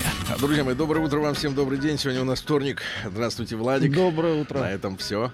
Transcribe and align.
на 0.00 0.04
маяке. 0.26 0.40
Друзья 0.40 0.64
мои, 0.64 0.74
доброе 0.74 1.00
утро 1.00 1.18
вам 1.20 1.34
всем, 1.34 1.54
добрый 1.54 1.78
день. 1.78 1.98
Сегодня 1.98 2.22
у 2.22 2.24
нас 2.24 2.40
вторник. 2.40 2.82
Здравствуйте, 3.04 3.56
Владик. 3.56 3.92
Доброе 3.92 4.40
утро. 4.40 4.60
На 4.60 4.70
этом 4.70 4.96
все. 4.96 5.32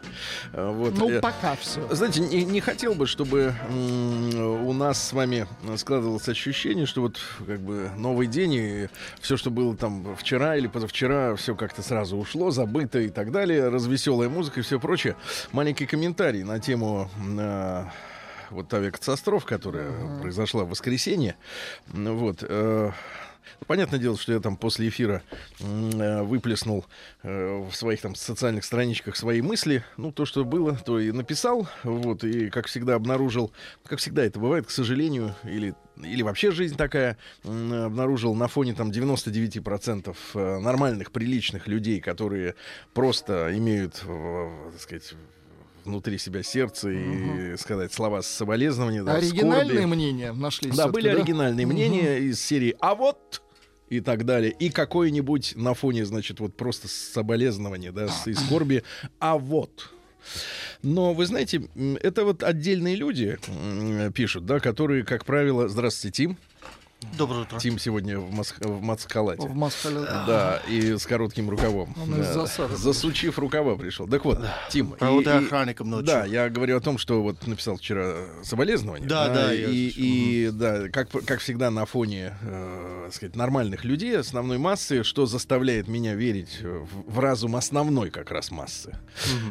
Вот. 0.52 0.96
Ну, 0.96 1.10
Э, 1.10 1.20
пока 1.20 1.54
все. 1.56 1.86
Знаете, 1.94 2.20
не, 2.20 2.44
не 2.44 2.60
хотел 2.60 2.94
бы, 2.94 3.06
чтобы 3.06 3.54
у 3.70 4.72
нас 4.72 5.02
с 5.08 5.12
вами 5.12 5.46
складывалось 5.76 6.28
ощущение, 6.28 6.86
что 6.86 7.02
вот 7.02 7.18
как 7.46 7.60
бы 7.60 7.90
новый 7.96 8.26
день 8.26 8.54
и 8.54 8.88
все, 9.20 9.36
что 9.36 9.50
было 9.50 9.76
там 9.76 10.16
вчера 10.16 10.56
или 10.56 10.66
позавчера, 10.66 11.34
все 11.36 11.54
как-то 11.54 11.82
сразу 11.82 12.16
ушло, 12.16 12.50
забыто 12.50 12.98
и 12.98 13.08
так 13.08 13.30
далее, 13.32 13.68
развеселая 13.68 14.28
музыка 14.28 14.60
и 14.60 14.62
все 14.62 14.80
прочее. 14.80 15.16
Маленький 15.52 15.86
комментарий 15.86 16.42
на 16.42 16.58
тему 16.58 17.10
э, 17.38 17.84
вот 18.50 18.72
авиакатастроф, 18.72 19.44
которая 19.44 19.90
произошла 20.20 20.64
в 20.64 20.70
воскресенье. 20.70 21.36
Вот. 21.88 22.38
э, 22.42 22.90
Понятное 23.66 23.98
дело, 23.98 24.16
что 24.16 24.32
я 24.32 24.40
там 24.40 24.56
после 24.56 24.88
эфира 24.88 25.22
э, 25.60 26.22
выплеснул 26.22 26.84
э, 27.22 27.64
в 27.70 27.74
своих 27.74 28.00
там 28.00 28.14
социальных 28.14 28.64
страничках 28.64 29.16
свои 29.16 29.40
мысли. 29.42 29.84
Ну, 29.96 30.12
то, 30.12 30.24
что 30.24 30.44
было, 30.44 30.76
то 30.76 30.98
и 30.98 31.12
написал. 31.12 31.68
Вот, 31.82 32.24
и, 32.24 32.50
как 32.50 32.66
всегда, 32.66 32.94
обнаружил, 32.94 33.52
как 33.86 33.98
всегда 33.98 34.24
это 34.24 34.38
бывает, 34.38 34.66
к 34.66 34.70
сожалению, 34.70 35.34
или, 35.44 35.74
или 36.02 36.22
вообще 36.22 36.50
жизнь 36.50 36.76
такая, 36.76 37.16
обнаружил 37.42 38.34
на 38.34 38.48
фоне 38.48 38.74
там 38.74 38.90
99% 38.90 40.16
э, 40.34 40.58
нормальных, 40.58 41.12
приличных 41.12 41.66
людей, 41.68 42.00
которые 42.00 42.54
просто 42.92 43.56
имеют, 43.56 43.94
так 43.94 44.80
сказать, 44.80 45.14
внутри 45.84 46.18
себя 46.18 46.42
сердце 46.42 46.90
и 46.90 47.56
сказать 47.56 47.92
слова 47.92 48.22
соболезнования. 48.22 49.02
да, 49.02 49.16
Оригинальные 49.16 49.78
скорби. 49.78 49.94
мнения 49.94 50.32
нашлись. 50.32 50.74
Да, 50.74 50.88
были 50.88 51.08
оригинальные 51.08 51.66
мнения 51.66 52.18
из 52.18 52.40
серии 52.40 52.74
«А 52.80 52.94
вот...» 52.94 53.42
и 53.88 54.00
так 54.00 54.24
далее. 54.24 54.54
И 54.58 54.70
какое-нибудь 54.70 55.54
на 55.56 55.74
фоне, 55.74 56.04
значит, 56.04 56.40
вот 56.40 56.56
просто 56.56 56.88
соболезнования, 56.88 57.92
да, 57.92 58.08
и 58.26 58.34
скорби 58.34 58.82
«А 59.18 59.38
вот...» 59.38 59.90
Но 60.82 61.12
вы 61.12 61.26
знаете, 61.26 61.68
это 62.02 62.24
вот 62.24 62.42
отдельные 62.42 62.96
люди 62.96 63.38
пишут, 64.14 64.46
да, 64.46 64.58
которые, 64.60 65.04
как 65.04 65.24
правило, 65.24 65.68
здравствуйте, 65.68 66.16
Тим. 66.16 66.38
Доброе 67.18 67.42
утро. 67.42 67.58
Тим 67.58 67.78
сегодня 67.78 68.18
в, 68.18 68.30
мас- 68.32 68.54
в 68.58 68.80
маскалате. 68.82 69.46
В 69.46 69.54
Москве. 69.54 69.92
Да, 70.26 70.60
и 70.68 70.96
с 70.96 71.06
коротким 71.06 71.48
рукавом. 71.50 71.94
Он 72.00 72.20
из 72.20 72.26
Да, 72.28 72.32
засады 72.34 72.76
Засучив 72.76 73.38
рукава 73.38 73.76
пришел. 73.76 74.06
Так 74.08 74.24
вот, 74.24 74.40
Тим. 74.70 74.88
Провода 74.92 75.38
и- 75.38 75.42
и- 75.42 75.46
охранником 75.46 75.90
ночью. 75.90 76.06
Да, 76.06 76.24
я 76.24 76.48
говорю 76.48 76.76
о 76.76 76.80
том, 76.80 76.98
что 76.98 77.22
вот 77.22 77.46
написал 77.46 77.76
вчера 77.76 78.14
соболезнования. 78.42 79.06
Да, 79.06 79.28
да, 79.28 79.52
я 79.52 79.68
И, 79.68 79.90
слышал. 79.90 80.02
и, 80.04 80.50
да, 80.52 80.88
как, 80.88 81.10
как 81.24 81.40
всегда 81.40 81.70
на 81.70 81.84
фоне, 81.86 82.36
э, 82.42 83.02
так 83.06 83.14
сказать, 83.14 83.36
нормальных 83.36 83.84
людей, 83.84 84.18
основной 84.18 84.58
массы, 84.58 85.02
что 85.04 85.26
заставляет 85.26 85.88
меня 85.88 86.14
верить 86.14 86.60
в, 86.62 87.12
в 87.12 87.18
разум 87.18 87.56
основной 87.56 88.10
как 88.10 88.30
раз 88.30 88.50
массы, 88.50 88.98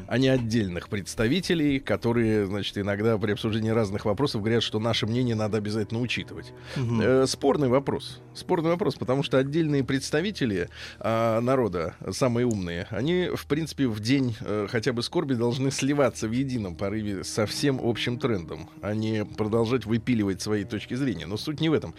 а 0.08 0.18
не 0.18 0.28
отдельных 0.28 0.90
представителей, 0.90 1.80
которые, 1.80 2.46
значит, 2.46 2.78
иногда 2.78 3.18
при 3.18 3.32
обсуждении 3.32 3.70
разных 3.70 4.06
вопросов 4.06 4.42
говорят, 4.42 4.64
что 4.64 4.80
наше 4.80 5.06
мнение 5.06 5.36
надо 5.36 5.58
обязательно 5.58 6.00
учитывать. 6.02 6.54
Э, 6.76 7.26
спорный 7.44 7.68
вопрос. 7.68 8.22
Спорный 8.34 8.70
вопрос, 8.70 8.96
потому 8.96 9.22
что 9.22 9.38
отдельные 9.38 9.84
представители 9.84 10.70
а, 10.98 11.42
народа, 11.42 11.94
самые 12.12 12.48
умные, 12.48 12.88
они, 12.90 13.32
в 13.36 13.48
принципе, 13.48 13.86
в 13.86 14.00
день 14.00 14.34
э, 14.40 14.68
хотя 14.70 14.94
бы 14.94 15.04
скорби 15.04 15.34
должны 15.34 15.70
сливаться 15.70 16.30
в 16.30 16.32
едином 16.32 16.78
порыве 16.78 17.26
со 17.26 17.46
всем 17.46 17.82
общим 17.84 18.18
трендом, 18.18 18.70
а 18.82 18.94
не 18.94 19.26
продолжать 19.26 19.86
выпиливать 19.86 20.42
свои 20.42 20.64
точки 20.64 20.94
зрения. 20.94 21.26
Но 21.26 21.36
суть 21.36 21.60
не 21.60 21.68
в 21.68 21.74
этом. 21.74 21.94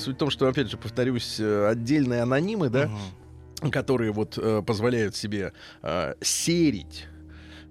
Суть 0.00 0.16
в 0.16 0.18
том, 0.18 0.28
что, 0.28 0.48
опять 0.48 0.68
же, 0.68 0.76
повторюсь, 0.76 1.38
э, 1.38 1.68
отдельные 1.68 2.22
анонимы, 2.22 2.68
да, 2.68 2.90
которые 3.70 4.10
вот 4.10 4.38
э, 4.38 4.60
позволяют 4.66 5.14
себе 5.14 5.52
э, 5.82 6.14
серить 6.20 7.06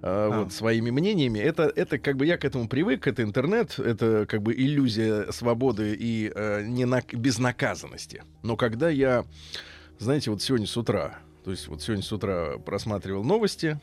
э, 0.02 0.30
вот 0.34 0.54
своими 0.54 0.90
мнениями. 0.90 1.40
Это, 1.40 1.72
это 1.76 1.98
как 2.00 2.18
бы 2.18 2.26
я 2.26 2.38
к 2.38 2.46
этому 2.46 2.68
привык, 2.68 3.08
это 3.08 3.24
интернет, 3.24 3.80
это 3.80 4.26
как 4.28 4.42
бы 4.42 4.54
иллюзия 4.54 5.32
свободы 5.32 5.96
и 6.00 6.32
э, 6.34 6.64
ненак- 6.64 7.16
безнаказанности. 7.16 8.24
Но 8.44 8.56
когда 8.56 8.90
я, 8.90 9.26
знаете, 10.00 10.32
вот 10.32 10.42
сегодня 10.42 10.68
с 10.68 10.78
утра, 10.78 11.20
то 11.44 11.52
есть 11.52 11.68
вот 11.68 11.82
сегодня 11.82 12.04
с 12.04 12.12
утра 12.12 12.58
просматривал 12.58 13.24
новости, 13.24 13.80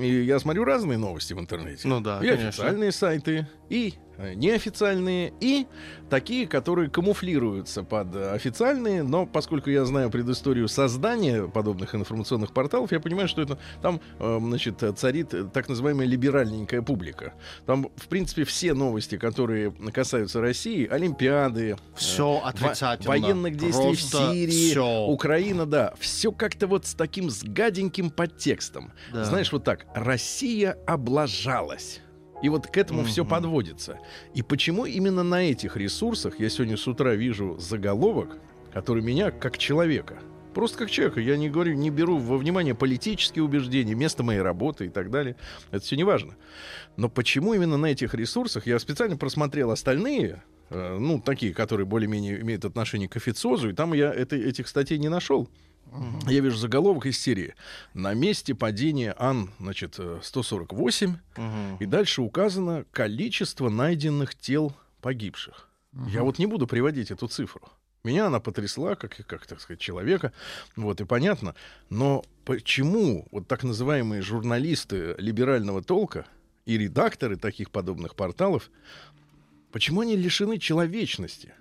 и 0.00 0.22
я 0.22 0.38
смотрю 0.38 0.64
разные 0.64 0.96
новости 0.98 1.34
в 1.34 1.40
интернете. 1.40 1.86
Ну 1.86 2.00
да, 2.00 2.18
и 2.22 2.28
конечно. 2.28 2.48
официальные 2.48 2.92
сайты, 2.92 3.46
и 3.68 3.94
неофициальные, 4.18 5.32
и 5.40 5.66
такие, 6.10 6.46
которые 6.46 6.90
камуфлируются 6.90 7.82
под 7.82 8.14
э, 8.16 8.30
официальные, 8.30 9.02
но 9.02 9.26
поскольку 9.26 9.70
я 9.70 9.84
знаю 9.84 10.10
предысторию 10.10 10.68
создания 10.68 11.46
подобных 11.46 11.94
информационных 11.94 12.52
порталов, 12.52 12.92
я 12.92 13.00
понимаю, 13.00 13.28
что 13.28 13.42
это 13.42 13.58
там, 13.82 14.00
э, 14.18 14.38
значит, 14.40 14.82
э, 14.82 14.92
царит 14.92 15.34
э, 15.34 15.44
так 15.44 15.68
называемая 15.68 16.06
либеральненькая 16.06 16.82
публика. 16.82 17.34
Там, 17.66 17.90
в 17.96 18.08
принципе, 18.08 18.44
все 18.44 18.74
новости, 18.74 19.16
которые 19.16 19.72
касаются 19.92 20.40
России, 20.40 20.86
Олимпиады, 20.86 21.76
Все 21.94 22.40
отрицательно. 22.44 23.08
военных 23.08 23.56
действий 23.56 23.94
в 23.94 23.98
Просто 23.98 24.32
Сирии, 24.32 24.70
всё. 24.70 25.06
Украина, 25.06 25.66
да, 25.66 25.94
все 25.98 26.32
как-то 26.32 26.66
вот 26.66 26.86
с 26.86 26.94
таким 26.94 27.30
с 27.30 27.42
гаденьким 27.44 28.10
подтекстом. 28.10 28.92
Да. 29.12 29.24
Знаешь, 29.24 29.52
вот 29.52 29.64
так, 29.64 29.86
Россия 29.94 30.76
облажалась. 30.86 32.00
И 32.42 32.48
вот 32.48 32.66
к 32.66 32.76
этому 32.76 33.04
все 33.04 33.24
подводится. 33.24 33.98
И 34.34 34.42
почему 34.42 34.86
именно 34.86 35.22
на 35.22 35.42
этих 35.42 35.76
ресурсах 35.76 36.38
я 36.38 36.48
сегодня 36.48 36.76
с 36.76 36.86
утра 36.86 37.14
вижу 37.14 37.56
заголовок, 37.58 38.38
который 38.72 39.02
меня 39.02 39.30
как 39.30 39.58
человека, 39.58 40.18
просто 40.54 40.78
как 40.78 40.90
человека, 40.90 41.20
я 41.20 41.36
не 41.36 41.48
говорю, 41.48 41.74
не 41.74 41.90
беру 41.90 42.18
во 42.18 42.36
внимание 42.36 42.74
политические 42.74 43.44
убеждения, 43.44 43.94
место 43.94 44.22
моей 44.22 44.40
работы 44.40 44.86
и 44.86 44.88
так 44.88 45.10
далее. 45.10 45.36
Это 45.70 45.84
все 45.84 45.96
не 45.96 46.04
важно. 46.04 46.34
Но 46.96 47.08
почему 47.08 47.54
именно 47.54 47.76
на 47.76 47.86
этих 47.86 48.14
ресурсах 48.14 48.66
я 48.66 48.78
специально 48.78 49.16
просмотрел 49.16 49.70
остальные, 49.70 50.42
э, 50.70 50.98
ну, 50.98 51.20
такие, 51.20 51.54
которые 51.54 51.86
более-менее 51.86 52.40
имеют 52.40 52.64
отношение 52.64 53.08
к 53.08 53.16
официозу, 53.16 53.70
и 53.70 53.72
там 53.72 53.92
я 53.92 54.12
это, 54.12 54.36
этих 54.36 54.68
статей 54.68 54.98
не 54.98 55.08
нашел. 55.08 55.48
Я 56.26 56.40
вижу 56.40 56.56
заголовок 56.56 57.06
из 57.06 57.18
серии 57.18 57.54
«На 57.94 58.14
месте 58.14 58.54
падения 58.54 59.14
Ан, 59.18 59.50
значит, 59.58 59.94
э, 59.98 60.20
148», 60.22 61.16
и 61.80 61.86
дальше 61.86 62.22
указано 62.22 62.84
количество 62.92 63.68
найденных 63.68 64.34
тел 64.34 64.74
погибших. 65.00 65.68
Я 66.08 66.22
вот 66.22 66.38
не 66.38 66.46
буду 66.46 66.66
приводить 66.66 67.10
эту 67.10 67.28
цифру. 67.28 67.68
Меня 68.04 68.26
она 68.26 68.40
потрясла, 68.40 68.94
как, 68.94 69.16
как 69.26 69.46
так 69.46 69.60
сказать, 69.60 69.80
человека. 69.80 70.32
Вот, 70.76 71.00
и 71.00 71.04
понятно. 71.04 71.54
Но 71.90 72.24
почему 72.44 73.26
вот 73.32 73.48
так 73.48 73.64
называемые 73.64 74.22
журналисты 74.22 75.14
либерального 75.18 75.82
толка 75.82 76.26
и 76.64 76.78
редакторы 76.78 77.36
таких 77.36 77.70
подобных 77.70 78.14
порталов, 78.14 78.70
почему 79.72 80.02
они 80.02 80.16
лишены 80.16 80.58
человечности? 80.58 81.54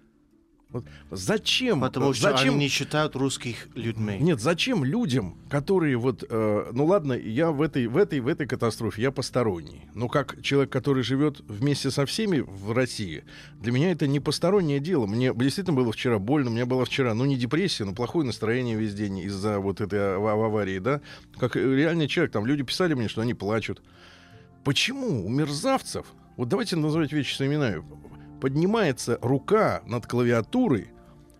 Вот 0.70 0.84
зачем? 1.12 1.80
Потому 1.80 2.14
что 2.14 2.24
зачем 2.24 2.56
они 2.56 2.66
не 2.66 2.68
считают 2.68 3.16
русских 3.16 3.70
людьми. 3.74 4.18
нет, 4.20 4.42
зачем 4.42 4.84
людям, 4.84 5.38
которые 5.50 5.96
вот, 5.96 6.26
э, 6.30 6.70
ну 6.74 6.86
ладно, 6.86 7.14
я 7.14 7.52
в 7.52 7.62
этой, 7.62 7.88
в 7.88 7.96
этой, 7.96 8.20
в 8.20 8.28
этой 8.28 8.46
катастрофе 8.48 9.04
я 9.04 9.12
посторонний, 9.12 9.88
но 9.94 10.10
как 10.10 10.42
человек, 10.42 10.70
который 10.70 11.04
живет 11.04 11.40
вместе 11.48 11.90
со 11.90 12.06
всеми 12.06 12.40
в 12.40 12.74
России, 12.74 13.24
для 13.62 13.72
меня 13.72 13.92
это 13.92 14.08
не 14.08 14.20
постороннее 14.20 14.82
дело. 14.82 15.06
Мне 15.08 15.34
действительно 15.34 15.78
было 15.78 15.94
вчера 15.94 16.20
больно, 16.20 16.50
у 16.50 16.54
меня 16.54 16.66
была 16.66 16.84
вчера, 16.84 17.14
ну 17.14 17.24
не 17.24 17.38
депрессия, 17.38 17.86
но 17.86 17.94
плохое 17.94 18.26
настроение 18.26 18.76
весь 18.76 18.94
день 18.94 19.20
из-за 19.20 19.60
вот 19.60 19.80
этой 19.80 20.00
ава- 20.00 20.46
аварии, 20.48 20.80
да, 20.80 21.00
как 21.38 21.56
реальный 21.56 22.10
человек, 22.10 22.34
там 22.34 22.46
люди 22.46 22.64
писали 22.64 22.94
мне, 22.94 23.08
что 23.08 23.22
они 23.22 23.34
плачут. 23.34 23.82
Почему 24.66 25.26
у 25.26 25.30
мерзавцев, 25.30 26.08
вот 26.36 26.50
давайте 26.50 26.76
называть 26.76 27.14
вещи 27.14 27.36
своими 27.36 27.54
именами, 27.56 27.84
поднимается 28.40 29.18
рука 29.22 29.82
над 29.86 30.08
клавиатурой, 30.08 30.90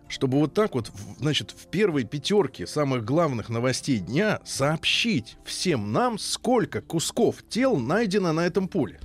чтобы 0.08 0.38
вот 0.38 0.54
так 0.54 0.74
вот, 0.74 0.90
значит, 1.18 1.50
в 1.50 1.66
первой 1.66 2.04
пятерке 2.04 2.66
самых 2.66 3.04
главных 3.04 3.48
новостей 3.48 3.98
дня 3.98 4.40
сообщить 4.44 5.36
всем 5.44 5.92
нам, 5.92 6.18
сколько 6.18 6.80
кусков 6.80 7.36
тел 7.48 7.76
найдено 7.76 8.32
на 8.32 8.46
этом 8.46 8.68
поле. 8.68 9.00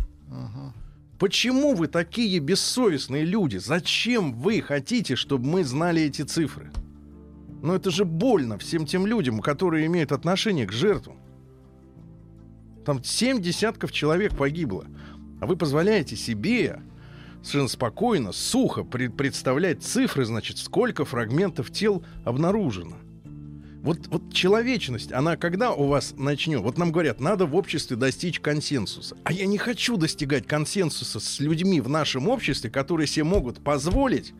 Почему 1.20 1.74
вы 1.74 1.88
такие 1.88 2.40
бессовестные 2.40 3.24
люди? 3.24 3.58
Зачем 3.58 4.34
вы 4.34 4.62
хотите, 4.62 5.16
чтобы 5.16 5.46
мы 5.46 5.64
знали 5.64 6.02
эти 6.02 6.24
цифры? 6.24 6.72
Но 7.62 7.76
это 7.76 7.92
же 7.92 8.04
больно 8.04 8.58
всем 8.58 8.86
тем 8.86 9.06
людям, 9.06 9.40
которые 9.40 9.86
имеют 9.86 10.12
отношение 10.12 10.68
к 10.68 10.74
жертвам. 10.74 11.18
Там 12.86 13.02
семь 13.04 13.42
десятков 13.42 13.94
человек 13.94 14.36
погибло. 14.36 14.86
А 15.40 15.46
вы 15.46 15.56
позволяете 15.56 16.18
себе 16.18 16.82
совершенно 17.44 17.68
спокойно, 17.68 18.32
сухо 18.32 18.84
пред- 18.84 19.16
представлять 19.16 19.84
цифры, 19.84 20.26
значит, 20.26 20.58
сколько 20.58 21.06
фрагментов 21.06 21.72
тел 21.72 22.04
обнаружено. 22.24 22.98
Вот, 23.84 24.08
вот 24.08 24.34
человечность, 24.34 25.12
она 25.12 25.36
когда 25.36 25.74
у 25.74 25.88
вас 25.88 26.14
начнет? 26.18 26.62
Вот 26.62 26.78
нам 26.78 26.94
говорят, 26.94 27.20
надо 27.20 27.46
в 27.46 27.54
обществе 27.54 27.98
достичь 27.98 28.40
консенсуса. 28.40 29.18
А 29.26 29.34
я 29.34 29.46
не 29.46 29.58
хочу 29.58 29.98
достигать 29.98 30.48
консенсуса 30.48 31.20
с 31.20 31.42
людьми 31.42 31.82
в 31.82 31.90
нашем 31.90 32.30
обществе, 32.30 32.70
которые 32.70 33.08
себе 33.08 33.26
могут 33.26 33.62
позволить 33.62 34.34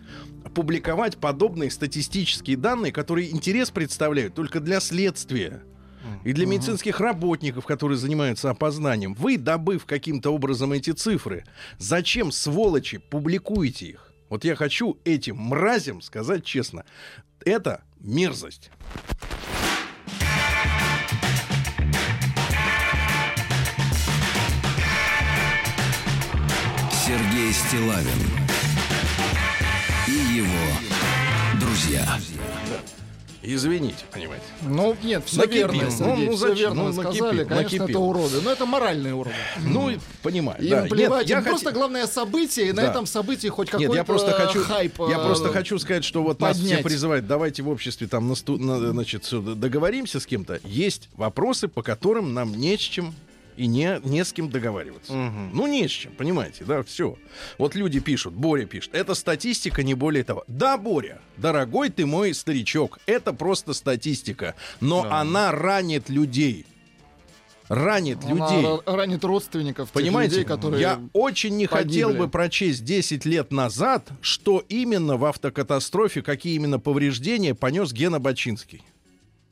публиковать 0.56 1.18
подобные 1.18 1.72
статистические 1.72 2.56
данные, 2.56 2.94
которые 2.94 3.32
интерес 3.32 3.70
представляют 3.70 4.34
только 4.34 4.62
для 4.62 4.80
следствия 4.80 5.62
и 6.24 6.34
для 6.34 6.46
медицинских 6.46 7.00
работников, 7.00 7.66
которые 7.66 7.98
занимаются 7.98 8.50
опознанием. 8.50 9.14
Вы, 9.14 9.38
добыв 9.38 9.86
каким-то 9.86 10.32
образом 10.32 10.72
эти 10.74 10.92
цифры, 10.92 11.46
зачем, 11.78 12.32
сволочи, 12.32 12.98
публикуете 12.98 13.88
их? 13.88 14.14
Вот 14.30 14.46
я 14.46 14.56
хочу 14.56 14.98
этим 15.04 15.38
мразям 15.38 16.02
сказать 16.02 16.44
честно, 16.44 16.86
это 17.46 17.84
мерзость. 18.00 18.72
Сергей 27.06 27.52
Стилавин 27.52 28.08
и 30.08 30.38
его 30.38 31.60
друзья. 31.60 32.06
Извините, 33.46 34.06
понимаете. 34.12 34.46
Ну, 34.62 34.96
нет, 35.04 35.24
все 35.26 35.38
Накипим. 35.42 35.58
верно, 35.58 35.84
Ну, 35.84 35.92
Сергей, 35.92 36.26
ну, 36.28 36.32
все 36.32 36.48
зачем? 36.48 36.56
верно 36.58 36.76
Ну, 36.76 36.84
вы 36.92 37.04
накипим, 37.04 37.14
сказали. 37.18 37.38
Конечно, 37.44 37.56
накипим. 37.64 37.84
это 37.84 38.00
уроды. 38.00 38.42
Но 38.42 38.52
это 38.52 38.66
моральные 38.66 39.14
уроды. 39.14 39.36
Ну, 39.60 39.90
и 39.90 39.98
понимаю. 40.22 40.62
Им 40.64 40.70
да. 40.70 40.84
плевать, 40.84 41.22
Нет, 41.22 41.30
я 41.30 41.38
им 41.40 41.44
просто 41.44 41.70
хоти- 41.70 41.74
главное 41.74 42.08
событие, 42.08 42.68
и 42.70 42.72
на 42.72 42.84
Да. 42.84 42.90
этом 42.92 43.06
событии 43.06 43.50
хоть 43.50 43.70
какой-то 43.70 43.90
Нет, 43.92 43.98
я 43.98 44.04
просто 44.06 44.32
хочу, 44.32 44.64
хайп. 44.64 44.94
я 45.10 45.18
э, 45.18 45.26
просто 45.26 45.50
хочу 45.50 45.78
сказать, 45.78 46.06
что 46.06 46.24
вот 46.24 46.40
нас 46.40 46.56
все 46.58 46.64
поднять. 46.68 46.84
призывают, 46.84 47.28
давайте 47.28 47.64
в 47.64 47.70
обществе 47.70 48.08
там 48.08 48.30
насту- 48.32 48.58
на- 48.58 48.92
значит, 48.92 49.28
договоримся 49.60 50.22
с 50.22 50.26
кем-то. 50.26 50.62
Есть 50.64 51.10
вопросы, 51.18 51.68
по 51.68 51.84
которым 51.84 52.34
нам 52.34 52.54
не 52.56 52.78
с 52.78 52.80
чем 52.80 53.14
и 53.58 53.68
не, 53.68 54.00
не 54.04 54.24
с 54.26 54.34
кем 54.34 54.50
договариваться. 54.50 55.14
Ну, 55.14 55.68
не 55.68 55.88
с 55.88 55.92
чем, 55.92 56.14
понимаете, 56.14 56.64
да, 56.66 56.84
все. 56.84 57.18
Вот 57.58 57.76
люди 57.76 58.00
пишут, 58.00 58.34
Боря 58.34 58.66
пишет, 58.66 58.94
это 58.94 59.14
статистика, 59.16 59.84
не 59.84 59.94
более 59.94 60.24
того. 60.24 60.44
Да, 60.48 60.78
Боря, 60.78 61.20
дорогой 61.38 61.90
ты 61.90 62.06
мой 62.06 62.34
старичок, 62.34 63.00
это 63.06 63.34
просто 63.34 63.74
статистика, 63.74 64.56
но 64.80 65.06
она 65.12 65.52
ранит 65.52 66.10
людей. 66.10 66.66
Ранит 67.70 68.20
Она 68.26 68.30
людей. 68.34 68.62
ра- 68.70 68.82
ранит 68.86 69.24
родственников 69.24 69.90
Понимаете, 69.92 70.36
людей, 70.36 70.46
которые... 70.46 70.82
я 70.82 71.00
очень 71.14 71.56
не 71.56 71.66
хотел 71.66 72.10
погибли. 72.10 72.26
бы 72.26 72.30
прочесть 72.30 72.84
10 72.84 73.26
лет 73.26 73.52
назад, 73.52 74.10
что 74.22 74.64
именно 74.68 75.16
в 75.16 75.24
автокатастрофе, 75.26 76.22
какие 76.22 76.56
именно 76.56 76.78
повреждения 76.78 77.56
понес 77.56 77.94
Гена 77.94 78.20
Бачинский. 78.20 78.84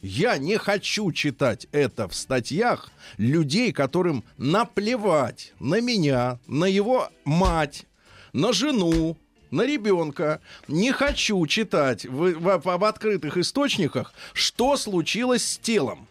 Я 0.01 0.37
не 0.37 0.57
хочу 0.57 1.11
читать 1.11 1.67
это 1.71 2.07
в 2.07 2.15
статьях 2.15 2.89
людей, 3.17 3.71
которым 3.71 4.23
наплевать 4.37 5.53
на 5.59 5.79
меня, 5.79 6.39
на 6.47 6.65
его 6.65 7.09
мать, 7.23 7.85
на 8.33 8.51
жену, 8.51 9.15
на 9.51 9.61
ребенка. 9.63 10.41
Не 10.67 10.91
хочу 10.91 11.45
читать 11.45 12.05
в, 12.05 12.33
в- 12.33 12.61
в 12.79 12.83
открытых 12.85 13.37
источниках, 13.37 14.13
что 14.33 14.75
случилось 14.75 15.43
с 15.45 15.57
телом. 15.59 16.07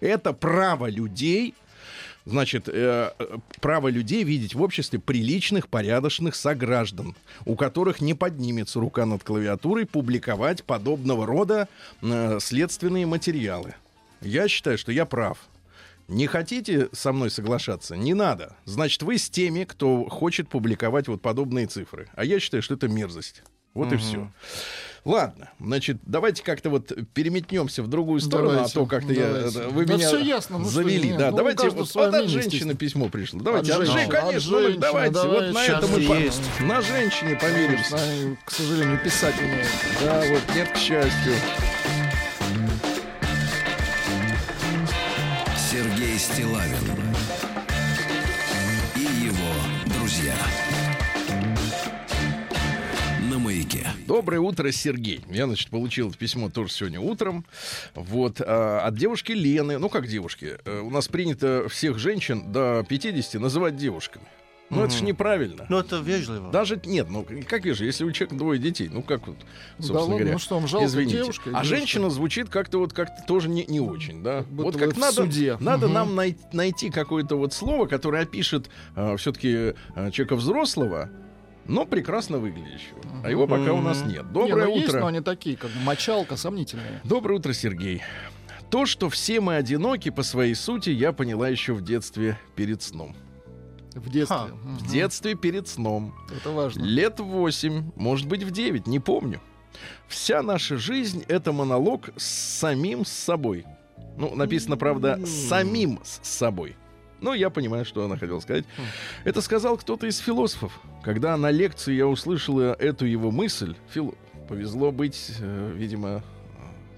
Это 0.00 0.32
право 0.32 0.88
людей 0.88 1.54
Значит, 2.24 2.68
э, 2.68 3.12
э, 3.18 3.38
право 3.60 3.88
людей 3.88 4.22
видеть 4.22 4.54
в 4.54 4.62
обществе 4.62 4.98
приличных, 4.98 5.68
порядочных 5.68 6.36
сограждан, 6.36 7.16
у 7.46 7.56
которых 7.56 8.00
не 8.00 8.14
поднимется 8.14 8.78
рука 8.78 9.06
над 9.06 9.24
клавиатурой 9.24 9.86
публиковать 9.86 10.62
подобного 10.62 11.26
рода 11.26 11.68
э, 12.00 12.38
следственные 12.40 13.06
материалы. 13.06 13.74
Я 14.20 14.46
считаю, 14.46 14.78
что 14.78 14.92
я 14.92 15.04
прав. 15.04 15.38
Не 16.06 16.26
хотите 16.26 16.88
со 16.92 17.12
мной 17.12 17.30
соглашаться? 17.30 17.96
Не 17.96 18.14
надо. 18.14 18.54
Значит, 18.66 19.02
вы 19.02 19.18
с 19.18 19.28
теми, 19.28 19.64
кто 19.64 20.04
хочет 20.04 20.48
публиковать 20.48 21.08
вот 21.08 21.22
подобные 21.22 21.66
цифры. 21.66 22.08
А 22.14 22.24
я 22.24 22.38
считаю, 22.38 22.62
что 22.62 22.74
это 22.74 22.86
мерзость. 22.86 23.42
Вот 23.74 23.92
и 23.92 23.96
все. 23.96 24.30
Ладно, 25.04 25.50
значит, 25.58 25.96
давайте 26.06 26.44
как-то 26.44 26.70
вот 26.70 26.92
переметнемся 27.12 27.82
в 27.82 27.88
другую 27.88 28.20
сторону, 28.20 28.50
Давайте, 28.52 28.70
а 28.70 28.74
то 28.74 28.86
как-то 28.86 29.12
я, 29.12 29.26
это, 29.48 29.68
вы 29.68 29.84
Да 29.84 29.94
меня 29.94 30.06
всё 30.06 30.18
ясно, 30.20 30.58
ну 30.58 30.64
что, 30.66 30.74
завели. 30.74 31.08
нет, 31.08 31.18
да, 31.18 31.30
ну, 31.32 31.36
давайте 31.38 31.70
вот, 31.70 31.92
вот 31.92 31.96
от 31.96 32.12
мнение, 32.12 32.28
женщины 32.28 32.74
письмо 32.76 33.08
пришло. 33.08 33.40
Давайте, 33.40 33.72
От 33.72 33.80
от, 33.80 33.86
женщины, 33.86 33.98
женщины, 34.02 34.16
от 34.18 34.24
конечно, 34.26 34.50
ну, 34.52 34.60
женщины, 34.60 34.80
давайте, 34.80 35.14
вот 35.18 35.22
давай, 35.32 35.52
на 35.52 35.64
щас 35.66 35.78
это 35.84 35.86
мы 35.92 36.00
по- 36.06 36.12
есть. 36.12 36.42
на 36.60 36.80
женщине 36.82 37.34
помиримся. 37.40 37.98
К 38.44 38.50
сожалению, 38.52 39.00
писать 39.02 39.34
умеют. 39.40 39.66
Да, 40.04 40.22
вот 40.28 40.54
нет 40.54 40.68
к 40.70 40.76
счастью. 40.76 41.32
Сергей 45.70 46.16
Стилавин 46.18 46.76
Маяке. 53.82 53.98
Доброе 54.06 54.40
утро, 54.40 54.70
Сергей. 54.72 55.20
Я, 55.30 55.46
значит, 55.46 55.70
получил 55.70 56.08
это 56.10 56.18
письмо 56.18 56.50
тоже 56.50 56.72
сегодня 56.72 57.00
утром. 57.00 57.44
Вот, 57.94 58.40
а, 58.40 58.82
от 58.86 58.96
девушки 58.96 59.32
Лены. 59.32 59.78
Ну, 59.78 59.88
как 59.88 60.06
девушки? 60.06 60.58
Э, 60.64 60.80
У 60.80 60.90
нас 60.90 61.08
принято 61.08 61.66
всех 61.68 61.98
женщин 61.98 62.52
до 62.52 62.84
50 62.88 63.40
называть 63.40 63.76
девушками. 63.76 64.24
Ну, 64.70 64.82
это 64.84 64.94
же 64.94 65.04
неправильно. 65.04 65.66
Ну, 65.68 65.78
это 65.78 65.98
вежливо. 65.98 66.50
Даже 66.50 66.80
нет, 66.86 67.08
ну 67.10 67.26
как 67.46 67.66
вижу, 67.66 67.84
если 67.84 68.04
у 68.04 68.10
человека 68.12 68.36
двое 68.36 68.58
детей, 68.58 68.88
ну 68.90 69.02
как 69.02 69.26
вот, 69.26 69.36
собственно 69.76 70.00
ладно, 70.00 70.14
говоря. 70.16 70.32
ну 70.32 70.38
что, 70.38 70.54
вам 70.54 70.66
жалко 70.66 70.86
извините. 70.86 71.18
девушка 71.18 71.42
а 71.50 71.50
девушка? 71.50 71.64
женщина 71.76 72.08
звучит 72.08 72.48
как-то 72.48 72.78
вот 72.78 72.94
как-то 72.94 73.22
тоже 73.26 73.50
не, 73.50 73.66
не 73.66 73.80
очень, 73.80 74.22
да. 74.22 74.46
будто 74.48 74.62
вот 74.62 74.76
как 74.78 74.96
надо, 74.96 75.12
суде. 75.16 75.58
надо 75.60 75.86
Мгм. 75.88 75.94
нам 75.94 76.14
най- 76.14 76.38
найти 76.54 76.88
какое-то 76.88 77.36
вот 77.36 77.52
слово, 77.52 77.84
которое 77.84 78.22
опишет 78.22 78.70
все-таки 79.18 79.74
человека 80.10 80.36
взрослого, 80.36 81.10
но 81.66 81.84
прекрасно 81.86 82.38
выглядящего. 82.38 82.98
А 83.24 83.30
его 83.30 83.46
пока 83.46 83.72
у 83.72 83.80
нас 83.80 84.02
нет. 84.04 84.24
Не, 84.26 84.32
Доброе 84.32 84.66
ну, 84.66 84.74
есть, 84.76 84.88
утро. 84.88 85.00
но 85.00 85.06
они 85.06 85.20
такие, 85.20 85.56
как 85.56 85.70
мочалка, 85.84 86.36
сомнительные. 86.36 87.00
Доброе 87.04 87.34
утро, 87.38 87.52
Сергей. 87.52 88.02
То, 88.70 88.86
что 88.86 89.10
все 89.10 89.40
мы 89.40 89.56
одиноки 89.56 90.10
по 90.10 90.22
своей 90.22 90.54
сути, 90.54 90.90
я 90.90 91.12
поняла 91.12 91.48
еще 91.48 91.74
в 91.74 91.82
детстве 91.82 92.38
перед 92.56 92.82
сном. 92.82 93.14
В 93.94 94.08
детстве. 94.10 94.36
Ха, 94.36 94.46
Мгм. 94.46 94.76
В 94.78 94.86
детстве 94.90 95.34
перед 95.34 95.68
сном. 95.68 96.14
Это 96.34 96.50
важно. 96.50 96.82
Лет 96.82 97.20
восемь, 97.20 97.90
может 97.96 98.26
быть, 98.26 98.42
в 98.42 98.50
девять, 98.50 98.86
не 98.86 98.98
помню. 99.00 99.40
Вся 100.08 100.42
наша 100.42 100.76
жизнь— 100.78 101.24
это 101.28 101.52
монолог 101.52 102.10
с 102.16 102.24
самим 102.24 103.04
с 103.04 103.10
собой. 103.10 103.64
Ну, 104.16 104.34
написано, 104.34 104.76
правда, 104.76 105.20
самим 105.26 106.00
с 106.02 106.20
собой. 106.26 106.76
Ну, 107.22 107.34
я 107.34 107.50
понимаю, 107.50 107.84
что 107.84 108.04
она 108.04 108.16
хотела 108.16 108.40
сказать. 108.40 108.64
Это 109.24 109.40
сказал 109.40 109.76
кто-то 109.78 110.06
из 110.06 110.18
философов. 110.18 110.78
Когда 111.02 111.36
на 111.36 111.50
лекции 111.50 111.94
я 111.94 112.06
услышала 112.08 112.74
эту 112.74 113.06
его 113.06 113.30
мысль, 113.30 113.76
фил... 113.90 114.14
повезло 114.48 114.90
быть, 114.90 115.32
э, 115.38 115.72
видимо, 115.74 116.24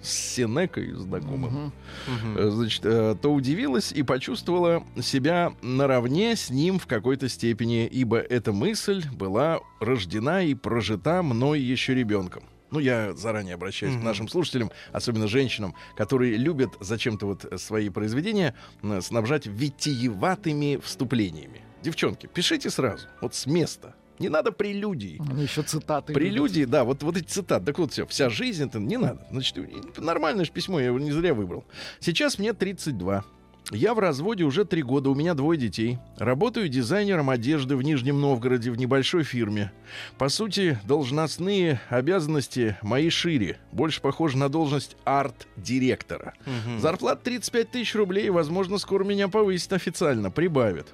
с 0.01 0.09
Сенекой 0.09 0.93
знакомым. 0.93 1.73
Мгм. 2.07 2.39
Э, 2.39 2.51
значит, 2.51 2.85
э, 2.85 3.17
то 3.21 3.35
удивилась 3.35 3.93
и 3.93 4.03
почувствовала 4.03 4.83
себя 5.03 5.53
наравне 5.61 6.37
с 6.37 6.49
ним 6.49 6.79
в 6.79 6.87
какой-то 6.87 7.29
степени, 7.29 7.87
ибо 7.87 8.19
эта 8.19 8.53
мысль 8.53 9.05
была 9.13 9.61
рождена 9.81 10.43
и 10.43 10.55
прожита 10.55 11.23
мной 11.23 11.61
еще 11.61 11.95
ребенком. 11.95 12.45
Ну, 12.71 12.81
я 12.81 13.15
заранее 13.15 13.55
обращаюсь 13.55 13.93
к 13.95 13.97
Мгм. 13.97 14.05
нашим 14.05 14.29
слушателям, 14.29 14.71
особенно 14.93 15.29
женщинам, 15.29 15.75
которые 15.97 16.37
любят 16.37 16.71
зачем-то 16.81 17.27
вот 17.27 17.47
свои 17.61 17.89
произведения 17.89 18.55
э, 18.83 19.01
снабжать 19.01 19.47
витиеватыми 19.47 20.79
вступлениями. 20.83 21.61
Девчонки, 21.83 22.27
пишите 22.27 22.71
сразу, 22.71 23.07
вот 23.21 23.35
с 23.35 23.47
места. 23.47 23.95
Не 24.19 24.29
надо 24.29 24.53
прелюдий. 24.53 25.21
Они 25.29 25.43
еще 25.43 25.63
цитаты. 25.63 26.13
любят. 26.13 26.23
Прелюдии, 26.23 26.65
да, 26.65 26.85
вот, 26.85 27.03
вот 27.03 27.17
эти 27.17 27.27
цитаты. 27.27 27.67
Так 27.67 27.79
вот, 27.81 27.93
все, 27.93 28.07
вся 28.07 28.31
жизнь 28.31 28.65
это 28.65 28.79
не 28.79 28.97
надо. 28.97 29.27
Значит, 29.31 29.57
нормальное 29.99 30.45
же 30.45 30.53
письмо, 30.53 30.79
я 30.79 30.87
его 30.87 31.01
не 31.01 31.11
зря 31.11 31.35
выбрал. 31.35 31.65
Сейчас 31.99 32.39
мне 32.39 32.53
32. 32.53 33.25
Я 33.71 33.95
в 33.95 33.99
разводе 33.99 34.45
уже 34.45 34.65
три 34.65 34.83
года, 34.83 35.09
у 35.09 35.15
меня 35.15 35.35
двое 35.35 35.59
детей. 35.59 35.99
Работаю 36.19 36.69
дизайнером 36.69 37.31
одежды 37.31 37.77
в 37.77 37.83
Нижнем 37.83 38.21
Новгороде 38.21 38.71
в 38.71 38.77
небольшой 38.77 39.25
фирме. 39.25 39.73
По 40.19 40.29
сути, 40.29 40.79
должностные 40.85 41.81
обязанности 41.89 42.77
мои 42.83 43.09
шире. 43.09 43.57
Больше 43.73 44.03
похожи 44.03 44.37
на 44.37 44.51
должность 44.51 44.97
арт-директора. 45.05 46.35
Мгм. 46.45 46.79
Зарплата 46.79 47.23
35 47.25 47.71
тысяч 47.71 47.95
рублей, 47.95 48.29
возможно, 48.29 48.77
скоро 48.77 49.03
меня 49.03 49.29
повысят 49.29 49.73
официально, 49.73 50.31
прибавят. 50.31 50.89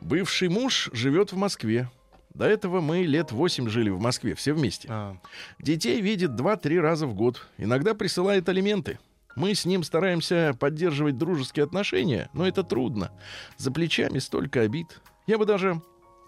Бывший 0.00 0.48
муж 0.48 0.90
живет 0.92 1.32
в 1.32 1.36
Москве. 1.36 1.90
До 2.34 2.44
этого 2.44 2.80
мы 2.80 3.02
лет 3.02 3.32
8 3.32 3.68
жили 3.68 3.88
в 3.88 3.98
Москве, 3.98 4.34
все 4.34 4.52
вместе. 4.52 4.88
А, 4.90 5.16
Детей 5.58 6.00
видит 6.02 6.32
2-3 6.32 6.80
раза 6.80 7.06
в 7.06 7.14
год. 7.14 7.46
Иногда 7.56 7.94
присылает 7.94 8.48
алименты. 8.48 8.98
Мы 9.36 9.54
с 9.54 9.66
ним 9.66 9.82
стараемся 9.82 10.56
поддерживать 10.58 11.18
дружеские 11.18 11.64
отношения, 11.64 12.30
но 12.32 12.48
это 12.48 12.64
трудно. 12.64 13.12
За 13.58 13.70
плечами 13.70 14.18
столько 14.18 14.62
обид. 14.62 15.02
Я 15.26 15.36
бы 15.36 15.44
даже 15.44 15.82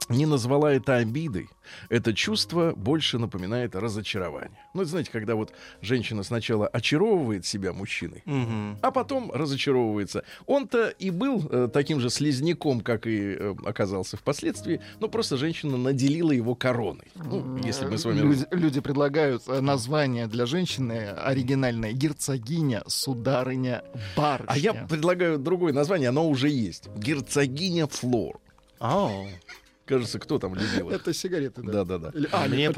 не 0.09 0.27
назвала 0.27 0.73
это 0.73 0.97
обидой. 0.97 1.49
Это 1.91 2.15
чувство 2.15 2.73
больше 2.75 3.19
напоминает 3.19 3.75
разочарование. 3.77 4.57
Ну, 4.75 4.83
это, 4.83 4.91
знаете, 4.91 5.11
когда 5.11 5.35
вот 5.35 5.53
женщина 5.83 6.23
сначала 6.23 6.67
очаровывает 6.67 7.45
себя 7.45 7.73
мужчиной, 7.73 8.23
Мгм. 8.25 8.79
а 8.81 8.91
потом 8.91 9.31
разочаровывается. 9.33 10.25
Он-то 10.47 10.89
и 10.89 11.11
был 11.11 11.47
э, 11.51 11.69
таким 11.73 12.01
же 12.01 12.09
слизняком, 12.11 12.81
как 12.81 13.07
и 13.07 13.35
э, 13.39 13.55
оказался 13.67 14.17
впоследствии, 14.17 14.81
но 15.01 15.09
просто 15.09 15.37
женщина 15.37 15.77
наделила 15.77 16.33
его 16.33 16.55
короной. 16.55 17.05
Ну, 17.15 17.59
если 17.59 17.85
мы 17.87 17.99
с 17.99 18.05
вами... 18.05 18.21
Люди, 18.21 18.47
люди 18.51 18.81
предлагают 18.81 19.43
э, 19.47 19.61
название 19.61 20.27
для 20.27 20.47
женщины 20.47 21.09
оригинальное. 21.11 21.93
Герцогиня, 21.93 22.83
сударыня, 22.87 23.83
барышня. 24.17 24.47
А 24.53 24.57
я 24.57 24.73
предлагаю 24.87 25.39
другое 25.39 25.73
название, 25.73 26.09
оно 26.09 26.29
уже 26.29 26.49
есть. 26.49 26.89
Герцогиня 26.97 27.87
Флор. 27.89 28.41
Ау. 28.79 29.27
Кажется, 29.89 30.19
кто 30.19 30.39
там 30.39 30.55
любил 30.55 30.91
их? 30.91 30.97
Это 30.97 31.15
сигареты, 31.15 31.63
да? 31.63 31.73
Да-да-да. 31.85 32.11
Или- 32.11 32.29
а, 32.31 32.47
Мне 32.47 32.69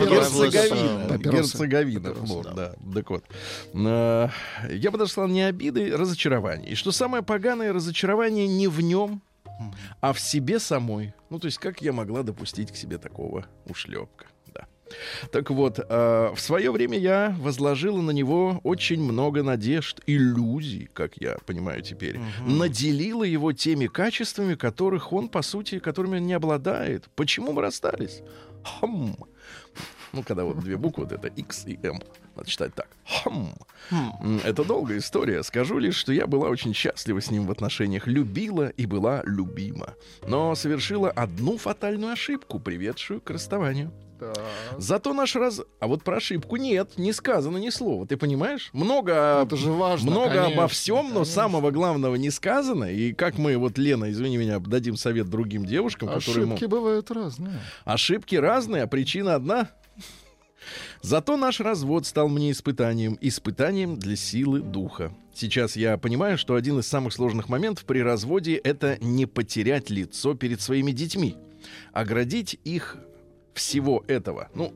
Герцеговина. 1.19 2.09
э, 2.09 2.15
Флор, 2.15 2.45
да. 2.45 2.53
да. 2.55 2.95
Так 2.95 3.11
вот. 3.11 3.25
Э, 3.75 4.29
Я 4.71 4.91
бы 4.93 4.99
даже 4.99 5.11
сказал, 5.11 5.29
не 5.29 5.43
обиды, 5.43 5.97
разочарование. 5.97 6.71
И 6.71 6.75
что 6.77 6.93
самое 6.93 7.25
поганое, 7.25 7.73
разочарование 7.73 8.47
не 8.47 8.69
в 8.69 8.81
нем, 8.81 9.23
а 10.01 10.13
в 10.13 10.21
себе 10.21 10.61
самой. 10.61 11.13
Ну, 11.31 11.39
то 11.41 11.47
есть, 11.47 11.59
как 11.59 11.83
я 11.83 11.93
могла 11.93 12.23
допустить 12.23 12.71
к 12.73 12.77
себе 12.77 12.97
такого 12.99 13.45
ушлепка? 13.67 14.27
Так 15.31 15.51
вот, 15.51 15.79
э, 15.79 16.33
в 16.35 16.41
свое 16.41 16.71
время 16.71 16.99
я 16.99 17.37
возложила 17.39 18.01
на 18.01 18.11
него 18.11 18.61
очень 18.65 19.03
много 19.03 19.43
надежд, 19.43 20.01
иллюзий, 20.07 20.89
как 20.93 21.17
я 21.17 21.37
понимаю 21.47 21.83
теперь. 21.83 22.19
Наделила 22.47 23.25
его 23.25 23.53
теми 23.53 23.87
качествами, 23.87 24.55
которых 24.55 25.13
он, 25.13 25.29
по 25.29 25.43
сути, 25.43 25.79
которыми 25.79 26.19
он 26.19 26.27
не 26.27 26.35
обладает. 26.35 27.09
Почему 27.15 27.53
мы 27.53 27.63
расстались? 27.63 28.23
Хм. 28.65 29.15
Ну, 30.13 30.25
когда 30.25 30.45
вот 30.45 30.59
две 30.61 30.77
буквы, 30.77 31.05
вот 31.05 31.13
это 31.13 31.29
X 31.29 31.67
и 31.67 31.79
M. 31.83 32.01
Надо 32.35 32.51
читать 32.51 32.75
так. 32.75 32.89
Хм. 33.07 33.55
Хм. 33.91 34.41
Это 34.45 34.65
долгая 34.65 34.99
история. 34.99 35.43
Скажу 35.43 35.79
лишь, 35.79 35.97
что 35.97 36.13
я 36.13 36.27
была 36.27 36.49
очень 36.49 36.75
счастлива 36.75 37.21
с 37.21 37.31
ним 37.31 37.47
в 37.47 37.51
отношениях. 37.51 38.07
Любила 38.07 38.69
и 38.69 38.87
была 38.87 39.23
любима. 39.25 39.95
Но 40.27 40.55
совершила 40.55 41.11
одну 41.11 41.59
фатальную 41.59 42.13
ошибку, 42.13 42.59
приведшую 42.59 43.21
к 43.21 43.31
расставанию. 43.31 43.93
Так. 44.21 44.39
Зато 44.79 45.15
наш 45.15 45.35
раз... 45.35 45.61
А 45.81 45.87
вот 45.87 46.05
про 46.05 46.19
ошибку 46.19 46.57
нет, 46.57 46.99
не 46.99 47.13
сказано 47.13 47.57
ни 47.59 47.71
слова. 47.71 48.07
Ты 48.07 48.17
понимаешь? 48.17 48.71
Много, 48.73 49.43
Это 49.45 49.57
же 49.57 49.71
важно. 49.73 50.11
много 50.11 50.35
конечно, 50.35 50.47
обо 50.63 50.69
всем, 50.69 51.07
но 51.09 51.15
конечно. 51.15 51.25
самого 51.25 51.71
главного 51.71 52.15
не 52.17 52.31
сказано. 52.31 52.85
И 52.85 53.13
как 53.13 53.39
мы, 53.39 53.57
вот, 53.57 53.79
Лена, 53.79 54.11
извини 54.11 54.37
меня, 54.37 54.59
дадим 54.59 54.97
совет 54.97 55.29
другим 55.31 55.65
девушкам, 55.65 56.09
которые... 56.11 56.47
мо- 56.47 56.55
Ошибки 56.55 56.67
бывают 56.71 57.11
разные. 57.11 57.59
Ошибки 57.85 58.37
разные, 58.37 58.83
а 58.83 58.87
причина 58.87 59.35
одна. 59.35 59.71
Зато 61.03 61.37
наш 61.39 61.61
развод 61.61 62.07
стал 62.07 62.29
мне 62.29 62.51
испытанием, 62.51 63.17
испытанием 63.23 63.99
для 63.99 64.17
силы 64.17 64.61
духа. 64.61 65.13
Сейчас 65.35 65.75
я 65.77 65.97
понимаю, 65.97 66.37
что 66.37 66.55
один 66.55 66.79
из 66.81 66.87
самых 66.87 67.15
сложных 67.15 67.49
моментов 67.49 67.85
при 67.87 68.01
разводе— 68.01 68.55
это 68.65 68.99
не 69.01 69.25
потерять 69.25 69.89
лицо 69.89 70.35
перед 70.35 70.61
своими 70.61 70.93
детьми, 70.93 71.37
оградить 71.95 72.59
их 72.65 72.99
всего 73.55 74.05
этого. 74.07 74.49
Ну, 74.55 74.73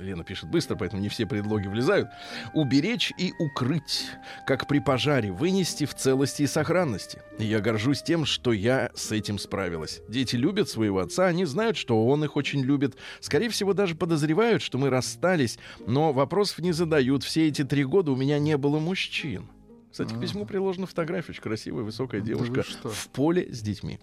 Лена 0.00 0.24
пишет 0.24 0.50
быстро, 0.50 0.76
поэтому 0.76 1.00
не 1.00 1.08
все 1.08 1.26
предлоги 1.26 1.68
влезают. 1.68 2.08
Уберечь 2.54 3.12
и 3.18 3.32
укрыть, 3.38 4.06
как 4.46 4.66
при 4.66 4.80
пожаре, 4.80 5.30
вынести 5.30 5.84
в 5.84 5.94
целости 5.94 6.42
и 6.42 6.46
сохранности. 6.46 7.22
Я 7.38 7.60
горжусь 7.60 8.02
тем, 8.02 8.24
что 8.24 8.52
я 8.52 8.90
с 8.94 9.12
этим 9.12 9.38
справилась. 9.38 10.00
Дети 10.08 10.36
любят 10.36 10.68
своего 10.68 11.00
отца, 11.00 11.26
они 11.26 11.44
знают, 11.44 11.76
что 11.76 12.06
он 12.06 12.24
их 12.24 12.36
очень 12.36 12.62
любит. 12.62 12.96
Скорее 13.20 13.48
всего, 13.48 13.72
даже 13.72 13.94
подозревают, 13.94 14.62
что 14.62 14.78
мы 14.78 14.90
расстались, 14.90 15.58
но 15.86 16.12
вопросов 16.12 16.58
не 16.58 16.72
задают. 16.72 17.22
Все 17.24 17.48
эти 17.48 17.64
три 17.64 17.84
года 17.84 18.12
у 18.12 18.16
меня 18.16 18.38
не 18.38 18.56
было 18.56 18.78
мужчин. 18.78 19.48
Кстати, 19.90 20.14
к 20.14 20.20
письму 20.20 20.46
приложена 20.46 20.86
фотография, 20.86 21.32
очень 21.32 21.42
красивая, 21.42 21.84
высокая 21.84 22.22
девушка 22.22 22.62
в 22.82 23.08
поле 23.08 23.52
с 23.52 23.60
детьми. 23.60 24.00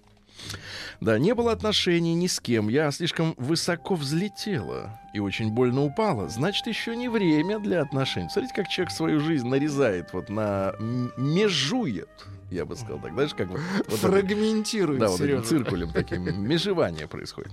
Да, 1.02 1.18
не 1.18 1.34
было 1.34 1.52
отношений 1.52 2.14
ни 2.14 2.28
с 2.28 2.40
кем. 2.40 2.68
Я 2.68 2.92
слишком 2.92 3.34
высоко 3.38 3.96
взлетела 3.96 5.00
и 5.14 5.20
очень 5.20 5.52
больно 5.52 5.84
упала. 5.84 6.28
Значит, 6.28 6.68
еще 6.68 6.96
не 6.96 7.08
время 7.08 7.60
для 7.60 7.82
отношений. 7.82 8.30
Смотрите, 8.30 8.54
как 8.54 8.68
человек 8.68 8.94
свою 8.94 9.20
жизнь 9.20 9.48
нарезает, 9.48 10.14
вот 10.14 10.30
на 10.30 10.76
межует, 11.18 12.10
я 12.52 12.66
бы 12.66 12.76
сказал 12.76 13.00
так. 13.00 13.14
Знаешь, 13.14 13.34
как 13.34 13.48
вот, 13.50 13.62
вот 13.88 14.00
Фрагментирует, 14.00 15.00
да, 15.00 15.08
вот 15.08 15.22
этим 15.22 15.44
циркулем 15.44 15.92
таким 15.94 16.24
межевание 16.48 17.08
происходит. 17.08 17.52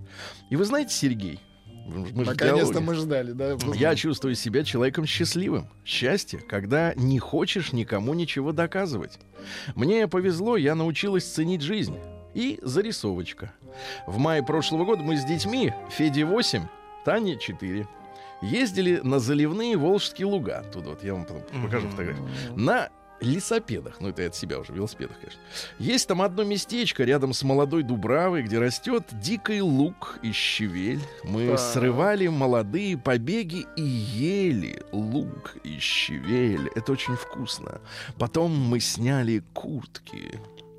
И 0.51 0.57
вы 0.57 0.65
знаете, 0.65 0.95
Сергей, 0.95 1.41
Наконец-то 1.89 2.81
мы 2.81 2.95
ждали, 2.95 3.31
да? 3.31 3.57
Я 3.75 3.95
чувствую 3.95 4.35
себя 4.35 4.65
человеком 4.65 5.07
счастливым. 5.07 5.69
Счастье, 5.85 6.41
когда 6.41 6.93
не 6.97 7.21
хочешь 7.21 7.73
никому 7.73 8.13
ничего 8.15 8.51
доказывать. 8.51 9.21
Мне 9.77 10.09
повезло, 10.09 10.57
я 10.57 10.75
научилась 10.75 11.25
ценить 11.25 11.63
жизнь. 11.63 11.97
И 12.37 12.59
зарисовочка. 12.63 13.51
В 14.07 14.19
мае 14.19 14.43
прошлого 14.43 14.85
года 14.85 15.03
мы 15.03 15.17
с 15.17 15.25
детьми, 15.25 15.73
Феде 15.91 16.27
8, 16.27 16.63
Тане 17.07 17.39
4, 17.39 17.89
ездили 18.43 19.01
на 19.03 19.19
заливные 19.21 19.79
Волжские 19.79 20.27
луга. 20.27 20.63
Тут 20.71 20.85
вот 20.85 21.03
я 21.03 21.15
вам 21.15 21.25
покажу 21.25 21.89
фотографию. 21.89 22.29
На 22.55 22.91
лесопедах, 23.23 24.03
ну 24.03 24.11
это 24.11 24.21
я 24.21 24.29
от 24.29 24.35
себя 24.37 24.59
уже, 24.59 24.75
велосипедах, 24.75 25.17
конечно. 25.19 25.41
Есть 25.79 26.07
там 26.07 26.21
одно 26.21 26.45
местечко 26.45 27.05
рядом 27.05 27.33
с 27.33 27.43
молодой 27.43 27.83
Дубравой, 27.83 28.43
где 28.43 28.59
растет 28.59 29.05
дикий 29.13 29.63
лук 29.63 30.19
и 30.23 30.33
щавель. 30.33 31.01
Мы 31.25 31.49
Так. 31.49 31.59
срывали 31.59 32.27
молодые 32.27 32.99
побеги 32.99 33.65
и 33.77 33.83
ели 33.83 34.83
лук 34.93 35.57
и 35.65 35.79
щавель. 35.79 36.69
Это 36.75 36.93
очень 36.93 37.17
вкусно. 37.17 37.81
Потом 38.19 38.55
мы 38.55 38.81
сняли 38.81 39.43
куртки, 39.55 40.39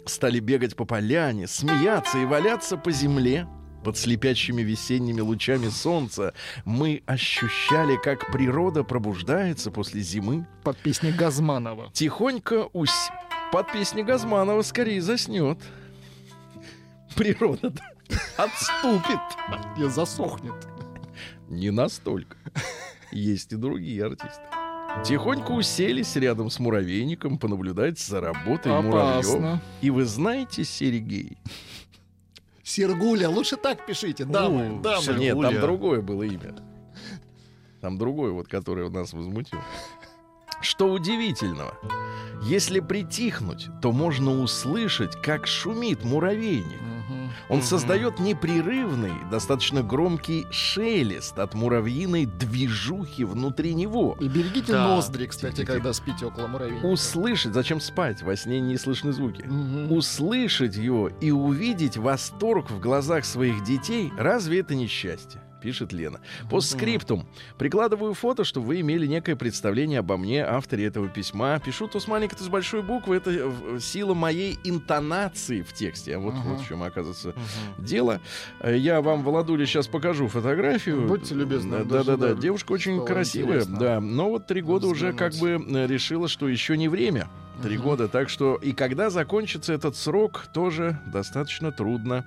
стали 0.10 0.40
бегать 0.40 0.76
по 0.76 0.86
поляне, 0.86 1.48
смеяться 1.48 2.18
и 2.20 2.26
валяться 2.26 2.78
по 2.78 2.92
земле. 2.92 3.48
Под 3.84 3.96
слепящими 3.96 4.64
весенними 4.64 5.22
лучами 5.22 5.70
солнца 5.70 6.34
мы 6.66 7.04
ощущали, 7.06 7.96
как 7.96 8.32
природа 8.32 8.84
пробуждается 8.84 9.72
после 9.72 10.02
зимы, 10.02 10.46
Под 10.64 10.78
песней 10.78 11.12
Газманова. 11.14 11.90
тихонько 11.94 12.68
ус... 12.74 12.92
под 13.52 13.72
песни 13.72 14.02
Газманова 14.02 14.62
скорее 14.64 15.02
заснет. 15.02 15.60
Природа 17.16 17.74
отступит. 18.38 19.20
И 19.78 19.84
засохнет. 19.88 20.68
Не 21.48 21.72
настолько. 21.72 22.38
Есть 23.12 23.54
и 23.54 23.56
другие 23.56 24.06
артисты. 24.06 24.42
Тихонько 25.04 25.51
уселись 25.51 26.16
рядом 26.18 26.50
с 26.50 26.60
муравейником 26.60 27.38
понаблюдать 27.38 27.98
за 28.00 28.20
работой 28.20 28.72
муравьев. 28.82 29.25
Опасно. 29.25 29.62
И 29.82 29.89
вы 29.89 30.06
знаете, 30.06 30.63
Сергей... 30.63 31.38
Сергуля, 32.63 33.30
лучше 33.30 33.56
так 33.56 33.86
пишите, 33.86 34.25
дамы, 34.25 34.68
Ну, 34.68 34.82
дамы. 34.82 35.01
Сергуля. 35.01 35.34
Нет, 35.34 35.42
там 35.54 35.62
другое 35.62 36.01
было 36.01 36.24
имя. 36.24 36.54
Там 37.80 37.98
другое, 37.98 38.32
вот, 38.34 38.50
которое 38.50 38.89
нас 38.89 39.13
возмутило. 39.13 39.63
Что 40.60 40.92
удивительного, 40.92 41.77
если 42.44 42.82
притихнуть, 42.82 43.68
то 43.82 43.94
можно 43.94 44.42
услышать, 44.42 45.16
как 45.22 45.48
шумит 45.48 46.04
муравейник. 46.04 46.97
Он 47.50 47.58
Мгм. 47.60 47.66
создает 47.66 48.20
непрерывный, 48.20 49.13
достаточно 49.32 49.82
громкий 49.82 50.46
шелест 50.51 51.39
от 51.39 51.54
муравьиной 51.54 52.25
движухи 52.25 53.24
внутри 53.24 53.74
него. 53.74 54.18
И 54.20 54.27
берегите 54.27 54.74
Да. 54.74 54.88
ноздри, 54.89 55.27
кстати, 55.27 55.51
Тихо-тихо. 55.56 55.74
когда 55.74 55.94
спите 55.94 56.25
около 56.25 56.48
муравейника. 56.48 56.86
Услышать, 56.86 57.54
зачем 57.54 57.80
спать? 57.80 58.22
Во 58.22 58.36
сне 58.36 58.60
не 58.60 58.77
слышны 58.77 59.13
звуки. 59.13 59.44
Мгм. 59.44 59.92
Услышать 59.94 60.75
его 60.75 61.08
и 61.22 61.32
увидеть 61.32 61.96
восторг 61.98 62.70
в 62.70 62.80
глазах 62.82 63.24
своих 63.24 63.63
детей, 63.63 64.12
разве 64.18 64.60
это 64.60 64.75
не 64.75 64.88
счастье? 64.88 65.42
Пишет 65.62 65.92
Лена. 65.94 66.20
По 66.50 66.62
скриптум. 66.62 67.26
Прикладываю 67.58 68.14
фото, 68.14 68.44
чтобы 68.44 68.68
вы 68.68 68.82
имели 68.82 69.08
некое 69.08 69.36
представление 69.36 70.00
обо 70.00 70.18
мне, 70.18 70.44
авторе 70.46 70.86
этого 70.86 71.08
письма. 71.08 71.60
Пишу 71.60 71.88
то 71.88 72.00
с 72.00 72.08
маленькой, 72.08 72.36
то 72.36 72.44
с 72.44 72.48
большой 72.48 72.84
буквы. 72.84 73.16
Это 73.18 73.32
э, 73.32 73.80
сила 73.80 74.14
моей 74.14 74.58
интонации 74.64 75.62
в 75.62 75.74
тексте. 75.74 76.16
А 76.16 76.20
вот, 76.20 76.34
Ага. 76.36 76.50
вот 76.50 76.62
в 76.62 76.68
чем 76.68 76.84
оказывается 76.84 77.30
Мгм. 77.78 77.86
дело. 77.86 78.22
Э, 78.60 78.78
Я 78.78 79.02
вам, 79.02 79.24
Владуля, 79.24 79.66
сейчас 79.66 79.88
покажу 79.88 80.28
фотографию. 80.28 81.08
Будьте 81.08 81.34
любезны, 81.36 81.80
Да, 81.84 82.04
да, 82.04 82.04
да. 82.04 82.18
даже 82.18 82.42
Девушка 82.42 82.72
очень 82.74 83.04
красивая. 83.06 83.58
интересно 83.62 83.80
Да. 83.80 84.00
Но 84.00 84.30
вот 84.30 84.48
три 84.48 84.62
года 84.62 84.88
уже 84.88 85.14
как 85.14 85.34
бы 85.34 85.58
взглянуть. 85.58 85.76
э, 85.76 85.88
решила, 85.88 86.28
что 86.28 86.48
еще 86.48 86.78
не 86.78 86.88
время. 86.88 87.28
Три 87.62 87.78
года. 87.78 88.08
Так 88.08 88.30
что 88.30 88.56
и 88.56 88.72
когда 88.72 89.10
закончится 89.10 89.74
этот 89.74 89.96
срок, 89.96 90.46
тоже 90.54 91.00
достаточно 91.08 91.72
трудно 91.72 92.26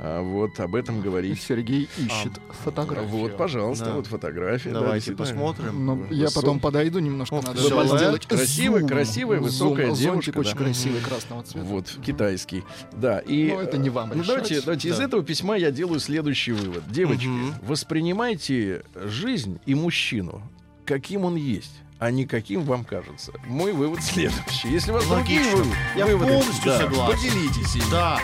а, 0.00 0.22
вот 0.22 0.58
об 0.60 0.74
этом 0.74 1.00
говорить. 1.00 1.40
Сергей 1.40 1.88
ищет 1.98 2.32
фотографию. 2.62 3.08
Вот, 3.08 3.36
пожалуйста, 3.36 3.86
Да. 3.86 3.92
вот 3.94 4.06
фотография. 4.06 4.70
да, 4.70 4.80
Давайте 4.80 5.12
действительно. 5.12 5.40
посмотрим. 5.44 5.86
Ну, 5.86 6.06
я 6.10 6.26
Высок- 6.26 6.34
потом 6.34 6.60
подойду 6.60 6.98
немножко. 6.98 7.34
О, 7.36 7.42
Надо 7.42 7.60
было 7.68 7.98
сделать 7.98 8.26
Красивая, 8.26 8.80
зум. 8.80 8.88
красивая, 8.88 9.36
Зум. 9.38 9.44
высокая 9.46 9.86
Зонтик 9.94 10.02
девушка, 10.34 10.38
очень 10.38 10.52
да. 10.58 10.64
красивый, 10.64 11.00
красного 11.00 11.42
цвета. 11.42 11.66
Вот, 11.66 11.98
китайский. 12.04 12.64
Да, 12.92 13.18
и... 13.20 13.48
Ну, 13.52 13.60
это 13.60 13.78
не 13.78 13.90
вам 13.90 14.08
ну, 14.10 14.14
решать. 14.16 14.26
давайте, 14.28 14.60
давайте 14.60 14.88
из 14.90 14.98
Да. 14.98 15.04
этого 15.04 15.22
письма 15.24 15.56
я 15.56 15.70
делаю 15.70 16.00
следующий 16.00 16.52
вывод. 16.52 16.82
Девочки, 16.90 17.26
Мгм. 17.26 17.54
воспринимайте 17.62 18.82
жизнь 18.94 19.58
и 19.66 19.74
мужчину, 19.74 20.42
каким 20.84 21.24
он 21.24 21.36
есть 21.36 21.72
а 21.98 22.10
не 22.10 22.26
каким 22.26 22.64
вам 22.64 22.84
кажется. 22.84 23.32
Мой 23.46 23.72
вывод 23.72 24.02
следующий. 24.02 24.68
Если 24.68 24.90
у 24.90 24.94
вас 24.94 25.06
другие 25.06 25.40
Логично. 25.40 25.62
вы- 25.64 25.76
Я 25.98 26.06
выводы, 26.06 26.32
полностью 26.32 26.64
да, 26.64 26.78
согласен. 26.78 27.16
поделитесь 27.16 27.74
ими. 27.76 27.90
Да. 27.90 28.20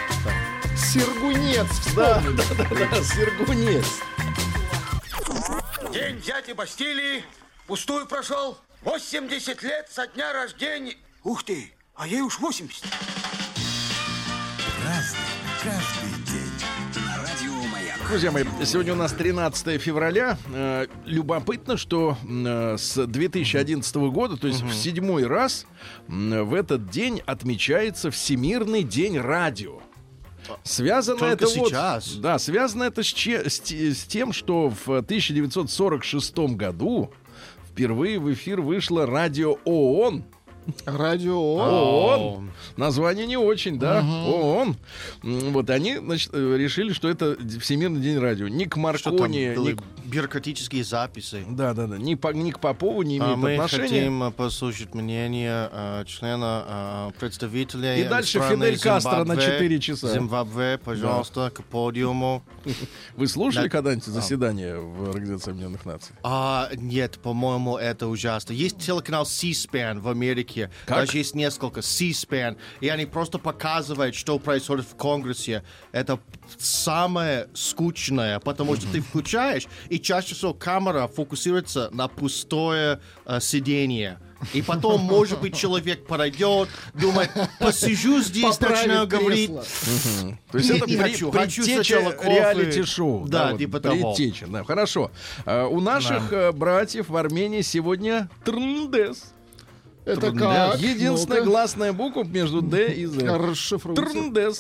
Сергунец, 0.77 1.67
Да, 1.95 2.19
вспомнили. 2.21 2.37
да, 2.37 2.45
да, 2.65 2.87
да, 2.91 3.05
Сергунец. 3.05 3.87
День 5.93 6.21
дяди 6.21 6.53
Бастилии 6.53 7.25
пустую 7.67 8.07
прошел. 8.07 8.59
80 8.83 9.63
лет 9.63 9.89
со 9.91 10.07
дня 10.07 10.33
рождения. 10.33 10.97
Ух 11.23 11.45
ты, 11.45 11.73
а 11.95 12.07
ей 12.07 12.21
уж 12.23 12.39
80. 12.41 12.83
Друзья 18.13 18.31
мои, 18.31 18.45
сегодня 18.67 18.93
у 18.93 18.97
нас 18.97 19.15
13 19.15 19.81
февраля. 19.81 20.37
Э, 20.53 20.85
любопытно, 21.07 21.79
что 21.79 22.19
э, 22.29 22.77
с 22.79 23.07
2011 23.07 23.97
года, 24.13 24.37
то 24.37 24.49
есть 24.49 24.61
в 24.61 24.75
седьмой 24.75 25.27
раз, 25.27 25.65
в 26.09 26.53
этот 26.53 26.91
день 26.91 27.23
отмечается 27.25 28.11
Всемирный 28.11 28.83
день 28.83 29.19
радио. 29.19 29.81
Связано 30.63 31.21
Только 31.21 31.47
это 31.47 31.59
вот- 31.59 31.69
сейчас? 31.71 32.17
да, 32.17 32.39
связано 32.39 32.83
это 32.83 33.03
с, 33.03 33.07
че- 33.07 33.49
с 33.49 33.63
с 33.63 34.05
тем, 34.05 34.35
что 34.35 34.69
в 34.85 34.99
1946 34.99 36.55
году 36.55 37.15
впервые 37.71 38.19
в 38.19 38.31
эфир 38.31 38.61
вышло 38.61 39.07
радио 39.07 39.57
ООН. 39.65 40.25
Радио. 40.85 41.39
ООН. 41.39 42.51
Название 42.77 43.27
не 43.27 43.37
очень, 43.37 43.79
да? 43.79 44.01
ООН. 44.01 44.77
Вот 45.23 45.71
они, 45.71 45.97
значит, 45.97 46.31
э, 46.33 46.57
решили, 46.57 46.93
что 46.93 47.09
это 47.09 47.37
Всемирный 47.61 48.01
день 48.01 48.19
радио. 48.19 48.49
Ни 48.49 48.65
к 48.65 48.73
Что 48.73 49.11
там 49.11 49.21
Маркони, 49.21 49.55
были 49.55 49.73
ни 49.73 49.77
к... 49.77 49.83
бюрократические 50.13 50.85
записи. 50.85 51.45
Да, 51.49 51.73
да, 51.73 51.87
да. 51.87 51.97
Ни, 51.99 52.15
по, 52.15 52.29
ни 52.33 52.51
к 52.51 52.59
Попову 52.61 53.03
не 53.03 53.19
А 53.19 53.25
имеет 53.25 53.39
мы 53.39 53.55
отношения. 53.55 53.89
хотим 53.89 54.23
э, 54.25 54.31
послушать 54.31 54.95
мнение 54.95 55.69
э, 55.73 56.05
члена 56.07 56.65
э, 56.67 57.19
представителя 57.19 57.97
И 57.97 58.05
дальше 58.05 58.39
Фидель 58.41 58.79
Кастро 58.79 59.25
на 59.25 59.35
Зимбабве. 59.35 59.53
4 59.59 59.81
часа. 59.81 60.09
Зимбабве, 60.13 60.79
пожалуйста, 60.79 61.51
к 61.51 61.65
подиуму. 61.65 62.45
Вы 63.17 63.27
слушали 63.27 63.65
Да. 63.65 63.71
когда-нибудь 63.71 64.05
заседание 64.05 64.79
в 64.79 65.11
Организации 65.11 65.51
Объединенных 65.51 65.85
Наций? 65.87 66.15
А, 66.23 66.69
нет, 66.77 67.19
по-моему, 67.23 67.79
это 67.79 68.07
ужасно. 68.09 68.53
Есть 68.53 68.79
телеканал 68.79 69.25
C-SPAN 69.25 70.01
в 70.01 70.09
Америке. 70.09 70.71
Как? 70.85 70.99
Даже 71.07 71.17
есть 71.19 71.35
несколько 71.35 71.81
C-SPAN. 71.81 72.59
И 72.81 72.89
они 72.89 73.07
просто 73.07 73.39
показывают, 73.39 74.15
что 74.15 74.39
происходит 74.39 74.85
в 74.87 74.95
Конгрессе. 74.97 75.65
Это 75.93 76.21
самое 76.59 77.49
скучное, 77.55 78.39
потому 78.41 78.77
что 78.77 78.87
ты 78.93 79.01
включаешь, 79.23 79.67
и 79.89 79.99
чаще 80.03 80.35
всего 80.35 80.55
камера 80.55 81.07
фокусируется 81.07 81.89
на 81.93 82.09
пустое 82.09 83.01
э, 83.25 83.41
сиденье. 83.41 84.19
И 84.53 84.63
потом, 84.63 85.01
может 85.01 85.41
быть, 85.41 85.57
человек 85.57 86.05
пройдет, 86.07 86.69
думает, 86.95 87.31
посижу 87.61 88.21
здесь, 88.21 88.59
начинаю 88.61 89.07
говорить. 89.07 89.51
То 90.51 90.59
есть 90.59 90.71
это 90.71 90.91
не 90.91 90.97
при- 90.97 91.15
хочу. 91.33 91.63
Сначала 91.63 92.15
реалити-шоу. 92.21 93.29
Да, 93.29 93.53
вот, 93.53 93.59
типа 93.59 93.81
того. 93.81 94.15
предтеча, 94.15 94.47
да, 94.49 94.65
хорошо. 94.65 95.11
А, 95.45 95.67
у 95.67 95.81
наших 95.81 96.33
э, 96.33 96.53
братьев 96.53 97.09
в 97.09 97.17
Армении 97.17 97.63
сегодня 97.63 98.29
Трндес. 98.45 99.33
Это 100.05 100.33
как? 100.33 100.81
Единственная 100.81 101.39
Ну-ка. 101.41 101.51
гласная 101.51 101.93
буква 101.93 102.25
между 102.25 102.61
Д 102.61 102.93
и 102.93 103.07
З. 103.07 103.21
Расшифруйте. 103.39 104.51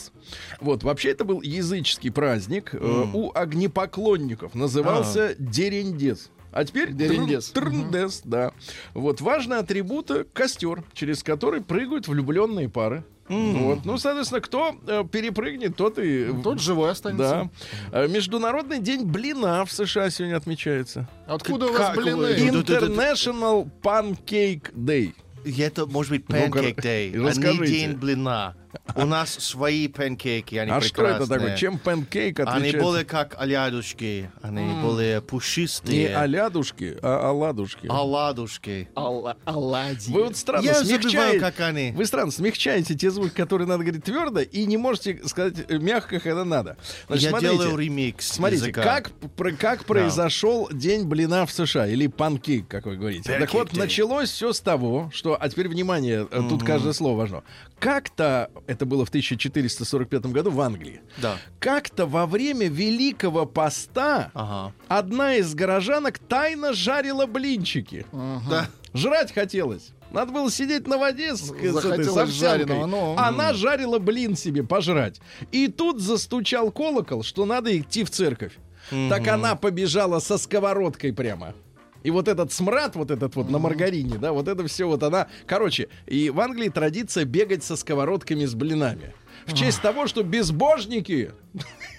Вот, 0.61 0.83
вообще 0.85 1.11
это 1.11 1.25
был 1.25 1.43
языческий 1.43 2.11
праздник. 2.13 2.71
э, 2.75 2.79
у 3.13 3.33
огнепоклонников 3.35 4.55
назывался 4.55 5.35
Дерендес. 5.39 6.31
А 6.53 6.65
теперь 6.65 6.93
Дерендес. 6.93 7.51
Трн- 7.55 7.91
Трндес, 7.91 8.21
да. 8.25 8.53
Вот 8.95 9.21
важный 9.21 9.59
атрибут 9.59 10.11
костер, 10.35 10.85
через 10.93 11.23
который 11.23 11.61
прыгают 11.63 12.07
влюбленные 12.09 12.69
пары. 12.69 13.05
Вот. 13.29 13.87
Ну, 13.87 13.97
соответственно, 13.97 14.43
кто 14.43 14.77
э, 14.87 15.05
перепрыгнет, 15.11 15.75
тот 15.75 15.99
и... 15.99 16.29
Тот 16.45 16.61
живой 16.61 16.91
останется. 16.91 17.51
Да. 17.91 18.05
Э, 18.05 18.09
Международный 18.09 18.79
день 18.79 19.05
блина 19.07 19.65
в 19.65 19.73
США 19.73 20.11
сегодня 20.11 20.37
отмечается. 20.37 21.09
Откуда 21.27 21.67
у 21.69 21.73
вас 21.73 21.95
Как 21.95 21.97
блины? 21.97 22.27
Ин- 22.37 22.61
International 22.61 23.71
Pancake 23.83 24.75
Day. 24.75 25.15
Это 25.45 25.87
может 25.87 26.11
быть 26.11 26.25
pancake 26.27 26.77
day, 26.77 27.11
а 27.15 27.35
не 27.35 27.67
день 27.67 27.93
блина. 27.93 28.57
У 28.97 29.05
нас 29.07 29.31
свои 29.33 29.89
панкейки, 29.89 30.57
они 30.57 30.71
а 30.71 30.81
что 30.81 31.03
это 31.05 31.19
прекрасные. 31.19 31.39
такое? 31.41 31.57
Чем 31.57 31.79
панкейк 31.79 32.41
Они 32.41 32.49
отличается? 32.51 32.81
более 32.81 33.05
как 33.05 33.37
оладушки, 33.41 34.31
они 34.43 34.73
более 34.83 35.15
Не 35.17 35.21
пушистые. 35.21 36.17
олядушки, 36.17 36.97
а 37.03 37.31
оладушки. 37.31 37.87
Оладушки. 37.89 38.89
Оладьи. 38.95 40.13
Вы 40.13 40.25
вот 40.25 40.37
странно 40.37 40.65
Я 40.65 40.75
забываю, 40.75 41.01
смягчаете. 41.03 41.41
как 41.41 41.61
они. 41.61 41.93
Вы 41.93 42.07
странно 42.07 42.33
смягчаете 42.33 42.95
те 42.95 43.11
звуки, 43.11 43.35
которые 43.35 43.67
надо 43.69 43.83
говорить 43.85 44.05
твердо, 44.05 44.41
и 44.41 44.65
не 44.67 44.77
можете 44.77 45.21
сказать 45.27 45.55
э, 45.69 45.79
мягко, 45.79 46.21
когда 46.21 46.45
надо. 46.45 46.77
Значит, 47.07 47.25
Я 47.25 47.31
смотрите, 47.31 47.57
делаю 47.57 47.77
ремикс 47.77 48.29
Смотрите, 48.29 48.63
языка. 48.65 48.83
как, 48.83 49.13
как 49.59 49.85
произошел 49.85 50.69
день 50.73 51.05
блина 51.07 51.47
в 51.47 51.53
США, 51.53 51.87
или 51.87 52.07
панкейк, 52.07 52.69
как 52.69 52.87
вы 52.87 52.97
говорите. 52.97 53.31
так 53.31 53.49
Pancake 53.51 53.53
вот, 53.53 53.73
day. 53.73 53.79
началось 53.79 54.31
все 54.31 54.53
с 54.53 54.61
того, 54.61 55.11
что... 55.13 55.37
А 55.41 55.49
теперь, 55.49 55.69
внимание, 55.69 56.27
э, 56.31 56.43
тут 56.49 56.63
каждое 56.63 56.93
слово 56.93 57.17
важно. 57.19 57.43
Как-то, 57.79 58.51
это 58.67 58.87
было 58.87 59.05
в 59.05 59.09
1445 59.09 60.27
году 60.27 60.51
в 60.51 60.61
Англии, 60.61 61.01
Да. 61.19 61.37
как-то 61.59 62.07
во 62.07 62.27
время 62.27 62.69
Великого 62.69 63.47
Поста 63.47 64.31
Ага. 64.35 64.73
одна 64.89 65.35
из 65.37 65.55
горожанок 65.55 66.19
тайно 66.19 66.73
жарила 66.73 67.27
блинчики. 67.27 68.07
Да. 68.13 68.69
Жрать 68.95 69.33
хотелось. 69.33 69.91
Надо 70.11 70.33
было 70.33 70.51
сидеть 70.51 70.87
на 70.87 70.99
воде 70.99 71.35
с, 71.35 71.41
с 71.47 71.51
этой 71.51 71.69
Захотелось 71.71 72.07
с 72.13 72.17
овсянкой. 72.19 72.67
жареного, 72.67 72.87
ну. 72.87 73.15
Она 73.17 73.55
жарила 73.55 73.99
блин 73.99 74.37
себе 74.37 74.63
пожрать. 74.63 75.21
И 75.53 75.69
тут 75.69 76.01
застучал 76.01 76.71
колокол, 76.71 77.23
что 77.23 77.47
надо 77.47 77.77
идти 77.79 78.05
в 78.05 78.11
церковь. 78.11 78.53
Так 78.91 79.27
она 79.29 79.55
побежала 79.55 80.19
со 80.19 80.37
сковородкой 80.37 81.15
прямо. 81.15 81.55
И 82.03 82.11
вот 82.11 82.29
этот 82.29 82.53
смрад, 82.53 82.97
вот 82.97 83.11
этот 83.11 83.37
вот 83.37 83.51
на 83.51 83.59
маргарине, 83.59 84.19
да, 84.19 84.33
вот 84.33 84.49
это 84.49 84.67
все 84.67 84.87
вот 84.87 85.03
она... 85.03 85.29
Короче, 85.47 85.89
и 86.07 86.31
в 86.31 86.41
Англии 86.41 86.69
традиция 86.69 87.25
бегать 87.25 87.65
со 87.65 87.77
сковородками 87.77 88.45
с 88.45 88.55
блинами. 88.55 89.15
В 89.47 89.55
честь 89.55 89.81
того, 89.83 90.07
что 90.07 90.23
безбожники 90.23 91.33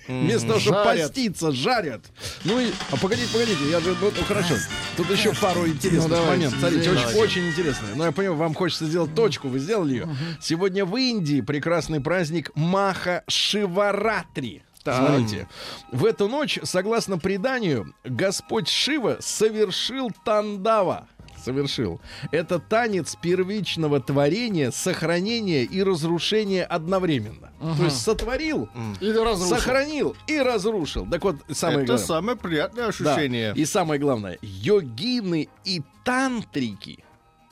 вместо 0.07 0.47
того, 0.47 0.59
чтобы 0.59 0.83
поститься, 0.83 1.51
жарят. 1.51 2.01
Ну 2.45 2.59
и... 2.59 2.71
А 2.91 2.97
погодите, 2.97 3.27
погодите, 3.33 3.69
я 3.69 3.79
же... 3.79 3.95
Ну, 3.99 4.11
ну, 4.15 4.23
хорошо. 4.23 4.55
Тут 4.95 5.09
еще 5.09 5.33
пару 5.33 5.67
интересных 5.67 6.09
Ну, 6.09 6.25
моментов. 6.25 6.59
Смотрите, 6.59 6.89
давайте. 6.89 7.07
очень, 7.07 7.19
очень 7.19 7.49
интересно. 7.49 7.87
Но 7.95 8.05
я 8.05 8.11
понимаю, 8.11 8.37
вам 8.37 8.53
хочется 8.53 8.85
сделать 8.85 9.13
точку, 9.13 9.47
вы 9.49 9.59
сделали 9.59 9.91
ее. 9.93 10.15
Сегодня 10.41 10.85
в 10.85 10.95
Индии 10.95 11.41
прекрасный 11.41 11.99
праздник 11.99 12.51
Маха 12.55 13.23
Шиваратри. 13.27 14.63
Смотрите, 14.83 15.47
в 15.91 16.05
эту 16.05 16.27
ночь, 16.27 16.59
согласно 16.63 17.17
преданию, 17.17 17.93
Господь 18.03 18.67
Шива 18.67 19.17
совершил 19.19 20.11
тандава. 20.25 21.07
Совершил. 21.43 21.99
Это 22.31 22.57
танец 22.57 23.17
первичного 23.21 23.99
творения, 23.99 24.71
сохранения 24.71 25.63
и 25.63 25.83
разрушения 25.83 26.63
одновременно. 26.63 27.51
То 27.77 27.83
есть 27.85 28.01
сотворил, 28.01 28.69
Или 29.01 29.17
разрушил. 29.17 29.55
сохранил 29.57 30.15
и 30.27 30.39
разрушил. 30.39 31.05
Так 31.05 31.21
вот, 31.23 31.35
самое 31.51 31.79
Это 31.79 31.87
главное. 31.87 32.05
самое 32.07 32.37
приятное 32.37 32.83
Да. 32.83 32.89
ощущение. 32.89 33.53
И 33.55 33.65
самое 33.65 33.99
главное, 33.99 34.37
йогины 34.41 35.49
и 35.65 35.81
тантрики. 36.05 37.03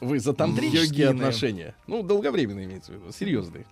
Вы 0.02 0.20
за 0.20 0.34
тантрические 0.34 1.06
Йогины. 1.06 1.10
отношения? 1.22 1.76
Ну, 1.88 2.02
долговременные 2.04 2.66
имеется 2.66 2.92
в 2.92 2.96
виду, 2.96 3.12
серьезные. 3.12 3.66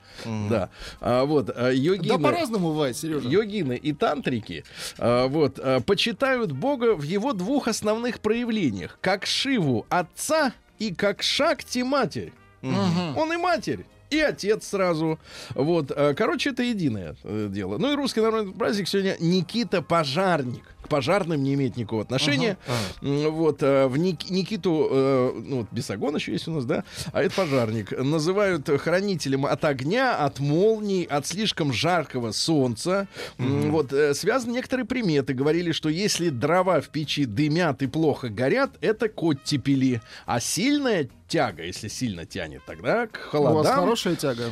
Да. 0.50 0.70
А, 1.02 1.26
вот, 1.26 1.50
а, 1.56 1.72
йогины, 1.72 2.18
Да 2.18 2.24
по-разному 2.24 2.70
бывает, 2.70 2.96
Сережа. 2.96 3.28
йогины 3.28 3.76
и 3.76 3.94
тантрики 3.94 4.64
а, 5.00 5.28
вот, 5.28 5.60
а, 5.60 5.80
почитают 5.82 6.52
Бога 6.52 6.96
в 6.96 7.02
его 7.04 7.34
двух 7.34 7.68
основных 7.68 8.20
проявлениях. 8.20 9.00
Как 9.02 9.26
Шиву 9.26 9.86
отца 9.90 10.54
и 10.78 10.94
как 10.94 11.24
Шакти 11.24 11.80
матерь. 11.80 12.32
Он 12.62 13.34
и 13.34 13.38
матерь. 13.38 13.86
И 14.12 14.20
отец 14.20 14.68
сразу. 14.68 15.20
Вот. 15.56 15.92
а, 15.96 16.14
Короче, 16.14 16.50
это 16.52 16.64
единое 16.64 17.16
э, 17.24 17.48
дело. 17.52 17.78
Ну 17.78 17.92
и 17.94 17.96
русский 17.96 18.22
народный 18.22 18.54
праздник 18.54 18.88
сегодня 18.88 19.16
Никита 19.20 19.82
Пожарник. 19.82 20.64
Пожарным 20.90 21.42
не 21.44 21.54
имеет 21.54 21.78
никакого 21.78 22.02
отношения. 22.02 22.58
М, 23.02 23.30
Вот, 23.32 23.62
э, 23.64 23.88
в 23.88 23.98
Ник- 23.98 24.30
Никиту, 24.30 24.88
э, 24.92 25.32
ну, 25.46 25.58
вот 25.60 25.68
Бесогон 25.72 26.16
еще 26.16 26.32
есть 26.34 26.48
у 26.48 26.52
нас, 26.52 26.66
да, 26.66 26.84
а 27.14 27.22
это 27.24 27.36
пожарник, 27.36 27.92
называют 27.98 28.68
хранителем 28.82 29.46
от 29.46 29.64
огня, 29.66 30.18
от 30.18 30.40
молний, 30.40 31.04
от 31.04 31.26
слишком 31.28 31.72
жаркого 31.72 32.32
солнца. 32.32 33.08
М, 33.38 33.72
Вот, 33.72 33.94
э, 33.94 34.14
связаны 34.14 34.54
некоторые 34.54 34.86
приметы. 34.86 35.34
Говорили, 35.34 35.72
что 35.72 35.90
если 35.90 36.30
дрова 36.30 36.82
в 36.82 36.90
печи 36.90 37.26
дымят 37.26 37.82
и 37.84 37.88
плохо 37.88 38.30
горят, 38.30 38.72
это 38.82 39.08
коттепели. 39.10 40.02
А 40.26 40.40
сильная 40.40 41.08
тяга, 41.28 41.64
если 41.64 41.88
сильно 41.90 42.26
тянет, 42.26 42.62
тогда 42.66 43.06
к 43.08 43.30
У 43.34 43.38
вас 43.38 43.52
холодам... 43.68 43.76
хорошая 43.76 44.16
тяга? 44.16 44.46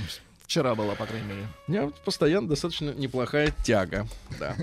Вчера 0.47 0.75
была, 0.75 0.95
по 0.95 1.05
крайней 1.05 1.27
мере. 1.27 1.47
У 1.67 1.71
меня 1.71 1.91
постоянно 2.05 2.47
достаточно 2.47 2.91
неплохая 2.91 3.53
тяга. 3.65 4.07
Да. 4.39 4.55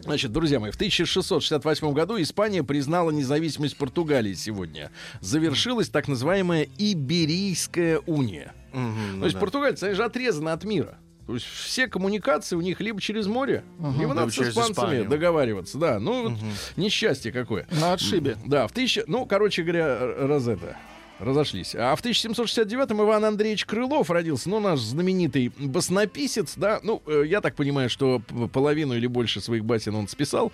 Значит, 0.00 0.32
друзья 0.32 0.58
мои, 0.58 0.72
в 0.72 0.74
1668 0.74 1.92
году 1.92 2.20
Испания 2.20 2.64
признала 2.64 3.12
независимость 3.12 3.76
Португалии 3.76 4.34
сегодня. 4.34 4.90
Завершилась 5.20 5.88
так 5.88 6.08
называемая 6.08 6.66
Иберийская 6.78 8.00
уния. 8.06 8.52
Мгм, 8.72 9.20
То 9.20 9.26
есть 9.26 9.34
да. 9.34 9.40
португальцы, 9.40 9.84
они 9.84 9.94
же 9.94 10.02
отрезаны 10.02 10.48
от 10.48 10.64
мира. 10.64 10.98
То 11.28 11.34
есть 11.34 11.46
все 11.46 11.86
коммуникации 11.86 12.56
у 12.56 12.60
них 12.60 12.80
либо 12.80 13.00
через 13.00 13.28
море, 13.28 13.62
либо 13.96 14.14
надо 14.14 14.32
с 14.32 14.38
испанцами 14.38 14.72
Испанию. 14.72 15.08
договариваться. 15.08 15.78
Да, 15.78 16.00
ну, 16.00 16.30
вот 16.30 16.38
несчастье 16.76 17.30
какое. 17.30 17.68
На 17.70 17.92
отшибе. 17.92 18.36
Да, 18.44 18.66
в 18.66 18.72
тысяча... 18.72 19.04
Ну, 19.06 19.26
короче 19.26 19.62
говоря, 19.62 19.96
раз 20.26 20.48
это... 20.48 20.76
Разошлись. 21.24 21.74
А 21.74 21.96
в 21.96 22.04
1769-м 22.04 23.00
Иван 23.02 23.24
Андреевич 23.24 23.64
Крылов 23.64 24.10
родился, 24.10 24.50
ну, 24.50 24.60
наш 24.60 24.80
знаменитый 24.80 25.50
баснописец, 25.58 26.52
да. 26.56 26.80
Ну, 26.82 27.02
э, 27.06 27.22
я 27.26 27.40
так 27.40 27.54
понимаю, 27.54 27.88
что 27.88 28.20
половину 28.52 28.94
или 28.94 29.06
больше 29.06 29.40
своих 29.40 29.64
басен 29.64 29.94
он 29.94 30.06
списал. 30.06 30.52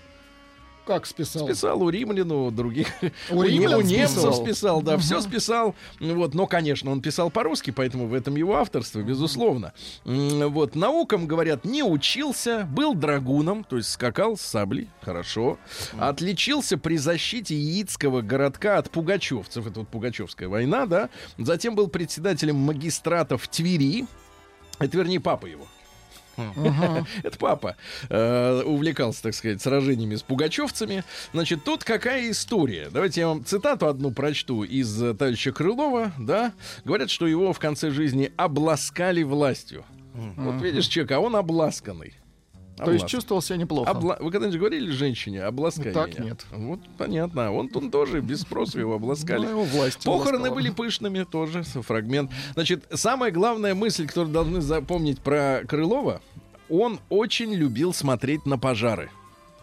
Как 0.91 1.07
списал? 1.07 1.45
Списал 1.45 1.81
у 1.85 1.89
римлян, 1.89 2.33
у 2.33 2.51
других. 2.51 2.89
У 3.31 3.45
римлян 3.45 3.75
у 3.75 3.81
немцев 3.81 4.19
списывал? 4.19 4.45
списал, 4.45 4.83
да, 4.83 4.99
все 4.99 5.21
списал. 5.21 5.77
Вот, 6.01 6.35
но, 6.35 6.49
конечно, 6.49 6.91
он 6.91 7.01
писал 7.01 7.31
по-русски, 7.31 7.71
поэтому 7.71 8.09
в 8.09 8.13
этом 8.13 8.35
его 8.35 8.57
авторство, 8.57 9.01
безусловно. 9.01 9.73
Вот, 10.05 10.75
наукам, 10.75 11.29
говорят, 11.29 11.65
не 11.65 11.85
учился, 11.85 12.69
был 12.73 12.95
драгуном, 12.95 13.63
то 13.63 13.77
есть 13.77 13.91
скакал 13.91 14.37
с 14.37 14.41
саблей, 14.41 14.89
хорошо. 15.01 15.59
Отличился 15.97 16.77
при 16.77 16.97
защите 16.97 17.55
яицкого 17.55 18.21
городка 18.21 18.79
от 18.79 18.91
пугачевцев, 18.91 19.69
это 19.69 19.81
вот 19.81 19.89
Пугачевская 19.91 20.49
война, 20.49 20.87
да. 20.87 21.09
Затем 21.39 21.77
был 21.77 21.87
председателем 21.87 22.57
магистрата 22.57 23.39
в 23.39 23.47
Твери, 23.47 24.07
это, 24.81 24.99
вернее, 24.99 25.21
папа 25.21 25.47
его. 25.47 25.69
Это 27.23 27.39
папа 27.39 27.77
э, 28.09 28.63
увлекался, 28.65 29.23
так 29.23 29.35
сказать, 29.35 29.61
сражениями 29.61 30.17
с 30.17 30.23
пугачевцами. 30.23 31.05
Значит, 31.33 31.65
тут 31.65 31.85
какая 31.85 32.31
история? 32.31 32.89
Давайте 32.91 33.21
я 33.21 33.29
вам 33.29 33.45
цитату 33.45 33.87
одну 33.87 34.11
прочту 34.11 34.65
из 34.65 35.03
э, 35.03 35.15
товарища 35.15 35.53
Крылова, 35.53 36.13
да. 36.19 36.53
Говорят, 36.85 37.11
что 37.11 37.27
его 37.27 37.53
в 37.53 37.59
конце 37.59 37.91
жизни 37.91 38.33
обласкали 38.37 39.23
властью. 39.23 39.85
Вот 40.37 40.61
видишь, 40.61 40.87
человек, 40.87 41.13
а 41.13 41.21
он 41.21 41.37
обласканный. 41.37 42.15
То 42.77 42.93
есть 42.93 43.07
чувствовал 43.07 43.43
себя 43.43 43.59
неплохо. 43.59 43.91
Обла- 43.91 44.17
Вы 44.23 44.31
когда-нибудь 44.31 44.59
говорили 44.59 44.91
женщине, 44.91 45.43
обласкай 45.43 45.93
Так 45.93 46.15
меня? 46.19 46.31
нет. 46.31 46.47
Вот 46.51 46.81
понятно. 46.97 47.53
Он, 47.53 47.71
он 47.75 47.91
тоже 47.91 48.21
без 48.21 48.41
спроса 48.41 48.79
его 48.81 48.95
обласкали. 48.95 49.41
Ну, 49.45 49.51
его 49.51 49.65
власть 49.65 50.05
Похороны 50.05 50.37
обласкала. 50.47 50.55
были 50.55 50.71
пышными, 50.71 51.25
тоже 51.25 51.63
фрагмент. 51.63 52.31
Значит, 52.55 52.85
самая 52.95 53.31
главная 53.33 53.75
мысль, 53.75 54.07
которую 54.07 54.33
должны 54.33 54.61
запомнить 54.63 55.21
про 55.21 55.63
Крылова, 55.69 56.23
он 56.71 57.01
очень 57.11 57.53
любил 57.53 57.93
смотреть 57.93 58.47
на 58.47 58.59
пожары. 58.59 59.11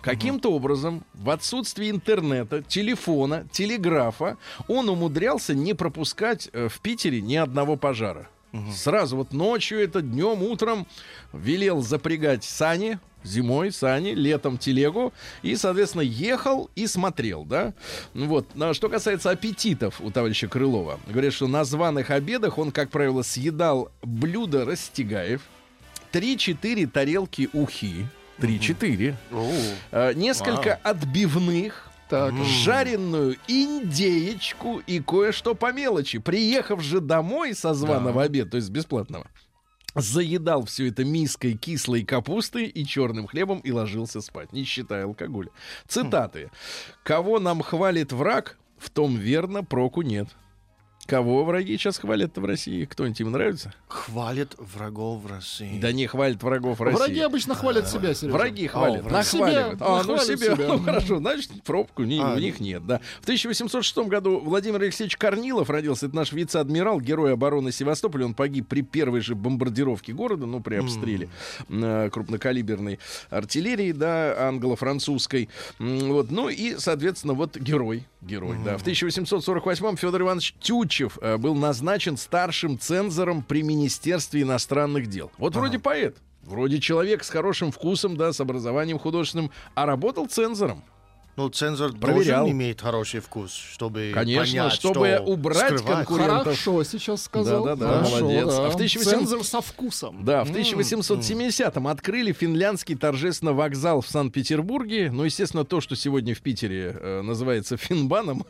Каким-то 0.01 0.51
образом, 0.53 1.03
в 1.15 1.29
отсутствии 1.31 1.89
интернета, 1.89 2.61
телефона, 2.61 3.47
телеграфа, 3.51 4.37
он 4.67 4.87
умудрялся 4.89 5.53
не 5.55 5.73
пропускать 5.73 6.49
э, 6.53 6.67
в 6.69 6.79
Питере 6.81 7.19
ни 7.19 7.35
одного 7.35 7.75
пожара. 7.77 8.29
Сразу 8.73 9.17
вот 9.17 9.33
ночью 9.33 9.79
это, 9.79 10.01
днем, 10.01 10.43
утром 10.43 10.87
велел 11.33 11.81
запрягать 11.81 12.43
сани, 12.43 12.99
зимой 13.23 13.71
сани, 13.71 14.11
летом 14.11 14.57
телегу, 14.57 15.13
и, 15.41 15.55
соответственно, 15.55 16.01
ехал 16.01 16.69
и 16.75 16.87
смотрел, 16.87 17.43
да. 17.45 17.73
Ну 18.13 18.27
Вот. 18.27 18.47
А 18.59 18.73
что 18.73 18.89
касается 18.89 19.29
аппетитов 19.29 20.01
у 20.01 20.11
товарища 20.11 20.47
Крылова, 20.47 20.99
говорят, 21.07 21.33
что 21.33 21.47
на 21.47 21.63
званых 21.63 22.09
обедах 22.09 22.57
он, 22.57 22.71
как 22.71 22.89
правило, 22.89 23.21
съедал 23.21 23.91
блюдо 24.01 24.65
Растегаев, 24.65 25.41
3-4 26.13 26.87
тарелки 26.87 27.49
ухи, 27.53 28.07
3-4, 28.39 29.15
О, 29.31 29.51
э, 29.91 30.13
несколько 30.13 30.75
отбивных, 30.75 31.86
Так. 32.09 32.33
жареную 32.35 33.35
индеечку 33.47 34.81
и 34.87 34.99
кое-что 34.99 35.55
по 35.55 35.73
мелочи. 35.73 36.19
Приехав 36.19 36.81
же 36.81 37.01
домой 37.01 37.53
со 37.53 37.73
званого 37.73 38.23
обеда, 38.23 38.51
то 38.51 38.57
есть 38.57 38.69
бесплатного, 38.69 39.27
заедал 39.95 40.65
все 40.65 40.89
это 40.89 41.03
миской 41.03 41.53
кислой 41.53 42.03
капусты 42.03 42.65
и 42.65 42.85
черным 42.85 43.27
хлебом 43.27 43.59
и 43.59 43.71
ложился 43.71 44.21
спать, 44.21 44.53
не 44.53 44.63
считая 44.63 45.05
алкоголя. 45.05 45.49
Цитаты. 45.87 46.49
«Кого 47.03 47.39
нам 47.39 47.61
хвалит 47.61 48.11
враг, 48.11 48.57
в 48.77 48.89
том 48.89 49.17
верно 49.17 49.63
проку 49.63 50.01
нет». 50.01 50.29
Кого 51.07 51.45
враги 51.45 51.77
сейчас 51.77 51.97
хвалят 51.97 52.37
в 52.37 52.43
России? 52.43 52.83
Кто-нибудь 52.83 53.21
им 53.21 53.31
нравится? 53.31 53.73
хвалит 53.87 54.55
врагов 54.57 55.23
в 55.23 55.27
России. 55.27 55.79
Да 55.79 55.93
не 55.93 56.05
хвалит 56.05 56.43
врагов 56.43 56.81
России. 56.81 56.97
Враги 56.97 57.19
обычно 57.21 57.55
хвалят 57.55 57.87
себя, 57.89 58.13
Сережа. 58.13 58.35
Враги 58.35 58.67
хвалят, 58.67 59.03
враги. 59.03 59.15
нахваливают. 59.15 59.75
Себя, 59.75 59.85
а, 59.85 59.89
ну 59.89 59.97
нахвалят 60.15 60.25
себя, 60.25 60.55
себя. 60.55 60.67
ну 60.67 60.79
хорошо, 60.79 61.17
значит, 61.19 61.63
пробку 61.63 62.03
не- 62.03 62.19
А, 62.19 62.33
у 62.35 62.39
них 62.39 62.59
нет, 62.59 62.85
да. 62.85 62.99
В 63.21 63.23
1806 63.23 63.97
году 64.09 64.39
Владимир 64.39 64.81
Алексеевич 64.81 65.15
Корнилов 65.15 65.69
родился, 65.69 66.07
это 66.07 66.15
наш 66.15 66.33
вице-адмирал, 66.33 66.99
герой 66.99 67.33
обороны 67.33 67.71
Севастополя, 67.71 68.25
он 68.25 68.33
погиб 68.33 68.67
при 68.67 68.81
первой 68.81 69.21
же 69.21 69.33
бомбардировке 69.35 70.11
города, 70.11 70.45
ну, 70.45 70.59
при 70.59 70.75
обстреле 70.75 71.29
э, 71.69 72.09
крупнокалиберной 72.11 72.99
артиллерии, 73.29 73.93
да, 73.93 74.47
англо-французской. 74.47 75.47
Вот, 75.79 76.31
ну 76.31 76.49
и, 76.49 76.75
соответственно, 76.77 77.33
вот 77.33 77.55
герой, 77.55 78.05
герой, 78.21 78.57
да. 78.65 78.77
В 78.77 78.81
1848 78.81 79.95
Федор 79.95 80.21
Иванович 80.21 80.53
Тютчев 80.59 80.96
э, 80.99 81.37
был 81.37 81.55
назначен 81.55 82.17
старшим 82.17 82.79
цензором 82.79 83.43
при 83.43 83.63
Министерстве 83.63 84.41
иностранных 84.41 85.07
дел. 85.07 85.31
Вот 85.37 85.55
вроде 85.55 85.79
поэт, 85.79 86.17
вроде 86.43 86.79
человек 86.79 87.23
с 87.23 87.29
хорошим 87.29 87.71
вкусом, 87.71 88.17
да, 88.17 88.33
с 88.33 88.39
образованием 88.39 88.99
художественным, 88.99 89.51
а 89.75 89.85
работал 89.85 90.27
цензором. 90.27 90.83
Ну, 91.37 91.49
цензор 91.49 91.93
Проверял. 91.93 92.39
должен 92.39 92.57
иметь 92.57 92.81
хороший 92.81 93.19
вкус, 93.19 93.53
чтобы 93.53 94.09
Конечно, 94.11 94.43
понять, 94.63 94.73
чтобы 94.73 95.05
что 95.17 95.23
убрать 95.23 95.57
скрывать. 95.79 96.07
конкурентов. 96.07 96.43
Хорошо 96.43 96.83
сейчас 96.83 97.23
сказал. 97.25 97.63
Да-да-да, 97.63 97.97
Хорошо, 97.97 98.19
молодец. 98.21 98.47
да. 98.47 98.65
А 98.65 98.69
в 98.71 98.73
1800 98.73 99.13
Цензор 99.13 99.43
со 99.43 99.61
вкусом. 99.61 100.25
Да, 100.25 100.43
в 100.43 100.49
1870-м 100.49 101.87
открыли 101.87 102.31
финляндский 102.31 102.95
торжественно 102.95 103.53
вокзал 103.53 104.01
в 104.01 104.07
Санкт-Петербурге. 104.07 105.11
Ну, 105.11 105.25
естественно, 105.25 105.63
то, 105.63 105.79
что 105.79 105.95
сегодня 105.95 106.33
в 106.33 106.41
Питере 106.41 106.97
э, 106.99 107.21
называется 107.21 107.77
Финбаном, 107.77 108.43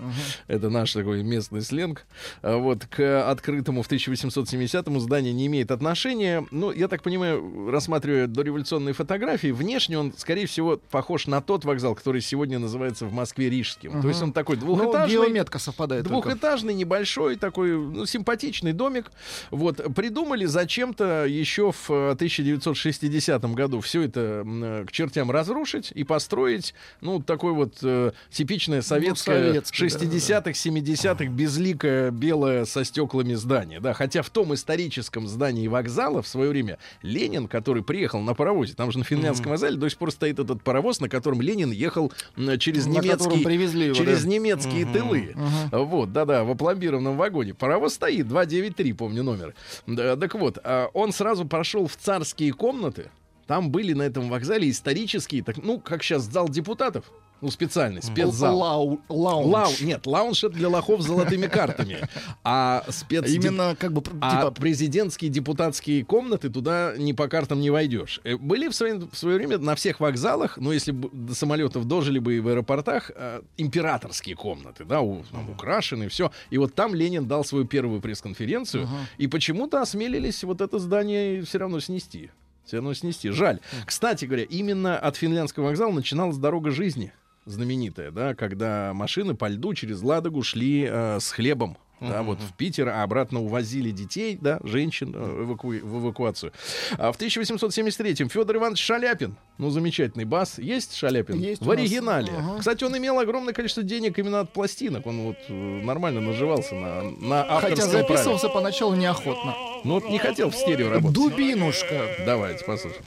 это 0.47 0.69
наш 0.69 0.93
такой 0.93 1.23
местный 1.23 1.63
сленг, 1.63 2.05
э, 2.41 2.55
вот, 2.55 2.85
к 2.85 3.29
открытому 3.29 3.83
в 3.83 3.91
1870-му 3.91 5.01
зданию 5.01 5.35
не 5.35 5.47
имеет 5.47 5.71
отношения. 5.71 6.45
Ну, 6.51 6.71
я 6.71 6.87
так 6.87 7.03
понимаю, 7.03 7.69
рассматривая 7.69 8.27
дореволюционные 8.27 8.93
фотографии, 8.93 9.49
внешне 9.51 9.99
он, 9.99 10.13
скорее 10.15 10.45
всего, 10.45 10.77
похож 10.89 11.27
на 11.27 11.41
тот 11.41 11.65
вокзал, 11.65 11.93
который 11.93 12.21
сегодня 12.21 12.59
называется 12.59 12.76
в 12.77 13.13
Москве 13.13 13.49
Рижским. 13.49 14.01
То 14.01 14.07
есть 14.07 14.21
он 14.21 14.31
такой 14.33 14.55
Ну, 14.57 14.61
двухэтажный. 14.75 15.15
геометка 15.15 15.59
совпадает 15.59 16.03
только. 16.07 16.29
Двухэтажный, 16.29 16.73
небольшой, 16.73 17.35
такой 17.35 17.71
ну, 17.77 18.05
симпатичный 18.05 18.73
домик. 18.73 19.11
Вот, 19.51 19.77
придумали 19.95 20.45
зачем-то 20.45 21.25
еще 21.25 21.71
в 21.71 21.89
э, 21.89 22.11
1960 22.11 23.43
году 23.53 23.81
все 23.81 24.03
это 24.03 24.43
э, 24.45 24.85
к 24.87 24.91
чертям 24.91 25.31
разрушить 25.31 25.91
и 25.93 26.03
построить, 26.03 26.73
ну, 27.01 27.21
такое 27.21 27.53
вот 27.53 27.75
э, 27.83 28.11
типичное 28.31 28.81
советское 28.81 29.53
советское, 29.53 29.79
да, 29.89 29.99
60-х, 30.41 30.51
70-х 30.51 31.25
безликое 31.25 32.11
белое 32.11 32.65
со 32.65 32.83
стеклами 32.83 33.33
здание. 33.33 33.79
Да, 33.79 33.93
хотя 33.93 34.21
в 34.21 34.29
том 34.29 34.53
историческом 34.53 35.27
здании 35.27 35.67
вокзала 35.67 36.21
в 36.21 36.27
свое 36.27 36.49
время 36.49 36.77
Ленин, 37.01 37.47
который 37.47 37.83
приехал 37.83 38.21
на 38.21 38.33
паровозе, 38.33 38.73
там 38.73 38.91
же 38.91 38.99
на 38.99 39.03
финляндском 39.05 39.51
вокзале 39.51 39.77
до 39.77 39.89
сих 39.89 39.97
пор 39.97 40.11
стоит 40.11 40.39
этот 40.39 40.61
паровоз, 40.63 40.99
на 40.99 41.09
котором 41.09 41.41
Ленин 41.41 41.71
ехал 41.71 42.11
м, 42.35 42.57
через 42.67 42.85
На 42.85 42.99
немецкий 42.99 43.43
привезли 43.43 43.85
его, 43.85 43.95
через 43.95 44.23
да. 44.23 44.29
немецкие 44.29 44.85
тылы. 44.85 45.35
Вот, 45.71 46.11
да-да, 46.11 46.43
в 46.43 46.51
опломбированном 46.51 47.17
вагоне. 47.17 47.53
Паровоз 47.53 47.93
стоит, 47.93 48.27
293, 48.27 48.93
помню 48.93 49.23
номер. 49.23 49.53
Да, 49.85 50.15
так 50.15 50.35
вот, 50.35 50.59
а, 50.63 50.89
он 50.93 51.11
сразу 51.11 51.45
пошел 51.45 51.87
в 51.87 51.95
царские 51.95 52.53
комнаты. 52.53 53.09
Там 53.47 53.71
были 53.71 53.93
на 53.93 54.03
этом 54.03 54.29
вокзале 54.29 54.69
исторические, 54.69 55.43
так, 55.43 55.57
ну, 55.57 55.79
как 55.79 56.03
сейчас 56.03 56.23
зал 56.23 56.49
депутатов. 56.49 57.05
Ну, 57.41 57.51
специальный, 57.51 58.01
спецзал. 58.01 58.57
Лау- 58.57 59.01
лаунж. 59.09 59.47
Лау... 59.47 59.71
Нет, 59.81 60.07
лаунж 60.07 60.43
это 60.43 60.55
для 60.55 60.69
лохов 60.69 61.01
с 61.01 61.05
золотыми 61.05 61.45
картами. 61.47 61.99
А 62.43 62.83
спец... 62.89 63.29
Именно 63.29 63.75
как 63.79 63.93
бы 63.93 64.01
А 64.21 64.37
типа 64.37 64.51
президентские 64.51 65.29
депутатские 65.29 66.03
комнаты 66.03 66.49
туда 66.49 66.93
ни 66.97 67.11
по 67.13 67.27
картам 67.27 67.59
не 67.61 67.69
войдешь. 67.69 68.21
Э, 68.23 68.37
Были 68.37 68.67
в 68.69 68.75
свое, 68.75 68.95
в 69.11 69.15
свое 69.15 69.37
время 69.37 69.57
на 69.59 69.75
всех 69.75 69.99
вокзалах, 69.99 70.57
ну, 70.57 70.71
если 70.71 70.91
бы 70.91 71.09
до 71.11 71.35
самолетов 71.35 71.85
дожили 71.85 72.19
бы 72.19 72.37
и 72.37 72.39
в 72.39 72.47
аэропортах, 72.47 73.11
э, 73.15 73.41
императорские 73.57 74.35
комнаты, 74.35 74.85
да, 74.85 75.01
у- 75.01 75.23
там 75.31 75.49
украшены, 75.49 76.09
все. 76.09 76.31
И 76.49 76.57
вот 76.57 76.73
там 76.73 76.95
Ленин 76.95 77.27
дал 77.27 77.43
свою 77.45 77.65
первую 77.65 78.01
пресс-конференцию, 78.01 78.87
и 79.17 79.27
почему-то 79.27 79.81
осмелились 79.81 80.43
вот 80.43 80.61
это 80.61 80.79
здание 80.79 81.43
все 81.43 81.59
равно 81.59 81.79
снести. 81.79 82.31
Все 82.65 82.77
равно 82.77 82.93
снести. 82.93 83.29
Жаль. 83.29 83.59
Кстати 83.85 84.25
говоря, 84.25 84.43
именно 84.43 84.97
от 84.97 85.15
финляндского 85.15 85.65
вокзала 85.65 85.91
начиналась 85.93 86.37
дорога 86.37 86.71
жизни 86.71 87.13
знаменитая, 87.47 88.11
да, 88.11 88.35
когда 88.35 88.91
машины 88.93 89.33
по 89.35 89.47
льду 89.47 89.73
через 89.73 90.01
Ладогу 90.03 90.43
шли 90.43 90.87
э, 90.89 91.19
с 91.19 91.31
хлебом. 91.31 91.77
Да, 91.99 92.21
вот 92.21 92.39
в 92.39 92.53
Питер, 92.55 92.89
а 92.89 93.01
обратно 93.01 93.41
увозили 93.41 93.89
детей, 93.89 94.37
да, 94.39 94.59
женщин 94.63 95.15
э, 95.15 95.45
эваку- 95.45 95.69
в 95.83 95.99
эвакуацию. 96.05 96.51
А 96.99 97.11
в 97.11 97.17
1873-м 97.19 98.29
Федор 98.29 98.57
Иванович 98.57 98.83
Шаляпин, 98.83 99.35
ну, 99.57 99.71
замечательный 99.71 100.25
бас, 100.25 100.59
есть 100.59 100.93
Шаляпин? 100.95 101.39
Есть 101.39 101.61
в 101.63 101.67
у 101.67 101.71
нас. 101.71 101.79
оригинале. 101.79 102.31
Ага. 102.37 102.59
Кстати, 102.59 102.83
он 102.83 102.95
имел 102.95 103.17
огромное 103.17 103.51
количество 103.55 103.81
денег 103.81 104.19
именно 104.19 104.41
от 104.41 104.53
пластинок. 104.53 105.07
Он 105.07 105.21
вот 105.21 105.37
э, 105.49 105.53
нормально 105.53 106.21
наживался 106.21 106.75
на, 106.75 107.01
на 107.01 107.41
авторском 107.41 107.61
Хотя 107.61 107.75
праве. 107.89 108.03
записывался 108.07 108.49
поначалу 108.49 108.93
неохотно. 108.95 109.55
Ну, 109.83 109.95
вот 109.95 110.07
не 110.07 110.19
хотел 110.19 110.51
в 110.51 110.55
стерео 110.55 110.89
работать. 110.91 111.15
Дубинушка. 111.15 112.09
Давайте 112.27 112.63
послушаем. 112.63 113.03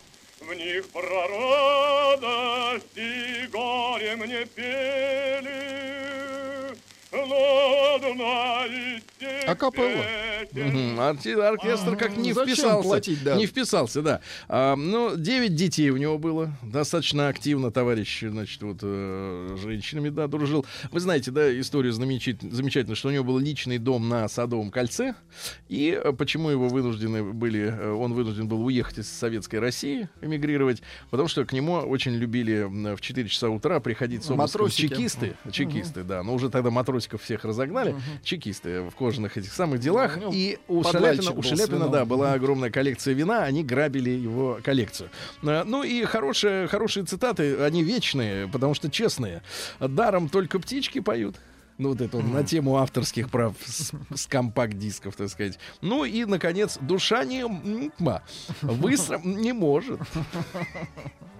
В 0.50 0.54
них 0.54 0.88
про 0.88 1.28
радость 1.28 2.96
и 2.96 3.46
горе 3.52 4.16
мне 4.16 4.44
пели. 4.46 5.60
Акапелла. 9.46 10.04
Оркестр 11.00 11.96
как 11.96 12.16
не 12.16 12.32
вписался. 12.32 13.10
Не 13.36 13.46
вписался, 13.46 14.02
да. 14.02 14.20
А, 14.48 14.76
ну, 14.76 15.16
9 15.16 15.54
детей 15.54 15.90
у 15.90 15.96
него 15.96 16.18
было. 16.18 16.56
Достаточно 16.62 17.28
активно 17.28 17.70
товарищ, 17.70 18.20
значит, 18.20 18.62
вот 18.62 18.78
э, 18.82 19.56
женщинами, 19.60 20.08
да, 20.08 20.26
дружил. 20.26 20.66
Вы 20.90 21.00
знаете, 21.00 21.30
да, 21.30 21.58
историю 21.60 21.92
замечательно, 21.92 22.94
что 22.94 23.08
у 23.08 23.12
него 23.12 23.24
был 23.24 23.38
личный 23.38 23.78
дом 23.78 24.08
на 24.08 24.28
Садовом 24.28 24.70
кольце. 24.70 25.14
И 25.68 25.98
э, 26.02 26.12
почему 26.12 26.50
его 26.50 26.68
вынуждены 26.68 27.22
были, 27.22 27.60
э, 27.60 27.90
он 27.92 28.14
вынужден 28.14 28.48
был 28.48 28.64
уехать 28.64 28.98
из 28.98 29.08
Советской 29.08 29.56
России, 29.56 30.08
эмигрировать, 30.20 30.82
потому 31.10 31.28
что 31.28 31.44
к 31.44 31.52
нему 31.52 31.74
очень 31.74 32.12
любили 32.12 32.66
в 32.94 33.00
4 33.00 33.28
часа 33.28 33.48
утра 33.48 33.80
приходить 33.80 34.24
с 34.24 34.30
обыском 34.30 34.68
чекисты. 34.68 35.36
Чекисты, 35.50 36.02
да. 36.04 36.22
Но 36.22 36.34
уже 36.34 36.50
тогда 36.50 36.70
матросиков 36.70 37.22
всех 37.22 37.44
разогнали. 37.44 37.94
Чекисты 38.22 38.82
в 38.82 38.94
кожаных 38.94 39.36
этих 39.36 39.52
самых 39.52 39.80
делах. 39.80 40.18
Ну, 40.20 40.30
и 40.40 40.58
у 40.68 40.82
Шаляпина, 40.82 41.32
у 41.32 41.42
Шаляпина, 41.42 41.88
да, 41.88 42.04
была 42.04 42.32
огромная 42.32 42.70
коллекция 42.70 43.14
вина, 43.14 43.44
они 43.44 43.62
грабили 43.62 44.10
его 44.10 44.58
коллекцию. 44.62 45.10
Э, 45.42 45.64
Ну 45.64 45.82
и 45.82 46.04
хорошие, 46.04 46.66
хорошие 46.68 47.04
цитаты, 47.04 47.56
они 47.62 47.82
вечные, 47.82 48.48
потому 48.48 48.74
что 48.74 48.90
честные. 48.90 49.42
Даром 49.80 50.28
только 50.28 50.58
птички 50.58 51.00
поют. 51.00 51.36
Ну, 51.80 51.88
вот 51.88 52.02
это 52.02 52.18
он 52.18 52.30
на 52.30 52.44
тему 52.44 52.76
авторских 52.76 53.30
прав 53.30 53.54
с, 53.64 53.92
с 54.14 54.26
компакт-дисков, 54.26 55.16
так 55.16 55.30
сказать. 55.30 55.58
Ну 55.80 56.04
и, 56.04 56.26
наконец, 56.26 56.76
душа 56.78 57.24
не 57.24 57.40
м-ма, 57.40 58.22
высра 58.60 59.18
не 59.24 59.54
может. 59.54 59.98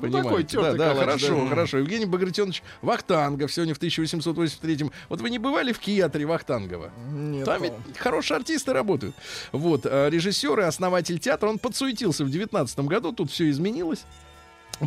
Ну, 0.00 0.10
такой 0.10 0.44
Понимаете? 0.44 0.56
Да, 0.56 0.72
да, 0.72 0.94
хорошо, 0.94 1.42
да. 1.42 1.48
хорошо. 1.50 1.76
Евгений 1.76 2.06
Багратионович 2.06 2.62
Вахтангов 2.80 3.52
сегодня 3.52 3.74
в 3.74 3.76
1883 3.76 4.90
Вот 5.10 5.20
вы 5.20 5.28
не 5.28 5.38
бывали 5.38 5.72
в 5.72 5.78
Киатре 5.78 6.24
Вахтангова? 6.24 6.90
Нет, 7.10 7.44
Там 7.44 7.62
ведь 7.62 7.74
хорошие 7.98 8.38
артисты 8.38 8.72
работают. 8.72 9.14
Вот, 9.52 9.82
а 9.84 10.08
режиссер 10.08 10.58
и 10.60 10.62
основатель 10.62 11.18
театра, 11.18 11.50
он 11.50 11.58
подсуетился 11.58 12.24
в 12.24 12.30
19 12.30 12.78
году, 12.80 13.12
тут 13.12 13.30
все 13.30 13.50
изменилось. 13.50 14.06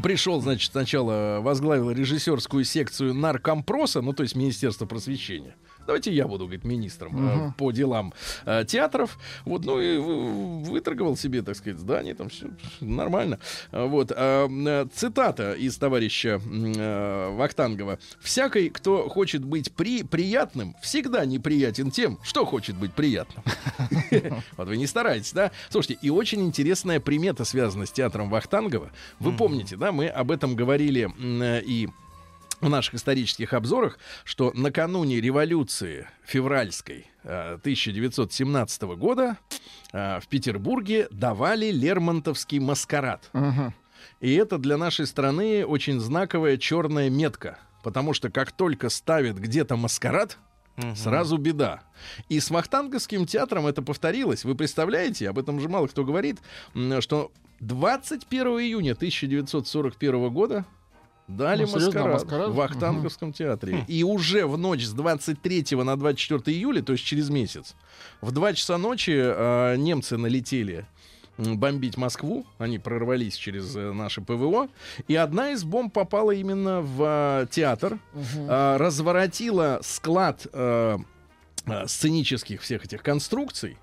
Пришел, 0.01 0.41
значит, 0.41 0.71
сначала 0.71 1.39
возглавил 1.41 1.91
режиссерскую 1.91 2.63
секцию 2.63 3.13
наркомпроса, 3.13 4.01
ну, 4.01 4.13
то 4.13 4.23
есть 4.23 4.35
Министерство 4.35 4.85
просвещения. 4.85 5.55
Давайте 5.85 6.13
я 6.13 6.27
буду, 6.27 6.45
говорит, 6.45 6.63
министром 6.63 7.49
э, 7.49 7.51
по 7.57 7.71
делам 7.71 8.13
э, 8.45 8.63
театров. 8.65 9.17
Вот, 9.45 9.65
ну 9.65 9.79
и 9.81 9.97
вы- 9.97 10.63
выторговал 10.63 11.17
себе, 11.17 11.41
так 11.41 11.55
сказать, 11.55 11.79
здание, 11.79 12.15
там 12.15 12.29
все 12.29 12.47
нормально. 12.79 13.39
А, 13.71 13.85
Вот. 13.85 14.11
э, 14.15 14.85
цитата 14.93 15.53
из 15.53 15.77
товарища 15.77 16.39
э, 16.43 17.35
Вахтангова. 17.35 17.99
«Всякий, 18.21 18.69
кто 18.69 19.09
хочет 19.09 19.43
быть 19.43 19.71
при, 19.73 20.03
приятным, 20.03 20.75
всегда 20.81 21.25
неприятен 21.25 21.91
тем, 21.91 22.17
что 22.23 22.45
хочет 22.45 22.75
быть 22.75 22.93
приятным». 22.93 23.43
Вот 24.57 24.67
вы 24.67 24.77
не 24.77 24.87
стараетесь, 24.87 25.33
да? 25.33 25.51
Слушайте, 25.69 25.99
и 26.01 26.09
очень 26.09 26.41
интересная 26.45 26.99
примета 26.99 27.45
связана 27.45 27.85
с 27.85 27.91
театром 27.91 28.29
Вахтангова. 28.29 28.91
Вы 29.19 29.31
помните, 29.33 29.75
да, 29.75 29.91
мы 29.91 30.07
об 30.07 30.31
этом 30.31 30.55
говорили 30.55 31.09
и 31.65 31.89
в 32.63 32.69
наших 32.69 32.95
исторических 32.95 33.53
обзорах, 33.53 33.99
что 34.23 34.51
накануне 34.55 35.19
революции 35.19 36.07
февральской 36.25 37.07
э, 37.23 37.57
1917 37.59 38.81
года 38.97 39.37
э, 39.91 40.19
в 40.19 40.27
Петербурге 40.27 41.07
давали 41.11 41.71
Лермонтовский 41.71 42.59
маскарад. 42.59 43.29
Мгм. 43.33 43.73
И 44.21 44.33
это 44.33 44.57
для 44.57 44.77
нашей 44.77 45.05
страны 45.05 45.65
очень 45.65 45.99
знаковая 45.99 46.57
черная 46.57 47.09
метка. 47.09 47.59
Потому 47.83 48.13
что 48.13 48.29
как 48.29 48.53
только 48.53 48.89
ставят 48.89 49.37
где-то 49.37 49.75
маскарад, 49.75 50.37
сразу 50.95 51.37
беда. 51.37 51.83
И 52.29 52.39
с 52.39 52.49
Вахтанговским 52.49 53.25
театром 53.25 53.67
это 53.67 53.81
повторилось. 53.81 54.45
Вы 54.45 54.55
представляете, 54.55 55.29
об 55.29 55.37
этом 55.37 55.59
же 55.59 55.69
мало 55.69 55.87
кто 55.87 56.03
говорит, 56.03 56.39
что 57.01 57.31
21 57.59 58.47
июня 58.59 58.93
1941 58.93 60.29
года 60.31 60.65
дали 61.27 61.61
Ну, 61.63 61.67
серьезно, 61.67 61.87
маскарад, 61.87 62.13
маскарад? 62.13 62.49
в 62.49 62.55
Вахтанговском 62.55 63.33
театре. 63.33 63.85
И 63.87 64.03
уже 64.03 64.45
в 64.45 64.57
ночь 64.57 64.83
с 64.83 64.91
23 64.93 65.65
на 65.83 65.95
24 65.97 66.57
июля, 66.57 66.81
то 66.81 66.93
есть 66.93 67.03
через 67.05 67.29
месяц, 67.29 67.75
в 68.21 68.31
2 68.31 68.53
часа 68.53 68.77
ночи 68.77 69.13
э, 69.15 69.75
немцы 69.77 70.17
налетели 70.17 70.85
бомбить 71.37 71.97
Москву. 71.97 72.45
Они 72.59 72.77
прорвались 72.77 73.35
через 73.35 73.75
э, 73.75 73.91
наше 73.91 74.21
ПВО. 74.21 74.67
И 75.07 75.15
одна 75.15 75.51
из 75.51 75.63
бомб 75.63 75.91
попала 75.93 76.31
именно 76.31 76.81
в 76.81 77.43
э, 77.43 77.47
театр. 77.49 77.99
Э, 78.35 78.77
разворотила 78.77 79.79
склад 79.81 80.45
э, 80.53 80.97
сценических 81.87 82.61
всех 82.61 82.85
этих 82.85 83.01
конструкций. 83.01 83.77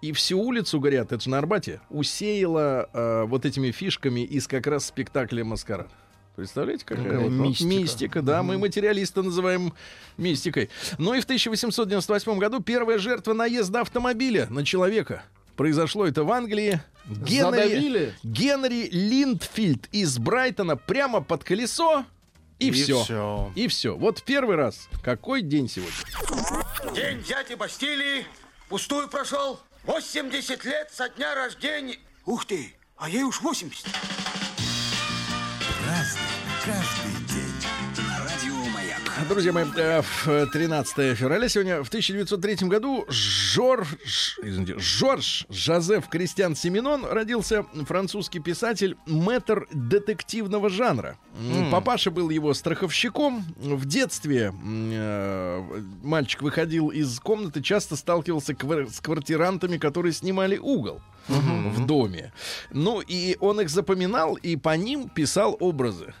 И 0.00 0.12
всю 0.12 0.38
улицу, 0.40 0.80
говорят, 0.80 1.12
это 1.12 1.22
же 1.22 1.30
на 1.30 1.38
Арбате, 1.38 1.80
усеяла 1.88 2.88
э, 2.92 3.24
вот 3.26 3.44
этими 3.46 3.70
фишками 3.70 4.20
из 4.20 4.46
как 4.46 4.66
раз 4.66 4.86
спектакля 4.86 5.44
«Маскарад». 5.44 5.90
Представляете, 6.36 6.84
какая 6.84 7.04
Какая 7.04 7.20
вот 7.20 7.30
мистика. 7.30 7.68
мистика, 7.68 8.22
да, 8.22 8.42
мы 8.42 8.58
материалисты 8.58 9.22
называем 9.22 9.72
мистикой. 10.16 10.68
Ну 10.98 11.14
и 11.14 11.20
в 11.20 11.24
1898 11.24 12.38
году 12.38 12.60
первая 12.60 12.98
жертва 12.98 13.34
наезда 13.34 13.82
автомобиля 13.82 14.46
на 14.50 14.64
человека. 14.64 15.22
Произошло 15.56 16.04
это 16.06 16.24
в 16.24 16.32
Англии. 16.32 16.80
Генри, 17.06 17.40
Задавили? 17.40 18.14
Генри 18.24 18.88
Линдфильд 18.90 19.86
из 19.92 20.18
Брайтона 20.18 20.76
прямо 20.76 21.20
под 21.20 21.44
колесо. 21.44 22.04
И, 22.58 22.68
И 22.68 22.70
все. 22.72 23.02
всё. 23.04 23.52
И 23.54 23.68
все. 23.68 23.96
Вот 23.96 24.22
первый 24.24 24.56
раз. 24.56 24.88
Какой 25.02 25.42
день 25.42 25.68
сегодня? 25.68 25.94
День 26.94 27.22
дяди 27.22 27.54
Бастилии 27.54 28.26
пустую 28.68 29.08
прошел. 29.08 29.60
80 29.84 30.64
лет 30.64 30.90
со 30.92 31.08
дня 31.10 31.34
рождения. 31.34 31.98
Ух 32.26 32.46
ты, 32.46 32.74
а 32.96 33.08
ей 33.08 33.22
уж 33.22 33.40
80. 33.42 33.86
Разный, 35.86 36.20
Друзья 39.28 39.52
мои, 39.52 39.64
э, 39.76 40.02
в 40.02 40.46
13 40.52 41.14
февраля 41.16 41.48
сегодня, 41.48 41.82
в 41.82 41.88
1903 41.88 42.68
году, 42.68 43.04
Жорж, 43.08 44.38
извините, 44.42 44.78
Жорж 44.78 45.46
Жозеф 45.48 46.08
Кристиан 46.08 46.54
Семенон 46.54 47.04
родился 47.06 47.64
французский 47.86 48.40
писатель, 48.40 48.96
мэтр 49.06 49.66
детективного 49.72 50.68
жанра. 50.68 51.16
М, 51.40 51.70
Папаша 51.70 52.10
был 52.10 52.28
его 52.30 52.52
страховщиком. 52.54 53.44
В 53.56 53.84
детстве 53.86 54.52
э, 54.62 55.82
мальчик 56.02 56.42
выходил 56.42 56.88
из 56.88 57.18
комнаты, 57.20 57.62
часто 57.62 57.96
сталкивался 57.96 58.52
квар- 58.52 58.90
с 58.90 59.00
квартирантами, 59.00 59.78
которые 59.78 60.12
снимали 60.12 60.58
угол 60.58 61.00
в 61.28 61.86
доме. 61.86 62.32
Ну, 62.70 63.00
и 63.00 63.36
он 63.40 63.60
их 63.60 63.70
запоминал, 63.70 64.34
и 64.34 64.56
по 64.56 64.76
ним 64.76 65.08
писал 65.08 65.56
образы. 65.60 66.12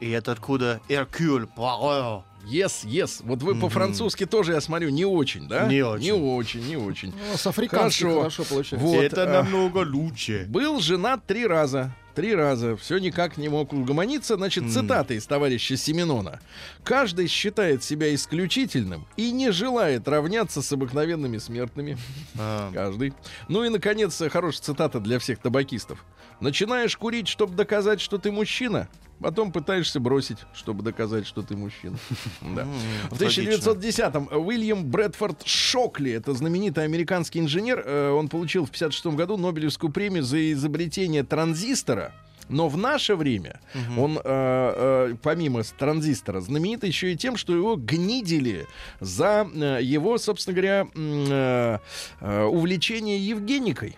И 0.00 0.10
это 0.10 0.32
откуда 0.32 0.80
Эркюль 0.88 1.46
Пуаро. 1.46 2.24
Yes, 2.44 2.84
yes. 2.84 3.22
Вот 3.24 3.42
вы 3.42 3.54
по-французски 3.54 4.26
тоже, 4.26 4.52
я 4.52 4.60
смотрю, 4.60 4.88
не 4.90 5.04
очень, 5.04 5.48
да? 5.48 5.66
Не 5.66 5.82
очень. 5.82 6.04
Не 6.04 6.12
очень, 6.12 6.66
не 6.66 6.76
очень. 6.76 7.12
Ну, 7.30 7.36
с 7.36 7.46
африканским 7.46 8.08
Хорошо. 8.08 8.20
хорошо, 8.20 8.44
получается. 8.44 8.86
Вот, 8.86 9.02
это 9.02 9.22
а, 9.24 9.42
намного 9.42 9.78
лучше. 9.78 10.46
Был 10.48 10.80
женат 10.80 11.26
три 11.26 11.46
раза. 11.46 11.94
Три 12.14 12.34
раза. 12.34 12.76
Все 12.76 12.98
никак 12.98 13.38
не 13.38 13.48
мог 13.48 13.72
угомониться. 13.72 14.36
Значит, 14.36 14.70
цитата 14.70 15.14
из 15.14 15.26
товарища 15.26 15.78
Семенона. 15.78 16.40
«Каждый 16.84 17.26
считает 17.26 17.82
себя 17.82 18.14
исключительным 18.14 19.06
и 19.16 19.30
не 19.30 19.50
желает 19.50 20.06
равняться 20.06 20.60
с 20.60 20.72
обыкновенными 20.72 21.38
смертными». 21.38 21.96
А, 22.38 22.70
Каждый. 22.72 23.14
Ну 23.48 23.64
и, 23.64 23.70
наконец, 23.70 24.20
хорошая 24.30 24.62
цитата 24.62 25.00
для 25.00 25.18
всех 25.18 25.38
табакистов. 25.38 26.04
«Начинаешь 26.40 26.96
курить, 26.98 27.28
чтобы 27.28 27.54
доказать, 27.54 28.00
что 28.00 28.18
ты 28.18 28.30
мужчина, 28.30 28.88
потом 29.22 29.52
пытаешься 29.52 30.00
бросить, 30.00 30.38
чтобы 30.52 30.82
доказать, 30.82 31.26
что 31.26 31.42
ты 31.42 31.56
мужчина». 31.56 31.96
Да. 32.42 32.66
В 33.10 33.20
1910-м 33.20 34.28
Уильям 34.32 34.84
Брэдфорд 34.84 35.46
Шокли, 35.46 36.12
это 36.12 36.34
знаменитый 36.34 36.84
американский 36.84 37.38
инженер, 37.38 37.82
э, 37.84 38.10
он 38.10 38.28
получил 38.28 38.66
в 38.66 38.70
56 38.70 39.06
году 39.06 39.36
Нобелевскую 39.36 39.92
премию 39.92 40.22
за 40.22 40.52
изобретение 40.52 41.22
транзистора. 41.22 42.12
Но 42.48 42.68
в 42.68 42.76
наше 42.76 43.16
время 43.16 43.60
он, 43.96 44.18
э, 44.18 44.20
э, 44.24 45.14
помимо 45.22 45.62
транзистора, 45.62 46.40
знаменит 46.40 46.84
еще 46.84 47.12
и 47.12 47.16
тем, 47.16 47.36
что 47.36 47.54
его 47.54 47.76
гнидили 47.76 48.66
за 49.00 49.48
э, 49.54 49.78
его, 49.82 50.18
собственно 50.18 50.54
говоря, 50.54 50.86
э, 50.94 51.78
э, 52.20 52.42
увлечение 52.44 53.18
Евгеникой. 53.18 53.96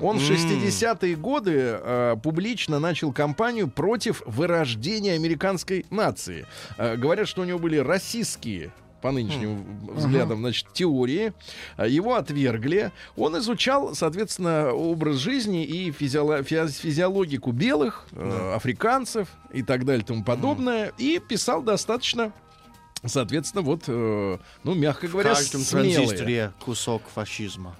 Он 0.00 0.18
в 0.18 0.22
М. 0.30 0.36
60-е 0.36 1.16
годы 1.16 1.52
э, 1.56 2.16
публично 2.22 2.78
начал 2.78 3.12
кампанию 3.12 3.68
против 3.68 4.22
вырождения 4.26 5.14
американской 5.14 5.84
нации. 5.90 6.46
Э, 6.78 6.96
говорят, 6.96 7.28
что 7.28 7.42
у 7.42 7.44
него 7.44 7.58
были 7.58 7.76
расистские 7.76 8.72
по 9.02 9.12
нынешним 9.12 9.62
взглядам, 9.94 10.38
значит, 10.40 10.72
теории. 10.72 11.32
А 11.76 11.86
Его 11.86 12.14
отвергли. 12.14 12.90
Он 13.16 13.38
изучал, 13.38 13.94
соответственно, 13.94 14.72
образ 14.72 15.16
жизни 15.16 15.64
и 15.64 15.90
физиоло- 15.92 16.42
физ- 16.42 16.80
физиологику 16.80 17.52
белых, 17.52 18.06
э, 18.12 18.52
африканцев 18.56 19.28
и 19.52 19.62
так 19.62 19.84
далее 19.84 20.02
и 20.02 20.06
тому 20.06 20.24
подобное. 20.24 20.92
И 20.98 21.20
писал 21.20 21.62
достаточно, 21.62 22.32
соответственно, 23.06 23.62
вот, 23.62 23.82
э, 23.86 24.38
ну, 24.64 24.74
мягко 24.74 25.06
В 25.06 25.12
говоря, 25.12 25.30
каждом 25.34 25.60
смелые. 25.62 25.94
транзисторе 25.96 26.52
кусок 26.60 27.02
фашизма. 27.14 27.76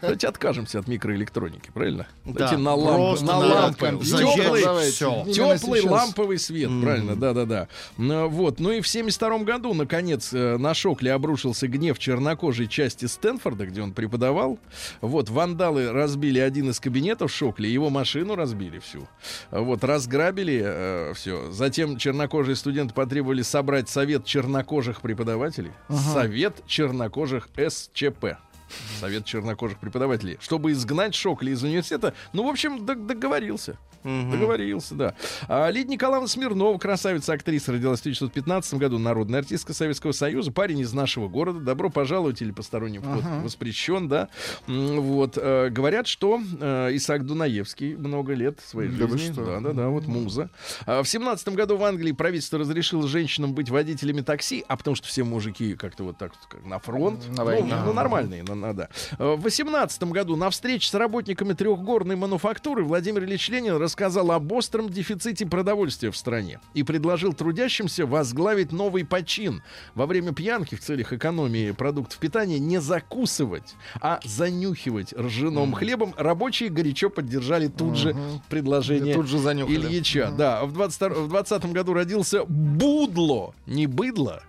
Давайте 0.00 0.28
откажемся 0.28 0.78
от 0.78 0.88
микроэлектроники, 0.88 1.70
правильно? 1.72 2.06
Да, 2.24 2.56
на, 2.58 2.74
ламп- 2.74 2.96
просто 2.96 3.26
на 3.26 3.38
лампы. 3.38 3.98
Теплый, 4.04 4.92
теплый 5.32 5.80
ламповый 5.82 6.38
свет, 6.38 6.70
правильно, 6.82 7.16
да-да-да. 7.16 7.68
Ну, 7.96 8.28
Вот, 8.28 8.60
ну 8.60 8.70
и 8.72 8.80
в 8.80 8.88
72 8.88 9.38
году, 9.40 9.74
наконец, 9.74 10.32
э, 10.32 10.56
на 10.56 10.74
Шокле 10.74 11.12
обрушился 11.12 11.68
гнев 11.68 11.98
чернокожей 11.98 12.66
части 12.68 13.06
Стэнфорда, 13.06 13.66
где 13.66 13.82
он 13.82 13.92
преподавал. 13.92 14.58
Вот, 15.00 15.28
вандалы 15.30 15.92
разбили 15.92 16.38
один 16.38 16.70
из 16.70 16.80
кабинетов 16.80 17.32
Шокли, 17.32 17.68
его 17.68 17.90
машину 17.90 18.34
разбили 18.34 18.78
всю. 18.78 19.08
Вот, 19.50 19.84
разграбили 19.84 21.12
все. 21.14 21.50
Затем 21.52 21.96
чернокожие 21.96 22.56
студенты 22.56 22.94
потребовали 22.94 23.42
собрать 23.42 23.88
совет 23.92 24.24
чернокожих 24.24 25.02
преподавателей. 25.02 25.72
Совет 25.90 26.62
чернокожих 26.66 27.48
СЧП. 27.68 28.38
Совет 29.00 29.24
чернокожих 29.24 29.78
преподавателей. 29.78 30.38
Чтобы 30.40 30.72
изгнать 30.72 31.14
Шокли 31.14 31.52
из 31.52 31.62
университета. 31.62 32.14
Ну, 32.32 32.44
в 32.46 32.48
общем, 32.50 32.84
дог- 32.84 33.06
договорился. 33.06 33.76
Договорился, 34.04 34.94
да. 34.96 35.14
А 35.46 35.68
Лидия 35.70 35.90
Николаевна 35.92 36.26
Смирнова, 36.26 36.76
красавица, 36.76 37.34
актриса, 37.34 37.70
родилась 37.72 38.00
в 38.00 38.02
1915 38.02 38.74
году, 38.74 38.98
народная 38.98 39.38
артистка 39.40 39.72
Советского 39.74 40.10
Союза, 40.10 40.50
парень 40.50 40.80
из 40.80 40.92
нашего 40.92 41.28
города. 41.28 41.60
Добро 41.60 41.88
пожаловать 41.88 42.42
или 42.42 42.50
посторонний 42.50 42.98
вход 42.98 43.22
воспрещен, 43.44 44.08
да. 44.08 44.28
Вот. 44.66 45.38
э, 45.40 45.68
Говорят, 45.70 46.08
что 46.08 46.40
э, 46.60 46.88
Исаак 46.94 47.24
Дунаевский 47.26 47.94
много 47.94 48.34
лет 48.34 48.58
своей 48.66 48.90
Да 48.90 49.06
жизни. 49.06 49.32
что? 49.34 49.44
Да, 49.44 49.60
да, 49.60 49.72
да, 49.72 49.88
вот 49.88 50.06
муза. 50.06 50.50
А 50.86 51.02
В 51.04 51.08
17 51.08 51.48
году 51.50 51.76
в 51.76 51.84
Англии 51.84 52.10
правительство 52.12 52.58
разрешило 52.58 53.06
женщинам 53.06 53.54
быть 53.54 53.70
водителями 53.70 54.22
такси, 54.22 54.64
а 54.66 54.76
потому 54.76 54.96
что 54.96 55.06
все 55.06 55.22
мужики 55.22 55.74
как-то 55.74 56.02
вот 56.04 56.18
так 56.18 56.32
как 56.48 56.64
на 56.66 56.78
фронт. 56.80 57.20
На 57.28 57.36
Ну, 57.38 57.44
войне. 57.44 57.74
ну, 57.84 57.92
нормальные, 57.92 58.42
ну, 58.46 58.54
да. 58.72 58.88
Э, 59.18 59.34
В 59.34 59.42
18 59.42 60.04
году 60.04 60.36
на 60.36 60.50
встрече 60.50 60.88
с 60.88 60.94
работниками 60.94 61.52
трехгорной 61.54 62.16
мануфактуры 62.16 62.84
Владимир 62.84 63.24
Ильич 63.24 63.48
Ленин 63.48 63.76
рассказал 63.76 64.30
об 64.30 64.50
остром 64.52 64.88
дефиците 64.88 65.46
продовольствия 65.46 66.10
в 66.10 66.16
стране 66.16 66.60
и 66.74 66.82
предложил 66.82 67.32
трудящимся 67.32 68.06
возглавить 68.06 68.70
новый 68.72 69.04
почин. 69.04 69.62
Во 69.94 70.06
время 70.06 70.32
пьянки 70.32 70.76
в 70.76 70.80
целях 70.80 71.12
экономии 71.12 71.72
продуктов 71.72 72.18
питания 72.18 72.58
не 72.58 72.80
закусывать, 72.80 73.74
а 74.00 74.20
занюхивать 74.24 75.12
ржаным 75.12 75.72
хлебом. 75.74 76.14
Рабочие 76.16 76.68
горячо 76.68 77.10
поддержали 77.10 77.66
тут 77.68 77.96
же 77.96 78.14
предложение 78.48 79.14
Тут 79.14 79.26
же 79.26 79.38
занюхали. 79.38 79.74
Ильича. 79.74 80.32
Да, 80.36 80.64
в 80.64 80.72
22 80.72 81.08
в 81.22 81.28
20 81.28 81.72
году 81.72 81.94
родился 81.94 82.44
Будло, 82.44 83.54
не 83.66 83.86
быдло, 83.86 84.42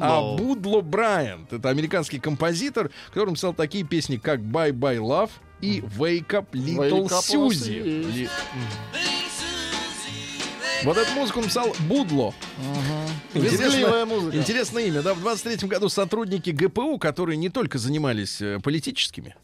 а 0.00 0.36
Будло 0.36 0.80
Брайант. 0.80 1.52
Это 1.52 1.68
американский 1.68 2.18
композитор, 2.18 2.90
который 3.08 3.30
написал 3.30 3.54
такие 3.54 3.84
песни, 3.84 4.16
как 4.16 4.40
Bye 4.40 4.72
Bye 4.72 4.98
Love 4.98 5.30
и 5.60 5.80
Wake 5.80 6.28
Up 6.28 6.46
Little 6.52 7.04
Wake 7.04 7.08
Up, 7.08 7.22
Susie. 7.22 8.02
Susie. 8.02 8.28
Вот 10.84 10.96
эту 10.96 11.12
музыку 11.12 11.40
написал 11.40 11.74
Будло. 11.88 12.34
Визгливая 13.34 14.04
музыка. 14.04 14.36
Интересное 14.36 14.84
имя, 14.86 15.02
да. 15.02 15.14
В 15.14 15.20
23 15.20 15.68
году 15.68 15.88
сотрудники 15.88 16.50
ГПУ, 16.50 16.98
которые 16.98 17.36
не 17.36 17.48
только 17.50 17.78
занимались 17.78 18.40
э, 18.40 18.58
политическими, 18.62 19.36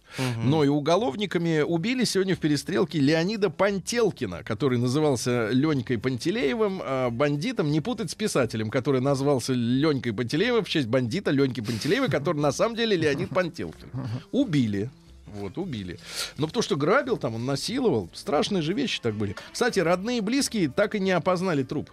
но 0.42 0.64
и 0.64 0.68
уголовниками, 0.68 1.60
убили 1.60 2.04
сегодня 2.04 2.34
в 2.34 2.38
перестрелке 2.38 2.98
Леонида 2.98 3.50
Пантелкина, 3.50 4.42
который 4.42 4.78
назывался 4.78 5.48
Ленькой 5.50 5.98
Пантелеевым, 5.98 6.80
а 6.84 7.10
бандитом, 7.10 7.70
не 7.70 7.80
путать 7.80 8.10
с 8.10 8.14
писателем, 8.14 8.70
который 8.70 9.00
назвался 9.00 9.52
Ленькой 9.52 10.12
Пантелеевым 10.12 10.64
в 10.64 10.68
честь 10.68 10.88
бандита 10.88 11.30
Леньки 11.30 11.60
Пантелеева, 11.60 12.08
который 12.08 12.38
на 12.40 12.52
самом 12.52 12.74
деле 12.74 12.96
Леонид 12.96 13.30
Пантелкин. 13.30 13.88
Убили. 14.32 14.90
Вот, 15.34 15.58
убили. 15.58 15.98
Но 16.36 16.46
потому 16.46 16.62
что 16.62 16.76
грабил 16.76 17.16
там, 17.16 17.34
он 17.34 17.44
насиловал. 17.46 18.08
Страшные 18.14 18.62
же 18.62 18.72
вещи 18.72 19.00
так 19.00 19.14
были. 19.14 19.36
Кстати, 19.52 19.80
родные 19.80 20.18
и 20.18 20.20
близкие 20.20 20.68
так 20.68 20.94
и 20.94 21.00
не 21.00 21.10
опознали 21.12 21.62
труп. 21.62 21.90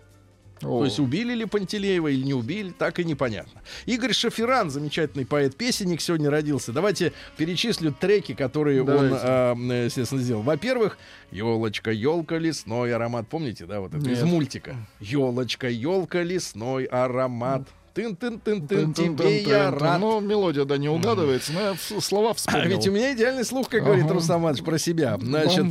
О. 0.61 0.79
То 0.79 0.85
есть 0.85 0.99
убили 0.99 1.33
ли 1.33 1.43
Пантелеева 1.45 2.07
или 2.07 2.23
не 2.23 2.33
убили, 2.33 2.69
так 2.71 2.99
и 2.99 3.03
непонятно. 3.03 3.61
Игорь 3.85 4.13
Шаферан, 4.13 4.69
замечательный 4.69 5.25
поэт-песенник, 5.25 5.99
сегодня 5.99 6.29
родился. 6.29 6.71
Давайте 6.71 7.11
перечислю 7.35 7.91
треки, 7.91 8.33
которые 8.33 8.79
он, 8.81 8.87
Давайте. 8.87 9.15
а, 9.19 9.51
м, 9.51 9.69
естественно, 9.69 10.21
сделал. 10.21 10.43
Во-первых, 10.43 10.97
елочка, 11.31 11.91
елка, 11.91 12.37
лесной 12.37 12.95
аромат. 12.95 13.27
Помните, 13.27 13.65
да, 13.65 13.81
вот 13.81 13.93
это 13.93 14.09
из 14.09 14.21
Нет. 14.23 14.31
мультика. 14.31 14.77
Елочка, 15.01 15.67
елка, 15.67 16.23
лесной 16.23 16.85
аромат. 16.85 17.67
Тын-тын-тын-тын, 17.95 18.93
тебе 18.93 19.07
Тын-тын-тын-тын. 19.07 19.49
я 19.49 19.71
рад. 19.71 19.99
Ну, 20.01 20.19
мелодия, 20.19 20.65
да, 20.65 20.77
не 20.77 20.89
угадывается, 20.89 21.53
но 21.53 21.61
я 21.61 21.75
слова 22.01 22.31
А 22.31 22.33
вспомнил. 22.33 22.69
ведь 22.69 22.87
у 22.87 22.91
меня 22.91 23.13
идеальный 23.13 23.45
слух, 23.45 23.69
как 23.69 23.83
говорит. 23.85 24.11
Рустам 24.11 24.41
Иванович 24.41 24.63
про 24.63 24.77
себя. 24.77 25.17
Значит, 25.21 25.65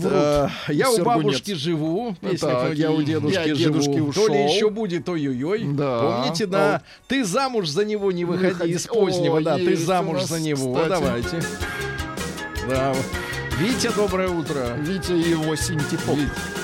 я 0.68 0.90
у 0.90 1.04
бабушки 1.04 1.52
живу. 1.52 2.16
«Я 2.22 2.90
у 2.90 3.02
дедушки 3.02 3.54
живу». 3.54 4.12
То 4.12 4.28
ли 4.28 4.44
еще 4.44 4.70
будет 4.70 5.08
ой-ой-ой. 5.08 5.60
Помните, 5.60 6.46
да? 6.46 6.82
Ты 7.08 7.24
замуж 7.24 7.68
за 7.68 7.84
него 7.84 8.10
не 8.10 8.24
выходи 8.24 8.70
из 8.72 8.86
позднего, 8.86 9.40
да. 9.42 9.56
Ты 9.56 9.76
замуж 9.76 10.22
за 10.22 10.40
него. 10.40 10.82
Давайте. 10.88 11.42
Да. 12.68 12.94
Витя, 13.58 13.90
доброе 13.94 14.28
утро. 14.28 14.74
Витя 14.78 15.12
и 15.12 15.30
его 15.30 15.54
синтепоп. 15.54 16.16
Витя. 16.16 16.63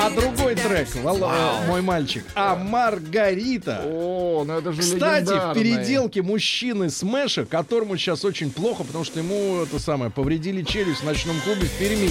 А 0.00 0.10
другой 0.10 0.54
трек, 0.54 0.88
Вал- 0.96 1.18
э, 1.22 1.66
мой 1.66 1.82
мальчик. 1.82 2.24
А 2.34 2.54
Маргарита. 2.54 3.82
О, 3.84 4.44
ну 4.46 4.58
это 4.58 4.72
же 4.72 4.80
Кстати, 4.80 5.50
в 5.50 5.54
переделке 5.54 6.22
мужчины 6.22 6.88
Смеша, 6.90 7.44
которому 7.44 7.96
сейчас 7.96 8.24
очень 8.24 8.50
плохо, 8.50 8.84
потому 8.84 9.04
что 9.04 9.18
ему 9.18 9.62
это 9.62 9.78
самое 9.78 10.10
повредили 10.10 10.62
челюсть 10.62 11.00
в 11.00 11.04
ночном 11.04 11.40
клубе 11.40 11.66
в 11.66 11.72
Перми. 11.78 12.10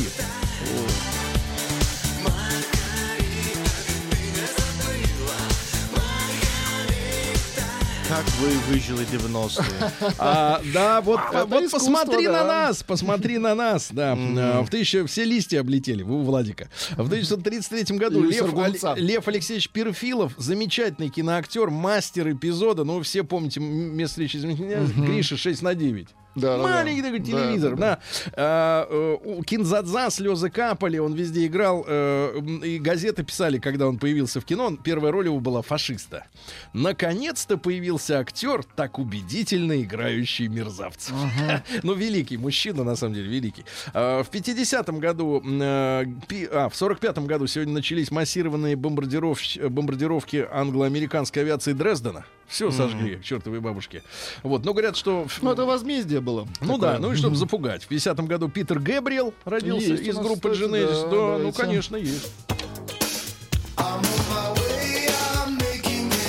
Как 8.18 8.26
вы 8.40 8.50
выжили 8.68 9.06
90-е? 9.12 10.14
А, 10.18 10.60
да, 10.74 11.02
вот, 11.02 11.20
Это 11.32 11.46
вот 11.46 11.66
искусство, 11.66 11.78
посмотри 11.78 12.26
на 12.26 12.40
да. 12.40 12.46
нас, 12.46 12.82
посмотри 12.82 13.38
на 13.38 13.54
нас, 13.54 13.90
да. 13.92 14.18
А, 14.18 14.64
В 14.64 14.70
тысяча, 14.72 15.06
все 15.06 15.24
листья 15.24 15.60
облетели, 15.60 16.02
вы 16.02 16.22
у 16.22 16.24
Владика. 16.24 16.68
В 16.96 17.06
1933 17.06 17.96
году 17.96 18.24
Лев, 18.24 18.52
Лев 18.96 19.28
Алексеевич 19.28 19.70
Перфилов, 19.70 20.34
замечательный 20.38 21.10
киноактер, 21.10 21.70
мастер 21.70 22.32
эпизода, 22.32 22.84
ну, 22.84 23.04
все 23.04 23.24
помните, 23.24 23.60
место 23.60 24.26
встречи, 24.26 24.38
меня, 24.38 24.80
Гриша 24.80 25.38
6 25.38 25.62
на 25.62 25.76
9. 25.76 26.08
Да, 26.38 26.58
да, 26.58 26.64
Маленький 26.64 27.02
да. 27.02 27.08
такой 27.08 27.20
Да, 27.20 27.26
телевизор. 27.26 27.76
Да, 27.76 28.00
А, 28.36 28.88
э, 28.90 29.18
у 29.26 29.44
Кинзадза 29.44 30.10
слезы 30.10 30.50
капали, 30.50 30.98
он 30.98 31.14
везде 31.14 31.46
играл. 31.48 31.84
э, 31.88 32.40
и 32.64 32.80
газеты 32.80 33.24
писали, 33.24 33.58
когда 33.60 33.88
он 33.88 33.98
появился 33.98 34.40
в 34.40 34.46
кино, 34.46 34.66
он- 34.68 34.78
первая 34.78 35.12
роль 35.12 35.26
его 35.26 35.40
была 35.40 35.62
фашиста. 35.62 36.26
Наконец-то 36.74 37.58
появился 37.58 38.20
актер, 38.20 38.64
так 38.76 39.00
убедительно 39.00 39.82
играющий 39.82 40.48
мерзавцев. 40.48 41.14
Ну, 41.84 41.94
великий 41.94 42.38
мужчина, 42.38 42.84
на 42.84 42.96
самом 42.96 43.16
деле, 43.16 43.28
великий. 43.30 43.66
А, 43.94 44.24
В 44.24 44.30
50-м 44.30 45.00
году, 45.00 45.42
э, 45.44 46.06
пи- 46.28 46.48
а, 46.52 46.70
в 46.70 46.74
45-м 46.76 47.26
году 47.26 47.48
сегодня 47.48 47.74
начались 47.74 48.12
массированные 48.12 48.76
бомбардировщ- 48.76 49.68
бомбардировки 49.70 50.48
англо-американской 50.52 51.42
авиации 51.44 51.74
Дрездена. 51.74 52.26
Все 52.48 52.72
сожгли, 52.72 53.18
к 53.18 53.24
чертовой 53.24 53.60
бабушке. 53.60 54.04
Вот, 54.44 54.64
но 54.64 54.74
говорят, 54.74 54.96
что... 54.96 55.28
Ну, 55.42 55.52
это 55.52 55.66
возмездие 55.66 56.22
было. 56.22 56.48
ну 56.62 56.76
такое. 56.76 56.94
да, 56.94 57.00
ну 57.00 57.12
и 57.12 57.16
чтобы 57.16 57.36
запугать. 57.36 57.84
В 57.84 57.92
50-м 57.92 58.26
году 58.26 58.48
Питер 58.48 58.80
Гэбриэл 58.80 59.34
родился 59.44 59.88
Есть 59.90 60.04
из 60.04 60.16
группы 60.16 60.50
Genesis. 60.50 61.04
да, 61.04 61.10
Да, 61.10 61.10
ну 61.10 61.38
давайте. 61.38 61.58
конечно, 61.62 61.96
есть. 61.98 62.32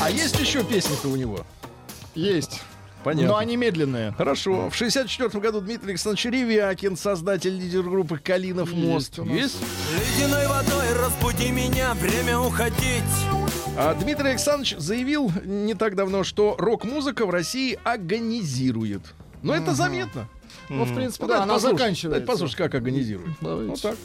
А 0.00 0.10
есть 0.10 0.38
еще 0.38 0.64
песни-то 0.64 1.08
у 1.08 1.16
него? 1.16 1.44
Есть. 2.14 2.60
Понятно. 3.04 3.28
Но 3.28 3.36
они 3.36 3.56
медленные. 3.56 4.12
Хорошо. 4.12 4.70
В 4.70 4.74
64 4.74 5.28
году 5.40 5.60
Дмитрий 5.60 5.90
Александрович 5.90 6.24
Ревякин, 6.26 6.96
создатель 6.96 7.56
лидер 7.56 7.82
группы 7.82 8.18
«Калинов 8.18 8.72
мост». 8.72 9.18
Есть. 9.18 9.30
Есть? 9.30 9.56
Ледяной 10.18 10.46
водой 10.48 10.92
разбуди 10.94 11.50
меня, 11.50 11.94
время 11.94 12.38
уходить. 12.40 13.04
А 13.80 13.94
Дмитрий 13.94 14.30
Александрович 14.30 14.74
заявил 14.76 15.30
не 15.44 15.74
так 15.74 15.94
давно, 15.94 16.24
что 16.24 16.56
рок-музыка 16.58 17.24
в 17.26 17.30
России 17.30 17.78
агонизирует. 17.84 19.14
Но 19.40 19.54
это 19.54 19.72
заметно. 19.72 20.28
Ну, 20.68 20.84
в 20.84 20.94
принципе, 20.94 21.24
Ну, 21.24 21.28
да, 21.28 21.42
она 21.42 21.58
заканчивается. 21.58 22.26
Послушать, 22.26 22.56
как. 22.56 22.72
Давайте. 23.40 23.70
Вот 23.70 23.80
так. 23.82 23.96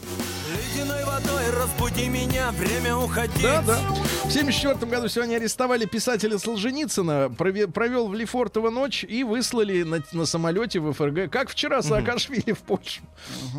Ледяной 0.75 1.03
водой 1.05 1.43
разбуди 1.59 2.07
меня, 2.07 2.51
время 2.51 2.95
уходить. 2.97 3.41
Да, 3.41 3.61
да. 3.65 3.75
В 3.77 4.35
1974 4.35 4.89
году 4.91 5.07
сегодня 5.09 5.35
арестовали 5.35 5.85
писателя 5.85 6.37
Солженицына, 6.37 7.29
прове- 7.37 7.67
провел 7.69 8.07
в 8.07 8.13
Лефортово 8.13 8.69
ночь 8.69 9.03
и 9.03 9.23
выслали 9.23 9.83
на, 9.83 9.99
на 10.13 10.25
самолете 10.25 10.79
в 10.79 10.91
ФРГ, 10.93 11.29
как 11.31 11.49
вчера 11.49 11.81
Саакашвили 11.81 12.53
в 12.53 12.59
Польшу. 12.59 13.01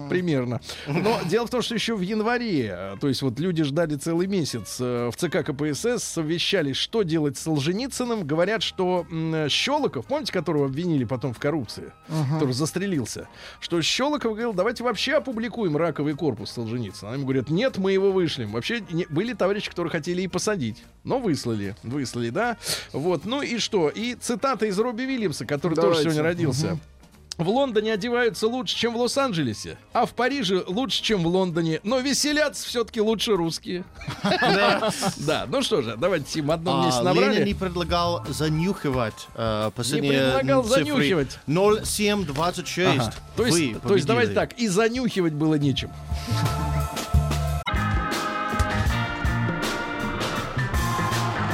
Примерно. 0.09 0.61
Но 0.87 1.21
дело 1.29 1.47
в 1.47 1.51
том, 1.51 1.63
что 1.63 1.75
еще 1.75 1.95
в 1.95 2.01
январе, 2.01 2.97
то 3.01 3.09
есть 3.09 3.23
вот 3.23 3.39
люди 3.39 3.63
ждали 3.63 3.97
целый 3.97 4.27
месяц, 4.27 4.79
э, 4.81 5.11
в 5.13 5.17
ЦК 5.17 5.45
КПСС 5.45 6.03
совещались, 6.05 6.77
что 6.77 7.03
делать 7.03 7.37
с 7.37 7.43
Солженицыным. 7.43 8.27
Говорят, 8.27 8.63
что 8.63 9.07
Щелоков, 9.49 10.07
помните, 10.07 10.33
которого 10.33 10.67
обвинили 10.67 11.05
потом 11.05 11.35
в 11.35 11.39
коррупции, 11.39 11.93
который 12.39 12.53
застрелился, 12.99 13.29
что 13.61 13.81
Щелоков 13.83 14.33
говорил, 14.33 14.53
давайте 14.53 14.85
вообще 14.85 15.15
опубликуем 15.15 15.77
раковый 15.77 16.15
корпус 16.15 16.51
Солженицына. 16.53 17.11
Они 17.13 17.19
ему 17.19 17.27
говорят, 17.27 17.51
нет, 17.51 17.79
мы 17.79 17.93
его 17.93 18.13
вышлем. 18.13 18.53
Вообще 18.53 18.83
не- 18.91 19.07
были 19.09 19.33
товарищи, 19.33 19.69
которые 19.71 19.91
хотели 19.91 20.23
и 20.23 20.29
посадить, 20.29 20.83
но 21.05 21.19
выслали, 21.19 21.75
выслали, 21.83 22.31
да. 22.31 22.57
Вот, 22.93 23.25
ну 23.25 23.43
и 23.43 23.59
что? 23.59 23.89
И 23.89 24.15
цитата 24.15 24.67
из 24.67 24.79
Робби 24.79 25.03
Вильямса, 25.03 25.45
который 25.47 25.75
тоже 25.75 25.89
Давайте. 25.89 26.03
сегодня 26.05 26.23
родился. 26.23 26.79
В 27.37 27.49
Лондоне 27.49 27.93
одеваются 27.95 28.47
лучше, 28.47 28.77
чем 28.77 28.95
в 28.95 28.97
Лос-Анджелесе, 28.99 29.77
а 29.93 30.07
в 30.07 30.13
Париже 30.15 30.63
лучше, 30.69 31.03
чем 31.03 31.25
в 31.25 31.27
Лондоне. 31.27 31.81
Но 31.83 31.99
веселятся 31.99 32.65
все-таки 32.67 33.01
лучше 33.01 33.33
русские. 33.37 33.85
Да, 35.17 35.47
ну 35.49 35.63
что 35.63 35.83
же, 35.83 35.97
давайте 35.97 36.39
им 36.39 36.51
одно 36.51 36.83
А, 36.83 36.85
Ленин 36.87 37.05
набрали. 37.05 37.45
не 37.45 37.55
предлагал 37.55 38.25
занюхивать 38.29 39.27
э, 39.35 39.71
последние 39.75 40.13
предлагал 40.35 40.63
цифры. 40.65 40.85
занюхивать. 40.85 41.39
0726. 41.47 43.01
Ага. 43.01 43.15
То 43.37 43.47
есть, 43.47 43.59
Вы 43.59 43.81
то 43.89 43.95
есть 43.95 44.07
давайте 44.07 44.33
так, 44.33 44.53
и 44.55 44.69
занюхивать 44.69 45.33
было 45.33 45.55
нечем. 45.57 45.91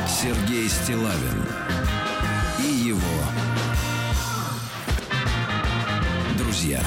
Сергей 0.09 0.69
Стилавин 0.69 1.47
друзья. 6.71 6.83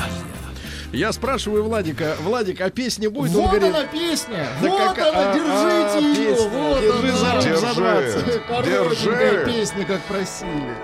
Я 0.91 1.11
спрашиваю 1.11 1.63
Владика, 1.63 2.15
Владик, 2.21 2.61
а 2.61 2.69
песня 2.69 3.09
будет? 3.09 3.31
Вот 3.31 3.45
Он 3.45 3.49
говорит, 3.49 3.75
она 3.75 3.85
песня! 3.87 4.47
Да 4.61 4.69
вот 4.69 4.93
как- 4.95 5.07
она, 5.07 5.31
а, 5.31 5.33
держите 5.33 5.97
а, 5.97 5.99
ее! 5.99 6.35
песня. 6.35 6.49
Вот 6.49 6.81
Держи 6.81 7.17
она! 7.17 7.35
руку, 7.35 7.49
разобраться. 7.49 8.41
Коротенькая 8.47 9.45
песня, 9.45 9.85
как 9.85 10.01
просили. 10.03 10.77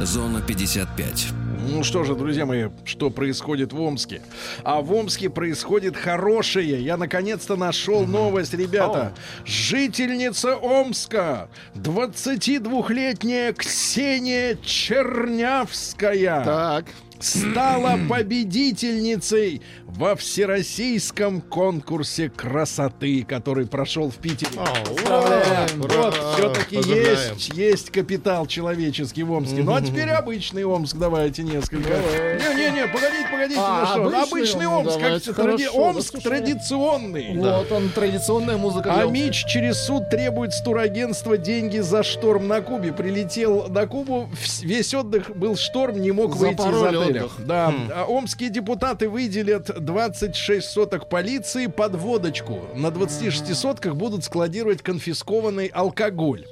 Зона 0.00 0.40
55. 0.40 1.47
Ну 1.70 1.84
что 1.84 2.02
же, 2.02 2.14
друзья 2.14 2.46
мои, 2.46 2.68
что 2.84 3.10
происходит 3.10 3.72
в 3.72 3.80
Омске? 3.80 4.22
А 4.64 4.80
в 4.80 4.90
Омске 4.92 5.28
происходит 5.28 5.96
хорошее. 5.96 6.82
Я 6.82 6.96
наконец-то 6.96 7.56
нашел 7.56 8.06
новость, 8.06 8.54
ребята. 8.54 9.12
Жительница 9.44 10.56
Омска, 10.56 11.48
22-летняя 11.74 13.52
Ксения 13.52 14.56
Чернявская. 14.64 16.42
Так. 16.44 16.86
стала 17.20 17.98
победительницей 18.08 19.60
во 19.88 20.14
всероссийском 20.16 21.40
конкурсе 21.40 22.28
красоты, 22.28 23.24
который 23.24 23.66
прошел 23.66 24.10
в 24.10 24.16
Питере. 24.16 24.50
Поздравляем. 24.86 25.80
ура, 25.80 25.94
Вот, 25.96 26.14
все-таки 26.34 26.76
есть, 26.76 27.48
есть 27.54 27.90
капитал 27.90 28.46
человеческий 28.46 29.22
в 29.22 29.32
Омске. 29.32 29.62
Ну 29.62 29.74
а 29.74 29.80
теперь 29.80 30.10
обычный 30.10 30.64
Омск 30.64 30.96
давайте 30.96 31.42
несколько. 31.42 31.88
Не-не-не, 31.88 32.86
погодите, 32.88 33.28
погодите, 33.30 33.60
А, 33.60 33.96
ну 33.96 34.10
что, 34.10 34.18
обычный 34.22 34.38
обычный 34.38 34.66
Омск, 34.66 34.96
Омск, 34.98 35.26
как 35.26 35.36
тради- 35.46 35.68
Омск 35.72 36.14
да, 36.14 36.20
традиционный. 36.20 37.36
Вот 37.38 37.72
он, 37.72 37.88
традиционная 37.88 38.56
музыка. 38.58 38.92
А 38.94 39.06
Мич 39.06 39.44
через 39.46 39.82
суд 39.86 40.10
требует 40.10 40.52
с 40.52 40.60
турагентства 40.62 41.38
деньги 41.38 41.78
за 41.78 42.02
шторм 42.02 42.46
на 42.46 42.60
Кубе. 42.60 42.92
Прилетел 42.92 43.68
на 43.68 43.86
Кубу, 43.86 44.28
весь 44.60 44.92
отдых 44.92 45.34
был 45.34 45.56
шторм, 45.56 46.00
не 46.00 46.12
мог 46.12 46.36
выйти 46.36 46.60
из 46.60 46.82
отеля. 46.82 46.98
отдых. 47.24 47.32
Да. 47.38 47.74
А 47.94 48.04
омские 48.04 48.50
депутаты 48.50 49.08
выделят 49.08 49.77
26 49.80 50.68
соток 50.68 51.08
полиции 51.08 51.66
под 51.66 51.94
водочку. 51.94 52.60
На 52.74 52.90
26 52.90 53.54
сотках 53.54 53.96
будут 53.96 54.24
складировать 54.24 54.82
конфискованный 54.82 55.66
алкоголь. 55.66 56.46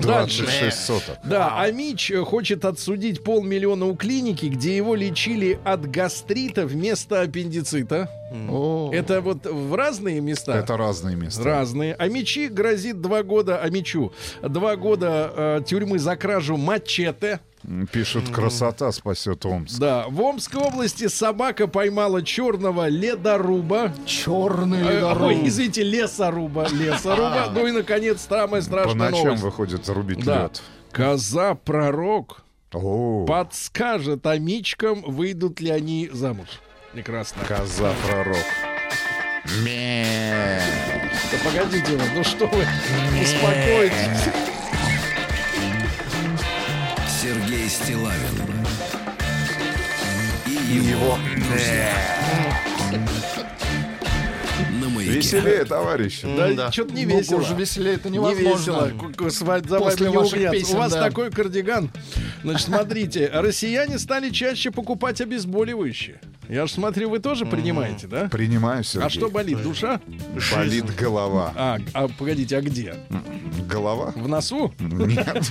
Дальше. 0.00 0.42
26 0.42 0.84
соток. 0.84 1.18
Да, 1.24 1.54
а 1.56 1.70
Мич 1.70 2.10
э, 2.10 2.24
хочет 2.24 2.64
отсудить 2.64 3.22
полмиллиона 3.22 3.86
у 3.86 3.94
клиники, 3.94 4.46
где 4.46 4.76
его 4.76 4.94
лечили 4.94 5.58
от 5.64 5.88
гастрита 5.90 6.66
вместо 6.66 7.20
аппендицита. 7.20 8.10
О. 8.48 8.90
Это 8.92 9.20
вот 9.20 9.46
в 9.46 9.74
разные 9.74 10.20
места. 10.20 10.58
Это 10.58 10.76
разные 10.76 11.16
места. 11.16 11.44
Разные. 11.44 11.94
А 11.94 12.08
мечи 12.08 12.48
грозит 12.48 13.00
два 13.00 13.22
года, 13.22 13.60
а 13.62 13.70
мечу 13.70 14.12
два 14.42 14.76
года 14.76 15.32
э, 15.34 15.60
тюрьмы 15.66 15.98
за 15.98 16.16
кражу 16.16 16.56
мачете. 16.56 17.40
Пишут, 17.92 18.28
красота 18.30 18.90
спасет 18.92 19.46
Омск. 19.46 19.78
Да, 19.78 20.06
в 20.08 20.20
Омской 20.20 20.60
области 20.60 21.06
собака 21.08 21.66
поймала 21.68 22.22
черного 22.22 22.88
ледоруба. 22.88 23.92
Черный 24.04 24.80
Э, 24.80 24.94
ледоруб. 24.96 25.22
Ой, 25.22 25.40
извините, 25.48 25.82
лесоруба. 25.84 26.66
Лесоруба. 26.72 27.50
Ну 27.54 27.66
и, 27.66 27.70
наконец, 27.70 28.26
самая 28.28 28.60
По 28.62 28.66
страшная 28.66 29.10
ночам 29.10 29.24
новость. 29.26 29.42
выходит 29.42 29.88
рубить 29.88 30.24
Да. 30.24 30.42
лед. 30.44 30.62
Коза-пророк 30.92 32.42
подскажет 33.26 34.26
амичкам, 34.26 35.02
выйдут 35.02 35.60
ли 35.60 35.70
они 35.70 36.10
замуж. 36.12 36.48
Прекрасно. 36.92 37.42
коза 37.46 37.92
пророк. 38.06 38.36
Ме. 39.64 40.60
Да 41.30 41.38
погодите 41.44 41.96
вы, 41.96 42.02
ну 42.14 42.22
что 42.24 42.46
вы, 42.46 42.62
успокойтесь. 43.20 44.51
Стилавин 47.72 48.18
и 50.46 50.74
его 50.90 51.16
на 54.80 54.88
маяке. 54.90 55.12
Веселее, 55.12 55.64
товарищи. 55.64 56.26
Да, 56.36 56.52
да. 56.52 56.72
что-то 56.72 56.92
не 56.94 57.06
Ну, 57.06 57.18
весело. 57.18 57.40
уже 57.40 57.54
веселее 57.54 57.94
это 57.94 58.10
Не 58.10 58.16
невозможно. 58.18 58.58
весело. 58.58 58.80
Вами- 59.46 59.68
за 59.68 59.78
После 59.78 60.08
не 60.10 60.16
ваших 60.16 60.50
песен, 60.50 60.74
У 60.74 60.78
вас 60.78 60.92
да. 60.92 61.02
такой 61.08 61.30
кардиган. 61.30 61.90
Значит, 62.42 62.66
смотрите, 62.66 63.28
россияне 63.32 63.98
стали 63.98 64.30
чаще 64.30 64.70
покупать 64.70 65.20
обезболивающие. 65.20 66.20
Я 66.48 66.66
же 66.66 66.72
смотрю, 66.72 67.08
вы 67.08 67.18
тоже 67.18 67.46
принимаете, 67.46 68.06
да? 68.06 68.28
Принимаю, 68.28 68.84
Сергей. 68.84 69.06
А 69.06 69.10
что 69.10 69.30
болит? 69.30 69.62
Душа? 69.62 70.00
Болит 70.54 70.94
голова. 70.96 71.52
А, 71.56 71.78
а 71.94 72.08
погодите, 72.08 72.56
а 72.56 72.60
где? 72.60 72.94
Голова? 73.68 74.12
В 74.16 74.28
носу? 74.28 74.72
Нет. 74.78 75.50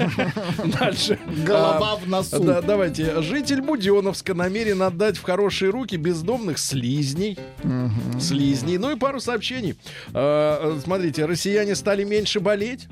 Дальше. 0.80 1.18
Голова 1.46 1.94
А, 1.94 1.96
в 1.96 2.08
носу. 2.08 2.44
Да, 2.44 2.62
давайте. 2.62 3.22
Житель 3.22 3.62
Буденовска 3.62 4.34
намерен 4.34 4.82
отдать 4.84 5.18
в 5.18 5.24
хорошие 5.24 5.72
руки 5.72 5.96
бездомных 5.96 6.60
слизней. 6.60 7.40
Слизней. 8.20 8.78
Ну 8.78 8.92
и 8.92 8.96
пару 8.96 9.20
сообщений. 9.20 9.76
А, 10.14 10.80
смотрите, 10.84 11.26
россияне 11.26 11.76
стали 11.76 12.04
меньше 12.04 12.40
болеть. 12.40 12.88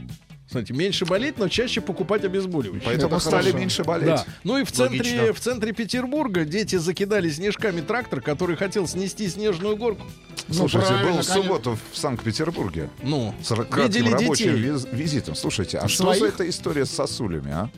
Смотрите, 0.50 0.74
меньше 0.74 1.06
болеть, 1.06 1.38
но 1.38 1.48
чаще 1.48 1.80
покупать 1.80 2.24
обезболивающие. 2.26 2.86
Поэтому 2.86 3.16
Это 3.18 3.20
стали 3.20 3.44
хорошо. 3.44 3.58
меньше 3.58 3.84
болеть. 3.84 4.08
Да. 4.08 4.26
Ну 4.44 4.58
и 4.58 4.64
в 4.64 4.72
центре, 4.72 4.98
Логично. 5.00 5.34
в 5.34 5.40
центре 5.40 5.74
Петербурга 5.74 6.44
дети 6.46 6.78
закидали 6.78 7.30
снежками 7.30 7.82
трактор, 7.82 8.20
который 8.22 8.56
хотел 8.56 8.88
снести 8.88 9.28
снежную 9.30 9.78
горку. 9.78 10.04
Слушайте, 10.50 10.88
правильно, 10.88 11.04
был 11.04 11.22
в 11.22 11.28
конечно. 11.28 11.34
субботу 11.44 11.78
в 11.92 11.98
Санкт-Петербурге. 11.98 12.90
Ну, 13.04 13.36
С 13.44 13.50
кратким 13.50 13.84
видели 13.84 14.10
рабочим 14.12 14.56
детей. 14.56 14.70
виз- 14.72 14.88
визитом. 14.92 15.36
Слушайте, 15.36 15.78
а 15.78 15.88
что 15.88 16.04
Своих? 16.06 16.20
за 16.22 16.28
эта 16.30 16.50
история 16.50 16.86
с 16.88 16.92
сосулями, 16.92 17.52
а? 17.52 17.70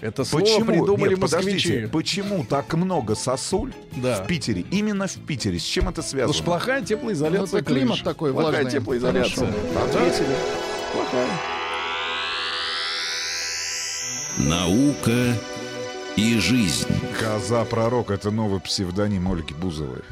Это 0.00 0.24
слово 0.24 0.42
Почему? 0.44 0.64
придумали 0.64 1.10
Нет, 1.10 1.20
подождите, 1.20 1.54
москвичи. 1.54 1.86
почему 1.92 2.44
так 2.48 2.72
много 2.74 3.14
сосуль 3.14 3.72
Да. 3.96 4.24
в 4.24 4.26
Питере? 4.26 4.64
Именно 4.70 5.06
в 5.06 5.14
Питере. 5.26 5.58
С 5.60 5.62
чем 5.62 5.84
это 5.84 5.96
Потому 5.96 6.08
связано? 6.10 6.34
что 6.34 6.42
плохая 6.44 6.80
Ну, 6.80 6.86
теплоизоляция. 6.86 7.60
это 7.60 7.68
климат 7.68 7.92
крыш. 7.96 8.02
такой 8.02 8.32
Плохая 8.32 8.62
влажный. 8.62 8.80
теплоизоляция. 8.80 9.48
Ответили. 9.76 10.34
Плохая. 10.92 11.28
Наука 14.38 15.34
и 16.16 16.38
жизнь. 16.38 16.88
Коза-пророк— 17.20 18.10
это 18.10 18.30
новый 18.30 18.60
псевдоним 18.60 19.30
Ольги 19.30 19.52
Бузовой. 19.54 20.02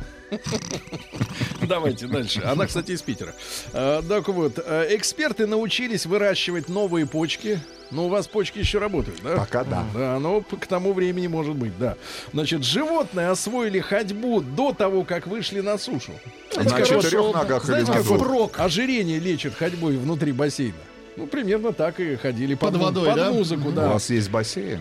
Давайте 1.62 2.06
дальше. 2.06 2.42
Она, 2.44 2.66
кстати, 2.66 2.92
из 2.92 3.02
Питера. 3.02 3.34
А, 3.72 4.02
так 4.02 4.28
вот, 4.28 4.58
а, 4.58 4.86
эксперты 4.94 5.46
научились 5.46 6.06
выращивать 6.06 6.68
новые 6.68 7.06
почки. 7.06 7.60
Ну, 7.90 8.06
у 8.06 8.08
вас 8.08 8.28
почки 8.28 8.58
еще 8.58 8.78
работают, 8.78 9.20
да? 9.22 9.36
Пока 9.36 9.64
да. 9.64 9.84
Да, 9.92 10.18
но 10.20 10.42
к 10.42 10.66
тому 10.66 10.92
времени 10.92 11.26
может 11.26 11.56
быть, 11.56 11.76
да. 11.78 11.96
Значит, 12.32 12.62
животные 12.62 13.28
освоили 13.28 13.80
ходьбу 13.80 14.40
до 14.40 14.72
того, 14.72 15.02
как 15.02 15.26
вышли 15.26 15.60
на 15.60 15.76
сушу. 15.78 16.12
На 16.56 16.82
четырех 16.82 17.34
ногах 17.34 17.64
или 17.64 17.70
Знаете, 17.70 17.90
на 17.90 17.96
как 17.96 18.06
вот 18.06 18.18
двух? 18.20 18.60
ожирение 18.60 19.18
лечит 19.18 19.54
ходьбой 19.54 19.96
внутри 19.96 20.30
бассейна? 20.30 20.76
Ну, 21.16 21.26
примерно 21.26 21.72
так 21.72 22.00
и 22.00 22.16
ходили 22.16 22.54
под, 22.54 22.72
Под 22.72 22.80
водой, 22.82 23.06
под 23.08 23.16
да? 23.16 23.30
музыку, 23.32 23.68
У 23.68 23.72
да. 23.72 23.88
вас 23.88 24.08
есть 24.10 24.30
бассейн? 24.30 24.80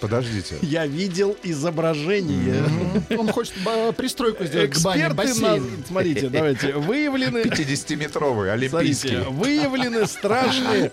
Подождите. 0.00 0.56
Я 0.62 0.86
видел 0.86 1.36
изображение. 1.42 2.62
Он 3.16 3.28
хочет 3.28 3.54
пристройку 3.96 4.44
сделать 4.44 4.72
к 4.72 4.80
бане, 4.82 5.02
Эксперты, 5.02 5.14
на- 5.16 5.24
бассейн. 5.50 5.84
смотрите, 5.86 6.28
давайте, 6.28 6.72
выявлены... 6.74 7.38
50-метровый, 7.38 8.52
олимпийский. 8.52 9.16
Выявлены 9.30 10.06
страшные 10.06 10.92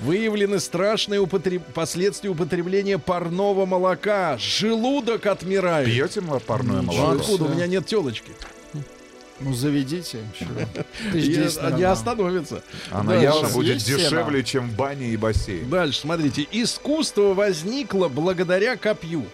Выявлены 0.00 0.60
страшные 0.60 1.20
употреб- 1.22 1.62
последствия 1.72 2.28
употребления 2.28 2.98
парного 2.98 3.64
молока. 3.64 4.36
Желудок 4.38 5.24
отмирает. 5.24 5.86
Пьете 5.86 6.20
парное 6.46 6.82
молоко? 6.82 7.12
откуда? 7.12 7.44
У 7.44 7.48
меня 7.48 7.66
нет 7.66 7.86
телочки. 7.86 8.30
Ну, 9.40 9.52
заведите. 9.52 10.18
Не 11.12 11.82
остановится. 11.84 12.62
Она 12.90 13.16
явно 13.16 13.48
будет 13.48 13.78
дешевле, 13.78 14.42
чем 14.42 14.70
баня 14.70 15.06
и 15.08 15.16
бассейн. 15.16 15.68
Дальше, 15.68 16.00
смотрите. 16.00 16.46
Искусство 16.50 17.34
возникло 17.34 18.08
благодаря 18.08 18.76
копью. 18.76 19.26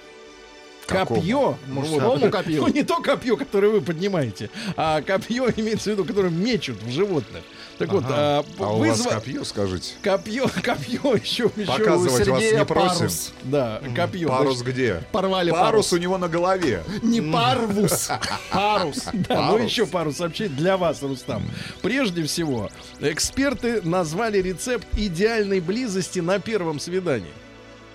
Копье, 0.87 1.57
Мужскому 1.69 2.31
копью. 2.31 2.63
Ну, 2.67 2.69
не 2.69 2.83
то 2.83 2.97
копье, 3.01 3.37
которое 3.37 3.69
вы 3.69 3.81
поднимаете, 3.81 4.51
а 4.77 5.01
копье 5.01 5.49
имеется 5.57 5.91
в 5.91 5.93
виду, 5.93 6.05
которое 6.05 6.31
мечут 6.31 6.83
в 6.83 6.91
животных. 6.91 7.43
Так 7.79 7.91
вот, 7.91 8.05
а, 8.07 8.45
А 8.59 8.73
у 8.75 8.79
вас 8.79 8.99
вызва- 9.01 9.15
копье, 9.15 9.45
скажите? 9.45 9.95
Копье, 10.03 10.47
копье 10.63 11.15
еще, 11.17 11.51
еще. 11.57 11.67
Показывать 11.67 12.29
вас 12.29 12.41
Сергея 12.41 12.59
не 12.61 12.65
просим. 12.65 12.99
парус. 12.99 13.33
Да, 13.43 13.81
копье. 13.97 14.29
Парус 14.29 14.59
Значит, 14.59 14.75
где? 14.75 15.03
Порвали 15.11 15.51
Парус 15.51 15.67
парус. 15.67 15.93
у 15.93 15.97
него 15.97 16.19
на 16.19 16.29
голове. 16.29 16.85
Не 17.03 17.21
парвус, 17.21 18.09
парус. 18.53 18.99
Да, 19.13 19.49
ну 19.51 19.59
еще 19.59 19.87
пару 19.87 20.13
сообщений 20.13 20.51
для 20.55 20.77
вас, 20.77 21.03
Рустам. 21.03 21.43
Прежде 21.81 22.23
всего, 22.25 22.71
эксперты 23.01 23.83
назвали 23.83 24.39
рецепт 24.39 24.87
идеальной 24.97 25.61
близости 25.61 26.21
на 26.21 26.39
первом 26.39 26.79
свидании. 26.79 27.33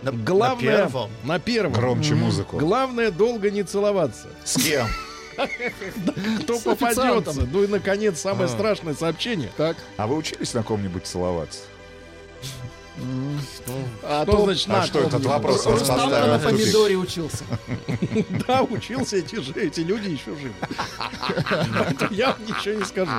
На, 0.04 0.12
на 0.12 0.18
Главное, 0.24 0.78
первом. 0.78 1.10
на 1.24 1.40
первом. 1.40 1.74
Громче 1.74 2.14
музыку. 2.16 2.58
Главное 2.58 3.10
долго 3.10 3.50
не 3.50 3.64
целоваться. 3.64 4.28
С 4.44 4.56
кем? 4.62 4.88
Кто 6.42 6.60
попадется? 6.60 7.48
Ну 7.52 7.64
и 7.64 7.68
наконец 7.68 8.20
самое 8.20 8.48
страшное 8.50 8.94
сообщение. 8.94 9.52
Так. 9.58 9.78
А 9.98 10.08
вы 10.08 10.16
учились 10.16 10.54
на 10.54 10.64
ком-нибудь 10.64 11.06
целоваться? 11.06 11.60
А 14.04 14.24
Что 14.24 14.32
то 14.32 14.46
значит 14.46 14.70
А 14.72 14.84
что 14.84 15.00
этот 15.02 15.24
вопрос 15.26 15.66
вас 15.66 15.80
поставил 15.88 16.28
на 16.28 16.40
помидоре 16.40 16.96
учился. 16.96 17.44
Да, 18.48 18.64
учился, 18.64 19.18
эти, 19.18 19.36
же- 19.40 19.54
эти 19.54 19.82
люди 19.82 20.10
еще 20.10 20.36
живы. 20.36 20.54
Я 22.16 22.30
вам 22.32 22.42
ничего 22.48 22.76
не 22.76 22.86
скажу. 22.86 23.12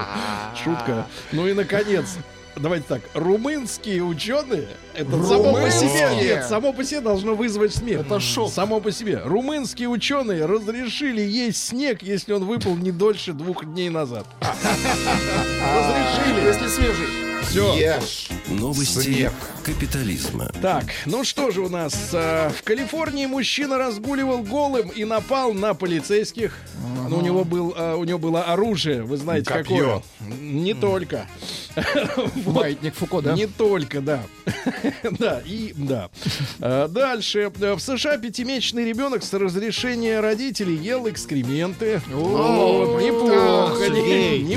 Шутка. 0.65 1.07
Ну 1.33 1.47
и 1.47 1.53
наконец. 1.53 2.17
Давайте 2.61 2.87
так, 2.89 3.03
румынские 3.15 4.03
ученые, 4.03 4.69
это 4.95 5.23
само 5.23 5.53
по 5.53 5.71
себе, 5.71 6.23
нет, 6.23 6.45
само 6.45 6.73
по 6.73 6.85
себе 6.85 7.01
должно 7.01 7.35
вызвать 7.35 7.75
смех. 7.75 8.01
Это 8.01 8.21
шок. 8.21 8.53
Само 8.53 8.81
по 8.81 8.91
себе. 8.91 9.21
Румынские 9.25 9.89
ученые 9.89 10.47
разрешили 10.47 11.21
есть 11.21 11.69
снег, 11.69 12.03
если 12.03 12.33
он 12.33 12.45
выпал 12.45 12.77
не 12.77 12.91
дольше 12.91 13.33
двух 13.33 13.65
дней 13.65 13.91
назад. 13.91 14.27
Разрешили. 14.41 16.47
Если 16.47 16.69
свежий. 16.69 17.07
Все. 17.43 17.75
Ешь. 17.77 18.29
Новости 18.51 19.03
Снег. 19.15 19.33
капитализма. 19.63 20.51
Так, 20.63 20.85
ну 21.07 21.23
что 21.25 21.51
же 21.51 21.61
у 21.61 21.69
нас? 21.69 22.11
а, 22.15 22.51
В 22.51 22.63
Калифорнии 22.63 23.27
мужчина 23.27 23.77
разгуливал 23.79 24.43
голым 24.43 24.89
и 24.89 25.05
напал 25.05 25.53
на 25.53 25.75
полицейских. 25.75 26.57
Ну, 27.09 27.19
у 27.19 27.21
него 27.21 27.45
был, 27.45 27.75
а, 27.77 27.97
у 27.97 28.05
него 28.05 28.19
было 28.19 28.45
оружие, 28.45 29.03
вы 29.03 29.17
знаете 29.19 29.51
Копье. 29.53 30.03
какое? 30.21 30.39
Не 30.41 30.73
только. 30.75 31.27
Маятник 32.47 32.95
Фуко, 32.95 33.21
да? 33.21 33.35
Не 33.35 33.47
только, 33.47 34.01
да. 34.01 34.23
да, 35.19 35.41
и 35.45 35.73
да. 35.77 36.09
А, 36.61 36.89
Дальше. 36.89 37.51
В 37.55 37.79
США 37.81 38.17
пятимесячный 38.19 38.85
ребенок 38.85 39.23
с 39.23 39.33
разрешения 39.35 40.21
родителей 40.21 40.77
ел 40.77 41.09
экскременты. 41.09 42.01
Неплохо. 42.09 43.85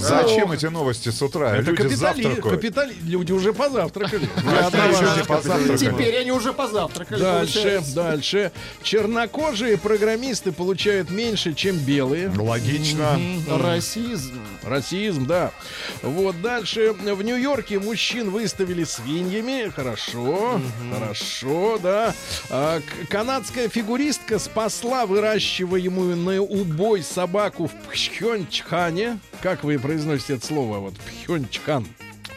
Зачем 0.08 0.52
эти 0.52 0.66
новости 0.68 1.10
с 1.10 1.22
утра? 1.22 1.56
Это 1.58 1.72
Люди 1.72 1.84
капитали- 1.84 2.24
завтракают. 2.24 2.62
капитали- 2.62 2.96
Люди 3.04 3.32
уже 3.32 3.54
позавтракали. 3.54 3.81
Позавтракали? 5.28 5.78
Теперь 5.78 6.18
они 6.18 6.32
уже 6.32 6.54
позавтракали. 6.54 7.20
Дальше, 7.20 7.84
дальше. 7.96 8.52
Чернокожие 8.84 9.78
программисты 9.78 10.52
получают 10.52 11.10
меньше, 11.10 11.54
чем 11.54 11.78
белые. 11.78 12.30
Логично. 12.30 13.20
Расизм. 13.48 14.40
Расизм, 14.64 15.26
да. 15.26 15.52
Вот 16.02 16.40
дальше. 16.42 16.94
В 16.94 17.22
Нью-Йорке 17.22 17.80
мужчин 17.80 18.30
выставили 18.30 18.84
свиньями. 18.84 19.70
Хорошо, 19.70 20.62
хорошо, 20.94 21.80
да. 21.82 22.14
А, 22.50 22.82
канадская 23.10 23.70
фигуристка 23.70 24.40
спасла 24.40 25.06
выращиваемую 25.06 26.16
на 26.18 26.42
убой 26.42 27.04
собаку 27.04 27.68
в 27.68 27.72
Пхенчхане. 27.90 29.20
Как 29.42 29.64
вы 29.64 29.80
произносите 29.80 30.36
это 30.36 30.46
слово? 30.46 30.78
Вот 30.80 30.94
Пхенчхан. 30.96 31.88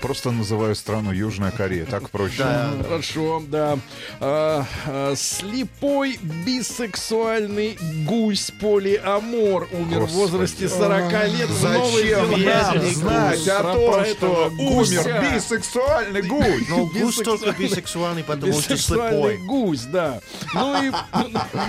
Просто 0.05 0.33
называю 0.33 0.75
страну 0.75 1.13
Южная 1.13 1.51
Корея, 1.51 1.87
так 1.87 2.11
проще. 2.11 2.37
Да. 2.41 2.73
Хорошо, 2.83 3.43
да. 3.49 3.79
А, 4.21 4.67
а, 4.87 5.15
слепой 5.17 6.19
бисексуальный 6.45 7.79
гусь 8.05 8.53
полиамор 8.61 9.67
умер 9.73 10.01
в 10.01 10.01
Господи. 10.01 10.17
возрасте 10.19 10.69
40 10.69 11.11
лет 11.29 11.49
в 11.49 11.59
Зачем 11.59 12.31
нам 12.31 12.39
Зеландии. 12.39 12.95
знать 12.95 13.49
о 13.49 13.63
том, 13.63 14.05
что 14.05 14.53
умер 14.59 15.33
бисексуальный 15.35 16.21
гусь? 16.21 16.69
Ну, 16.69 16.87
гусь 16.87 17.17
только 17.17 17.53
бисексуальный, 17.53 18.25
потому 18.25 18.53
что 18.61 18.77
слепой. 18.77 19.39
гусь, 19.39 19.85
да. 19.85 20.21
Ну 20.53 20.83
и, 20.83 20.93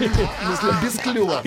Если 0.02 0.86
без 0.86 1.00
клюва. 1.00 1.42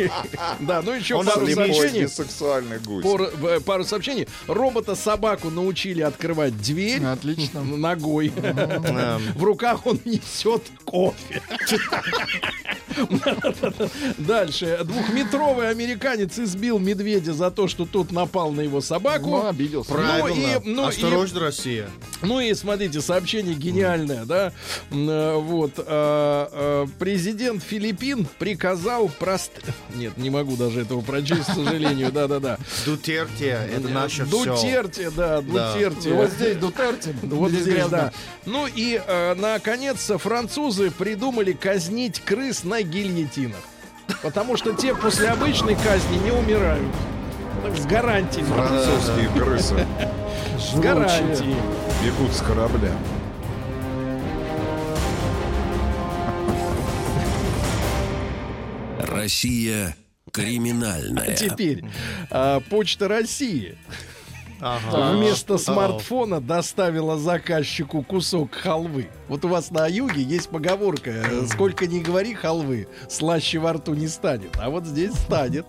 да, 0.60 0.80
ну 0.80 0.92
еще 0.92 1.22
пару 1.22 1.46
сообщений. 1.46 2.04
Бисексуальный 2.04 2.78
гусь. 2.78 3.04
Э, 3.42 3.60
пару 3.60 3.84
сообщений. 3.84 4.26
Робота-собаку 4.46 5.50
научили 5.50 6.00
открывать 6.00 6.56
двери 6.56 6.77
дверь 6.78 7.04
Отлично. 7.04 7.62
ногой. 7.64 8.32
В 9.34 9.42
руках 9.42 9.86
он 9.86 9.98
несет 10.04 10.62
кофе. 10.84 11.42
Дальше. 14.18 14.80
Двухметровый 14.84 15.70
американец 15.70 16.38
избил 16.38 16.78
медведя 16.78 17.32
за 17.32 17.50
то, 17.50 17.68
что 17.68 17.86
тот 17.86 18.12
напал 18.12 18.50
на 18.52 18.60
его 18.60 18.80
собаку. 18.80 19.28
Ну, 19.30 19.46
обиделся. 19.46 19.92
Правильно. 19.92 20.56
и- 20.56 20.68
ну, 20.68 20.84
и- 20.86 20.88
Осторожно, 20.88 21.40
Россия. 21.40 21.88
Ну 22.22 22.40
и 22.40 22.52
смотрите, 22.54 23.00
сообщение 23.00 23.54
гениальное, 23.54 24.24
да? 24.24 24.52
Э, 24.90 25.36
Вот. 25.38 25.72
э, 25.78 25.82
э, 25.86 26.86
Президент 26.98 27.62
Филиппин 27.62 28.26
приказал 28.38 29.08
прост... 29.08 29.52
Нет, 29.94 30.16
не 30.16 30.30
могу 30.30 30.56
даже 30.56 30.80
этого 30.82 31.00
прочесть, 31.00 31.44
к 31.46 31.54
сожалению. 31.54 32.10
Да-да-да. 32.12 32.58
Дутерте, 32.84 33.58
это 33.74 33.88
наше 33.88 34.24
все. 34.24 34.44
Дутерте, 34.44 35.10
да, 35.10 35.40
Да. 35.40 35.72
Дутерте. 35.74 36.12
Вот 36.12 36.30
здесь 36.30 36.56
Дутерте. 36.70 37.14
Вот 37.22 37.50
здесь 37.50 37.64
грязно. 37.66 37.90
да. 37.90 38.12
Ну 38.46 38.66
и, 38.66 39.00
э, 39.04 39.34
наконец, 39.34 40.10
французы 40.18 40.90
придумали 40.90 41.52
казнить 41.52 42.20
крыс 42.20 42.64
на 42.64 42.82
гильотинах. 42.82 43.60
Потому 44.22 44.56
что 44.56 44.72
те 44.72 44.94
после 44.94 45.28
обычной 45.28 45.74
казни 45.76 46.16
не 46.24 46.30
умирают. 46.30 46.94
С 47.76 47.84
гарантией. 47.86 48.44
Французские 48.44 49.28
крысы 49.30 49.86
С 50.58 50.74
гарантией. 50.78 51.56
бегут 52.02 52.32
с 52.32 52.40
корабля. 52.40 52.92
Россия 59.00 59.96
криминальная. 60.32 61.34
Теперь 61.34 61.84
а, 62.30 62.60
Почта 62.60 63.08
России 63.08 63.76
Ага. 64.60 65.12
вместо 65.12 65.56
смартфона 65.58 66.40
доставила 66.40 67.16
заказчику 67.18 68.02
кусок 68.02 68.54
халвы. 68.54 69.08
Вот 69.28 69.44
у 69.44 69.48
вас 69.48 69.70
на 69.70 69.86
юге 69.86 70.22
есть 70.22 70.48
поговорка: 70.48 71.10
э, 71.10 71.46
сколько 71.46 71.86
ни 71.86 72.00
говори 72.00 72.34
халвы, 72.34 72.88
слаще 73.08 73.58
во 73.58 73.74
рту 73.74 73.94
не 73.94 74.08
станет. 74.08 74.56
А 74.60 74.70
вот 74.70 74.84
здесь 74.84 75.14
станет. 75.14 75.66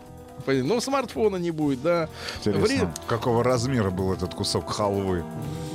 Ну, 0.47 0.81
смартфона 0.81 1.35
не 1.35 1.51
будет, 1.51 1.83
да. 1.83 2.09
Интересно, 2.37 2.65
Вре- 2.65 2.89
какого 3.07 3.43
размера 3.43 3.91
был 3.91 4.13
этот 4.13 4.33
кусок 4.33 4.71
халвы? 4.71 5.23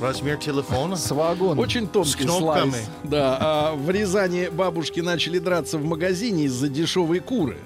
Размер 0.01 0.37
телефона. 0.37 0.97
С 0.97 1.11
вагоном. 1.11 1.59
Очень 1.59 1.87
тонкий 1.87 2.09
С 2.09 2.15
кнопками. 2.17 2.71
слайс. 2.71 2.89
Да, 3.03 3.37
а 3.39 3.75
в 3.75 3.89
Рязани 3.89 4.49
бабушки 4.51 4.99
начали 4.99 5.39
драться 5.39 5.77
в 5.77 5.85
магазине 5.85 6.45
из-за 6.45 6.67
дешевой 6.67 7.19
куры. 7.19 7.57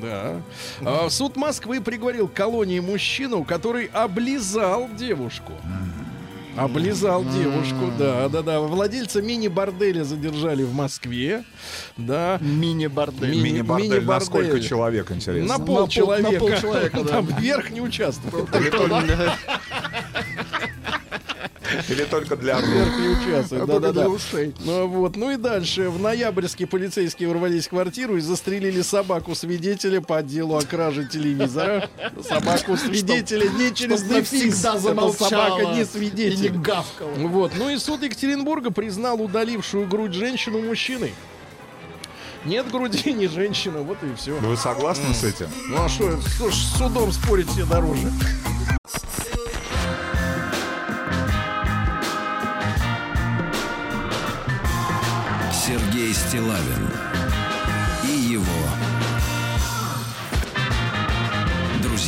Да. 0.00 0.40
А 0.84 1.08
суд 1.10 1.36
Москвы 1.36 1.80
приговорил 1.80 2.28
к 2.28 2.32
колонии 2.34 2.80
мужчину, 2.80 3.44
который 3.44 3.86
облизал 3.92 4.88
девушку. 4.96 5.52
Облизал 6.56 7.24
девушку, 7.24 7.92
да, 7.96 8.28
да, 8.28 8.42
да. 8.42 8.60
Владельца 8.60 9.22
мини-борделя 9.22 10.02
задержали 10.02 10.64
в 10.64 10.74
Москве. 10.74 11.44
Да. 11.96 12.38
Мини-бордель. 12.40 13.30
Ми- 13.36 13.40
Мини-бордель. 13.52 13.88
мини-бордель. 13.88 14.06
На 14.06 14.20
сколько 14.20 14.60
человек, 14.60 15.10
интересно? 15.12 15.58
На 15.58 15.64
пол 15.64 15.76
пол- 15.76 15.88
человека. 15.88 16.32
на 16.32 16.38
полчеловека, 16.40 17.02
да. 17.02 17.08
Там 17.12 17.26
верх 17.38 17.70
не 17.70 17.80
участвует. 17.80 18.48
Или 21.88 22.04
только, 22.04 22.36
для 22.36 22.58
участвует. 22.58 23.62
А 23.62 23.66
Да, 23.66 23.78
да, 23.78 23.92
да. 23.92 24.08
Ну, 24.64 24.86
вот. 24.86 25.16
ну 25.16 25.30
и 25.30 25.36
дальше. 25.36 25.90
В 25.90 26.00
ноябрьске 26.00 26.66
полицейские 26.66 27.28
ворвались 27.28 27.66
в 27.66 27.70
квартиру 27.70 28.16
и 28.16 28.20
застрелили 28.20 28.82
собаку 28.82 29.34
свидетеля 29.34 30.00
по 30.00 30.22
делу 30.22 30.56
о 30.56 30.62
краже 30.62 31.06
телевизора. 31.06 31.88
Собаку 32.28 32.76
свидетеля 32.76 33.48
не 33.50 33.74
через 33.74 34.02
дефис. 34.02 34.60
собака 34.60 35.64
не 35.66 35.72
И 35.72 35.78
не 35.78 35.84
свидетель. 35.84 36.52
гавкала. 36.52 37.12
Вот. 37.14 37.52
Ну 37.56 37.70
и 37.70 37.78
суд 37.78 38.02
Екатеринбурга 38.02 38.70
признал 38.70 39.20
удалившую 39.20 39.86
грудь 39.86 40.12
женщину 40.12 40.60
мужчиной. 40.60 41.12
Нет 42.44 42.70
груди, 42.70 43.12
не 43.12 43.28
женщина, 43.28 43.82
вот 43.82 43.98
и 44.02 44.14
все. 44.16 44.32
Вы 44.32 44.56
согласны 44.56 45.12
с 45.14 45.24
этим? 45.24 45.48
Ну 45.68 45.84
а 45.84 45.88
что, 45.88 46.18
что 46.22 46.50
ж, 46.50 46.54
с 46.54 46.78
судом 46.78 47.12
спорить 47.12 47.48
все 47.50 47.66
дороже. 47.66 48.10
Сергей 56.00 56.14
Стилавин 56.14 57.09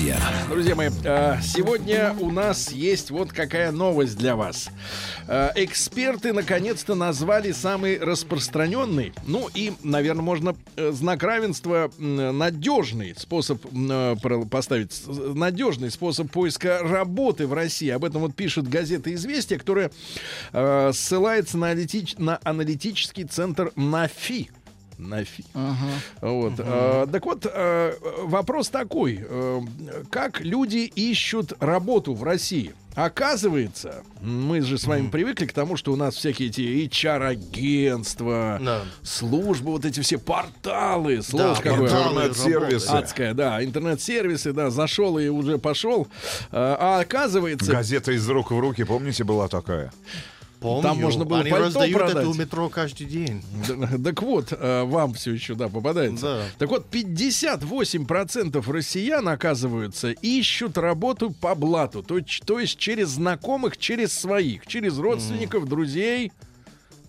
друзья. 0.03 0.19
Друзья 0.49 0.75
мои, 0.75 0.91
э, 1.05 1.37
сегодня 1.43 2.17
у 2.19 2.33
нас 2.33 2.73
есть 2.73 3.13
вот 3.13 3.33
какая 3.33 3.71
новость 3.71 4.19
для 4.19 4.35
вас. 4.35 4.69
Э, 5.29 5.51
Эксперты 5.55 6.33
наконец-то 6.33 6.97
назвали 6.97 7.53
самый 7.53 7.99
распространенный, 7.99 9.13
ну 9.27 9.49
и, 9.55 9.73
наверное, 9.85 10.23
можно 10.23 10.57
э, 10.75 10.91
знак 10.91 11.23
равенства 11.23 11.89
надежный 11.99 13.15
способ 13.17 13.63
поставить, 14.51 15.03
надежный 15.07 15.91
способ 15.93 16.33
поиска 16.33 16.81
работы 16.83 17.47
в 17.47 17.53
России. 17.53 17.89
Об 17.91 18.05
этом 18.05 18.23
вот 18.23 18.35
пишет 18.35 18.69
газета 18.69 19.15
«Известия», 19.15 19.57
которая 19.57 19.93
ссылается 20.93 21.59
на, 21.59 21.75
на 22.19 22.41
аналитический 22.43 23.25
центр 23.25 23.71
НАФИ. 23.77 24.51
НАФИ. 24.99 25.45
Вот. 26.21 26.55
э, 26.59 27.07
так 27.11 27.25
вот, 27.25 27.47
э, 27.53 27.93
вопрос 28.25 28.69
такой. 28.69 29.21
э, 29.23 29.61
как 30.11 30.41
люди 30.41 30.91
ищут 30.95 31.53
работу 31.61 32.15
в 32.15 32.23
России? 32.23 32.75
Оказывается, 32.95 34.03
мы 34.21 34.61
же 34.61 34.77
с 34.77 34.85
вами 34.85 35.09
привыкли 35.09 35.47
к 35.47 35.55
тому, 35.55 35.77
что 35.79 35.95
у 35.95 35.97
нас 35.97 36.15
всякие 36.15 36.51
эти 36.51 36.61
HR-агентства, 36.87 38.59
Да. 38.63 38.83
службы, 39.03 39.71
вот 39.73 39.85
эти 39.87 40.01
все 40.01 40.19
порталы, 40.19 41.23
слово 41.23 41.55
Да, 41.55 41.63
какое. 41.63 41.89
Интернет-сервисы. 41.89 42.89
Адская, 42.89 43.33
да, 43.33 43.65
интернет-сервисы, 43.65 44.53
да, 44.53 44.69
зашел 44.71 45.19
и 45.19 45.29
уже 45.29 45.57
пошел. 45.59 46.07
Э, 46.51 46.77
А 46.79 47.01
оказывается, 47.01 47.73
Газета 47.73 48.13
из 48.13 48.29
рук 48.29 48.51
в 48.51 48.59
руки, 48.59 48.85
помните, 48.85 49.25
была 49.25 49.49
такая? 49.49 49.91
Помню. 50.63 50.83
Там 50.83 51.01
можно 51.01 51.25
было 51.25 51.41
Они 51.41 51.51
пальто 51.51 51.67
раздают 51.67 51.97
продать. 51.99 52.17
это 52.17 52.29
у 52.29 52.35
метро 52.35 52.69
каждый 52.69 53.07
день. 53.07 53.43
Так 54.05 54.23
вот, 54.23 54.53
э, 54.53 54.83
вам 54.85 55.15
все 55.15 55.33
еще, 55.33 55.55
да, 55.55 55.69
попадается. 55.69 56.23
Да. 56.23 56.45
Так 56.59 56.69
вот, 56.71 56.87
58% 56.91 58.71
россиян, 58.71 59.29
оказывается, 59.29 60.11
ищут 60.11 60.79
работу 60.79 61.31
по 61.31 61.55
блату. 61.55 62.03
То 62.03 62.59
есть 62.61 62.79
через 62.79 63.09
знакомых, 63.09 63.77
через 63.77 64.13
своих, 64.13 64.67
через 64.67 64.99
родственников, 64.99 65.69
друзей, 65.69 66.33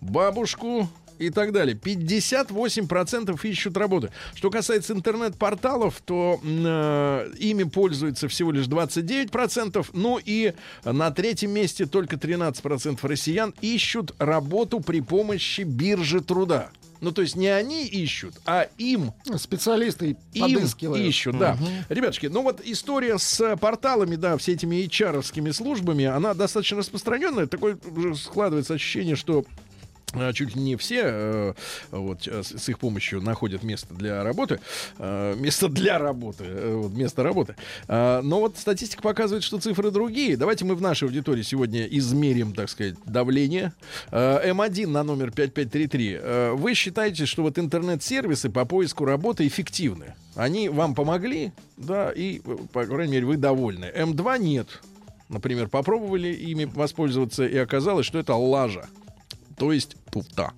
бабушку 0.01 0.89
и 1.20 1.30
так 1.30 1.51
далее. 1.51 1.76
58% 1.76 3.39
ищут 3.47 3.78
работы. 3.78 4.11
Что 4.36 4.49
касается 4.49 4.93
интернет-порталов, 4.93 6.01
то 6.05 6.39
э, 6.43 7.32
ими 7.39 7.64
пользуется 7.64 8.28
всего 8.28 8.51
лишь 8.51 8.66
29%. 8.68 9.86
Ну 9.93 10.20
и 10.24 10.53
на 10.84 11.11
третьем 11.11 11.51
месте 11.51 11.86
только 11.86 12.16
13% 12.16 12.99
россиян 13.03 13.53
ищут 13.61 14.14
работу 14.20 14.80
при 14.80 15.01
помощи 15.01 15.61
биржи 15.61 16.22
труда. 16.22 16.70
Ну, 17.01 17.11
то 17.11 17.22
есть 17.22 17.36
не 17.36 17.47
они 17.47 17.86
ищут, 17.86 18.36
а 18.45 18.70
им 18.78 19.11
Специалисты 19.36 20.16
им 20.32 20.55
подыскивают. 20.55 21.05
ищут, 21.05 21.38
да. 21.38 21.57
Ребятушки, 21.89 22.28
ну 22.28 22.43
вот 22.43 22.61
история 22.64 23.18
с 23.18 23.57
порталами, 23.57 24.16
да, 24.16 24.38
все 24.38 24.53
этими 24.53 24.78
HR-овскими 24.86 25.51
службами, 25.51 26.05
она 26.05 26.34
достаточно 26.34 26.78
распространенная. 26.78 27.47
Такое 27.47 27.78
складывается 28.16 28.76
ощущение, 28.76 29.18
что 29.18 29.43
чуть 30.34 30.55
ли 30.55 30.61
не 30.61 30.76
все 30.76 31.01
э, 31.03 31.53
вот 31.91 32.28
э, 32.28 32.43
с, 32.43 32.70
их 32.70 32.80
помощью 32.80 33.22
находят 33.22 33.64
место 33.64 33.93
для 33.93 34.24
работы, 34.24 34.59
э, 34.97 35.36
место 35.38 35.70
для 35.70 35.99
работы, 35.99 36.43
э, 36.45 36.76
вот, 36.76 36.93
место 36.93 37.24
работы. 37.24 37.55
Э, 37.88 38.22
но 38.24 38.39
вот 38.39 38.57
статистика 38.57 39.01
показывает, 39.01 39.43
что 39.43 39.59
цифры 39.59 39.91
другие. 39.91 40.38
Давайте 40.38 40.66
мы 40.66 40.76
в 40.76 40.82
нашей 40.82 41.05
аудитории 41.05 41.41
сегодня 41.41 41.86
измерим, 41.86 42.53
так 42.53 42.70
сказать, 42.70 42.95
давление. 43.05 43.74
Э, 44.11 44.51
М1 44.51 44.88
на 44.88 45.03
номер 45.03 45.32
5533. 45.32 46.20
Э, 46.22 46.51
вы 46.53 46.74
считаете, 46.74 47.26
что 47.26 47.43
вот 47.43 47.57
интернет-сервисы 47.57 48.49
по 48.49 48.66
поиску 48.66 49.05
работы 49.05 49.47
эффективны? 49.47 50.14
Они 50.36 50.70
вам 50.70 50.95
помогли, 50.95 51.51
да, 51.78 52.11
и, 52.11 52.41
э, 52.43 52.57
по 52.72 52.86
крайней 52.86 53.14
мере, 53.14 53.26
вы 53.26 53.38
довольны. 53.38 53.91
М2 53.95 54.39
нет. 54.39 54.82
Например, 55.30 55.68
попробовали 55.68 56.28
ими 56.28 56.66
воспользоваться, 56.66 57.45
и 57.45 57.57
оказалось, 57.57 58.05
что 58.05 58.20
это 58.20 58.36
лажа. 58.36 58.88
То 59.58 59.72
есть 59.72 59.95
туфта. 60.12 60.51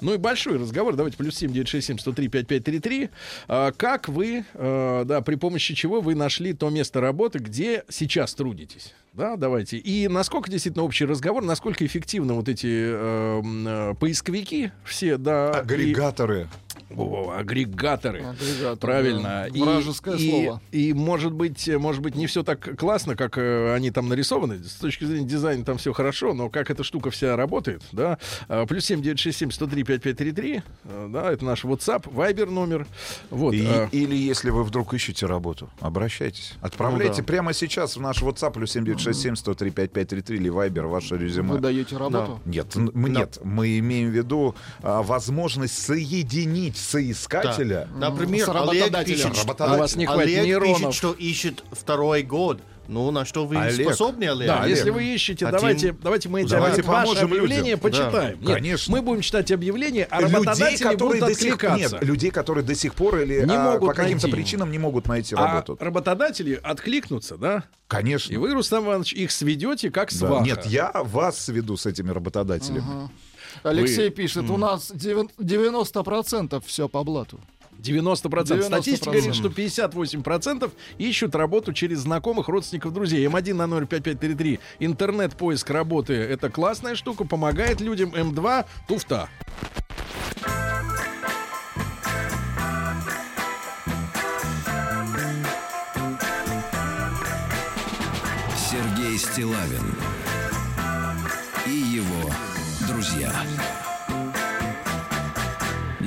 Ну 0.00 0.14
и 0.14 0.16
большой 0.16 0.58
разговор. 0.58 0.96
Давайте 0.96 1.16
плюс 1.16 1.36
7 1.36 1.52
967 1.52 1.98
103 1.98 2.28
5533. 2.28 3.10
А, 3.48 3.72
как 3.72 4.08
вы, 4.08 4.44
э, 4.54 5.02
да, 5.06 5.20
при 5.22 5.34
помощи 5.36 5.74
чего 5.74 6.00
вы 6.00 6.14
нашли 6.14 6.52
то 6.52 6.70
место 6.70 7.00
работы, 7.00 7.38
где 7.38 7.84
сейчас 7.88 8.34
трудитесь? 8.34 8.94
Да, 9.12 9.36
давайте. 9.36 9.76
И 9.78 10.08
насколько 10.08 10.50
действительно 10.50 10.84
общий 10.84 11.04
разговор, 11.04 11.42
насколько 11.44 11.86
эффективно 11.86 12.34
вот 12.34 12.48
эти 12.48 12.66
э, 12.68 13.94
поисковики 14.00 14.72
все, 14.84 15.16
да. 15.18 15.50
и- 15.50 15.60
Агрегаторы. 15.60 16.48
О, 16.96 17.34
агрегаторы. 17.36 18.22
Агрегатор, 18.24 18.78
Правильно. 18.78 19.46
да. 19.52 19.64
Вражеское 19.64 20.16
и, 20.16 20.30
слово. 20.30 20.60
И, 20.72 20.92
может 20.92 21.32
быть, 21.32 21.68
может 21.68 22.02
быть, 22.02 22.14
не 22.14 22.26
все 22.26 22.42
так 22.42 22.76
классно, 22.78 23.16
как 23.16 23.36
э, 23.38 23.74
они 23.74 23.90
там 23.90 24.08
нарисованы. 24.08 24.62
С 24.62 24.74
точки 24.74 25.04
зрения 25.04 25.26
дизайна 25.26 25.64
там 25.64 25.78
все 25.78 25.92
хорошо, 25.92 26.34
но 26.34 26.48
как 26.50 26.70
эта 26.70 26.84
штука 26.84 27.10
вся 27.10 27.36
работает, 27.36 27.82
да. 27.92 28.18
А, 28.48 28.66
плюс 28.66 28.84
7 28.86 29.02
967 29.02 29.50
103 29.50 29.82
5533, 29.84 30.62
э, 30.84 31.08
да, 31.10 31.30
это 31.32 31.44
наш 31.44 31.64
WhatsApp, 31.64 32.04
Viber 32.12 32.50
номер. 32.50 32.86
Вот. 33.30 33.54
И- 33.54 33.64
а, 33.66 33.88
или 33.92 34.14
если 34.16 34.50
вы 34.50 34.64
вдруг 34.64 34.94
ищете 34.94 35.26
работу, 35.26 35.68
обращайтесь. 35.80 36.54
Отправляйте 36.60 37.12
Ну 37.12 37.18
да. 37.18 37.24
прямо 37.24 37.52
сейчас 37.52 37.96
в 37.96 38.00
наш 38.00 38.22
WhatsApp 38.22 38.52
плюс 38.52 38.70
7967 38.72 39.36
103 39.36 39.70
5533 39.70 40.36
или 40.36 40.50
Viber 40.50 40.86
ваше 40.86 41.16
резюме. 41.16 41.52
Вы 41.52 41.58
даете 41.58 41.96
работу? 41.96 42.40
Нет, 42.44 42.74
н- 42.76 42.90
мы, 42.94 43.10
нет, 43.10 43.38
мы 43.42 43.78
имеем 43.78 44.10
в 44.10 44.12
виду 44.12 44.54
а, 44.82 45.02
возможность 45.02 45.76
соединить 45.78 46.63
соискателя. 46.72 47.88
Например, 47.96 48.46
С 48.46 48.48
Олег 48.48 49.04
пишет, 49.06 49.26
Работодатель. 49.36 49.74
У 49.74 49.78
вас 49.78 49.96
не 49.96 50.06
хватит 50.06 50.22
Олег 50.36 50.44
нейронов. 50.44 50.78
пишет, 50.78 50.94
что 50.94 51.12
ищет 51.12 51.64
второй 51.72 52.22
год. 52.22 52.60
Ну, 52.86 53.10
на 53.10 53.24
что 53.24 53.46
вы 53.46 53.56
Олег. 53.56 53.86
способны, 53.86 54.24
Олег? 54.24 54.46
Да, 54.46 54.60
Олег. 54.60 54.76
если 54.76 54.90
вы 54.90 55.04
ищете, 55.04 55.46
Хотим- 55.46 55.58
давайте, 55.58 55.92
давайте 56.02 56.28
мы 56.28 56.42
эти 56.42 56.50
Давайте 56.50 56.82
ваше 56.82 57.02
поможем 57.06 57.24
объявление 57.32 57.76
людям. 57.76 57.80
почитаем. 57.80 58.40
Нет, 58.42 58.54
конечно. 58.56 58.92
мы 58.94 59.00
будем 59.00 59.22
читать 59.22 59.50
объявления, 59.52 60.06
а 60.10 60.20
людей, 60.20 60.34
работодатели 60.34 60.76
которые 60.82 60.98
будут 61.22 61.34
до 61.34 61.40
сих 61.40 61.52
откликаться. 61.54 61.94
нет, 61.96 62.04
людей, 62.04 62.30
которые 62.30 62.62
до 62.64 62.74
сих 62.74 62.94
пор 62.94 63.20
или 63.20 63.42
Не 63.42 63.54
а, 63.56 63.72
могут 63.72 63.88
по 63.88 63.94
каким-то 63.94 64.28
причинам 64.28 64.70
не 64.70 64.78
могут 64.78 65.08
найти 65.08 65.34
А 65.34 65.46
работу. 65.46 65.78
работодатели 65.80 66.60
откликнутся, 66.62 67.38
да? 67.38 67.64
Конечно. 67.88 68.34
И 68.34 68.36
вы, 68.36 68.52
Рустам 68.52 68.84
Иванович, 68.84 69.14
их 69.14 69.30
сведете 69.30 69.90
как 69.90 70.10
Да. 70.10 70.16
сваха. 70.18 70.44
Нет, 70.44 70.66
я 70.66 70.90
вас 70.92 71.38
сведу 71.42 71.78
с 71.78 71.86
этими 71.86 72.10
работодателями. 72.10 72.82
Алексей 73.64 74.10
пишет, 74.10 74.50
у 74.50 74.56
нас 74.56 74.90
девян- 74.90 75.30
90% 75.38 76.62
все 76.66 76.88
по 76.88 77.02
блату. 77.04 77.40
90%. 77.78 78.58
90%. 78.58 78.62
Статистика 78.62 79.10
говорит, 79.10 79.34
что 79.34 79.48
58% 79.48 80.70
ищут 80.98 81.34
работу 81.34 81.72
через 81.72 81.98
знакомых, 82.00 82.48
родственников, 82.48 82.92
друзей. 82.92 83.26
М1 83.26 83.54
на 83.54 83.66
05533. 83.86 84.60
Интернет-поиск 84.78 85.68
работы. 85.70 86.14
Это 86.14 86.50
классная 86.50 86.94
штука, 86.94 87.24
помогает 87.24 87.80
людям. 87.80 88.14
М2 88.14 88.64
туфта. 88.88 89.28
Сергей 98.56 99.18
Стилавин 99.18 99.84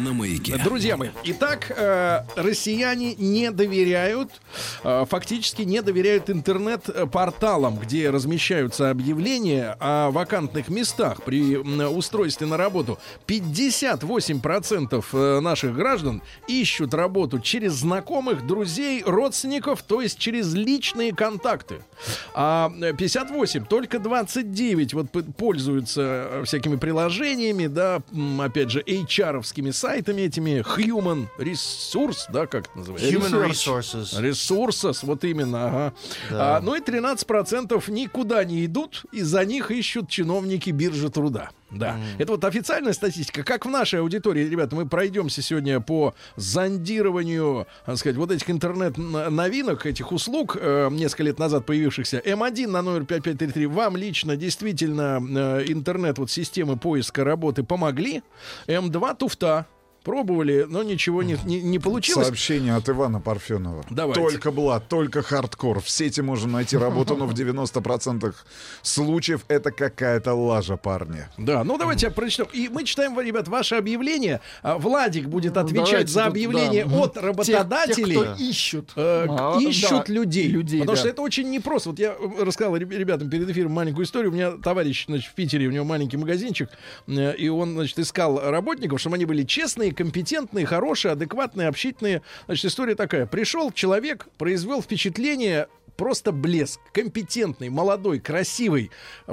На 0.07 0.13
маяке. 0.13 0.57
Друзья 0.57 0.95
мои, 0.95 1.09
итак, 1.25 1.69
э, 1.69 2.21
россияне 2.37 3.13
не 3.15 3.51
доверяют, 3.51 4.29
э, 4.85 5.05
фактически 5.09 5.63
не 5.63 5.81
доверяют 5.81 6.29
интернет-порталам, 6.29 7.77
где 7.77 8.09
размещаются 8.09 8.89
объявления 8.89 9.75
о 9.81 10.11
вакантных 10.11 10.69
местах 10.69 11.23
при 11.23 11.57
устройстве 11.57 12.47
на 12.47 12.55
работу. 12.55 12.99
58% 13.27 15.05
э, 15.11 15.39
наших 15.41 15.75
граждан 15.75 16.21
ищут 16.47 16.93
работу 16.93 17.39
через 17.39 17.73
знакомых, 17.73 18.47
друзей, 18.47 19.03
родственников, 19.05 19.83
то 19.83 19.99
есть 19.99 20.17
через 20.17 20.53
личные 20.53 21.13
контакты. 21.13 21.81
А 22.33 22.71
э, 22.81 22.93
58, 22.93 23.65
только 23.65 23.99
29 23.99 24.93
вот 24.93 25.07
пользуются 25.35 26.01
э, 26.01 26.43
всякими 26.45 26.77
приложениями, 26.77 27.67
да, 27.67 28.01
опять 28.39 28.71
же, 28.71 28.81
HR-овскими 28.87 29.71
сайтами 29.71 29.96
этими, 29.99 30.61
Human 30.77 31.27
Resource, 31.37 32.25
да, 32.31 32.47
как 32.47 32.67
это 32.67 32.77
называется? 32.77 33.09
Human 33.09 33.49
Resources. 33.49 34.21
Ресурсов, 34.21 35.03
вот 35.03 35.23
именно, 35.23 35.67
ага. 35.67 35.93
А, 36.31 36.61
ну 36.61 36.75
и 36.75 36.81
13% 36.81 37.91
никуда 37.91 38.43
не 38.43 38.65
идут, 38.65 39.05
и 39.11 39.21
за 39.21 39.45
них 39.45 39.71
ищут 39.71 40.09
чиновники 40.09 40.69
биржи 40.69 41.09
труда. 41.09 41.49
Да, 41.69 41.97
это 42.17 42.31
вот 42.31 42.45
официальная 42.45 42.93
статистика. 42.93 43.43
Как 43.43 43.65
в 43.65 43.69
нашей 43.69 43.99
аудитории, 43.99 44.47
ребята, 44.47 44.75
мы 44.75 44.87
пройдемся 44.87 45.41
сегодня 45.41 45.81
по 45.81 46.13
зондированию, 46.37 47.67
так 47.85 47.97
сказать, 47.97 48.15
вот 48.15 48.31
этих 48.31 48.49
интернет-новинок, 48.49 49.85
этих 49.85 50.13
услуг, 50.13 50.55
э, 50.59 50.87
несколько 50.91 51.23
лет 51.23 51.39
назад 51.39 51.65
появившихся. 51.65 52.19
М1 52.19 52.67
на 52.67 52.81
номер 52.81 53.05
5533. 53.05 53.65
Вам 53.65 53.97
лично 53.97 54.37
действительно 54.37 55.19
э, 55.21 55.65
интернет, 55.67 56.17
вот 56.19 56.31
системы 56.31 56.77
поиска 56.77 57.25
работы 57.25 57.63
помогли. 57.63 58.23
М2 58.67 59.17
туфта. 59.17 59.65
Пробовали, 60.07 60.65
но 60.69 60.83
ничего 60.83 61.21
не, 61.21 61.37
не, 61.43 61.61
не 61.61 61.79
получилось. 61.79 62.27
Сообщение 62.27 62.75
от 62.75 62.87
Ивана 62.87 63.19
Парфенова. 63.19 63.83
Давайте. 63.89 64.21
Только 64.21 64.51
блат, 64.51 64.87
только 64.87 65.21
хардкор. 65.21 65.81
В 65.81 65.89
сети 65.89 66.21
можно 66.21 66.47
найти 66.49 66.77
работу, 66.77 67.17
но 67.17 67.25
в 67.27 67.33
90% 67.33 68.33
случаев 68.81 69.43
это 69.49 69.71
какая-то 69.71 70.33
лажа, 70.33 70.77
парни. 70.77 71.25
Да, 71.37 71.65
ну 71.65 71.77
давайте 71.77 72.05
я 72.05 72.11
прочтем. 72.13 72.47
И 72.53 72.69
мы 72.69 72.85
читаем, 72.85 73.19
ребят, 73.19 73.49
ваше 73.49 73.75
объявление. 73.75 74.39
А, 74.63 74.77
Владик 74.77 75.27
будет 75.27 75.57
отвечать 75.57 75.85
давайте 75.91 76.11
за 76.13 76.21
тут, 76.21 76.29
объявление 76.31 76.85
да. 76.85 76.97
от 76.99 77.13
Тех- 77.15 77.23
работодателей. 77.23 78.15
тех, 78.15 78.23
кто 78.33 78.43
ищут. 78.43 78.91
э, 78.95 79.25
А, 79.29 79.57
ищут 79.59 80.05
да, 80.07 80.13
людей. 80.13 80.47
людей, 80.47 80.79
потому 80.79 80.95
да. 80.95 80.99
что 81.01 81.09
это 81.09 81.21
очень 81.21 81.49
непросто. 81.49 81.89
Вот 81.89 81.99
я 81.99 82.15
рассказал 82.39 82.77
реб- 82.77 82.91
ребятам 82.93 83.29
перед 83.29 83.49
эфиром 83.49 83.73
маленькую 83.73 84.05
историю. 84.05 84.31
У 84.31 84.33
меня 84.33 84.51
товарищ 84.51 85.05
значит, 85.07 85.29
в 85.29 85.33
Питере, 85.35 85.67
у 85.67 85.71
него 85.71 85.83
маленький 85.83 86.15
магазинчик, 86.15 86.69
э, 87.07 87.35
и 87.35 87.49
он 87.49 87.73
значит, 87.73 87.99
искал 87.99 88.39
работников, 88.39 89.01
чтобы 89.01 89.17
они 89.17 89.25
были 89.25 89.43
честные, 89.43 89.96
компетентные, 89.97 90.65
хорошие, 90.65 91.11
адекватные, 91.13 91.67
общительные. 91.67 92.21
Значит, 92.45 92.65
история 92.65 92.95
такая. 92.95 93.25
Пришел 93.25 93.71
человек, 93.71 94.27
произвел 94.37 94.81
впечатление 94.81 95.67
просто 95.97 96.31
блеск, 96.31 96.79
компетентный, 96.93 97.69
молодой, 97.69 98.19
красивый, 98.19 98.91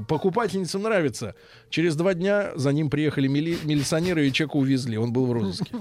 покупательницам 0.08 0.82
нравится. 0.82 1.34
Через 1.68 1.94
два 1.94 2.14
дня 2.14 2.52
за 2.56 2.72
ним 2.72 2.88
приехали 2.88 3.28
мили- 3.28 3.58
милиционеры 3.64 4.26
и 4.26 4.32
человека 4.32 4.56
увезли, 4.56 4.96
он 4.96 5.12
был 5.12 5.26
в 5.26 5.32
розыске. 5.32 5.76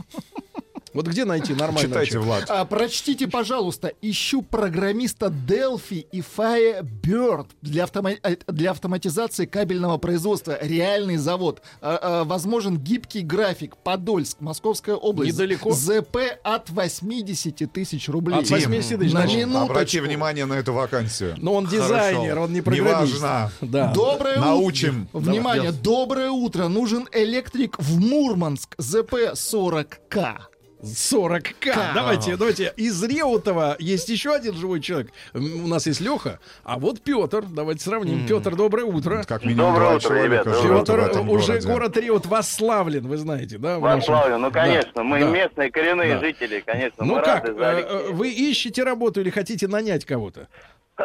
Вот 0.93 1.07
где 1.07 1.25
найти 1.25 1.53
нормального 1.53 2.05
Читайте? 2.05 2.19
Влад. 2.19 2.45
А, 2.49 2.65
прочтите, 2.65 3.27
пожалуйста, 3.27 3.91
ищу 4.01 4.41
программиста 4.41 5.27
Delphi 5.27 6.05
и 6.11 6.21
Firebird 6.21 7.47
для, 7.61 7.85
автома- 7.85 8.17
э, 8.23 8.37
для 8.47 8.71
автоматизации 8.71 9.45
кабельного 9.45 9.97
производства. 9.97 10.57
Реальный 10.61 11.17
завод. 11.17 11.61
А, 11.81 11.99
а, 12.01 12.23
возможен 12.23 12.77
гибкий 12.77 13.21
график. 13.21 13.75
Подольск, 13.77 14.39
Московская 14.39 14.95
область. 14.95 15.33
Недалеко? 15.33 15.71
ЗП 15.71 16.17
от 16.43 16.69
80 16.69 17.65
тысяч 17.71 18.07
рублей. 18.09 18.39
От 18.39 18.49
80 18.49 18.99
тысяч, 18.99 19.13
На 19.13 19.25
минуточку. 19.25 19.71
Обрати 19.73 19.99
внимание 19.99 20.45
на 20.45 20.53
эту 20.53 20.73
вакансию. 20.73 21.35
Но 21.37 21.53
он 21.55 21.65
дизайнер, 21.65 22.37
он 22.39 22.53
не 22.53 22.61
программист. 22.61 23.15
Неважно. 23.15 23.51
Да. 23.61 23.91
Доброе 23.93 24.39
Научим. 24.39 25.07
утро. 25.13 25.31
Внимание, 25.31 25.71
доброе 25.71 26.29
утро. 26.29 26.67
Нужен 26.67 27.07
электрик 27.11 27.77
в 27.79 27.99
Мурманск. 27.99 28.75
ЗП 28.77 29.13
40К. 29.33 30.52
40к. 30.83 31.73
Давайте, 31.95 32.35
давайте. 32.35 32.73
Из 32.75 33.01
Реутова 33.03 33.75
есть 33.79 34.09
еще 34.09 34.33
один 34.35 34.53
живой 34.55 34.81
человек. 34.81 35.11
У 35.33 35.39
нас 35.67 35.87
есть 35.87 36.01
Леха, 36.01 36.39
а 36.63 36.77
вот 36.77 37.01
Петр. 37.01 37.43
Давайте 37.45 37.83
сравним. 37.83 38.27
Петр, 38.27 38.55
доброе 38.55 38.85
утро. 38.85 39.23
Как 39.27 39.43
минимум 39.45 39.71
Доброе 39.73 39.85
два 39.87 39.95
утро, 39.95 40.07
человека 40.09 40.49
ребята. 40.49 40.49
Петр, 40.85 40.99
этом 40.99 41.29
уже 41.29 41.47
городе. 41.53 41.67
город 41.67 41.97
Реут 41.97 42.25
восславлен, 42.25 43.07
вы 43.07 43.17
знаете, 43.17 43.57
да? 43.57 43.79
в 43.79 43.81
нашем- 43.81 43.99
Вославлю, 44.13 44.37
ну 44.37 44.51
Да, 44.51 44.61
конечно, 44.63 45.03
мы 45.03 45.19
да. 45.21 45.27
местные 45.29 45.71
коренные 45.71 46.15
Да. 46.15 46.19
жители, 46.19 46.63
конечно, 46.65 47.05
Ну 47.05 47.15
мы 47.15 47.21
как, 47.21 47.43
рады 47.45 47.53
за 47.53 47.63
э, 47.63 47.81
э, 47.81 48.11
вы 48.11 48.29
ищете 48.31 48.83
работу 48.83 49.21
или 49.21 49.29
хотите 49.29 49.67
нанять 49.67 50.05
кого-то? 50.05 50.47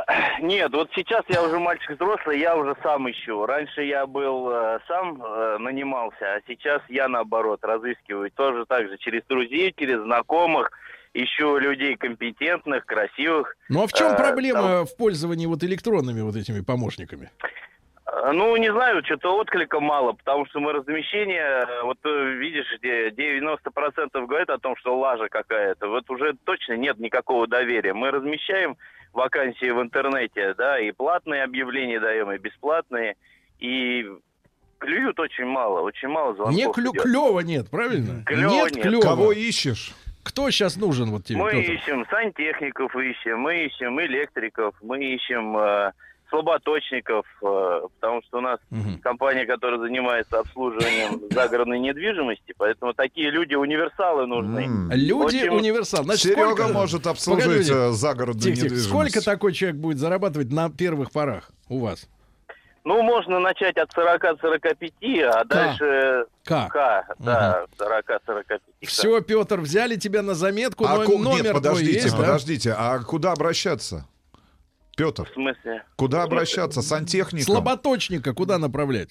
Нет, 0.40 0.72
вот 0.72 0.90
сейчас 0.94 1.24
я 1.28 1.42
уже 1.42 1.58
мальчик 1.58 1.90
взрослый, 1.90 2.38
я 2.40 2.56
уже 2.56 2.76
сам 2.82 3.10
ищу. 3.10 3.46
Раньше 3.46 3.82
я 3.82 4.06
был 4.06 4.50
э, 4.50 4.78
сам 4.86 5.22
э, 5.22 5.58
нанимался, 5.58 6.34
а 6.34 6.40
сейчас 6.46 6.82
я 6.88 7.08
наоборот 7.08 7.60
разыскиваю 7.62 8.30
тоже 8.30 8.64
так 8.66 8.88
же 8.88 8.98
через 8.98 9.22
друзей, 9.28 9.74
через 9.76 10.00
знакомых, 10.02 10.70
ищу 11.14 11.56
людей 11.58 11.96
компетентных, 11.96 12.84
красивых. 12.86 13.56
Ну 13.68 13.82
а 13.82 13.86
в 13.86 13.92
чем 13.92 14.12
Э, 14.12 14.16
проблема 14.16 14.84
в 14.84 14.96
пользовании 14.96 15.46
вот 15.46 15.62
электронными 15.64 16.20
вот 16.20 16.36
этими 16.36 16.60
помощниками? 16.60 17.30
Э, 18.06 18.32
Ну, 18.32 18.56
не 18.56 18.72
знаю, 18.72 19.04
что-то 19.04 19.36
отклика 19.36 19.80
мало, 19.80 20.12
потому 20.12 20.46
что 20.46 20.60
мы 20.60 20.72
размещение, 20.72 21.66
вот 21.84 21.98
видишь, 22.04 22.66
где 22.78 23.10
90% 23.10 24.26
говорят 24.26 24.50
о 24.50 24.58
том, 24.58 24.76
что 24.76 24.98
лажа 24.98 25.28
какая-то, 25.28 25.88
вот 25.88 26.08
уже 26.10 26.34
точно 26.44 26.74
нет 26.74 26.98
никакого 26.98 27.46
доверия. 27.46 27.92
Мы 27.94 28.10
размещаем 28.10 28.76
вакансии 29.12 29.70
в 29.70 29.80
интернете, 29.82 30.54
да, 30.54 30.78
и 30.80 30.92
платные 30.92 31.42
объявления 31.44 32.00
даем, 32.00 32.30
и 32.32 32.38
бесплатные, 32.38 33.16
и 33.58 34.06
клюют 34.78 35.18
очень 35.18 35.46
мало, 35.46 35.80
очень 35.80 36.08
мало 36.08 36.34
звонков. 36.34 36.54
Не 36.54 36.72
клю- 36.72 36.92
идет. 36.92 37.02
клёва 37.02 37.40
нет, 37.40 37.68
правильно? 37.70 38.22
Клёва 38.24 38.52
нет, 38.66 38.76
нет. 38.76 38.84
клёва. 38.84 39.02
Кого 39.02 39.32
ищешь? 39.32 39.92
Кто 40.22 40.50
сейчас 40.50 40.76
нужен 40.76 41.10
вот 41.10 41.24
тебе, 41.24 41.38
Мы 41.38 41.52
ищем 41.62 42.04
сантехников, 42.10 42.94
ищем, 42.96 43.40
мы 43.40 43.64
ищем 43.64 43.98
электриков, 44.00 44.74
мы 44.82 45.02
ищем 45.02 45.56
э, 45.56 45.92
слаботочников, 46.30 47.26
э, 47.42 47.80
потому 48.00 48.22
что 48.22 48.38
у 48.38 48.40
нас 48.40 48.58
Мгм. 48.70 48.98
компания, 49.00 49.46
которая 49.46 49.78
занимается 49.80 50.38
обслуживанием 50.40 51.20
загородной 51.30 51.78
недвижимости, 51.80 52.54
поэтому 52.56 52.92
такие 52.94 53.30
люди 53.30 53.54
универсалы 53.54 54.26
нужны. 54.26 54.60
М. 54.64 54.90
Люди 54.92 55.14
Очень- 55.44 55.48
универсал. 55.50 56.04
Значит, 56.04 56.22
Серега 56.32 56.50
сколько- 56.54 56.68
может 56.72 57.06
обслужить 57.06 57.44
Погодите. 57.44 57.72
э, 57.74 57.90
загородную 57.92 58.42
тихо. 58.54 58.64
недвижимость. 58.66 58.88
Сколько 58.88 59.24
такой 59.24 59.52
человек 59.52 59.78
будет 59.78 59.98
зарабатывать 59.98 60.50
на 60.52 60.70
первых 60.70 61.10
порах 61.12 61.50
у 61.68 61.80
вас? 61.80 62.08
Ну, 62.84 63.02
можно 63.02 63.38
начать 63.38 63.76
от 63.76 63.90
40-45, 63.92 65.20
а 65.22 65.44
дальше 65.44 66.24
Как? 66.44 66.72
К, 66.72 67.04
да, 67.18 67.66
40-45. 67.76 68.60
Все, 68.82 69.20
Петр, 69.20 69.60
взяли 69.60 69.96
тебя 69.96 70.22
на 70.22 70.34
заметку, 70.34 70.86
А 70.86 70.96
но 70.96 71.04
ку- 71.04 71.18
номер 71.18 71.34
Нет, 71.34 71.42
твой 71.50 71.54
подождите, 71.54 71.92
есть, 71.92 72.10
да? 72.12 72.16
подождите. 72.16 72.74
А 72.78 72.98
куда 73.00 73.32
обращаться? 73.32 74.06
Петр, 74.98 75.28
В 75.30 75.32
смысле? 75.34 75.84
куда 75.94 76.24
обращаться? 76.24 76.82
Сантехником? 76.82 77.44
Слаботочника 77.54 78.34
куда 78.34 78.58
направлять? 78.58 79.10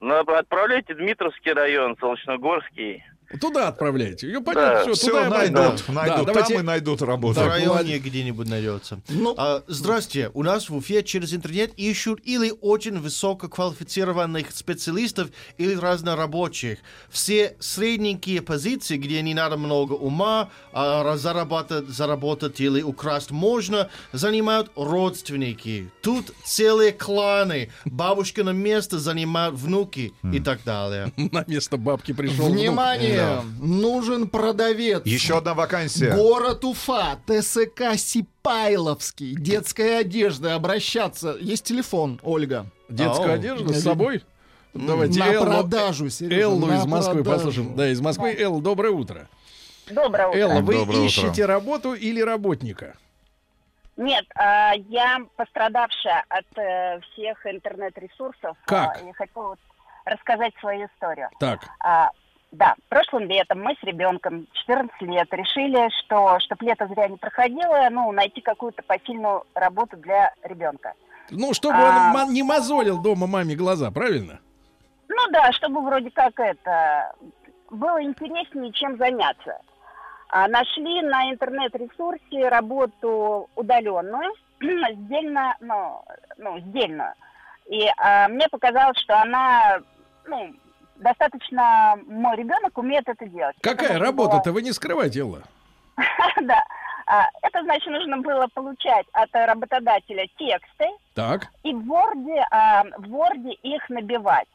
Ну, 0.00 0.14
отправляйте 0.14 0.94
Дмитровский 0.94 1.54
район, 1.54 1.96
Солнечногорский. 1.98 3.02
Туда 3.40 3.68
отправляйте. 3.68 4.26
Ее 4.28 4.40
понятно, 4.40 4.72
Да. 4.72 4.82
все, 4.82 4.92
Все 4.94 5.06
туда 5.08 5.28
найдут, 5.28 5.56
пойдет. 5.56 5.88
найдут. 5.88 6.16
Да, 6.16 6.24
давайте- 6.24 6.52
Там 6.54 6.62
и 6.62 6.66
найдут 6.66 7.02
работу. 7.02 7.40
В 7.40 7.46
районе 7.46 7.98
где-нибудь 7.98 8.48
найдется. 8.48 9.00
Ну- 9.08 9.34
А, 9.36 9.62
здрасте, 9.66 10.30
у 10.34 10.42
нас 10.42 10.68
в 10.68 10.76
Уфе 10.76 11.02
через 11.02 11.34
интернет 11.34 11.72
ищут 11.76 12.20
или 12.24 12.52
очень 12.60 12.98
высококвалифицированных 13.00 14.50
специалистов, 14.54 15.28
или 15.58 15.74
разнорабочих. 15.74 16.78
Все 17.10 17.56
средненькие 17.60 18.42
позиции, 18.42 18.96
где 18.96 19.22
не 19.22 19.34
надо 19.34 19.56
много 19.56 19.92
ума, 19.94 20.50
а 20.72 21.16
заработать, 21.16 21.88
заработать 21.88 22.60
или 22.60 22.82
украсть 22.82 23.30
можно, 23.30 23.88
занимают 24.12 24.70
родственники. 24.76 25.90
Тут 26.02 26.32
целые 26.44 26.92
кланы. 26.92 27.70
Бабушка 27.84 28.44
на 28.44 28.50
место 28.50 28.98
занимают 28.98 29.56
внуки 29.56 30.12
и 30.32 30.40
так 30.40 30.60
далее. 30.64 31.12
На 31.16 31.44
место 31.46 31.76
бабки 31.76 32.12
пришел. 32.12 32.46
Внимание! 32.48 33.15
Нужен 33.60 34.28
продавец. 34.28 35.04
Еще 35.04 35.38
одна 35.38 35.54
вакансия. 35.54 36.12
Город 36.14 36.64
Уфа, 36.64 37.18
ТСК 37.26 37.96
Сипайловский, 37.96 39.34
детская 39.34 39.98
одежда, 40.00 40.54
обращаться. 40.54 41.36
Есть 41.40 41.64
телефон, 41.64 42.20
Ольга. 42.22 42.66
Детская 42.88 43.34
одежда 43.34 43.72
с 43.74 43.82
собой? 43.82 44.22
Давайте 44.74 45.18
на 45.20 45.32
Эллу, 45.32 45.46
продажу, 45.46 46.10
Сережа, 46.10 46.40
Эллу 46.42 46.66
на 46.66 46.76
из 46.76 46.84
Москвы 46.84 47.22
продажу. 47.24 47.46
послушаем. 47.46 47.76
Да, 47.76 47.88
из 47.88 48.00
Москвы. 48.00 48.36
Элла, 48.38 48.60
доброе 48.60 48.90
утро. 48.92 49.26
Доброе 49.90 50.28
утро. 50.28 50.38
Элла, 50.38 50.60
вы 50.60 50.74
Доброе 50.74 50.98
утро. 50.98 51.04
ищете 51.06 51.46
работу 51.46 51.94
или 51.94 52.20
работника? 52.20 52.94
Нет, 53.96 54.26
а, 54.34 54.74
я 54.90 55.20
пострадавшая 55.36 56.24
от 56.28 56.58
э, 56.58 57.00
всех 57.00 57.46
интернет-ресурсов. 57.46 58.54
Как? 58.66 58.98
а, 59.02 59.08
И 59.08 59.12
хочу 59.14 59.30
вот 59.34 59.58
рассказать 60.04 60.52
свою 60.60 60.86
историю. 60.86 61.30
Так, 61.40 61.60
А, 61.80 62.10
да, 62.52 62.74
прошлым 62.88 63.28
летом 63.28 63.62
мы 63.62 63.74
с 63.74 63.82
ребенком, 63.82 64.46
14 64.52 65.00
лет, 65.02 65.28
решили, 65.32 65.88
что, 66.00 66.38
чтобы 66.40 66.64
лето 66.64 66.86
зря 66.86 67.08
не 67.08 67.16
проходило, 67.16 67.88
ну, 67.90 68.10
найти 68.12 68.40
какую-то 68.40 68.82
посильную 68.82 69.44
работу 69.54 69.96
для 69.96 70.32
ребенка. 70.42 70.94
ну, 71.30 71.52
чтобы 71.54 71.76
А. 71.78 72.12
он 72.14 72.32
не 72.32 72.42
мозолил 72.42 73.02
дома 73.02 73.26
маме 73.26 73.56
глаза, 73.56 73.90
правильно? 73.90 74.38
Ну 75.08 75.32
да, 75.32 75.52
чтобы 75.52 75.80
вроде 75.82 76.10
как 76.10 76.38
это 76.38 77.14
было 77.70 78.02
интереснее, 78.02 78.72
чем 78.72 78.96
заняться. 78.96 79.58
А, 80.28 80.48
нашли 80.48 81.02
на 81.02 81.30
интернет-ресурсе 81.30 82.48
работу 82.48 83.48
удаленную, 83.54 84.32
сдельно, 84.60 85.56
ну, 85.60 86.02
ну, 86.38 86.58
сдельную. 86.60 87.12
И 87.66 87.88
а, 87.96 88.28
мне 88.28 88.48
показалось, 88.48 88.98
что 88.98 89.20
она, 89.20 89.78
ну, 90.26 90.54
достаточно 90.98 91.98
мой 92.06 92.36
ребенок 92.36 92.76
умеет 92.78 93.08
это 93.08 93.26
делать. 93.26 93.56
Какая 93.60 93.98
работа-то? 93.98 94.52
Вы 94.52 94.62
не 94.62 94.72
скрывайте, 94.72 95.20
Элла. 95.20 95.42
Да. 96.42 96.62
А, 97.08 97.28
Это 97.42 97.62
значит, 97.62 97.86
нужно 97.86 98.18
было 98.18 98.48
получать 98.52 99.06
от 99.12 99.32
работодателя 99.32 100.26
тексты, 100.36 100.86
Так, 101.14 101.48
и 101.62 101.72
в 101.72 101.88
Word, 101.90 102.26
а, 102.50 102.82
в 102.98 103.06
Word 103.14 103.48
их 103.62 103.88
набивать. 103.88 104.48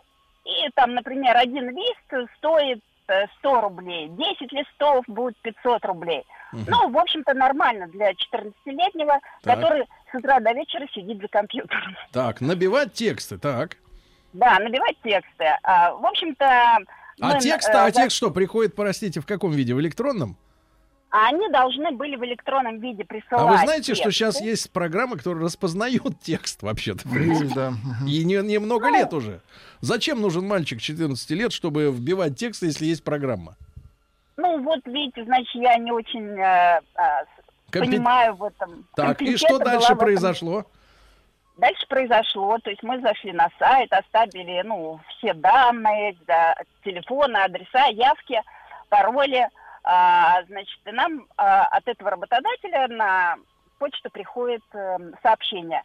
И 0.43 0.69
там, 0.75 0.93
например, 0.95 1.37
один 1.37 1.69
лист 1.69 2.29
стоит 2.37 2.83
э, 3.07 3.27
100 3.39 3.61
рублей, 3.61 4.09
10 4.09 4.51
листов 4.51 5.05
будет 5.07 5.37
500 5.43 5.85
рублей. 5.85 6.25
Ну, 6.51 6.89
в 6.89 6.97
общем-то, 6.97 7.33
нормально 7.33 7.87
для 7.87 8.11
14-летнего, 8.11 9.19
Так. 9.43 9.55
который 9.55 9.85
с 10.11 10.15
утра 10.15 10.39
до 10.41 10.51
вечера 10.51 10.85
сидит 10.93 11.21
за 11.21 11.29
компьютером. 11.29 11.95
так, 12.11 12.41
набивать 12.41 12.91
тексты, 12.93 13.37
так. 13.37 13.77
Да, 14.33 14.59
набивать 14.59 14.97
тексты. 15.03 15.45
А, 15.63 15.93
в 15.93 16.05
общем-то... 16.05 16.77
А 17.23 17.39
текст, 17.39 17.69
э, 17.69 17.73
а 17.73 17.91
текст 17.91 18.15
что, 18.17 18.31
приходит, 18.31 18.75
простите, 18.75 19.19
в 19.19 19.25
каком 19.25 19.51
виде? 19.51 19.73
В 19.75 19.81
электронном? 19.81 20.37
а 21.11 21.27
Они 21.27 21.49
должны 21.49 21.91
были 21.91 22.15
в 22.15 22.23
электронном 22.23 22.79
виде 22.79 23.03
присылать 23.03 23.43
А 23.43 23.45
вы 23.51 23.57
знаете, 23.57 23.93
что 23.95 24.05
тексты. 24.05 24.11
сейчас 24.11 24.41
есть 24.41 24.71
программа, 24.71 25.17
которая 25.17 25.43
распознает 25.43 26.01
текст 26.23 26.63
вообще-то? 26.63 27.01
да. 27.53 27.73
И 28.07 28.23
не, 28.23 28.41
не 28.41 28.59
много 28.59 28.89
лет 28.89 29.13
уже. 29.13 29.41
Зачем 29.81 30.21
нужен 30.21 30.47
мальчик 30.47 30.79
14 30.79 31.29
лет, 31.31 31.51
чтобы 31.51 31.91
вбивать 31.91 32.37
текст, 32.37 32.63
если 32.63 32.85
есть 32.85 33.03
программа? 33.03 33.57
Ну, 34.37 34.63
вот 34.63 34.79
видите, 34.85 35.25
значит, 35.25 35.53
я 35.55 35.77
не 35.77 35.91
очень 35.91 36.25
э, 36.39 36.79
а, 36.95 37.23
с- 37.23 37.71
Компет- 37.71 37.89
понимаю 37.91 38.35
в 38.35 38.43
этом. 38.45 38.87
Так, 38.95 39.21
и 39.21 39.35
что 39.35 39.59
дальше 39.59 39.93
в 39.93 40.01
этом. 40.01 40.65
Дальше 41.61 41.85
произошло, 41.87 42.57
то 42.57 42.71
есть 42.71 42.81
мы 42.81 42.99
зашли 43.01 43.33
на 43.33 43.47
сайт, 43.59 43.93
оставили, 43.93 44.63
ну, 44.63 44.99
все 45.09 45.31
данные, 45.35 46.17
да, 46.25 46.55
телефоны, 46.83 47.37
адреса, 47.37 47.85
явки, 47.85 48.41
пароли, 48.89 49.47
А, 49.83 50.41
значит, 50.47 50.79
и 50.85 50.91
нам 50.91 51.27
а, 51.37 51.65
от 51.65 51.87
этого 51.87 52.09
работодателя 52.09 52.87
на 52.87 53.35
почту 53.77 54.09
приходит 54.09 54.63
эм, 54.73 55.15
сообщение. 55.21 55.83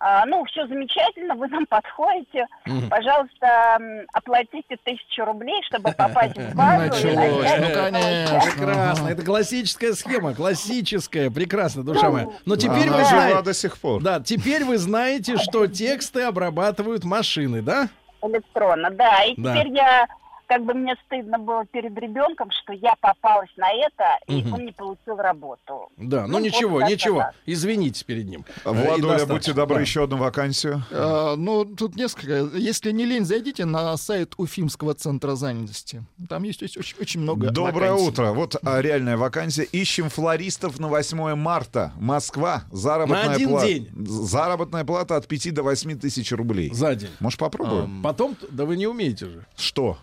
А, 0.00 0.26
ну, 0.26 0.44
все 0.44 0.66
замечательно, 0.66 1.34
вы 1.34 1.48
нам 1.48 1.64
подходите, 1.66 2.46
пожалуйста, 2.90 3.78
оплатите 4.12 4.76
тысячу 4.84 5.24
рублей, 5.24 5.60
чтобы 5.66 5.92
попасть 5.92 6.36
в 6.36 6.54
базу. 6.54 6.84
и 6.84 6.88
Началось, 7.14 7.52
ну, 7.58 7.74
конечно. 7.74 8.40
Прекрасно. 8.56 9.08
Это 9.08 9.24
классическая 9.24 9.92
схема. 9.94 10.34
Классическая. 10.34 11.30
Прекрасно, 11.30 11.82
душа 11.84 12.10
моя. 12.10 12.28
Но 12.44 12.56
теперь 12.56 12.88
Она 12.88 12.96
вы 12.98 13.04
жива 13.04 13.20
знаете... 13.20 13.42
до 13.42 13.54
сих 13.54 13.78
пор. 13.78 14.02
Да, 14.02 14.20
теперь 14.20 14.64
вы 14.64 14.78
знаете, 14.78 15.36
что 15.38 15.66
тексты 15.66 16.22
обрабатывают 16.22 17.04
машины, 17.04 17.62
да? 17.62 17.88
электронно, 18.22 18.90
да. 18.90 19.22
И 19.24 19.34
Да. 19.40 19.54
теперь 19.54 19.72
я, 19.74 20.06
как 20.48 20.64
бы 20.64 20.74
мне 20.74 20.94
стыдно 21.06 21.38
было 21.38 21.64
перед 21.66 21.96
ребенком, 21.98 22.50
что 22.50 22.72
я 22.72 22.94
попалась 23.00 23.50
на 23.56 23.68
это, 23.72 24.18
и 24.26 24.42
Мгм. 24.42 24.54
он 24.54 24.64
не 24.66 24.72
получил 24.72 25.16
работу. 25.16 25.90
Да, 25.96 26.26
ну, 26.26 26.34
Ну, 26.38 26.44
ничего, 26.44 26.80
вот 26.80 26.88
ничего. 26.90 27.20
так. 27.20 27.34
Извинитесь 27.46 28.02
перед 28.04 28.26
ним. 28.28 28.44
Э, 28.64 28.70
и 28.70 28.74
Владуля, 28.74 29.12
достаточно. 29.12 29.34
будьте 29.34 29.52
добры, 29.52 29.74
Да. 29.76 29.80
еще 29.82 30.04
одну 30.04 30.16
вакансию. 30.18 30.82
А, 30.90 31.36
ну, 31.36 31.64
тут 31.64 31.96
несколько. 31.96 32.56
Если 32.56 32.90
не 32.92 33.04
лень, 33.04 33.24
зайдите 33.24 33.64
на 33.64 33.96
сайт 33.96 34.34
Уфимского 34.36 34.94
центра 34.94 35.34
занятости. 35.34 36.02
Там 36.28 36.42
есть 36.42 36.62
очень, 36.62 36.80
очень- 36.80 36.96
очень 37.00 37.20
много 37.20 37.50
Доброе 37.50 37.90
вакансий. 37.92 38.08
утро. 38.08 38.32
Вот 38.32 38.56
а, 38.62 38.80
реальная 38.80 39.16
вакансия. 39.16 39.64
Ищем 39.64 40.08
флористов 40.10 40.78
на 40.78 40.88
8 40.88 41.34
марта. 41.34 41.92
Москва. 41.96 42.64
Заработная 42.70 43.26
На 43.26 43.32
один 43.32 43.48
плата. 43.50 43.66
день. 43.66 43.88
Заработная 43.94 44.84
плата 44.84 45.16
от 45.16 45.26
5 45.26 45.50
до 45.50 45.62
8 45.62 45.98
тысяч 45.98 46.32
рублей. 46.32 46.70
За 46.72 46.94
день. 46.94 47.10
Может, 47.20 47.38
попробуем? 47.40 48.02
Потом, 48.02 48.36
да 48.50 48.64
вы 48.64 48.76
не 48.76 48.86
умеете 48.86 49.26
же. 49.26 49.46
Что? 49.56 49.98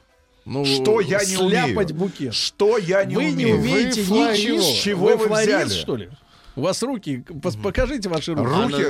Ну, 0.46 0.66
Что 0.66 1.00
я 1.02 1.24
не 1.24 1.38
умею? 1.38 1.88
букет. 1.96 2.34
Что 2.34 2.78
я 2.78 3.06
не 3.06 3.16
вы 3.16 3.22
умею? 3.32 3.36
не 3.36 3.54
умеете 3.54 4.02
Вы 4.04 4.18
ничего. 4.18 4.62
С 4.62 4.82
чего 4.82 5.06
вы 5.08 5.18
вы 5.18 5.28
флорист, 5.28 5.66
взяли? 5.66 5.70
что 5.82 5.96
ли? 5.96 6.10
У 6.58 6.62
вас 6.64 6.84
руки, 6.84 7.24
покажите 7.64 8.10
ваши 8.10 8.34
руки. 8.34 8.74
Руки. 8.74 8.86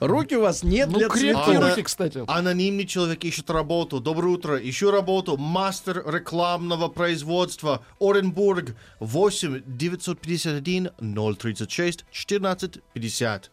Руки 0.00 0.36
у 0.36 0.40
вас 0.40 0.62
нет 0.62 0.88
Ну, 0.90 0.98
для 0.98 1.10
цветов. 1.10 1.46
Она- 1.48 1.68
руки, 1.70 1.82
кстати. 1.82 2.24
Анонимный 2.26 2.86
человек 2.86 3.22
ищет 3.24 3.50
работу. 3.50 4.00
Доброе 4.00 4.28
утро. 4.28 4.56
Ищу 4.56 4.90
работу. 4.90 5.36
Мастер 5.36 6.02
рекламного 6.06 6.88
производства. 6.88 7.84
Оренбург. 8.00 8.74
8 9.00 9.62
951 9.66 10.90
036 11.36 12.06
14 12.12 12.78
50. 12.94 13.50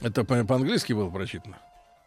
Это 0.00 0.24
по- 0.24 0.44
по-английски 0.44 0.94
было 0.94 1.10
прочитано? 1.10 1.58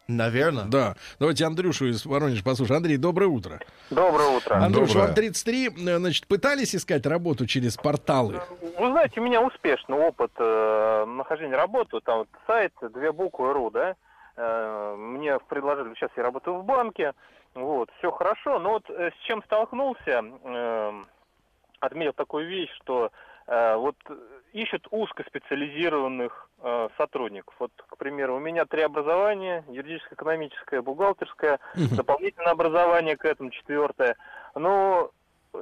Наверное. 0.08 0.64
Да. 0.64 0.94
Давайте 1.18 1.44
Андрюшу 1.44 1.84
из 1.88 2.06
Воронежа 2.06 2.42
послушаем. 2.42 2.78
Андрей, 2.78 2.96
доброе 2.96 3.26
утро. 3.26 3.60
Доброе 3.90 4.38
утро. 4.38 4.54
Андрюша, 4.54 4.94
Доброе. 4.94 5.06
вам 5.08 5.14
33, 5.14 5.66
э, 5.68 5.98
значит, 5.98 6.26
пытались 6.26 6.74
искать 6.74 7.04
работу 7.04 7.46
через 7.46 7.76
порталы? 7.76 8.40
Вы 8.78 8.86
знаете, 8.90 9.20
у 9.20 9.24
меня 9.24 9.42
успешный 9.42 9.98
опыт 9.98 10.30
э, 10.38 11.04
нахождения 11.06 11.56
работы. 11.56 12.00
Там 12.00 12.20
вот 12.20 12.28
сайт 12.46 12.72
две 12.94 13.12
буквы 13.12 13.52
ру, 13.52 13.70
да. 13.70 13.96
Э, 14.36 14.96
мне 14.96 15.38
предложили, 15.40 15.92
сейчас 15.92 16.10
я 16.16 16.22
работаю 16.22 16.56
в 16.56 16.64
банке, 16.64 17.12
вот, 17.52 17.90
все 17.98 18.10
хорошо. 18.10 18.58
Но 18.58 18.70
вот 18.70 18.88
э, 18.88 19.10
с 19.10 19.26
чем 19.26 19.42
столкнулся, 19.42 20.24
э, 20.42 21.04
отметил 21.80 22.14
такую 22.14 22.48
вещь, 22.48 22.70
что 22.82 23.10
э, 23.46 23.76
вот 23.76 23.96
ищут 24.52 24.86
узкоспециализированных 24.90 26.50
э, 26.60 26.88
сотрудников. 26.96 27.54
Вот, 27.58 27.70
к 27.76 27.96
примеру, 27.96 28.36
у 28.36 28.40
меня 28.40 28.64
три 28.64 28.82
образования, 28.82 29.64
юридическое, 29.68 30.14
экономическое, 30.14 30.82
бухгалтерское, 30.82 31.58
Мгм. 31.74 31.96
дополнительное 31.96 32.52
образование 32.52 33.16
к 33.16 33.24
этому 33.24 33.50
четвертое. 33.50 34.16
Но 34.54 35.10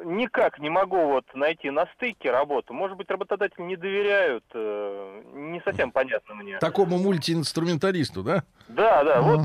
никак 0.04 0.58
не 0.58 0.70
могу 0.70 1.06
вот 1.08 1.24
найти 1.34 1.70
на 1.70 1.86
стыке 1.94 2.30
работу. 2.30 2.72
Может 2.74 2.96
быть, 2.96 3.10
работодатели 3.10 3.62
не 3.62 3.76
доверяют, 3.76 4.44
э, 4.52 5.22
не 5.32 5.60
совсем 5.60 5.92
понятно 5.92 6.34
мне. 6.34 6.58
Такому 6.58 6.98
мультиинструменталисту, 6.98 8.22
да? 8.22 8.44
Да, 8.68 9.04
да, 9.04 9.22
вот 9.22 9.40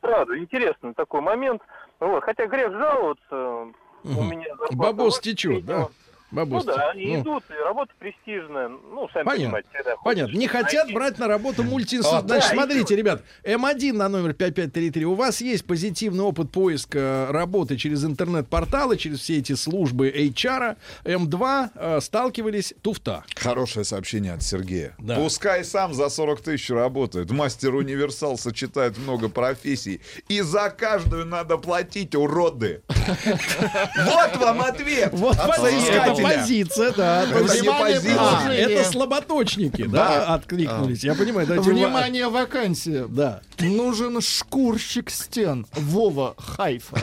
правда, 0.00 0.36
интересный 0.38 0.94
такой 0.94 1.20
момент. 1.20 1.62
Вот, 2.00 2.24
хотя 2.24 2.46
грех 2.46 2.72
жаловаться, 2.72 3.72
у 4.04 4.08
Мгм. 4.08 4.30
меня 4.30 4.48
зарплата 4.48 4.76
Бабос 4.76 5.20
течет, 5.20 5.64
да? 5.64 5.88
Бабос 6.34 6.64
Ну 6.64 6.72
да, 6.74 6.90
они 6.90 7.16
Ну, 7.16 7.22
идут, 7.22 7.44
и 7.50 7.64
работа 7.64 7.92
престижная. 7.98 8.68
Ну, 8.68 9.08
сами 9.12 9.24
Понятно. 9.24 9.44
понимаете, 9.44 9.68
всегда 9.74 9.96
Понятно. 10.04 10.36
Не 10.36 10.46
хотят 10.48 10.84
найти. 10.84 10.94
брать 10.94 11.18
на 11.18 11.28
работу 11.28 11.62
А, 11.62 11.64
мультиинструмент. 11.64 12.26
да, 12.26 12.34
Значит, 12.34 12.52
и 12.52 12.54
смотрите, 12.54 12.96
ребят, 12.96 13.22
М1 13.44 13.92
на 13.92 14.08
номер 14.08 14.34
5533. 14.34 15.04
У 15.06 15.14
вас 15.14 15.40
есть 15.40 15.64
позитивный 15.66 16.24
опыт 16.24 16.50
поиска 16.50 17.28
работы 17.30 17.76
через 17.76 18.04
интернет-порталы, 18.04 18.96
через 18.96 19.20
все 19.20 19.38
эти 19.38 19.54
службы 19.54 20.08
HR. 20.10 20.76
М2 21.04 21.70
э, 21.74 22.00
сталкивались 22.00 22.74
туфта. 22.82 23.24
Хорошее 23.36 23.84
сообщение 23.84 24.32
от 24.32 24.42
Сергея. 24.42 24.94
Да. 24.98 25.16
Пускай 25.16 25.64
сам 25.64 25.94
за 25.94 26.08
40 26.08 26.40
тысяч 26.40 26.70
работает. 26.70 27.30
Мастер 27.30 27.74
универсал 27.74 28.36
сочетает 28.38 28.98
много 28.98 29.28
профессий. 29.28 30.00
И 30.28 30.40
за 30.40 30.70
каждую 30.70 31.26
надо 31.26 31.58
платить, 31.58 32.14
уроды. 32.14 32.82
Вот 34.04 34.36
вам 34.36 34.60
ответ. 34.62 35.10
Вот 35.12 35.36
от 35.38 35.56
соискателя. 35.56 36.23
Позиция, 36.24 36.92
да. 36.92 37.24
Внимание, 37.26 37.94
позиция. 37.96 38.18
А, 38.18 38.52
это 38.52 38.90
слаботочники, 38.90 39.86
да, 39.86 40.34
откликнулись. 40.34 41.04
Я 41.04 41.14
понимаю, 41.14 41.46
Внимание, 41.62 42.28
вакансия. 42.28 43.06
Да. 43.08 43.40
Нужен 43.60 44.20
шкурщик 44.20 45.10
стен. 45.10 45.66
Вова 45.74 46.34
Хайфа. 46.38 46.98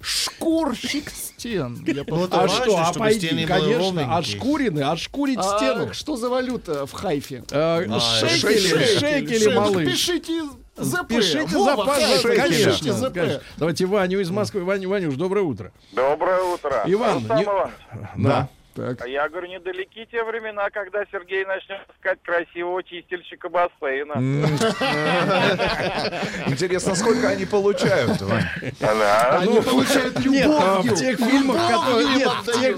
Шкурщик 0.00 1.10
стен. 1.10 1.84
Ну, 1.84 2.28
А 2.30 2.36
важно, 2.46 2.64
что, 2.64 2.78
а 2.78 2.92
пойди, 2.92 3.28
конечно, 3.44 3.78
ровненькие. 3.78 4.16
отшкурены, 4.16 4.80
отшкурить 4.80 5.38
А 5.40 5.56
стену. 5.58 5.92
что 5.94 6.16
за 6.16 6.28
валюта 6.28 6.86
в 6.86 6.92
Хайфе? 6.92 7.42
Э, 7.50 7.84
Шекели, 8.20 8.58
шекели. 8.58 8.98
шекели, 8.98 9.48
Шек- 9.50 9.54
малыш. 9.54 9.90
Пишите 9.90 10.42
ЗП. 10.76 11.08
Пишите 11.08 11.56
Вова 11.56 11.84
конечно, 11.84 12.92
ЗП. 12.92 13.14
конечно. 13.14 13.40
Давайте 13.56 13.86
Ваню 13.86 14.20
из 14.20 14.30
Москвы. 14.30 14.64
Ваню, 14.64 14.88
Ванюш, 14.88 15.14
доброе 15.14 15.42
утро. 15.42 15.72
Доброе 15.92 16.42
утро. 16.42 16.82
Иван, 16.86 17.18
не- 17.18 17.44
Иванович, 17.44 17.74
Да. 18.16 18.48
Так. 18.76 19.06
Я 19.08 19.26
говорю, 19.30 19.48
недалеки 19.48 20.06
те 20.10 20.22
времена, 20.22 20.68
когда 20.70 21.04
Сергей 21.10 21.46
начнет 21.46 21.80
искать 21.96 22.18
красивого 22.22 22.82
чистильщика 22.82 23.48
бассейна. 23.48 24.12
Интересно, 26.46 26.94
сколько 26.94 27.28
они 27.28 27.46
получают. 27.46 28.20
Они 28.20 29.60
получают 29.62 30.26
Нет, 30.26 30.50
а, 30.50 30.82
в 30.82 30.94
тех 30.94 31.18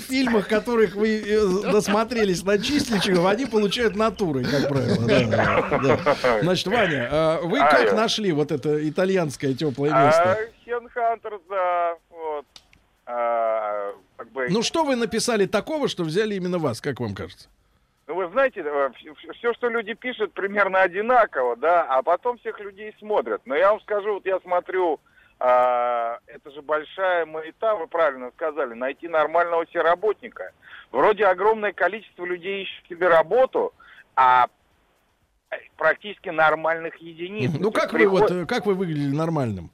фильмах, 0.03 0.47
которых 0.49 0.95
вы 0.95 1.21
э, 1.21 1.47
досмотрелись 1.73 2.45
на 2.45 2.59
числичиков, 2.59 3.27
они 3.27 3.47
получают 3.47 3.97
натурой, 3.97 4.45
как 4.45 4.69
правило. 4.69 6.39
Значит, 6.43 6.67
Ваня, 6.69 7.09
а 7.11 7.41
вы 7.43 7.59
как 7.59 7.89
Алло. 7.89 7.97
нашли 7.97 8.31
вот 8.33 8.53
это 8.53 8.89
итальянское 8.89 9.55
теплое 9.55 9.91
А, 9.93 10.07
место? 10.07 10.39
Хенхантер, 10.65 11.41
да, 11.49 11.97
А, 13.11 13.95
как 14.19 14.31
бы, 14.33 14.49
Ну 14.51 14.63
что 14.63 14.85
вы 14.85 14.95
написали 14.95 15.47
такого, 15.47 15.89
что 15.89 16.05
взяли 16.05 16.35
именно 16.35 16.59
вас, 16.59 16.83
как 16.83 17.01
вам 17.01 17.15
кажется? 17.15 17.49
ну, 18.07 18.15
вы 18.15 18.29
знаете, 18.29 18.63
все, 19.35 19.53
что 19.55 19.69
люди 19.69 19.95
пишут, 19.95 20.33
примерно 20.35 20.83
одинаково, 20.83 21.57
да, 21.57 21.85
а 21.85 22.03
потом 22.03 22.39
всех 22.39 22.61
людей 22.61 22.95
смотрят. 22.99 23.41
Но 23.47 23.55
я 23.55 23.71
вам 23.71 23.81
скажу, 23.81 24.15
вот 24.15 24.27
я 24.27 24.39
смотрю, 24.41 25.01
а, 25.41 26.19
это 26.27 26.51
же 26.51 26.61
большая 26.61 27.25
маята, 27.25 27.77
вы 27.77 27.87
правильно 27.87 28.31
сказали, 28.37 28.75
найти 28.75 29.09
нормального 29.09 29.67
себе 29.67 29.81
работника. 29.83 30.53
Вроде 30.93 31.25
огромное 31.27 31.73
количество 31.73 32.27
людей 32.27 32.65
ищут 32.65 32.89
себе 32.89 33.09
работу, 33.09 33.73
а 34.17 34.49
практически 35.77 36.29
нормальных 36.29 36.97
единиц. 36.97 37.53
Ну 37.59 37.71
как 37.73 37.93
есть 37.93 38.05
вы 38.05 38.09
вот, 38.09 38.29
приход- 38.29 38.43
э, 38.43 38.47
как 38.47 38.67
вы 38.67 38.75
выглядели 38.75 39.15
нормальным? 39.15 39.71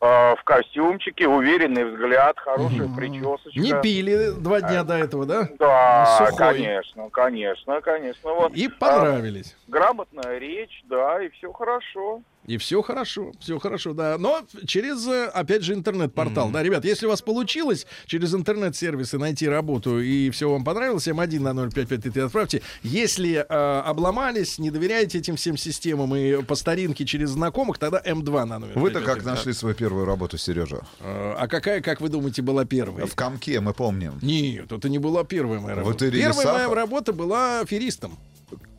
Э, 0.00 0.34
в 0.36 0.42
костюмчике, 0.44 1.26
уверенный 1.28 1.84
взгляд, 1.84 2.38
хорошая 2.38 2.88
причесочка. 2.96 3.58
Не 3.60 3.80
пили 3.82 4.30
два 4.38 4.60
дня 4.60 4.84
до 4.84 4.94
этого, 4.94 5.26
да? 5.26 5.48
Да, 5.58 6.16
Сухой. 6.18 6.36
конечно, 6.36 7.10
конечно, 7.10 7.80
конечно. 7.80 8.32
Вот. 8.32 8.52
И 8.54 8.66
А, 8.66 8.70
понравились. 8.78 9.56
грамотная 9.66 10.38
речь, 10.38 10.82
да, 10.88 11.22
и 11.22 11.28
все 11.30 11.52
хорошо. 11.52 12.22
И 12.48 12.56
все 12.56 12.82
хорошо, 12.82 13.32
все 13.40 13.58
хорошо, 13.58 13.92
да. 13.92 14.16
Но 14.18 14.40
через, 14.66 15.06
э, 15.06 15.26
опять 15.26 15.62
же, 15.62 15.74
интернет-портал. 15.74 16.50
Да, 16.50 16.62
ребят, 16.62 16.84
если 16.84 17.06
у 17.06 17.10
вас 17.10 17.20
получилось 17.22 17.86
через 18.06 18.34
интернет-сервисы 18.34 19.18
найти 19.18 19.46
работу 19.46 20.00
и 20.00 20.30
все 20.30 20.50
вам 20.50 20.64
понравилось, 20.64 21.06
М1 21.06 21.40
на 21.40 21.52
05533 21.70 22.22
отправьте. 22.22 22.62
Если 22.82 23.34
э, 23.34 23.44
обломались, 23.84 24.58
не 24.58 24.70
доверяете 24.70 25.18
этим 25.18 25.36
всем 25.36 25.56
системам 25.58 26.16
и 26.16 26.42
по 26.42 26.54
старинке 26.54 27.04
через 27.04 27.30
знакомых, 27.30 27.78
тогда 27.78 28.00
М2 28.00 28.44
на 28.46 28.58
номер. 28.58 28.78
Вы-то 28.78 29.00
как 29.00 29.16
5533. 29.18 29.30
нашли 29.30 29.52
свою 29.52 29.74
первую 29.74 30.06
работу, 30.06 30.38
Сережа? 30.38 30.80
Э, 31.00 31.34
А 31.38 31.46
какая, 31.48 31.82
как 31.82 32.00
вы 32.00 32.08
думаете, 32.08 32.40
была 32.42 32.64
первая? 32.64 33.04
В 33.06 33.14
комке, 33.14 33.60
мы 33.60 33.74
помним. 33.74 34.18
Нет, 34.22 34.72
это 34.72 34.88
не 34.88 34.98
была 34.98 35.22
первая 35.24 35.60
моя 35.60 35.76
работа. 35.76 36.04
Вот 36.06 36.12
Первая 36.12 36.28
Рисафа. 36.30 36.52
моя 36.54 36.74
работа 36.74 37.12
была 37.12 37.60
аферистом. 37.60 38.18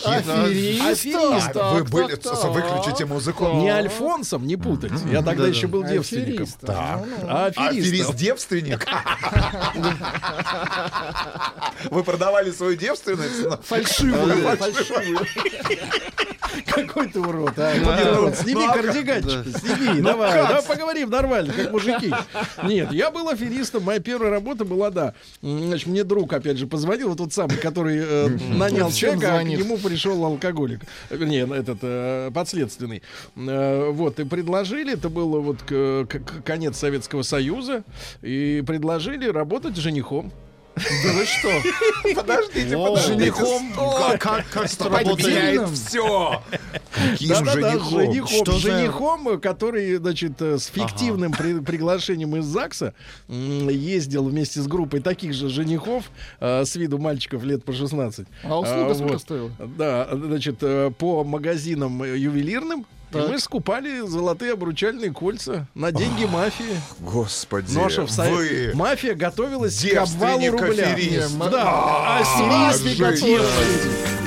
Аферист, 0.06 1.56
А 1.56 1.74
Вы 1.74 1.84
были... 1.84 2.14
Выключите 2.14 3.06
музыку. 3.06 3.54
Не 3.56 3.70
Альфонсом, 3.70 4.48
не 4.48 4.56
путать. 4.56 4.94
Я 5.12 5.22
тогда 5.22 5.48
еще 5.48 5.68
был 5.68 5.84
девственником. 5.84 6.44
Аферистом. 6.44 6.76
А 6.78 7.04
А 7.28 7.46
аферистом. 7.48 7.68
Аферист-девственник? 7.68 8.88
Вы 11.92 12.04
продавали 12.04 12.52
свою 12.52 12.76
девственность? 12.76 13.44
но- 13.44 13.58
Фальшивую. 13.58 14.58
фальшивую. 14.58 15.20
Какой 16.66 17.08
ты 17.08 17.20
урод, 17.20 17.54
а? 17.58 17.74
Сними 18.36 18.66
кардиганчик, 18.74 19.58
сними, 19.58 20.02
давай, 20.02 20.32
давай 20.48 20.64
поговорим 20.64 21.10
нормально, 21.10 21.54
как 21.54 21.72
мужики. 21.72 22.12
Нет, 22.64 22.92
я 22.92 23.12
был 23.12 23.30
аферистом, 23.30 23.84
моя 23.84 24.00
первая 24.00 24.30
работа 24.32 24.66
была, 24.66 24.90
да. 24.92 25.14
Значит, 25.42 25.88
мне 25.88 26.04
друг, 26.04 26.32
опять 26.34 26.58
же, 26.58 26.68
позвонил, 26.68 27.10
вот 27.10 27.18
тот 27.18 27.34
самый, 27.34 27.58
который 27.58 28.00
э, 28.02 28.28
нанял 28.56 28.88
человека, 28.92 29.28
а 29.36 29.40
к 29.40 29.44
нему 29.64 29.78
пришел 29.78 30.24
алкоголик. 30.26 30.82
Вернее, 31.10 31.48
этот 31.56 31.80
э, 31.82 32.32
подследственный. 32.34 33.02
Э, 33.36 33.90
Вот, 33.92 34.20
и 34.20 34.24
предложили, 34.24 34.94
это 34.94 35.10
было 35.10 35.40
вот 35.40 35.62
к- 35.64 36.06
к- 36.08 36.20
к- 36.20 36.44
конец 36.44 36.78
Советского 36.78 37.24
Союза, 37.24 37.84
и 38.22 38.64
предложили 38.66 39.28
работать 39.28 39.76
женихом. 39.76 40.32
Да 41.04 41.14
вы 41.14 41.26
что? 41.26 42.16
Подождите, 42.16 42.78
подождите. 42.78 43.18
женихом? 43.20 43.74
Как, 44.20 44.56
это 44.56 44.90
работает? 44.90 45.70
Все. 45.70 46.42
Каким 46.94 47.46
женихом? 47.46 48.60
женихом, 48.60 49.40
который, 49.40 49.96
значит, 49.96 50.42
э, 50.42 50.58
с 50.58 50.66
фиктивным 50.68 51.32
при- 51.32 51.60
приглашением 51.60 52.36
из 52.38 52.46
ЗАГСа 52.46 52.94
ездил 53.28 54.26
вместе 54.26 54.62
с 54.62 54.68
группой 54.68 55.00
таких 55.02 55.34
же 55.34 55.50
женихов 55.50 56.06
э, 56.40 56.66
с 56.66 56.76
виду 56.76 56.98
мальчиков 56.98 57.44
лет 57.44 57.64
по 57.64 57.74
16. 57.74 58.28
А 58.44 58.60
услуга 58.60 58.92
А, 58.92 58.96
сколько 58.96 59.20
стоила? 59.20 59.52
Да, 59.60 60.08
значит, 60.12 60.58
э, 60.62 60.92
по 60.98 61.24
магазинам 61.24 62.02
э, 62.04 62.18
ювелирным. 63.12 63.20
И 63.20 63.22
Так. 63.26 63.30
мы 63.30 63.40
скупали 63.40 64.00
золотые 64.08 64.54
обручальные 64.54 65.12
кольца 65.12 65.68
на 65.76 65.92
деньги 65.92 66.26
мафии. 66.26 66.80
Господи, 67.00 67.72
Ну 67.74 67.86
а 67.86 67.90
что, 67.90 68.06
в 68.06 68.12
Совет- 68.12 68.34
вы... 68.34 68.72
мафия 68.76 69.16
готовилась 69.16 69.82
к 69.84 69.96
обвалу 69.98 70.52
рубля. 70.52 70.94
аферист. 70.94 71.34
Не, 71.34 71.50
Да, 71.50 71.64
а 71.66 72.20
аферисты 72.20 72.90
жизнь. 72.90 73.02
готовились. 73.36 74.20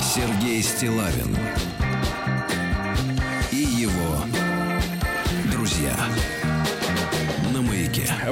Сергей 0.00 0.62
Стилавин 0.62 1.36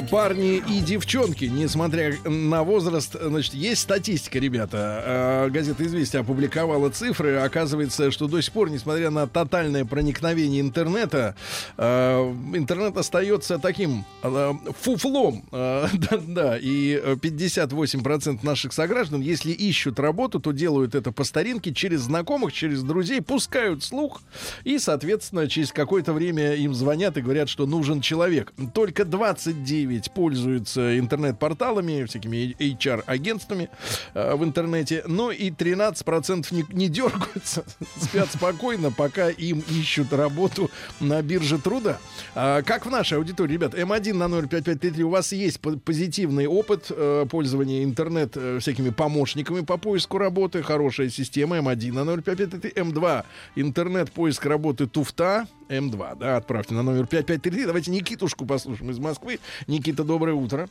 парни 0.01 0.57
и 0.57 0.79
девчонки, 0.81 1.45
несмотря 1.45 2.13
на 2.23 2.63
возраст, 2.63 3.15
значит, 3.19 3.53
есть 3.53 3.81
статистика, 3.81 4.39
ребята. 4.39 5.03
Э, 5.05 5.49
Газета 5.49 5.85
«Известия» 5.85 6.21
опубликовала 6.21 6.89
цифры. 6.89 7.35
Оказывается, 7.37 8.11
что 8.11 8.27
до 8.27 8.41
сих 8.41 8.53
пор, 8.53 8.69
несмотря 8.69 9.09
на 9.09 9.27
тотальное 9.27 9.85
проникновение 9.85 10.61
интернета, 10.61 11.35
э, 11.77 12.33
интернет 12.53 12.97
остается 12.97 13.59
таким 13.59 14.05
э, 14.23 14.53
фуфлом. 14.79 15.43
Да, 15.93 16.17
да, 16.27 16.57
и 16.57 16.99
э, 17.01 17.15
58% 17.15 18.39
наших 18.43 18.73
сограждан, 18.73 19.21
если 19.21 19.51
ищут 19.51 19.99
работу, 19.99 20.39
то 20.39 20.51
делают 20.51 20.95
это 20.95 21.11
по 21.11 21.23
старинке 21.23 21.73
через 21.73 22.01
знакомых, 22.01 22.53
через 22.53 22.83
друзей, 22.83 23.21
пускают 23.21 23.83
слух, 23.83 24.21
и, 24.63 24.79
соответственно, 24.79 25.47
через 25.47 25.71
какое-то 25.71 26.13
время 26.13 26.55
им 26.55 26.73
звонят 26.73 27.17
и 27.17 27.21
говорят, 27.21 27.49
что 27.49 27.65
нужен 27.65 28.01
человек. 28.01 28.53
Только 28.73 29.05
29 29.05 29.82
пользуются 30.13 30.97
интернет-порталами, 30.99 32.05
всякими 32.05 32.55
HR-агентствами 32.59 33.69
э, 34.13 34.35
в 34.35 34.43
интернете, 34.43 35.03
но 35.07 35.31
и 35.31 35.49
13% 35.49 36.47
не, 36.51 36.65
не 36.71 36.87
дергаются, 36.89 37.63
спят 38.01 38.29
спокойно, 38.31 38.91
пока 38.91 39.29
им 39.29 39.63
ищут 39.69 40.13
работу 40.13 40.69
на 40.99 41.21
бирже 41.21 41.57
труда. 41.57 41.99
А, 42.35 42.61
как 42.61 42.85
в 42.85 42.89
нашей 42.89 43.17
аудитории, 43.17 43.53
ребят, 43.53 43.73
М1 43.73 44.13
на 44.13 44.27
05533, 44.29 45.03
у 45.03 45.09
вас 45.09 45.31
есть 45.31 45.59
по- 45.59 45.77
позитивный 45.77 46.47
опыт 46.47 46.87
э, 46.89 47.25
пользования 47.29 47.83
интернет 47.83 48.33
э, 48.35 48.59
всякими 48.59 48.89
помощниками 48.89 49.61
по 49.61 49.77
поиску 49.77 50.17
работы, 50.17 50.63
хорошая 50.63 51.09
система 51.09 51.57
М1 51.57 51.93
на 51.93 52.05
05533, 52.21 52.71
М2 52.71 53.23
интернет-поиск 53.55 54.45
работы 54.45 54.87
Туфта, 54.87 55.47
М2, 55.77 56.15
да, 56.15 56.37
отправьте 56.37 56.73
на 56.73 56.83
номер 56.83 57.07
5533. 57.07 57.65
Давайте 57.65 57.91
Никитушку 57.91 58.45
послушаем 58.45 58.91
из 58.91 58.99
Москвы. 58.99 59.39
Никита, 59.67 60.03
доброе 60.03 60.33
утро. 60.33 60.67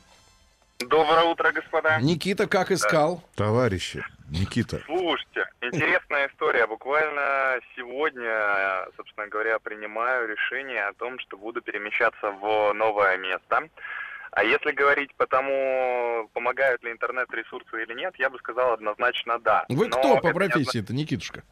Доброе 0.79 1.25
утро, 1.25 1.53
господа. 1.53 2.01
Никита, 2.01 2.47
как 2.49 2.71
искал? 2.71 3.23
Товарищи, 3.37 4.05
Никита. 4.31 4.83
Слушайте, 4.87 5.47
интересная 5.61 6.29
история. 6.29 6.67
Буквально 6.67 7.61
сегодня, 7.77 8.87
собственно 8.97 9.29
говоря, 9.29 9.59
принимаю 9.59 10.29
решение 10.29 10.85
о 10.85 10.93
том, 10.95 11.19
что 11.21 11.37
буду 11.37 11.61
перемещаться 11.61 12.33
в 12.33 12.73
новое 12.73 13.17
место. 13.19 13.69
А 14.33 14.45
если 14.45 14.73
говорить 14.73 15.15
по 15.17 15.27
тому, 15.27 16.29
помогают 16.33 16.83
ли 16.83 16.91
интернет-ресурсы 16.91 17.83
или 17.83 17.95
нет, 17.95 18.15
я 18.17 18.31
бы 18.31 18.39
сказал 18.39 18.73
однозначно 18.73 19.39
да. 19.39 19.67
Вы 19.69 19.89
Но 19.89 19.99
кто 19.99 20.17
по 20.17 20.19
это 20.19 20.27
не 20.29 20.33
профессии 20.33 20.81
это, 20.81 20.95
Никитушка? 20.95 21.43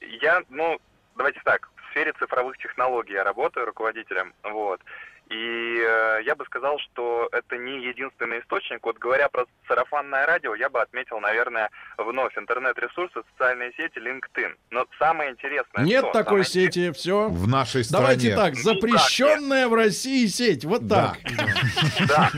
Я, 0.00 0.42
ну, 0.48 0.78
давайте 1.16 1.40
так, 1.44 1.68
сфере 1.94 2.12
цифровых 2.18 2.58
технологий 2.58 3.12
я 3.12 3.24
работаю 3.24 3.66
руководителем, 3.66 4.34
вот. 4.42 4.80
И 5.30 5.78
э, 5.80 6.18
я 6.26 6.34
бы 6.34 6.44
сказал, 6.44 6.78
что 6.80 7.30
это 7.32 7.56
не 7.56 7.86
единственный 7.86 8.40
источник. 8.40 8.84
Вот 8.84 8.98
говоря 8.98 9.30
про 9.30 9.46
сарафанное 9.66 10.26
радио, 10.26 10.54
я 10.54 10.68
бы 10.68 10.82
отметил, 10.82 11.18
наверное, 11.18 11.70
вновь 11.96 12.36
интернет-ресурсы, 12.36 13.22
социальные 13.32 13.72
сети, 13.72 13.98
LinkedIn. 13.98 14.54
Но 14.70 14.86
самое 14.98 15.30
интересное... 15.30 15.82
Нет 15.82 16.04
что? 16.04 16.12
такой 16.12 16.44
Самое 16.44 16.66
сети, 16.66 16.92
все. 16.92 17.28
В 17.28 17.48
нашей 17.48 17.84
стране. 17.84 18.02
Давайте 18.02 18.36
так, 18.36 18.54
запрещенная 18.54 19.66
в 19.68 19.74
России 19.74 20.26
сеть. 20.26 20.66
Вот 20.66 20.86
Да. 20.86 21.14
так. 22.06 22.06
Да. 22.06 22.30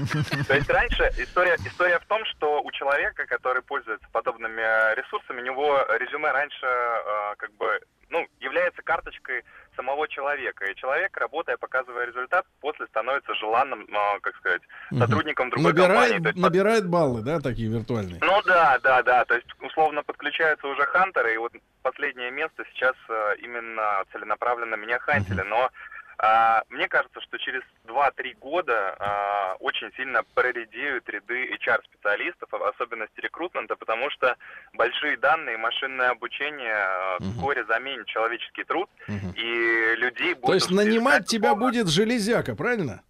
То 0.47 0.55
есть 0.55 0.71
раньше 0.71 1.13
история, 1.19 1.57
история 1.67 1.99
в 1.99 2.07
том, 2.07 2.25
что 2.27 2.63
у 2.63 2.71
человека, 2.71 3.27
который 3.27 3.63
пользуется 3.63 4.07
подобными 4.13 4.63
э, 4.63 4.95
ресурсами, 4.95 5.41
у 5.41 5.45
него 5.45 5.85
резюме 5.99 6.31
раньше 6.31 6.67
э, 6.67 7.35
как 7.37 7.53
бы 7.55 7.81
ну, 8.17 8.27
является 8.41 8.83
карточкой 8.83 9.45
самого 9.77 10.09
человека. 10.09 10.65
И 10.65 10.75
человек, 10.77 11.17
работая, 11.17 11.57
показывая 11.59 12.07
результат, 12.07 12.47
после 12.61 12.87
становится 12.87 13.35
желанным, 13.35 13.83
э, 13.83 14.21
как 14.23 14.35
сказать, 14.37 14.63
сотрудником 14.99 15.51
другой 15.51 15.75
компании. 15.75 16.15
Набирает, 16.15 16.23
То 16.23 16.29
есть 16.31 16.39
набирает 16.39 16.89
баллы, 16.89 17.23
да, 17.23 17.41
такие 17.41 17.69
виртуальные. 17.69 18.21
ну 18.23 18.43
да, 18.47 18.79
да, 18.83 19.03
да. 19.03 19.25
То 19.27 19.35
есть 19.35 19.47
условно 19.61 20.03
подключаются 20.03 20.67
уже 20.67 20.83
хантеры, 20.87 21.35
и 21.35 21.39
вот 21.39 21.53
последнее 21.83 22.31
место 22.31 22.65
сейчас 22.73 22.95
э, 23.09 23.37
именно 23.43 24.03
целенаправленно 24.13 24.77
меня 24.77 24.99
хантили. 24.99 25.43
Но 25.43 25.57
а, 25.65 25.71
мне 26.71 26.89
кажется, 26.89 27.21
что 27.21 27.39
через 27.39 27.63
2-3 27.87 28.39
года 28.41 28.97
а, 28.99 29.57
очень 29.61 29.91
сильно 29.97 30.23
проредеют 30.35 31.09
ряды 31.09 31.51
HR-специалистов, 31.55 32.49
в 32.51 32.63
особенности 32.63 33.21
рекрутмента, 33.21 33.77
потому 33.77 34.11
что 34.11 34.37
большие 34.73 35.17
данные, 35.19 35.59
машинное 35.59 36.11
обучение 36.11 36.75
а, 36.75 37.19
вскоре 37.21 37.65
заменит 37.67 38.07
человеческий 38.07 38.65
труд, 38.65 38.89
и 39.09 39.95
людей 39.97 40.35
будет... 40.35 40.47
То 40.47 40.55
есть 40.55 40.71
нанимать 40.71 41.27
тебя 41.27 41.55
будет 41.55 41.89
железяка, 41.89 42.55
правильно? 42.55 43.03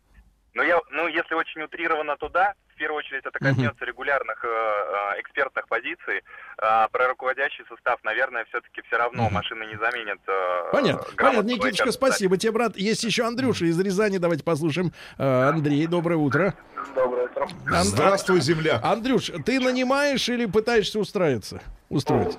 Ну, 0.54 0.62
я, 0.62 0.80
ну, 0.90 1.07
если 1.07 1.34
очень 1.34 1.62
утрированно, 1.62 2.16
то 2.16 2.28
да. 2.28 2.54
В 2.77 2.79
первую 2.79 2.99
очередь 2.99 3.22
это 3.24 3.39
коснется 3.39 3.87
регулярных 3.87 4.45
э, 4.45 4.49
э, 4.49 5.20
экспертных 5.22 5.66
позиций. 5.66 6.22
А 6.59 6.89
про 6.89 7.09
руководящий 7.09 7.64
состав, 7.70 7.99
наверное, 8.05 8.45
все-таки 8.51 8.83
все 8.87 8.99
равно 8.99 9.31
машины 9.31 9.64
не 9.64 9.77
заменят. 9.79 10.18
э, 10.29 10.72
Понятно. 10.72 11.07
Понятно, 11.16 11.51
HR. 11.53 11.91
спасибо 11.91 12.37
тебе, 12.37 12.53
брат. 12.53 12.77
Есть 12.77 13.03
еще 13.05 13.24
Андрюша 13.24 13.64
из 13.64 13.81
Рязани. 13.81 14.18
Давайте 14.18 14.45
послушаем. 14.45 14.93
Э, 15.16 15.49
Андрей, 15.49 15.87
доброе 15.87 16.16
утро. 16.16 16.53
Доброе 16.95 17.24
утро. 17.24 17.49
Ан- 17.72 17.85
Здравствуй, 17.85 18.41
земля. 18.41 18.79
Андрюш, 18.85 19.31
ты 19.47 19.59
нанимаешь 19.59 20.29
или 20.29 20.45
пытаешься 20.45 20.99
устроиться? 20.99 21.62
Устроиться? 21.89 22.39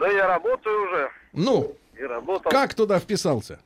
Да 0.00 0.08
я 0.08 0.26
работаю 0.26 0.82
уже. 0.82 1.10
Ну, 1.32 1.76
И 1.96 2.02
работал. 2.02 2.50
как 2.50 2.74
туда 2.74 2.98
вписался? 2.98 3.60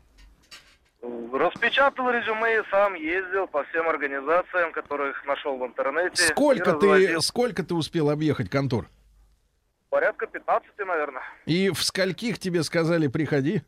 Распечатал 1.33 2.11
резюме 2.11 2.59
и 2.59 2.63
сам 2.71 2.95
ездил 2.95 3.47
по 3.47 3.65
всем 3.65 3.89
организациям, 3.89 4.73
которых 4.73 5.25
нашел 5.27 5.57
в 5.59 5.65
интернете. 5.67 6.17
Сколько 6.29 6.75
ты, 6.75 7.21
сколько 7.23 7.63
ты 7.63 7.75
успел 7.75 8.11
объехать 8.11 8.51
контор? 8.51 8.87
Порядка 9.89 10.27
15, 10.27 10.69
наверное. 10.87 11.23
И 11.47 11.71
в 11.71 11.83
скольких 11.83 12.39
тебе 12.39 12.63
сказали 12.63 13.07
приходи? 13.09 13.63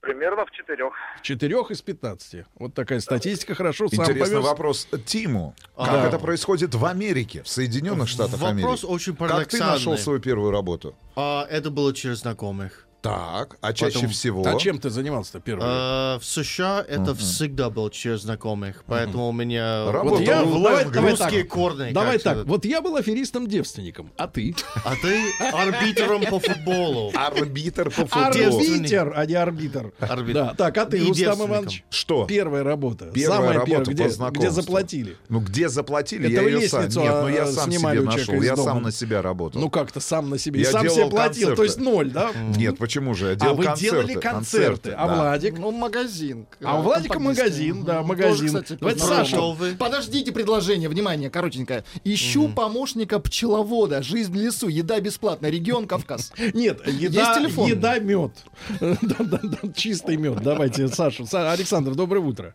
Примерно 0.00 0.44
в 0.44 0.50
четырех. 0.50 0.92
В 1.18 1.22
четырех 1.22 1.70
из 1.70 1.80
15. 1.80 2.44
Вот 2.56 2.74
такая 2.74 2.98
статистика, 3.00 3.54
хорошо, 3.54 3.86
Интересный 3.86 4.20
повез. 4.36 4.44
вопрос 4.44 4.88
Тиму. 5.06 5.54
Как 5.76 5.86
Да. 5.92 6.08
это 6.08 6.18
происходит 6.18 6.74
в 6.74 6.84
Америке, 6.84 7.42
в 7.44 7.48
Соединенных 7.48 8.08
Штатах 8.08 8.40
Вопрос 8.40 8.50
Америки? 8.50 8.84
очень 8.86 9.12
Как 9.16 9.28
ты 9.28 9.32
парадоксальный. 9.34 9.66
нашел 9.74 9.96
свою 9.96 10.18
первую 10.20 10.50
работу? 10.50 10.94
А, 11.16 11.46
это 11.48 11.70
было 11.70 11.94
через 11.94 12.18
знакомых. 12.18 12.86
Так, 13.02 13.56
а 13.60 13.72
чаще 13.72 13.94
Потом- 13.96 14.10
всего? 14.10 14.46
А 14.46 14.56
чем 14.58 14.78
ты 14.78 14.88
занимался-то 14.88 15.40
первый? 15.40 15.64
А, 15.66 16.18
в 16.20 16.24
США 16.24 16.84
это 16.88 17.16
всегда 17.16 17.68
было 17.68 17.90
через 17.90 18.22
знакомых, 18.22 18.84
поэтому 18.86 19.28
у 19.28 19.32
меня 19.32 19.90
Работал 19.90 20.18
Вот 20.18 20.20
я, 20.28 20.44
в 20.44 20.52
давай, 20.52 20.84
давай 20.84 21.10
русские 21.10 21.42
так. 21.42 21.48
корни. 21.52 21.90
Давай 21.92 22.12
так. 22.12 22.20
сказать. 22.20 22.46
Вот 22.46 22.64
я 22.64 22.80
был 22.80 22.94
аферистом-девственником, 22.94 24.12
а 24.16 24.28
ты? 24.28 24.54
А 24.84 24.94
ты 24.94 25.20
арбитром 25.52 26.22
по 26.26 26.38
футболу. 26.38 27.10
Арбитр 27.14 27.86
по 27.90 28.06
футболу. 28.06 28.24
Арбитер, 28.24 29.12
а 29.16 29.26
не 29.26 29.34
арбитр. 29.34 29.92
Арбит- 29.98 30.34
Да, 30.34 30.54
так, 30.54 30.78
а 30.78 30.86
ты, 30.86 30.98
И 30.98 31.08
Рустам. 31.08 31.42
Иванович? 31.48 31.84
Что? 31.90 32.24
Первая 32.26 32.62
работа. 32.62 33.06
Первая 33.12 33.38
Самая 33.40 33.54
работа 33.58 33.90
где, 33.90 34.08
где 34.30 34.50
заплатили. 34.50 35.16
Ну, 35.28 35.40
где 35.40 35.68
заплатили, 35.68 36.26
Это 36.26 36.34
я 36.34 36.42
вы 36.42 36.50
ее 36.50 36.68
сам. 36.68 36.82
лестницу, 36.82 37.00
Нет, 37.00 37.12
ну 37.14 37.28
я 37.28 37.42
а, 37.42 37.46
сам 37.46 37.68
снимали 37.68 37.96
себе 37.98 38.06
нашел. 38.06 38.42
Я 38.42 38.56
сам 38.56 38.82
на 38.82 38.92
себя 38.92 39.22
работал. 39.22 39.60
Ну 39.60 39.70
как-то 39.70 39.98
сам 39.98 40.30
на 40.30 40.38
себе. 40.38 40.60
И 40.60 40.62
Я 40.62 40.70
сам 40.70 40.88
себе 40.88 41.06
платил, 41.06 41.56
то 41.56 41.64
есть 41.64 41.80
ноль, 41.80 42.12
да? 42.12 42.30
Нет, 42.56 42.78
почему 42.78 42.91
же? 43.14 43.26
Я 43.26 43.32
А 43.32 43.34
делал 43.36 43.56
вы 43.56 43.64
концерты. 43.64 43.90
делали 43.96 44.14
концерты, 44.20 44.90
а 44.90 45.06
да. 45.08 45.14
Владик? 45.14 45.58
Ну, 45.58 45.70
магазин. 45.70 46.46
А 46.62 46.78
у 46.78 46.82
Владика 46.82 47.18
магазин, 47.18 47.84
да, 47.84 48.02
магазин. 48.02 48.48
Тоже, 48.52 48.62
кстати, 48.64 48.78
Давайте. 48.80 49.32
Готовы? 49.36 49.74
Подождите 49.76 50.32
предложение, 50.32 50.88
внимание, 50.88 51.30
коротенькое. 51.30 51.84
Ищу 52.04 52.48
помощника 52.48 53.18
пчеловода. 53.18 54.02
Жизнь 54.02 54.32
в 54.32 54.36
лесу, 54.36 54.68
еда 54.68 55.00
бесплатная. 55.00 55.50
Регион 55.50 55.86
Кавказ. 55.86 56.32
Нет, 56.54 56.86
еда, 56.86 57.20
Есть 57.30 57.40
телефон? 57.40 57.68
еда, 57.68 57.98
мед. 57.98 58.32
Чистый 59.76 60.16
мед. 60.16 60.40
Давайте, 60.42 60.88
Саша. 60.88 61.22
Са- 61.24 61.52
Александр, 61.52 61.94
доброе 61.94 62.20
утро. 62.20 62.54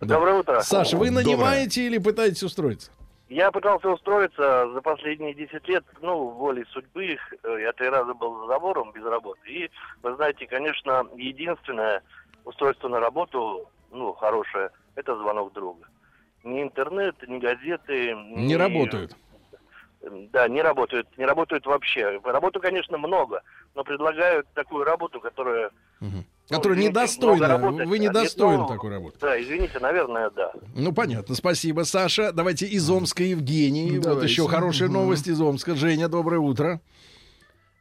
Доброе 0.00 0.40
утро. 0.40 0.60
Саша, 0.62 0.96
вы 0.96 1.06
Доброе. 1.08 1.24
нанимаете 1.24 1.86
или 1.86 1.98
пытаетесь 1.98 2.42
устроиться? 2.42 2.90
Я 3.28 3.50
пытался 3.50 3.88
устроиться 3.88 4.70
за 4.70 4.82
последние 4.82 5.34
10 5.34 5.66
лет, 5.68 5.84
ну, 6.00 6.28
волей 6.30 6.64
судьбы. 6.66 7.16
Я 7.42 7.72
три 7.72 7.88
раза 7.88 8.12
был 8.12 8.40
за 8.40 8.46
забором 8.48 8.92
без 8.92 9.04
работы. 9.04 9.40
И, 9.48 9.70
вы 10.02 10.14
знаете, 10.16 10.46
конечно, 10.46 11.08
единственное 11.16 12.02
устройство 12.44 12.88
на 12.88 13.00
работу, 13.00 13.70
ну, 13.90 14.12
хорошее, 14.12 14.70
это 14.94 15.16
звонок 15.16 15.52
друга. 15.54 15.86
Ни 16.42 16.62
интернет, 16.62 17.16
ни 17.26 17.38
газеты. 17.38 18.14
Не 18.14 18.46
ни- 18.46 18.54
работают. 18.54 19.16
Да, 20.32 20.46
не 20.48 20.60
работают. 20.60 21.08
Не 21.16 21.24
работают 21.24 21.64
вообще. 21.64 22.20
Работу, 22.22 22.60
конечно, 22.60 22.98
много, 22.98 23.42
но 23.74 23.84
предлагают 23.84 24.46
такую 24.52 24.84
работу, 24.84 25.20
которая... 25.20 25.70
Которая 26.00 26.24
извините, 26.50 26.88
недостойна. 26.88 27.36
много 27.36 27.48
работать. 27.48 27.88
Вы 27.88 27.98
недостойны 27.98 28.62
ну, 28.62 28.68
такой 28.68 28.90
работы. 28.90 29.18
Да, 29.20 29.40
извините, 29.40 29.78
наверное, 29.78 30.30
да. 30.30 30.52
Ну, 30.74 30.92
понятно. 30.92 31.34
Спасибо, 31.34 31.82
Саша. 31.82 32.32
Давайте 32.32 32.66
из 32.66 32.88
Омска 32.90 33.22
Евгений. 33.22 33.92
Вот 33.92 34.02
Давайте. 34.02 34.26
еще 34.26 34.46
хорошая 34.46 34.88
новость 34.88 35.26
из 35.26 35.40
Омска. 35.40 35.74
Женя, 35.74 36.08
доброе 36.08 36.40
утро. 36.40 36.80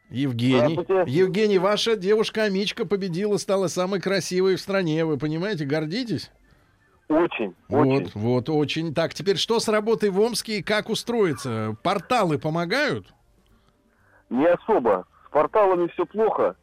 Евгений. 0.10 0.80
Евгений, 1.08 1.58
ваша 1.58 1.96
девушка 1.96 2.44
Амичка 2.44 2.86
победила, 2.86 3.38
стала 3.38 3.68
самой 3.68 4.00
красивой 4.00 4.56
в 4.56 4.62
стране. 4.62 5.06
Вы 5.06 5.18
понимаете, 5.18 5.66
гордитесь? 5.66 6.32
Очень, 7.10 7.54
Вот, 7.68 8.16
вот, 8.16 8.50
очень. 8.50 8.94
Так, 8.94 9.14
теперь 9.14 9.38
что 9.38 9.60
с 9.60 9.68
работой 9.68 10.10
в 10.10 10.20
Омске 10.20 10.60
и 10.60 10.64
как 10.64 10.90
устроиться? 10.90 11.76
Порталы 11.84 12.40
помогают? 12.40 13.08
Не 14.30 14.48
особо. 14.48 15.06
С 15.28 15.32
порталами 15.32 15.88
все 15.90 16.06
плохо. 16.06 16.56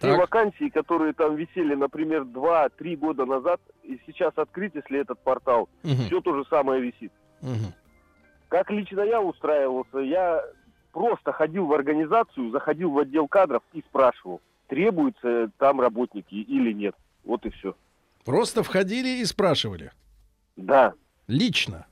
Так. 0.00 0.18
вакансии, 0.18 0.68
которые 0.68 1.12
там 1.12 1.34
висели, 1.36 1.74
например, 1.74 2.22
2-3 2.22 2.96
года 2.96 3.24
назад, 3.26 3.60
и 3.82 3.98
сейчас 4.06 4.32
открыть, 4.36 4.74
если 4.74 5.00
этот 5.00 5.18
портал, 5.20 5.68
Мгм. 5.82 6.06
все 6.06 6.20
то 6.20 6.36
же 6.36 6.44
самое 6.48 6.80
висит. 6.80 7.12
Мгм. 7.40 7.72
Как 8.48 8.70
лично 8.70 9.00
я 9.00 9.20
устраивался, 9.20 9.98
я 9.98 10.42
просто 10.92 11.32
ходил 11.32 11.66
в 11.66 11.72
организацию, 11.72 12.50
заходил 12.50 12.90
в 12.92 12.98
отдел 12.98 13.28
кадров 13.28 13.62
и 13.72 13.82
спрашивал, 13.82 14.40
требуются 14.68 15.50
там 15.58 15.80
работники 15.80 16.34
или 16.34 16.72
нет. 16.72 16.94
Вот 17.24 17.44
и 17.44 17.50
все. 17.50 17.74
Просто 18.24 18.62
входили 18.62 19.20
и 19.20 19.24
спрашивали. 19.24 19.90
Да, 20.56 20.94
Лично. 21.26 21.86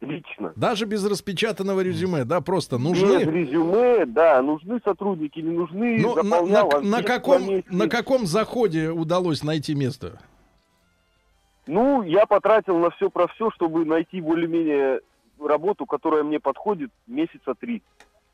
Лично. 0.00 0.52
Даже 0.56 0.84
без 0.86 1.04
распечатанного 1.04 1.80
резюме, 1.80 2.24
да, 2.24 2.40
просто 2.40 2.76
Без 2.76 2.82
нужны. 2.84 3.18
резюме, 3.24 4.06
да, 4.06 4.40
нужны 4.42 4.80
сотрудники, 4.84 5.40
не 5.40 5.50
нужны, 5.50 5.98
Ну, 6.00 6.14
на, 6.14 6.22
заполнял 6.22 6.82
на- 6.82 7.02
каком, 7.02 7.62
на 7.68 7.88
каком 7.88 8.26
заходе 8.26 8.90
удалось 8.90 9.42
найти 9.42 9.74
место? 9.74 10.20
Ну, 11.66 12.02
я 12.02 12.24
потратил 12.26 12.78
на 12.78 12.90
все 12.90 13.10
про 13.10 13.26
все, 13.28 13.50
чтобы 13.50 13.84
найти 13.84 14.20
более-менее 14.20 15.00
работу, 15.40 15.84
которая 15.86 16.22
мне 16.22 16.40
подходит 16.40 16.90
месяца 17.06 17.54
три. 17.58 17.82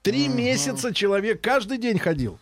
Три 0.02 0.28
месяца 0.28 0.92
человек 0.94 1.40
каждый 1.40 1.78
день 1.78 1.98
ходил. 1.98 2.38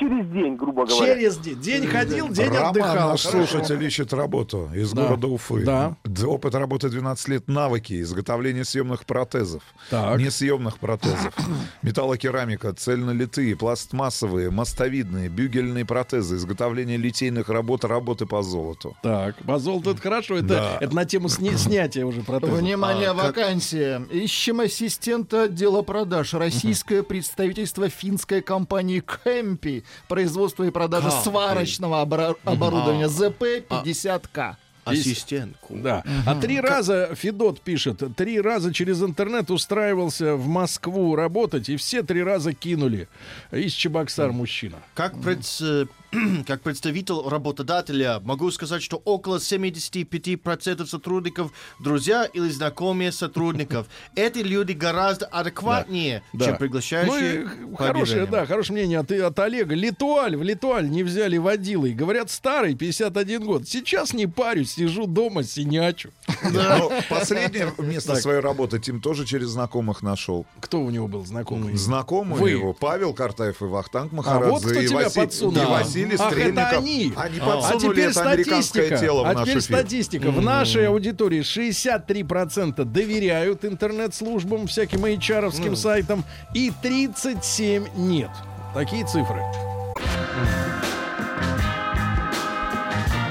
Через 0.00 0.26
день, 0.28 0.56
грубо 0.56 0.86
говоря. 0.86 1.14
Через 1.14 1.36
день. 1.36 1.60
День 1.60 1.86
ходил, 1.86 2.28
день 2.30 2.48
Роман, 2.48 2.68
отдыхал. 2.70 3.10
наш 3.10 3.22
Хорошо. 3.26 3.46
слушатель 3.46 3.84
ищет 3.84 4.12
работу 4.14 4.70
из 4.74 4.92
Да. 4.92 5.02
города 5.02 5.26
Уфы. 5.28 5.62
Да. 5.64 5.96
Опыт 6.26 6.54
работы 6.54 6.88
12 6.88 7.28
лет, 7.28 7.48
навыки, 7.48 8.00
изготовление 8.00 8.64
съемных 8.64 9.04
протезов, 9.04 9.62
Так. 9.90 10.18
несъемных 10.18 10.78
протезов, 10.78 11.34
металлокерамика, 11.82 12.72
цельнолитые, 12.72 13.56
пластмассовые, 13.56 14.50
мостовидные, 14.50 15.28
бюгельные 15.28 15.84
протезы, 15.84 16.36
изготовление 16.36 16.96
литейных 16.96 17.48
работ, 17.50 17.84
работы 17.84 18.24
по 18.24 18.42
золоту. 18.42 18.96
Так, 19.02 19.36
по 19.44 19.58
золоту 19.58 19.90
это 19.90 20.00
хорошо, 20.00 20.36
это, 20.38 20.46
Да. 20.48 20.78
это 20.80 20.94
на 20.94 21.04
тему 21.04 21.28
сни- 21.28 21.56
снятия 21.56 22.06
уже 22.06 22.22
протезов. 22.22 22.58
Внимание, 22.58 23.10
А, 23.10 23.14
как- 23.14 23.36
вакансия. 23.36 24.02
Ищем 24.10 24.60
ассистента 24.60 25.42
отдела 25.44 25.82
продаж. 25.82 26.32
Российское 26.32 27.02
представительство 27.02 27.88
финской 27.90 28.40
компании 28.40 29.00
Кэмпи. 29.00 29.84
Производство 30.08 30.64
и 30.64 30.70
продажа 30.70 31.10
Кэмпи. 31.10 31.24
сварочного 31.24 32.00
обора- 32.02 32.36
оборудования 32.44 33.06
А. 33.06 33.08
ЗП-50К. 33.08 34.56
Ассистентку. 34.84 35.76
Да. 35.76 36.02
А 36.26 36.34
три 36.40 36.58
раза, 36.60 37.14
Федот 37.14 37.60
пишет, 37.60 38.02
три 38.16 38.40
раза 38.40 38.72
через 38.72 39.02
интернет 39.02 39.50
устраивался 39.50 40.34
в 40.36 40.46
Москву 40.48 41.14
работать, 41.14 41.68
и 41.68 41.76
все 41.76 42.02
три 42.02 42.22
раза 42.22 42.54
кинули. 42.54 43.06
Из 43.52 43.72
Чебоксар 43.72 44.32
мужчина. 44.32 44.78
Как, 44.94 45.20
пред- 45.20 45.46
э, 45.60 45.86
как 46.46 46.62
представитель 46.62 47.28
работодателя 47.28 48.20
могу 48.24 48.50
сказать, 48.50 48.82
что 48.82 48.96
около 49.04 49.36
75% 49.36 50.86
сотрудников 50.86 51.52
друзья 51.78 52.24
или 52.24 52.48
знакомые 52.48 53.12
сотрудников. 53.12 53.86
Эти 54.16 54.38
люди 54.38 54.72
гораздо 54.72 55.26
адекватнее, 55.26 56.22
Да. 56.32 56.46
чем 56.46 56.56
приглашающие 56.58 57.48
Ну, 57.60 57.76
хорошее, 57.76 58.26
да, 58.26 58.46
хорошее 58.46 58.78
мнение 58.78 58.98
от, 58.98 59.10
от 59.12 59.38
Олега. 59.38 59.74
Литуаль, 59.74 60.36
в 60.36 60.42
Литуаль 60.42 60.88
не 60.90 61.02
взяли 61.02 61.36
водилой. 61.38 61.92
Говорят, 61.92 62.30
старый, 62.30 62.74
51 62.74 63.44
год. 63.44 63.68
Сейчас 63.68 64.12
не 64.12 64.26
парюсь, 64.26 64.72
сижу 64.74 65.06
дома, 65.06 65.44
синячу. 65.44 66.10
Но 66.50 66.90
последнее 67.08 67.72
место 67.78 68.14
Так. 68.14 68.22
своей 68.22 68.40
работы 68.40 68.78
Тим 68.78 69.00
тоже 69.00 69.24
через 69.26 69.48
знакомых 69.48 70.02
нашел. 70.02 70.46
Кто 70.60 70.80
у 70.80 70.90
него 70.90 71.06
был 71.08 71.24
знакомый? 71.24 71.76
Знакомый 71.76 72.38
Вы. 72.40 72.50
его 72.50 72.72
Павел 72.72 73.14
Картаев 73.14 73.62
и 73.62 73.64
Вахтанг 73.66 74.12
А 74.12 74.16
Махарадзе. 74.16 74.50
вот 74.50 74.62
кто 74.64 74.80
и 74.80 74.86
тебя 74.88 75.02
Васи- 75.06 75.14
подсунул. 75.20 75.62
и 75.62 75.66
Василий 75.66 75.99
Ах, 76.18 76.32
Стрельников. 76.32 76.64
это 76.64 76.78
они. 76.78 77.12
Они 77.16 77.38
а 77.40 77.46
подсунули 77.46 77.94
теперь 77.94 78.10
это 78.10 78.22
американское 78.22 78.62
статистика. 78.62 78.98
тело 78.98 79.22
в 79.22 79.26
а 79.26 79.44
теперь 79.44 79.60
статистика. 79.60 80.30
В 80.30 80.42
нашей 80.42 80.88
аудитории 80.88 81.40
63% 81.40 82.84
доверяют 82.84 83.64
интернет-службам, 83.64 84.66
всяким 84.66 85.04
HR-овским 85.04 85.76
сайтам, 85.76 86.24
и 86.54 86.72
37 86.82 87.86
нет. 87.96 88.30
Такие 88.74 89.04
цифры. 89.06 89.42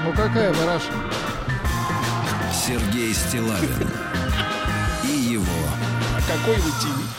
Ну 0.04 0.12
какая 0.12 0.52
вы, 0.52 0.66
Раша? 0.66 0.92
Сергей 2.66 3.14
Стилавин 3.14 3.90
и 5.04 5.32
его 5.32 5.44
А 6.16 6.20
какой 6.30 6.56
вы 6.56 6.70
ТВ? 6.70 7.09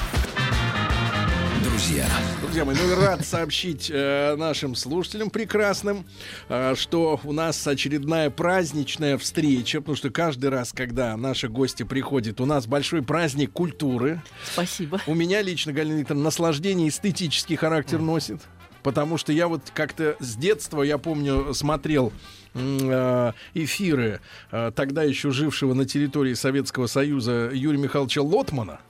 Друзья. 1.82 2.08
Друзья 2.42 2.64
мои, 2.64 2.76
ну 2.76 2.92
и 2.92 2.94
рад 2.94 3.26
сообщить 3.26 3.90
э, 3.92 4.36
нашим 4.36 4.76
слушателям 4.76 5.32
прекрасным, 5.32 6.06
э, 6.48 6.76
что 6.76 7.20
у 7.24 7.32
нас 7.32 7.66
очередная 7.66 8.30
праздничная 8.30 9.18
встреча, 9.18 9.80
потому 9.82 9.96
что 9.96 10.12
каждый 10.12 10.52
раз, 10.52 10.74
когда 10.74 11.18
наши 11.18 11.50
гости 11.50 11.82
приходят, 11.82 12.40
у 12.40 12.46
нас 12.46 12.68
большой 12.68 13.02
праздник 13.02 13.52
культуры. 13.52 14.22
Спасибо. 14.54 15.02
У 15.08 15.16
меня 15.16 15.42
лично, 15.42 15.74
Галина 15.74 16.00
Викторовна, 16.00 16.26
наслаждение 16.26 16.88
эстетический 16.88 17.56
характер 17.56 17.98
носит. 17.98 18.42
Потому 18.84 19.18
что 19.18 19.34
я 19.34 19.48
вот 19.48 19.64
как-то 19.74 20.16
с 20.20 20.36
детства, 20.36 20.84
я 20.84 21.00
помню, 21.00 21.52
смотрел 21.56 22.14
э, 22.54 23.32
эфиры 23.56 24.22
э, 24.52 24.72
тогда 24.76 25.02
еще 25.02 25.32
жившего 25.32 25.74
на 25.74 25.86
территории 25.86 26.36
Советского 26.36 26.86
Союза 26.86 27.50
Юрия 27.52 27.80
Михайловича 27.80 28.22
Лотмана. 28.22 28.82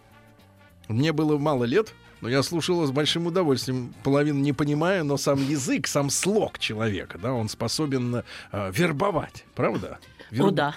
Мне 0.90 1.14
было 1.14 1.38
мало 1.38 1.64
лет, 1.64 1.94
но 2.22 2.30
я 2.30 2.44
слушал 2.44 2.86
с 2.86 2.92
большим 2.92 3.28
удовольствием. 3.28 3.94
Половину 4.04 4.40
не 4.40 4.54
понимаю, 4.54 5.04
но 5.04 5.18
сам 5.18 5.46
язык, 5.48 5.88
сам 5.88 6.10
слог 6.10 6.60
человека, 6.60 7.18
да, 7.18 7.34
он 7.34 7.50
способен 7.50 8.24
э, 8.52 8.72
вербовать, 8.74 9.46
правда? 9.56 10.00
О, 10.40 10.52
да. 10.52 10.76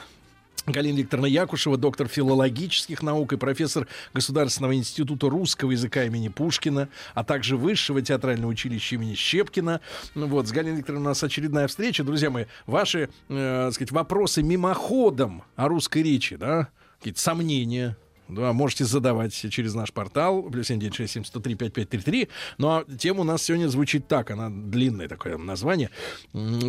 Галина 0.66 0.96
Викторовна 0.96 1.26
Якушева, 1.26 1.76
доктор 1.76 2.08
филологических 2.08 3.02
наук 3.02 3.34
и 3.34 3.36
профессор 3.36 3.86
Государственного 4.14 4.74
института 4.74 5.28
русского 5.28 5.72
языка 5.72 6.04
имени 6.04 6.28
Пушкина, 6.28 6.88
а 7.12 7.22
также 7.22 7.58
Высшего 7.58 8.00
театрального 8.00 8.50
училища 8.50 8.94
имени 8.94 9.14
Щепкина. 9.14 9.82
Ну 10.14 10.26
Вот, 10.26 10.48
с 10.48 10.52
Галиной 10.52 10.78
Викторовной 10.78 11.06
у 11.06 11.08
нас 11.10 11.22
очередная 11.22 11.68
встреча. 11.68 12.02
Друзья 12.02 12.30
мои, 12.30 12.46
ваши, 12.66 13.10
э, 13.28 13.70
сказать, 13.72 13.92
вопросы 13.92 14.42
мимоходом 14.42 15.44
о 15.54 15.68
русской 15.68 16.02
речи, 16.02 16.36
да, 16.36 16.68
какие-то 16.98 17.20
сомнения, 17.20 17.98
да, 18.28 18.52
можете 18.52 18.84
задавать 18.84 19.34
через 19.34 19.74
наш 19.74 19.92
портал, 19.92 20.42
плюс 20.42 20.68
7967 20.68 22.26
Ну, 22.58 22.68
а 22.68 22.84
тема 22.98 23.20
у 23.20 23.24
нас 23.24 23.42
сегодня 23.42 23.68
звучит 23.68 24.08
так, 24.08 24.30
она 24.30 24.48
длинное 24.50 25.08
такое 25.08 25.36
название. 25.36 25.90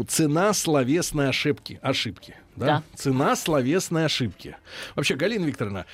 Цена 0.07 0.53
словесной 0.53 1.29
ошибки. 1.29 1.79
Ошибки. 1.81 2.35
Да? 2.55 2.65
Да. 2.65 2.83
Цена 2.95 3.35
словесной 3.35 4.05
ошибки. 4.05 4.57
Вообще, 4.95 5.15
Галина 5.15 5.45
Викторовна, 5.45 5.85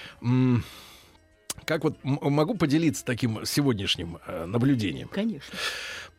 как 1.65 1.83
вот 1.83 1.97
могу 2.03 2.55
поделиться 2.55 3.05
таким 3.05 3.45
сегодняшним 3.45 4.17
э, 4.25 4.45
наблюдением? 4.45 5.07
Конечно. 5.09 5.53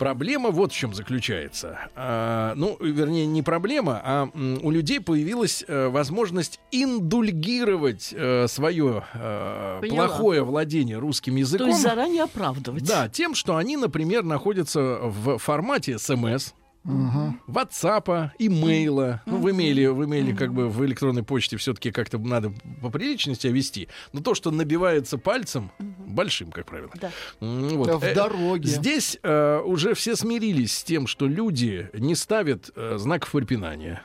Проблема 0.03 0.51
вот 0.51 0.73
в 0.73 0.75
чем 0.77 0.95
заключается. 0.95 1.79
А, 1.95 2.55
ну, 2.57 2.77
вернее, 2.81 3.25
не 3.25 3.41
проблема, 3.43 4.01
а 4.05 4.29
м, 4.35 4.59
у 4.61 4.73
людей 4.73 5.01
появилась 5.01 5.65
э, 5.69 5.87
возможность 5.87 6.59
индульгировать 6.73 8.13
э, 8.13 8.49
свое 8.49 9.05
э, 9.15 9.79
Поняла. 9.81 10.09
плохое 10.09 10.43
владение 10.43 10.99
русским 10.99 11.37
языком. 11.37 11.67
То 11.67 11.71
есть 11.71 11.83
заранее 11.83 12.25
оправдывать. 12.25 12.85
Да, 12.85 13.09
тем, 13.09 13.37
что 13.37 13.57
они, 13.57 13.77
например, 13.77 14.25
находятся 14.25 14.99
в 15.03 15.39
формате 15.39 15.99
СМС, 16.01 16.53
WhatsApp, 16.85 18.31
имейла. 18.39 19.23
Ну, 19.27 19.39
в 19.39 19.51
имейле, 19.51 19.93
в 19.93 20.05
имейле 20.05 20.35
как 20.35 20.53
бы 20.53 20.69
в 20.69 20.85
электронной 20.85 21.23
почте 21.23 21.57
все-таки 21.57 21.91
как-то 21.93 22.19
надо 22.19 22.53
по 22.81 22.91
приличному 22.91 23.37
себя 23.37 23.53
вести. 23.53 23.89
Но 24.13 24.21
то, 24.21 24.35
что 24.35 24.51
набивается 24.51 25.19
пальцем, 25.19 25.71
большим, 25.79 26.51
как 26.51 26.67
правило. 26.67 26.91
Да. 27.01 27.11
Вот. 27.41 27.87
Да, 27.87 27.99
в 27.99 28.05
Э, 28.05 28.15
дороге. 28.15 28.69
Здесь 28.69 29.19
э, 29.23 29.61
уже 29.65 29.95
все 29.95 30.17
смирились 30.17 30.77
с 30.79 30.85
тем, 30.85 31.07
что 31.07 31.27
люди 31.27 31.89
не 31.95 32.15
ставят 32.15 32.71
э, 32.75 32.97
знаков 32.99 33.31
препинания. 33.33 34.03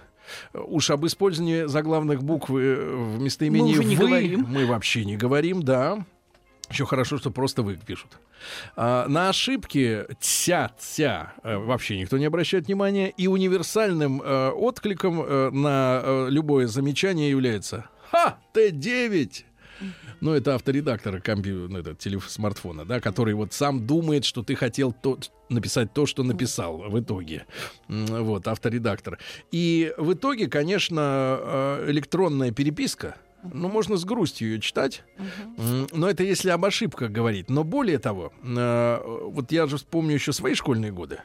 Уж 0.54 0.90
об 0.92 1.06
использовании 1.06 1.68
заглавных 1.68 2.22
букв 2.24 2.50
э, 2.52 2.54
в 2.54 3.20
местоимении 3.22 3.74
Мы 3.74 3.80
уже 3.80 3.88
не 3.88 3.96
«вы» 3.96 4.08
говорим. 4.08 4.46
мы 4.50 4.66
вообще 4.66 5.06
не 5.06 5.18
говорим, 5.18 5.64
да. 5.64 6.06
Еще 6.70 6.86
хорошо, 6.86 7.18
что 7.18 7.32
просто 7.32 7.62
вы 7.64 7.78
пишут. 7.78 8.18
А, 8.76 9.08
на 9.08 9.30
ошибки 9.30 10.06
тся, 10.20 10.72
тся 10.78 11.34
э, 11.44 11.58
вообще 11.58 11.98
никто 11.98 12.18
не 12.18 12.26
обращает 12.26 12.68
внимания. 12.68 13.10
И 13.10 13.28
универсальным 13.28 14.22
э, 14.22 14.50
откликом 14.50 15.22
э, 15.22 15.50
на 15.52 16.02
э, 16.04 16.28
любое 16.30 16.68
замечание 16.68 17.30
является 17.30 17.86
«Ха! 18.12 18.38
Т9!» 18.54 19.44
Ну, 20.20 20.34
это 20.34 20.56
авторедактор 20.56 21.22
компью... 21.22 21.68
ну, 21.70 21.80
это, 21.80 21.94
телеф... 21.94 22.30
смартфона, 22.30 22.86
да, 22.86 23.00
который 23.00 23.34
вот 23.34 23.54
сам 23.54 23.86
думает, 23.86 24.26
что 24.26 24.44
ты 24.44 24.56
хотел 24.56 24.92
то... 24.92 25.20
написать 25.50 25.94
то, 25.94 26.06
что 26.06 26.24
написал 26.24 26.78
в 26.90 27.00
итоге. 27.00 27.46
Вот, 27.88 28.48
авторедактор. 28.48 29.20
И 29.52 29.94
в 29.98 30.14
итоге, 30.14 30.48
конечно, 30.48 31.40
э, 31.40 31.86
электронная 31.90 32.52
переписка, 32.52 33.16
ну, 33.54 33.68
можно 33.70 33.98
с 33.98 34.06
грустью 34.06 34.50
ее 34.50 34.62
читать. 34.62 35.04
М, 35.58 35.88
Но 35.92 36.10
это 36.10 36.24
если 36.24 36.50
об 36.50 36.66
ошибках 36.66 37.12
говорить. 37.12 37.50
Но 37.50 37.64
более 37.64 38.00
того, 38.00 38.32
э, 38.44 39.02
вот 39.06 39.52
я 39.52 39.68
же 39.68 39.78
вспомню 39.78 40.14
еще 40.16 40.34
свои 40.34 40.54
школьные 40.54 40.92
годы. 40.92 41.20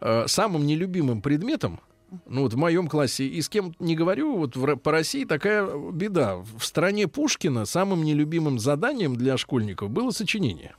Э, 0.00 0.24
Самым 0.26 0.66
нелюбимым 0.66 1.22
предметом 1.22 1.80
ну 2.26 2.42
вот 2.42 2.54
в 2.54 2.56
моем 2.56 2.88
классе, 2.88 3.26
и 3.26 3.40
с 3.42 3.48
кем 3.48 3.74
не 3.78 3.94
говорю, 3.94 4.36
вот 4.36 4.56
в, 4.56 4.76
по 4.76 4.92
России 4.92 5.24
такая 5.24 5.68
беда. 5.92 6.36
В 6.36 6.64
стране 6.64 7.06
Пушкина 7.06 7.66
самым 7.66 8.02
нелюбимым 8.02 8.58
заданием 8.58 9.14
для 9.16 9.36
школьников 9.36 9.90
было 9.90 10.10
сочинение. 10.10 10.74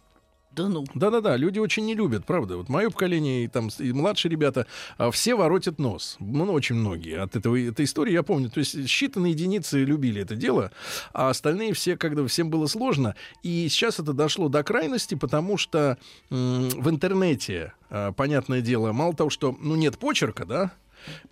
Да 0.52 0.68
ну. 0.68 0.84
Да-да-да, 0.96 1.38
люди 1.38 1.60
очень 1.60 1.86
не 1.86 1.94
любят, 1.94 2.26
правда. 2.26 2.58
Вот 2.58 2.70
мое 2.70 2.90
поколение 2.90 3.46
и 3.46 3.48
там 3.48 3.70
и 3.78 3.94
младшие 3.94 4.32
ребята, 4.32 4.66
а, 4.98 5.12
все 5.12 5.36
воротят 5.36 5.80
нос. 5.80 6.18
Ну, 6.20 6.52
очень 6.52 6.76
многие 6.76 7.20
от 7.20 7.36
этого, 7.36 7.56
этой 7.56 7.86
истории 7.86 8.14
я 8.14 8.24
помню. 8.24 8.50
То 8.50 8.60
есть 8.60 8.76
считанные 8.76 9.30
единицы 9.30 9.84
любили 9.84 10.22
это 10.22 10.36
дело, 10.36 10.72
а 11.14 11.30
остальные 11.30 11.74
все, 11.74 11.98
когда 11.98 12.26
всем 12.28 12.50
было 12.50 12.66
сложно. 12.66 13.16
И 13.44 13.68
сейчас 13.70 14.00
это 14.00 14.14
дошло 14.14 14.50
до 14.50 14.64
крайности, 14.64 15.16
потому 15.16 15.58
что 15.58 15.98
в 16.30 16.90
интернете, 16.90 17.74
а, 17.90 18.12
понятное 18.12 18.62
дело, 18.62 18.92
мало 18.92 19.14
того, 19.14 19.30
что 19.30 19.56
ну, 19.60 19.76
нет 19.76 19.98
почерка, 20.00 20.46
да, 20.46 20.72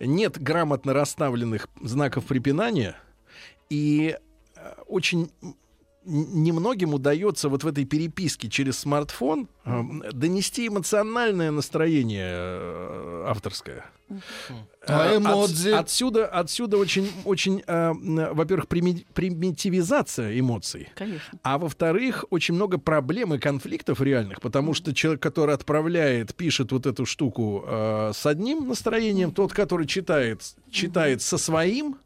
нет 0.00 0.40
грамотно 0.40 0.92
расставленных 0.92 1.68
знаков 1.82 2.24
препинания, 2.24 2.96
и 3.68 4.16
э, 4.56 4.74
очень 4.86 5.30
немногим 6.08 6.94
удается 6.94 7.48
вот 7.48 7.62
в 7.64 7.66
этой 7.66 7.84
переписке 7.84 8.48
через 8.48 8.78
смартфон 8.78 9.48
донести 10.12 10.68
эмоциональное 10.68 11.50
настроение 11.50 12.30
э, 12.32 13.24
авторское. 13.28 13.84
А 14.86 15.12
Э, 15.12 15.16
эмодзи? 15.18 15.68
отс- 15.68 15.78
отсюда, 15.80 16.26
отсюда 16.26 16.78
очень, 16.78 17.10
очень, 17.26 17.62
э, 17.66 17.92
во-первых, 18.32 18.66
прими- 18.68 19.04
примитивизация 19.12 20.38
эмоций. 20.38 20.88
Конечно. 20.94 21.38
А 21.42 21.58
во-вторых, 21.58 22.24
очень 22.30 22.54
много 22.54 22.78
проблем 22.78 23.34
и 23.34 23.38
конфликтов 23.38 24.00
реальных, 24.00 24.40
потому 24.40 24.72
что 24.74 24.94
человек, 24.94 25.22
который 25.22 25.54
отправляет, 25.54 26.34
пишет 26.34 26.72
вот 26.72 26.86
эту 26.86 27.04
штуку 27.04 27.64
э, 27.66 28.12
с 28.14 28.24
одним 28.24 28.66
настроением, 28.68 29.30
тот, 29.32 29.52
который 29.52 29.86
читает, 29.86 30.40
читает 30.70 31.20
со 31.20 31.36
своим, 31.36 31.96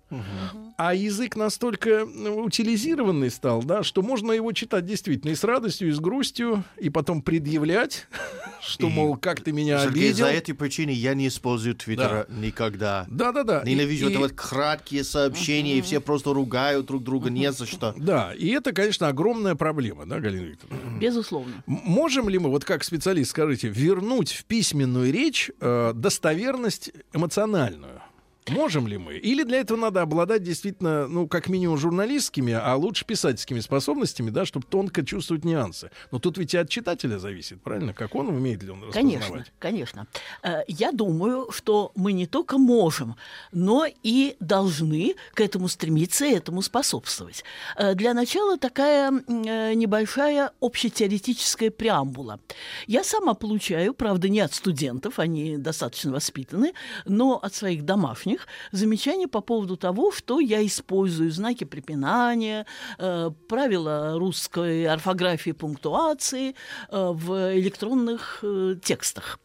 а 0.77 0.95
язык 0.95 1.37
настолько 1.37 2.05
ну, 2.05 2.43
утилизированный 2.45 3.31
стал, 3.31 3.63
да, 3.63 3.83
что 3.83 4.03
можно 4.03 4.33
его 4.33 4.53
читать 4.53 4.85
действительно 4.85 5.31
и 5.31 5.35
с 5.35 5.43
радостью, 5.45 5.89
и 5.89 5.93
с 5.93 6.01
грустью, 6.01 6.65
и 6.79 6.91
потом 6.91 7.23
предъявлять, 7.53 8.07
что, 8.62 8.89
мол, 8.89 9.16
как 9.16 9.41
ты 9.43 9.53
меня 9.53 9.79
Сергей, 9.83 10.09
обидел. 10.09 10.27
за 10.27 10.33
этой 10.33 10.53
причиной 10.55 10.95
я 10.95 11.15
не 11.15 11.29
использую 11.29 11.74
Твиттера 11.74 12.27
никогда. 12.31 13.07
Да-да-да. 13.09 13.62
Ненавижу 13.65 14.07
И- 14.07 14.11
это 14.11 14.19
и- 14.19 14.23
вот 14.23 14.33
краткие 14.33 15.05
сообщения, 15.05 15.77
и 15.79 15.83
все 15.83 16.01
просто 16.01 16.33
ругают 16.33 16.87
друг 16.87 17.03
друга 17.03 17.31
не 17.31 17.53
за 17.53 17.66
что. 17.66 17.95
Да, 18.03 18.33
и 18.35 18.49
это, 18.49 18.73
конечно, 18.73 19.09
огромная 19.09 19.55
проблема, 19.55 20.07
да, 20.07 20.19
Галина 20.19 20.47
Викторовна? 20.47 20.99
Безусловно. 20.99 21.53
Можем 21.66 22.29
ли 22.29 22.39
мы, 22.39 22.51
вот 22.51 22.65
как 22.65 22.85
специалист, 22.85 23.31
скажите, 23.31 23.69
вернуть 23.69 24.33
в 24.33 24.45
письменную 24.45 25.12
речь 25.12 25.51
э, 25.61 25.93
достоверность 25.95 26.91
эмоциональную? 27.12 28.01
Можем 28.48 28.89
ли 28.89 28.98
мы? 28.98 29.16
Или 29.16 29.44
для 29.44 29.60
этого 29.60 29.78
надо 29.78 30.02
обладать 30.02 30.43
действительно, 30.43 31.06
ну, 31.06 31.28
как 31.28 31.48
минимум, 31.48 31.78
журналистскими, 31.78 32.52
а 32.52 32.74
лучше 32.74 33.05
писательскими 33.05 33.60
способностями, 33.60 34.31
да, 34.31 34.44
чтобы 34.44 34.66
тонко 34.69 35.05
чувствовать 35.05 35.44
нюансы. 35.44 35.90
Но 36.10 36.19
тут 36.19 36.39
ведь 36.39 36.52
и 36.55 36.56
от 36.56 36.69
читателя 36.69 37.19
зависит, 37.19 37.62
правильно? 37.62 37.94
Как 37.94 38.14
он 38.16 38.28
умеет 38.28 38.62
ли 38.64 38.70
он 38.70 38.82
распознавать? 38.82 39.20
Конечно, 39.28 39.44
конечно. 39.60 40.06
Э, 40.43 40.62
Я 40.66 40.90
думаю, 40.90 41.51
что 41.52 41.93
мы 41.94 42.12
не 42.12 42.27
только 42.27 42.59
можем, 42.59 43.14
но 43.52 43.86
и 44.02 44.36
должны 44.40 45.14
к 45.35 45.40
этому 45.40 45.69
стремиться 45.69 46.27
и 46.27 46.32
этому 46.35 46.62
способствовать. 46.62 47.44
Э, 47.77 47.94
Для 47.94 48.12
начала 48.12 48.59
такая 48.59 49.12
э, 49.12 49.74
небольшая 49.74 50.51
общетеоретическая 50.60 51.70
преамбула. 51.70 52.40
Я 52.89 53.05
сама 53.05 53.35
получаю, 53.35 53.94
правда, 53.94 54.28
не 54.28 54.40
от 54.40 54.52
студентов, 54.52 55.20
они 55.20 55.59
достаточно 55.59 56.10
воспитаны, 56.12 56.73
но 57.06 57.39
от 57.39 57.55
своих 57.55 57.85
домашних 57.85 58.32
замечания 58.73 59.29
по 59.29 59.41
поводу 59.41 59.77
того, 59.77 60.13
что 60.13 60.41
я 60.41 60.65
использую 60.65 61.31
знаки 61.31 61.65
препинания, 61.65 62.67
э, 62.99 63.31
правила 63.49 64.19
русской 64.19 64.87
орфографии 64.87 65.53
пунктуации 65.53 66.55
э, 66.91 67.11
в 67.13 67.57
электронных 67.59 68.41
э, 68.43 68.77
текстах. 68.83 69.39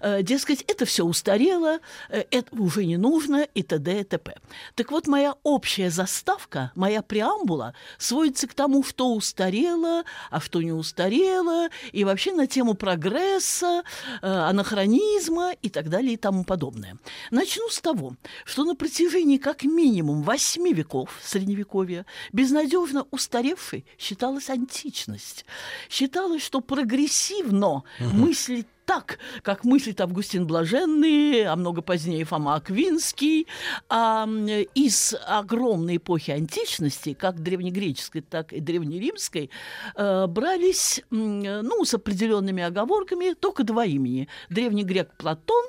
Э, 0.00 0.22
Дескать, 0.22 0.62
это 0.68 0.84
все 0.84 1.04
устарело, 1.04 1.78
э, 2.08 2.24
это 2.30 2.54
уже 2.56 2.84
не 2.84 2.96
нужно 2.96 3.46
и 3.54 3.62
т.д. 3.62 4.00
и 4.00 4.04
т.п. 4.04 4.36
Так 4.74 4.90
вот, 4.90 5.06
моя 5.06 5.34
общая 5.42 5.90
заставка, 5.90 6.72
моя 6.74 7.02
преамбула 7.02 7.74
сводится 7.98 8.46
к 8.46 8.54
тому, 8.54 8.82
что 8.84 9.14
устарело, 9.14 10.04
а 10.30 10.40
что 10.40 10.62
не 10.62 10.72
устарело, 10.72 11.68
и 11.92 12.04
вообще 12.04 12.32
на 12.32 12.46
тему 12.46 12.74
прогресса, 12.74 13.82
э, 14.22 14.26
анахронизма 14.26 15.52
и 15.62 15.68
так 15.68 15.88
далее 15.88 16.14
и 16.14 16.16
тому 16.16 16.44
подобное. 16.44 16.96
Начну 17.30 17.68
с 17.68 17.80
того, 17.80 18.14
что 18.44 18.64
на 18.64 18.74
протяжении 18.74 19.38
как 19.38 19.64
минимум 19.64 20.22
восьми 20.22 20.72
веков 20.72 21.18
Средневековья 21.22 22.06
безнадежно 22.32 23.06
устаревшей 23.10 23.84
считалась 23.98 24.50
античность. 24.50 25.44
Считалось, 25.88 26.42
что 26.42 26.60
прогрессивно 26.60 27.84
мыслить 28.00 28.66
так, 28.86 29.18
как 29.42 29.64
мыслит 29.64 30.00
Августин 30.00 30.46
Блаженный, 30.46 31.44
а 31.44 31.56
много 31.56 31.82
позднее 31.82 32.24
Фома 32.24 32.54
Аквинский, 32.54 33.46
а 33.88 34.26
из 34.74 35.14
огромной 35.26 35.96
эпохи 35.96 36.30
античности, 36.30 37.12
как 37.12 37.42
древнегреческой, 37.42 38.22
так 38.22 38.52
и 38.52 38.60
древнеримской, 38.60 39.50
э, 39.96 40.26
брались, 40.28 41.02
ну, 41.10 41.84
с 41.84 41.94
определенными 41.94 42.62
оговорками, 42.62 43.34
только 43.34 43.64
два 43.64 43.84
имени. 43.84 44.28
Древний 44.48 44.84
грек 44.84 45.10
Платон 45.18 45.64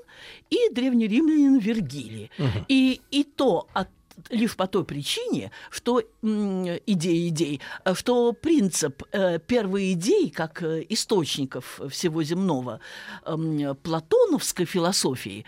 и 0.50 0.70
древнеримлянин 0.72 1.58
Вергилий. 1.58 2.32
И, 2.68 3.02
и 3.12 3.24
то 3.24 3.68
от 3.74 3.90
лишь 4.30 4.56
по 4.56 4.68
той 4.68 4.84
причине, 4.84 5.52
что 5.70 6.02
идея 6.22 7.28
идей, 7.28 7.62
э, 7.86 7.94
что 7.94 8.34
принцип 8.34 9.04
э, 9.12 9.40
первой 9.40 9.94
идеи, 9.94 10.30
как 10.30 10.64
э, 10.64 10.86
источников 10.90 11.80
всего 11.90 12.24
земного 12.24 12.80
эм, 13.26 13.76
платоновской 13.76 14.66
философии, 14.66 15.46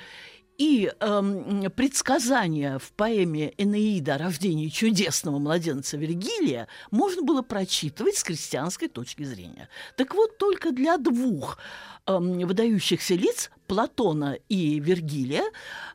и 0.58 0.91
эм, 1.00 1.72
предсказания 1.72 2.80
в 2.80 2.91
поэме 2.91 3.54
Энеида 3.58 4.16
о 4.16 4.18
рождении 4.18 4.68
чудесного 4.68 5.40
младенца 5.40 5.96
Вергилия 5.96 6.68
можно 6.91 7.22
было 7.22 7.41
прочитывать 7.41 8.18
с 8.18 8.24
крестьянской 8.24 8.90
точки 8.90 9.24
зрения. 9.24 9.70
Так 9.96 10.14
вот, 10.14 10.38
только 10.38 10.74
для 10.74 10.98
двух 10.98 11.60
выдающихся 12.18 13.15
лиц 13.15 13.52
Платона 13.69 14.36
и 14.49 14.80
Вергилия 14.80 15.44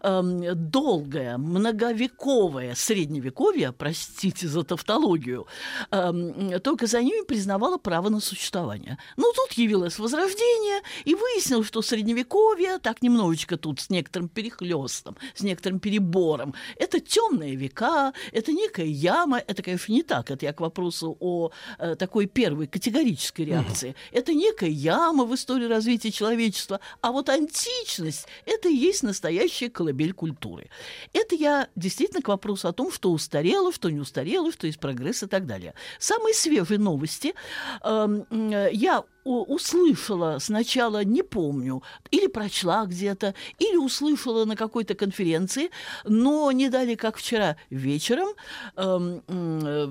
эм, 0.01 0.71
долгое, 0.71 1.37
многовековое 1.39 2.77
средневековье, 2.77 3.73
простите 3.73 4.47
за 4.47 4.63
тавтологию, 4.63 5.49
эм, 5.91 6.61
только 6.61 6.87
за 6.87 7.03
ними 7.03 7.25
признавало 7.25 7.79
право 7.79 8.11
на 8.11 8.21
существование. 8.21 8.97
Ну, 9.17 9.33
тут 9.35 9.59
явилось 9.59 9.99
Возрождение, 9.99 10.83
и 11.05 11.15
выяснилось, 11.15 11.67
что 11.67 11.83
средневековье, 11.83 12.79
так 12.79 13.03
немножечко 13.03 13.57
тут 13.57 13.81
с 13.81 13.91
некоторым 13.91 14.29
перехлестом, 14.29 15.17
с 15.35 15.43
некоторым 15.43 15.81
перебором, 15.81 16.55
это 16.77 17.01
темные 17.01 17.57
века, 17.57 18.13
это 18.31 18.53
некая 18.53 18.87
яма, 18.87 19.39
это, 19.39 19.63
конечно, 19.63 19.93
не 19.93 20.05
так, 20.05 20.31
это 20.31 20.47
я 20.47 20.53
к 20.53 20.61
вопросу 20.61 21.17
о 21.19 21.51
э, 21.79 21.97
такой 21.97 22.27
первой 22.27 22.69
категорической 22.69 23.47
реакции. 23.47 23.97
Это 24.13 24.33
некая 24.33 24.71
яма 24.71 25.25
в 25.25 25.35
истории 25.35 25.67
развития 25.67 26.04
человечества, 26.13 26.81
а 27.01 27.13
вот 27.13 27.29
античность– 27.29 28.27
это 28.47 28.69
и 28.69 28.75
есть 28.75 29.03
настоящая 29.03 29.71
колыбель 29.71 30.13
культуры. 30.13 30.71
Это 31.13 31.35
я 31.35 31.69
действительно 31.77 32.23
к 32.23 32.29
вопросу 32.29 32.69
о 32.69 32.73
том, 32.73 32.93
что 32.93 33.11
устарело, 33.13 33.73
что 33.73 33.91
не 33.91 34.01
устарело, 34.01 34.53
что 34.53 34.67
есть 34.67 34.81
прогресс 34.81 35.23
и 35.23 35.27
так 35.27 35.47
далее. 35.47 35.75
Самые 35.99 36.35
свежие 36.35 36.79
новости 36.79 37.35
эм, 37.83 38.27
э, 38.31 38.71
я 38.73 39.05
услышала 39.25 40.39
сначала, 40.39 41.05
не 41.05 41.23
помню, 41.23 41.83
или 42.11 42.27
прочла 42.27 42.87
где-то, 42.87 43.35
или 43.59 43.77
услышала 43.77 44.45
на 44.45 44.57
какой-то 44.57 44.95
конференции, 44.95 45.71
но 46.05 46.53
не 46.53 46.69
дали, 46.69 46.95
как 46.95 47.17
вчера 47.17 47.57
вечером, 47.71 48.29
м, 48.77 49.23
э, 49.29 49.87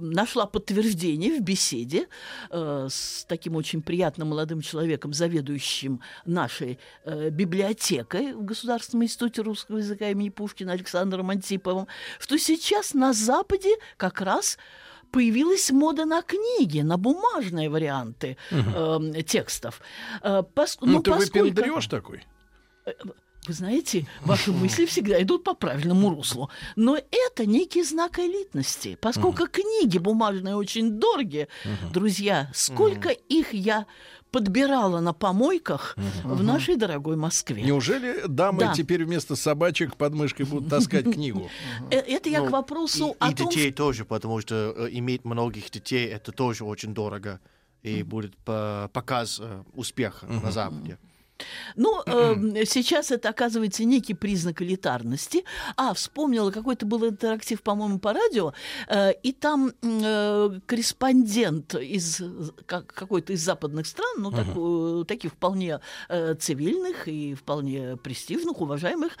нашла 0.00 0.46
подтверждение 0.46 1.38
в 1.38 1.42
беседе 1.42 2.08
э, 2.50 2.88
с 2.90 3.24
таким 3.28 3.56
очень 3.56 3.82
приятным 3.82 4.28
молодым 4.28 4.60
человеком, 4.60 5.12
заведующим 5.12 6.00
нашей 6.24 6.78
э, 7.04 7.30
библиотекой 7.30 8.34
в 8.34 8.44
Государственном 8.44 9.04
институте 9.04 9.42
русского 9.42 9.78
языка 9.78 10.10
имени 10.10 10.28
Пушкина 10.28 10.72
Александром 10.72 11.30
Антиповым, 11.30 11.86
что 12.18 12.38
сейчас 12.38 12.94
на 12.94 13.12
Западе 13.12 13.70
как 13.96 14.20
раз 14.20 14.58
появилась 15.10 15.70
мода 15.70 16.04
на 16.04 16.22
книги, 16.22 16.80
на 16.80 16.96
бумажные 16.96 17.68
варианты 17.68 18.36
э, 18.50 19.22
текстов. 19.26 19.80
Э, 20.22 20.42
пос- 20.54 20.78
Ну, 20.80 20.92
ну, 20.92 21.02
ты 21.02 21.10
поскольку- 21.10 21.38
выпендрёшь 21.48 21.86
такой. 21.86 22.24
Вы 23.46 23.54
знаете, 23.54 24.06
ваши 24.20 24.52
мысли 24.52 24.84
всегда 24.84 25.20
идут 25.22 25.44
по 25.44 25.54
правильному 25.54 26.10
руслу. 26.10 26.50
Но 26.76 26.96
это 26.96 27.46
некий 27.46 27.82
знак 27.82 28.18
элитности. 28.18 28.98
Поскольку 29.00 29.46
книги 29.46 29.96
бумажные 29.98 30.56
очень 30.56 31.00
дорогие, 31.00 31.48
друзья, 31.92 32.50
сколько 32.54 33.08
их 33.08 33.54
я 33.54 33.86
подбирала 34.30 35.00
на 35.00 35.12
помойках 35.12 35.96
в 36.24 36.42
нашей 36.42 36.76
дорогой 36.76 37.16
Москве. 37.16 37.62
Неужели 37.62 38.26
дамы 38.26 38.60
Да. 38.60 38.72
теперь 38.74 39.04
вместо 39.04 39.36
собачек 39.36 39.96
под 39.96 40.14
мышкой 40.14 40.46
будут 40.46 40.68
таскать 40.70 41.04
книгу? 41.12 41.50
Э, 41.90 41.96
Это 41.96 42.28
я 42.28 42.40
к 42.40 42.44
Ну, 42.44 42.50
вопросу 42.50 43.10
и, 43.10 43.14
о 43.18 43.30
и 43.30 43.34
том, 43.34 43.48
детей 43.48 43.72
тоже, 43.72 44.04
потому 44.04 44.40
что 44.40 44.74
э, 44.76 44.88
иметь 44.92 45.24
многих 45.24 45.70
детей 45.70 46.06
это 46.08 46.32
тоже 46.32 46.64
очень 46.64 46.94
дорого 46.94 47.40
и 47.82 48.02
будет 48.02 48.36
по- 48.38 48.90
показ 48.92 49.38
э, 49.42 49.62
успеха 49.74 50.26
на 50.26 50.50
Западе. 50.50 50.98
Ну, 51.76 52.02
э, 52.06 52.64
сейчас 52.66 53.10
это 53.10 53.28
оказывается 53.28 53.84
некий 53.84 54.14
признак 54.14 54.62
элитарности. 54.62 55.44
А, 55.76 55.94
вспомнила, 55.94 56.50
какой-то 56.50 56.86
был 56.86 57.06
интерактив, 57.06 57.62
по-моему, 57.62 57.98
по 57.98 58.12
радио, 58.12 58.52
э, 58.88 59.12
и 59.22 59.32
там 59.32 59.72
э, 59.82 60.60
корреспондент 60.66 61.74
из 61.74 62.20
как- 62.66 62.86
какой-то 62.92 63.32
из 63.32 63.40
западных 63.44 63.86
стран, 63.86 64.14
ну, 64.18 64.30
так, 64.30 64.46
э, 64.56 65.04
таких 65.06 65.32
вполне 65.32 65.80
э, 66.08 66.34
цивильных 66.34 67.08
и 67.08 67.34
вполне 67.34 67.96
престижных, 67.96 68.60
уважаемых, 68.60 69.16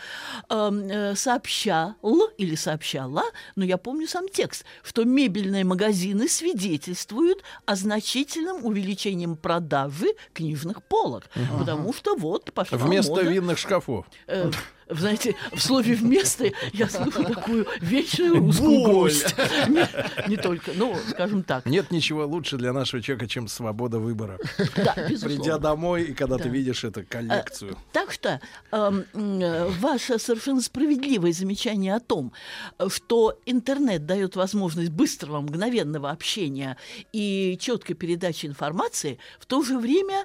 э, 0.48 0.70
э, 0.90 1.14
сообщал 1.14 1.94
или 2.38 2.54
сообщала, 2.56 3.24
но 3.56 3.64
я 3.64 3.76
помню 3.78 4.06
сам 4.06 4.28
текст, 4.28 4.64
что 4.82 5.04
мебельные 5.04 5.64
магазины 5.64 6.28
свидетельствуют 6.28 7.42
о 7.66 7.76
значительном 7.76 8.64
увеличении 8.64 9.26
продажи 9.34 10.08
книжных 10.32 10.82
полок, 10.82 11.24
потому 11.58 11.92
что 11.92 12.09
вот 12.16 12.52
пошла 12.52 12.78
Вместо 12.78 13.12
мода. 13.12 13.22
винных 13.30 13.58
шкафов. 13.58 14.06
Э, 14.26 14.50
знаете, 14.92 15.36
в 15.52 15.60
слове 15.60 15.94
«вместо» 15.94 16.50
я 16.72 16.88
слышу 16.88 17.22
такую 17.24 17.64
вечную 17.80 18.36
русскую 18.40 18.70
Боль. 18.80 18.90
гвоздь. 18.90 19.34
Не, 19.68 19.86
не 20.28 20.36
только, 20.36 20.72
ну, 20.74 20.96
скажем 21.10 21.44
так. 21.44 21.64
Нет 21.64 21.92
ничего 21.92 22.26
лучше 22.26 22.56
для 22.56 22.72
нашего 22.72 23.00
человека, 23.00 23.28
чем 23.28 23.46
свобода 23.46 24.00
выбора. 24.00 24.38
Да, 24.74 24.94
безусловно. 25.08 25.38
Придя 25.42 25.58
домой, 25.58 26.02
и 26.04 26.12
когда 26.12 26.38
ты 26.38 26.44
Да. 26.44 26.50
видишь 26.50 26.82
эту 26.82 27.04
коллекцию. 27.08 27.76
Так 27.92 28.10
что 28.10 28.40
эм, 28.72 29.04
э, 29.14 29.68
ваше 29.78 30.18
совершенно 30.18 30.60
справедливое 30.60 31.32
замечание 31.32 31.94
о 31.94 32.00
том, 32.00 32.32
э, 32.80 32.88
что 32.88 33.38
интернет 33.46 34.06
дает 34.06 34.34
возможность 34.34 34.90
быстрого, 34.90 35.40
мгновенного 35.40 36.10
общения 36.10 36.76
и 37.12 37.56
четкой 37.60 37.94
передачи 37.94 38.46
информации, 38.46 39.18
в 39.38 39.46
то 39.46 39.62
же 39.62 39.78
время 39.78 40.24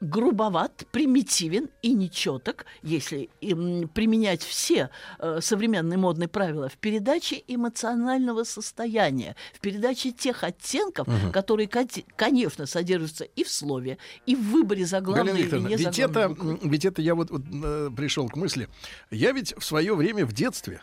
грубоват, 0.00 0.86
примитивен 0.92 1.68
и 1.82 1.92
нечеток, 1.94 2.66
если 2.82 3.30
м, 3.42 3.88
применять 3.88 4.42
все 4.42 4.90
э, 5.18 5.38
современные 5.40 5.96
модные 5.98 6.28
правила 6.28 6.68
в 6.68 6.76
передаче 6.76 7.42
эмоционального 7.48 8.44
состояния, 8.44 9.36
в 9.54 9.60
передаче 9.60 10.12
тех 10.12 10.44
оттенков, 10.44 11.06
Мгм. 11.08 11.32
которые, 11.32 11.68
конечно, 11.68 12.66
содержатся 12.66 13.24
и 13.24 13.42
в 13.44 13.50
слове, 13.50 13.98
и 14.26 14.36
в 14.36 14.42
выборе 14.50 14.84
заглавной 14.84 15.32
Галина 15.32 15.46
или 15.46 15.58
не 15.68 15.76
ведь 15.76 15.98
это, 15.98 16.36
ведь 16.62 16.84
это 16.84 17.02
я 17.02 17.14
вот, 17.14 17.30
вот, 17.30 17.42
э, 17.50 17.90
пришел 17.96 18.28
к 18.28 18.36
мысли. 18.36 18.68
Я 19.10 19.32
ведь 19.32 19.54
в 19.56 19.64
свое 19.64 19.94
время 19.94 20.26
в 20.26 20.32
детстве 20.32 20.80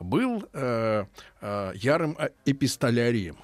был 0.00 0.44
э, 0.52 1.04
э, 1.40 1.72
ярым 1.76 2.16
э, 2.18 2.30
эпистолярием. 2.44 3.36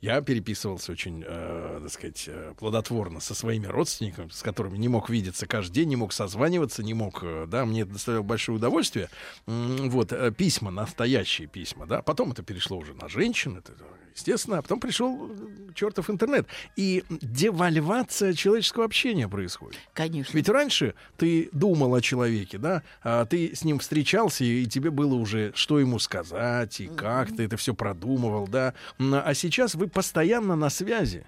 Я 0.00 0.20
переписывался 0.20 0.92
очень, 0.92 1.24
э, 1.26 1.78
так 1.82 1.90
сказать, 1.90 2.24
э, 2.28 2.54
плодотворно 2.58 3.20
со 3.20 3.34
своими 3.34 3.66
родственниками, 3.66 4.28
с 4.28 4.42
которыми 4.42 4.76
не 4.76 4.88
мог 4.88 5.08
видеться 5.08 5.46
каждый 5.46 5.74
день, 5.74 5.88
не 5.88 5.96
мог 5.96 6.12
созваниваться, 6.12 6.82
не 6.82 6.94
мог, 6.94 7.20
э, 7.22 7.46
да, 7.48 7.64
мне 7.64 7.82
это 7.82 7.92
доставляло 7.92 8.22
большое 8.22 8.58
удовольствие. 8.58 9.08
Вот, 9.46 10.12
э, 10.12 10.32
письма, 10.32 10.70
настоящие 10.70 11.48
письма, 11.48 11.86
да. 11.86 12.02
Потом 12.02 12.32
это 12.32 12.42
перешло 12.42 12.76
уже 12.76 12.94
на 12.94 13.08
женщин, 13.08 13.56
это 13.56 13.72
естественно, 14.16 14.58
а 14.58 14.62
потом 14.62 14.80
пришел 14.80 15.30
э, 15.30 15.72
чертов 15.74 16.10
интернет. 16.10 16.46
И 16.74 17.04
девальвация 17.08 18.32
человеческого 18.32 18.84
общения 18.84 19.28
происходит. 19.28 19.78
Конечно. 19.92 20.36
Ведь 20.36 20.48
раньше 20.48 20.94
ты 21.16 21.48
думал 21.52 21.94
о 21.94 22.00
человеке, 22.00 22.58
да, 22.58 22.82
а 23.02 23.26
ты 23.26 23.54
с 23.54 23.62
ним 23.62 23.78
встречался, 23.78 24.44
и 24.44 24.66
тебе 24.66 24.90
было 24.90 25.14
уже, 25.14 25.52
что 25.54 25.78
ему 25.78 25.98
сказать, 25.98 26.80
и 26.80 26.88
как 26.88 27.36
ты 27.36 27.44
это 27.44 27.56
все 27.56 27.74
продумывал, 27.74 28.48
да. 28.48 28.74
А 28.98 29.34
сейчас 29.34 29.74
вы 29.74 29.88
постоянно 29.88 30.56
на 30.56 30.70
связи. 30.70 31.26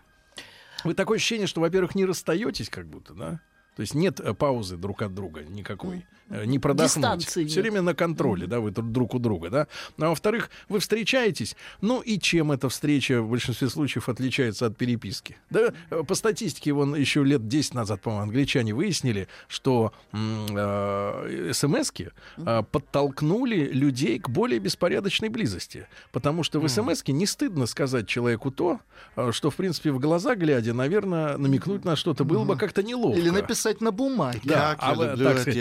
Вы 0.84 0.94
такое 0.94 1.16
ощущение, 1.16 1.46
что, 1.46 1.60
во-первых, 1.60 1.94
не 1.94 2.04
расстаетесь 2.04 2.70
как 2.70 2.86
будто, 2.86 3.12
да? 3.12 3.40
То 3.76 3.82
есть 3.82 3.94
нет 3.94 4.18
э, 4.18 4.34
паузы 4.34 4.76
друг 4.76 5.02
от 5.02 5.14
друга 5.14 5.44
никакой. 5.44 6.04
Э, 6.30 6.44
Не 6.44 6.58
продохнуть. 6.58 6.94
Дистанции 6.94 7.44
Все 7.46 7.56
нет. 7.56 7.62
время 7.62 7.82
на 7.82 7.94
контроле, 7.94 8.46
да, 8.46 8.60
вы 8.60 8.70
друг 8.70 9.14
у 9.14 9.18
друга, 9.18 9.50
да. 9.50 9.66
А 9.98 10.08
во-вторых, 10.08 10.50
вы 10.68 10.78
встречаетесь. 10.78 11.56
Ну 11.80 12.00
и 12.00 12.18
чем 12.18 12.52
эта 12.52 12.68
встреча 12.68 13.22
в 13.22 13.30
большинстве 13.30 13.68
случаев 13.68 14.08
отличается 14.08 14.66
от 14.66 14.76
переписки? 14.76 15.36
Да, 15.50 15.72
э, 15.90 16.02
по 16.02 16.14
статистике, 16.14 16.72
вон 16.72 16.94
еще 16.94 17.24
лет 17.24 17.48
10 17.48 17.74
назад, 17.74 18.02
по-моему, 18.02 18.24
англичане 18.24 18.74
выяснили, 18.74 19.28
что 19.48 19.92
э, 20.12 21.50
смс-ки 21.52 22.10
э, 22.36 22.62
подтолкнули 22.70 23.70
людей 23.72 24.18
к 24.18 24.28
более 24.28 24.58
беспорядочной 24.58 25.28
близости. 25.28 25.86
Потому 26.12 26.42
что 26.42 26.60
в 26.60 26.68
смс-ке 26.68 27.12
не 27.12 27.26
стыдно 27.26 27.66
сказать 27.66 28.06
человеку 28.06 28.50
то, 28.50 28.80
э, 29.16 29.32
что, 29.32 29.50
в 29.50 29.56
принципе, 29.56 29.92
в 29.92 29.98
глаза 29.98 30.34
глядя, 30.34 30.74
наверное, 30.74 31.36
намекнуть 31.38 31.84
на 31.84 31.96
что-то 31.96 32.24
было 32.24 32.44
бы 32.44 32.56
как-то 32.56 32.82
неловко. 32.82 33.18
Или 33.18 33.30
написать 33.30 33.80
на 33.80 33.92
бумаге. 33.92 34.40
Да, 34.44 34.74
Как 34.74 34.82
я 34.82 34.94
люблю 35.10 35.24
так 35.24 35.36
эти 35.36 35.40
сказать, 35.42 35.56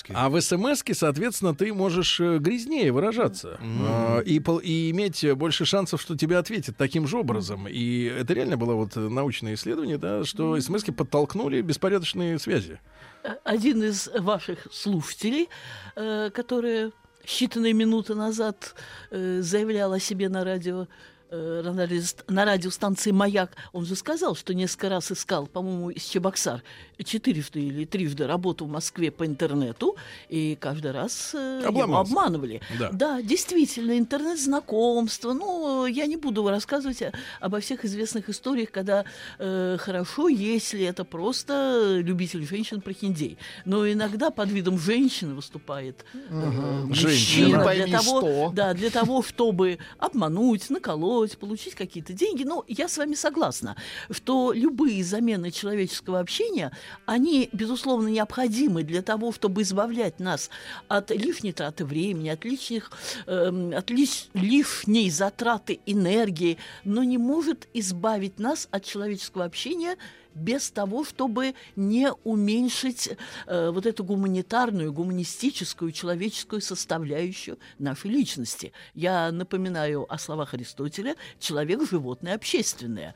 смс-ки. 0.00 0.12
А 0.14 0.28
в 0.28 0.40
смс 0.40 0.82
соответственно, 0.92 1.54
ты 1.54 1.72
можешь 1.72 2.20
э, 2.20 2.38
грязнее 2.38 2.92
выражаться 2.92 3.58
э, 3.60 4.22
и, 4.24 4.40
пол- 4.40 4.58
и 4.58 4.90
иметь 4.90 5.24
больше 5.34 5.64
шансов, 5.64 6.00
что 6.00 6.16
тебе 6.16 6.38
ответят 6.38 6.76
таким 6.76 7.06
же 7.06 7.18
образом. 7.18 7.66
И 7.68 8.04
это 8.04 8.34
реально 8.34 8.56
было 8.56 8.74
вот 8.74 8.96
э, 8.96 9.00
научное 9.00 9.54
исследование, 9.54 9.98
да, 9.98 10.24
что 10.24 10.58
смс 10.60 10.84
подтолкнули 10.84 11.60
беспорядочные 11.62 12.38
связи. 12.38 12.80
Э, 13.22 13.36
один 13.44 13.82
из 13.82 14.08
ваших 14.18 14.66
слушателей, 14.72 15.48
э, 15.96 16.30
который 16.30 16.92
считанные 17.24 17.72
минуты 17.72 18.14
назад 18.14 18.74
э, 19.10 19.40
заявлял 19.42 19.92
о 19.92 20.00
себе 20.00 20.28
на 20.28 20.44
радио 20.44 20.88
на 21.30 21.86
радио- 21.86 22.24
на 22.28 22.44
радиостанции 22.44 23.12
«Маяк», 23.12 23.52
он 23.72 23.84
же 23.86 23.94
сказал, 23.94 24.34
что 24.34 24.52
несколько 24.54 24.88
раз 24.88 25.12
искал, 25.12 25.46
по-моему, 25.46 25.90
из 25.90 26.02
Чебоксар, 26.04 26.62
четырежды 27.04 27.60
или 27.60 27.84
трижды 27.84 28.26
работу 28.26 28.64
в 28.66 28.68
Москве 28.70 29.10
по 29.10 29.24
интернету, 29.24 29.96
и 30.28 30.56
каждый 30.60 30.90
раз 30.92 31.30
э, 31.34 31.62
его 31.64 31.96
обманывали. 31.96 32.60
Да. 32.92 33.22
действительно, 33.22 33.96
интернет-знакомство. 33.98 35.32
Ну, 35.32 35.86
я 35.86 36.06
не 36.06 36.16
буду 36.16 36.48
рассказывать 36.48 37.02
обо 37.40 37.60
всех 37.60 37.84
известных 37.84 38.28
историях, 38.28 38.70
когда 38.70 39.04
э, 39.38 39.76
хорошо, 39.78 40.28
если 40.28 40.84
это 40.84 41.04
просто 41.04 41.98
любитель 42.00 42.44
женщин 42.46 42.80
прохиндей. 42.80 43.38
Но 43.64 43.90
иногда 43.90 44.30
под 44.30 44.50
видом 44.50 44.78
женщины 44.78 45.34
выступает 45.34 46.04
э, 46.12 46.18
Мгм. 46.30 46.88
мужчина 46.88 47.10
Женщина. 47.10 47.74
Для 47.74 47.98
того, 47.98 48.20
что. 48.20 48.50
да, 48.52 48.74
для 48.74 48.90
того, 48.90 49.22
чтобы 49.22 49.78
обмануть, 49.98 50.70
наколоть, 50.70 51.19
получить 51.28 51.74
какие-то 51.74 52.12
деньги. 52.12 52.44
Но 52.44 52.64
я 52.68 52.88
с 52.88 52.98
вами 52.98 53.14
согласна, 53.14 53.76
что 54.10 54.52
любые 54.52 55.04
замены 55.04 55.50
человеческого 55.50 56.20
общения, 56.20 56.72
они, 57.06 57.48
безусловно, 57.52 58.08
необходимы 58.08 58.82
для 58.82 59.02
того, 59.02 59.32
чтобы 59.32 59.62
избавлять 59.62 60.20
нас 60.20 60.50
от 60.88 61.10
лишней 61.10 61.52
траты 61.52 61.84
времени, 61.84 62.28
от 62.28 62.44
лишних, 62.44 62.90
эм, 63.26 63.74
от 63.76 63.90
лиш- 63.90 64.28
лишней 64.34 65.10
затраты 65.10 65.80
энергии, 65.86 66.58
но 66.84 67.02
не 67.02 67.18
может 67.18 67.68
избавить 67.74 68.38
нас 68.38 68.68
от 68.70 68.84
человеческого 68.84 69.44
общения 69.44 69.96
без 70.34 70.70
того, 70.70 71.04
чтобы 71.04 71.54
не 71.76 72.12
уменьшить 72.24 73.10
э, 73.46 73.70
вот 73.70 73.86
эту 73.86 74.04
гуманитарную, 74.04 74.92
гуманистическую, 74.92 75.92
человеческую 75.92 76.60
составляющую 76.60 77.58
нашей 77.78 78.10
личности. 78.10 78.72
Я 78.94 79.32
напоминаю 79.32 80.06
о 80.12 80.18
словах 80.18 80.54
Аристотеля 80.54 81.16
«человек, 81.38 81.88
животное, 81.88 82.34
общественное». 82.34 83.14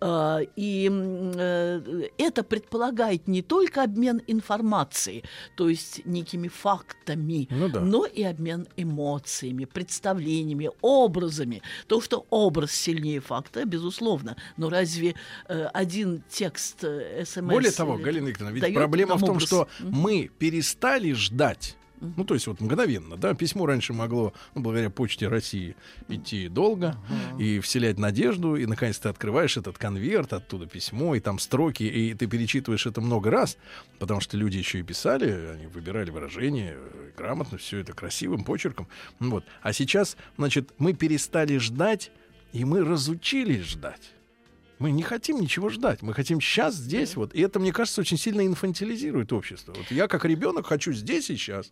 Э, 0.00 0.40
и 0.56 0.90
э, 0.90 2.08
это 2.18 2.42
предполагает 2.42 3.28
не 3.28 3.42
только 3.42 3.82
обмен 3.82 4.20
информацией, 4.26 5.24
то 5.56 5.68
есть 5.68 6.04
некими 6.04 6.48
фактами, 6.48 7.48
Ну 7.50 7.68
да. 7.68 7.80
но 7.80 8.06
и 8.06 8.22
обмен 8.22 8.66
эмоциями, 8.76 9.64
представлениями, 9.64 10.70
образами. 10.80 11.62
То, 11.86 12.00
что 12.00 12.26
образ 12.30 12.72
сильнее 12.72 13.20
факта, 13.20 13.64
безусловно. 13.64 14.36
Но 14.56 14.68
разве 14.68 15.14
э, 15.48 15.64
один 15.72 16.22
текст 16.28 16.55
э, 16.82 17.24
СМС... 17.24 17.52
Более 17.52 17.72
того, 17.72 17.96
Галина 17.96 18.28
Викторовна, 18.28 18.54
ведь 18.54 18.74
проблема 18.74 19.16
в 19.16 19.20
том, 19.20 19.36
образ? 19.36 19.46
что 19.46 19.68
мы 19.80 20.30
перестали 20.38 21.12
ждать 21.12 21.76
Ну, 22.00 22.24
то 22.24 22.34
есть 22.34 22.46
вот 22.46 22.60
мгновенно, 22.60 23.16
да, 23.16 23.34
письмо 23.34 23.66
раньше 23.66 23.92
могло, 23.92 24.34
ну, 24.54 24.60
благодаря 24.60 24.90
почте 24.90 25.28
России, 25.28 25.76
идти 26.08 26.48
долго 26.48 26.96
и 27.38 27.58
вселять 27.60 27.98
надежду, 27.98 28.56
и 28.56 28.66
наконец 28.66 28.98
ты 28.98 29.08
открываешь 29.08 29.56
этот 29.56 29.78
конверт, 29.78 30.32
оттуда 30.32 30.66
письмо, 30.66 31.14
и 31.14 31.20
там 31.20 31.38
строки, 31.38 31.84
и 31.84 32.14
ты 32.14 32.26
перечитываешь 32.26 32.86
это 32.86 33.00
много 33.00 33.30
раз, 33.30 33.56
потому 33.98 34.20
что 34.20 34.36
люди 34.36 34.58
еще 34.58 34.80
и 34.80 34.82
писали, 34.82 35.30
они 35.54 35.66
выбирали 35.66 36.10
выражения, 36.10 36.74
э, 36.76 37.10
грамотно, 37.16 37.56
все 37.56 37.78
это 37.78 37.92
красивым 37.92 38.44
почерком. 38.44 38.88
Ну 39.18 39.30
Вот. 39.30 39.44
А 39.62 39.72
сейчас, 39.72 40.16
значит, 40.36 40.72
мы 40.78 40.92
перестали 40.92 41.56
ждать, 41.58 42.10
и 42.52 42.64
мы 42.64 42.84
разучились 42.84 43.64
ждать. 43.64 44.15
Мы 44.78 44.90
не 44.90 45.02
хотим 45.02 45.40
ничего 45.40 45.70
ждать. 45.70 46.02
Мы 46.02 46.12
хотим 46.12 46.40
сейчас, 46.40 46.74
здесь, 46.74 47.16
вот. 47.16 47.34
И 47.34 47.40
это, 47.40 47.58
мне 47.58 47.72
кажется, 47.72 48.02
очень 48.02 48.18
сильно 48.18 48.46
инфантилизирует 48.46 49.32
общество. 49.32 49.72
Вот 49.76 49.90
я, 49.90 50.06
как 50.06 50.24
ребенок, 50.24 50.66
хочу 50.66 50.92
здесь 50.92 51.30
и 51.30 51.36
сейчас. 51.36 51.70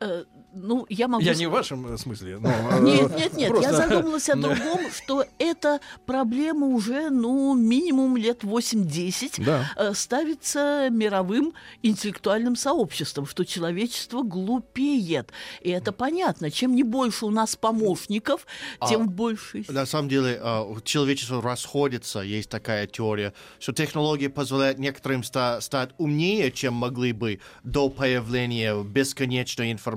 Э, 0.00 0.24
ну, 0.54 0.86
я 0.88 1.08
могу... 1.08 1.22
Я 1.24 1.34
не 1.34 1.46
в 1.46 1.50
вашем 1.50 1.92
э, 1.92 1.98
смысле. 1.98 2.38
но, 2.38 2.48
э, 2.72 2.80
Нет, 2.80 3.16
нет, 3.16 3.32
нет, 3.34 3.48
просто- 3.50 3.70
я 3.70 3.76
задумалась 3.76 4.28
о 4.28 4.36
другом, 4.36 4.80
что 4.94 5.24
эта 5.38 5.80
проблема 6.06 6.68
уже, 6.68 7.10
ну, 7.10 7.54
минимум 7.54 8.16
лет 8.16 8.44
8-10 8.44 9.42
Да. 9.44 9.94
ставится 9.94 10.88
мировым 10.90 11.52
интеллектуальным 11.82 12.54
сообществом, 12.56 13.26
что 13.26 13.44
человечество 13.44 14.22
глупеет. 14.22 15.32
И 15.60 15.70
это 15.70 15.92
понятно. 15.92 16.50
Чем 16.50 16.74
не 16.74 16.82
больше 16.84 17.26
у 17.26 17.30
нас 17.30 17.56
помощников, 17.56 18.46
тем 18.88 19.02
А, 19.02 19.04
больше... 19.06 19.64
На 19.68 19.84
самом 19.86 20.08
деле, 20.08 20.40
человечество 20.84 21.42
расходится, 21.42 22.20
есть 22.20 22.48
такая 22.48 22.86
теория, 22.86 23.34
что 23.58 23.72
технологии 23.72 24.28
позволяют 24.28 24.78
некоторым 24.78 25.24
ста- 25.24 25.60
стать 25.60 25.90
умнее, 25.98 26.52
чем 26.52 26.74
могли 26.74 27.12
бы 27.12 27.40
до 27.64 27.88
появления 27.90 28.80
бесконечной 28.82 29.72
информации, 29.72 29.87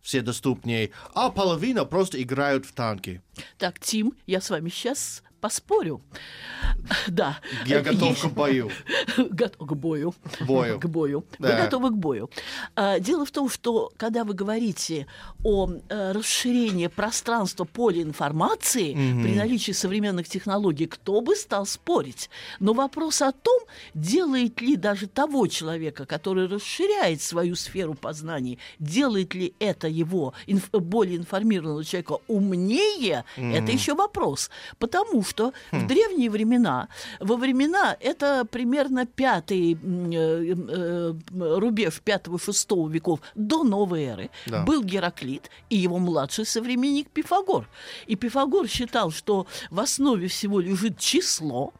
все 0.00 0.20
доступнее, 0.22 0.90
а 1.14 1.30
половина 1.30 1.84
просто 1.84 2.22
играют 2.22 2.66
в 2.66 2.72
танки. 2.72 3.22
Так, 3.58 3.78
Тим, 3.78 4.14
я 4.26 4.40
с 4.40 4.50
вами 4.50 4.68
сейчас 4.68 5.22
поспорю. 5.42 6.00
Да. 7.08 7.38
Я 7.66 7.80
готов 7.82 8.20
к 8.22 8.34
бою. 8.34 8.70
Готов 9.18 9.68
к 9.68 9.72
бою. 9.74 10.14
Бою. 10.40 10.78
К 10.80 10.86
бою. 10.86 11.24
Вы 11.38 11.48
готовы 11.64 11.90
к 11.90 11.94
бою. 11.96 12.30
А, 12.76 12.98
Дело 13.00 13.24
в 13.26 13.30
том, 13.30 13.48
что 13.50 13.90
когда 13.96 14.22
вы 14.24 14.34
говорите 14.34 15.06
о 15.44 15.68
э, 15.88 16.12
расширении 16.12 16.86
пространства 16.86 17.64
поля 17.64 18.02
информации 18.02 18.92
при 19.22 19.34
наличии 19.34 19.72
современных 19.72 20.28
технологий, 20.28 20.86
кто 20.86 21.20
бы 21.20 21.34
стал 21.36 21.66
спорить? 21.66 22.30
Но 22.60 22.72
вопрос 22.72 23.22
о 23.22 23.32
том, 23.32 23.60
делает 23.94 24.60
ли 24.60 24.76
даже 24.76 25.06
того 25.08 25.46
человека, 25.48 26.06
который 26.06 26.46
расширяет 26.46 27.20
свою 27.20 27.56
сферу 27.56 27.94
познаний, 27.94 28.58
делает 28.78 29.34
ли 29.34 29.54
это 29.58 29.88
его 29.88 30.32
инф- 30.46 30.78
более 30.80 31.16
информированного 31.16 31.84
человека 31.84 32.18
умнее, 32.28 33.24
это 33.36 33.72
еще 33.72 33.94
вопрос. 33.94 34.50
Потому 34.78 35.24
что 35.24 35.31
в 35.40 35.86
древние 35.86 36.30
времена, 36.30 36.88
во 37.20 37.36
времена, 37.36 37.96
это 38.00 38.44
примерно 38.44 39.06
пятый 39.06 39.72
э, 39.74 40.54
э, 40.68 41.14
рубеж 41.58 42.00
пятого-шестого 42.04 42.88
веков 42.88 43.20
до 43.34 43.62
новой 43.64 44.04
эры, 44.04 44.30
Да. 44.46 44.62
был 44.64 44.82
Гераклит 44.82 45.50
и 45.70 45.76
его 45.76 45.98
младший 45.98 46.44
современник 46.46 47.08
Пифагор. 47.08 47.68
И 48.06 48.16
Пифагор 48.16 48.68
считал, 48.68 49.10
что 49.10 49.46
в 49.70 49.80
основе 49.80 50.26
всего 50.28 50.60
лежит 50.60 50.98
число, 50.98 51.72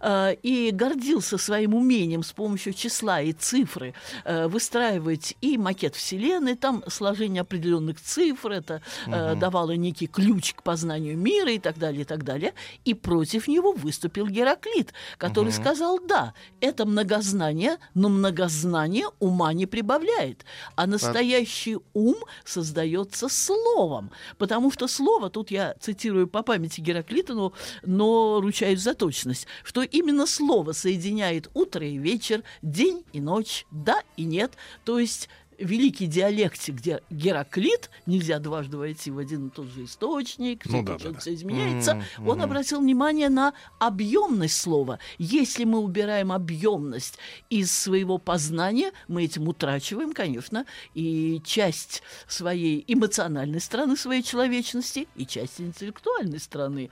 э, 0.00 0.34
и 0.42 0.70
гордился 0.72 1.38
своим 1.38 1.74
умением 1.74 2.22
с 2.22 2.32
помощью 2.32 2.72
числа 2.72 3.20
и 3.20 3.32
цифры 3.32 3.94
э, 4.24 4.46
выстраивать 4.48 5.36
и 5.40 5.58
макет 5.58 5.94
Вселенной, 5.96 6.54
там 6.56 6.82
сложение 6.88 7.40
определенных 7.42 8.00
цифр, 8.00 8.52
это 8.52 8.80
э, 9.06 9.30
Мгм. 9.32 9.38
давало 9.40 9.72
некий 9.72 10.06
ключ 10.06 10.54
к 10.54 10.62
познанию 10.62 11.16
мира 11.18 11.50
и 11.52 11.58
так 11.58 11.78
далее, 11.78 12.02
и 12.02 12.04
так 12.04 12.24
далее. 12.24 12.52
И 12.84 12.93
против 12.94 13.48
него 13.48 13.72
выступил 13.72 14.26
Гераклит, 14.26 14.92
который 15.18 15.52
Мгм. 15.52 15.62
сказал, 15.62 15.98
да, 16.00 16.34
это 16.60 16.86
многознание, 16.86 17.78
но 17.94 18.08
многознание 18.08 19.06
ума 19.20 19.52
не 19.52 19.66
прибавляет, 19.66 20.44
а 20.76 20.86
настоящий 20.86 21.78
ум 21.92 22.16
создается 22.44 23.28
словом, 23.28 24.10
потому 24.38 24.70
что 24.70 24.88
слово, 24.88 25.30
тут 25.30 25.50
я 25.50 25.74
цитирую 25.80 26.28
по 26.28 26.42
памяти 26.42 26.80
Гераклита, 26.80 27.34
но, 27.34 27.52
но 27.84 28.40
ручаюсь 28.40 28.80
за 28.80 28.94
точность, 28.94 29.46
что 29.62 29.82
именно 29.82 30.26
слово 30.26 30.72
соединяет 30.72 31.50
утро 31.54 31.86
и 31.86 31.98
вечер, 31.98 32.42
день 32.62 33.04
и 33.12 33.20
ночь, 33.20 33.66
да 33.70 34.02
и 34.16 34.24
нет, 34.24 34.52
то 34.84 34.98
есть 34.98 35.28
великий 35.58 36.06
диалектик, 36.06 36.74
где 36.76 37.02
Гераклит, 37.10 37.90
нельзя 38.06 38.38
дважды 38.38 38.76
войти 38.76 39.10
в 39.10 39.18
один 39.18 39.48
и 39.48 39.50
тот 39.50 39.66
же 39.68 39.84
источник, 39.84 40.64
Ну 40.66 40.82
да, 40.82 40.98
да, 40.98 41.10
да. 41.10 41.18
всё 41.18 41.34
изменяется, 41.34 42.02
Мгм, 42.18 42.28
он 42.28 42.40
обратил 42.42 42.80
внимание 42.80 43.28
на 43.28 43.54
объемность 43.78 44.56
слова. 44.60 44.98
Если 45.18 45.64
мы 45.64 45.78
убираем 45.78 46.32
объемность 46.32 47.18
из 47.50 47.70
своего 47.72 48.18
познания, 48.18 48.92
мы 49.08 49.24
этим 49.24 49.48
утрачиваем, 49.48 50.12
конечно, 50.12 50.66
и 50.94 51.40
часть 51.44 52.02
своей 52.26 52.84
эмоциональной 52.86 53.60
стороны 53.60 53.96
своей 53.96 54.22
человечности, 54.22 55.08
и 55.16 55.26
часть 55.26 55.60
интеллектуальной 55.60 56.40
стороны 56.40 56.90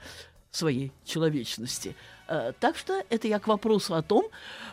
своей 0.51 0.91
человечности. 1.03 1.95
Э, 2.27 2.53
Так 2.59 2.77
что 2.77 3.03
это 3.09 3.27
я 3.27 3.39
к 3.39 3.47
вопросу 3.47 3.95
о 3.95 4.01
том, 4.03 4.25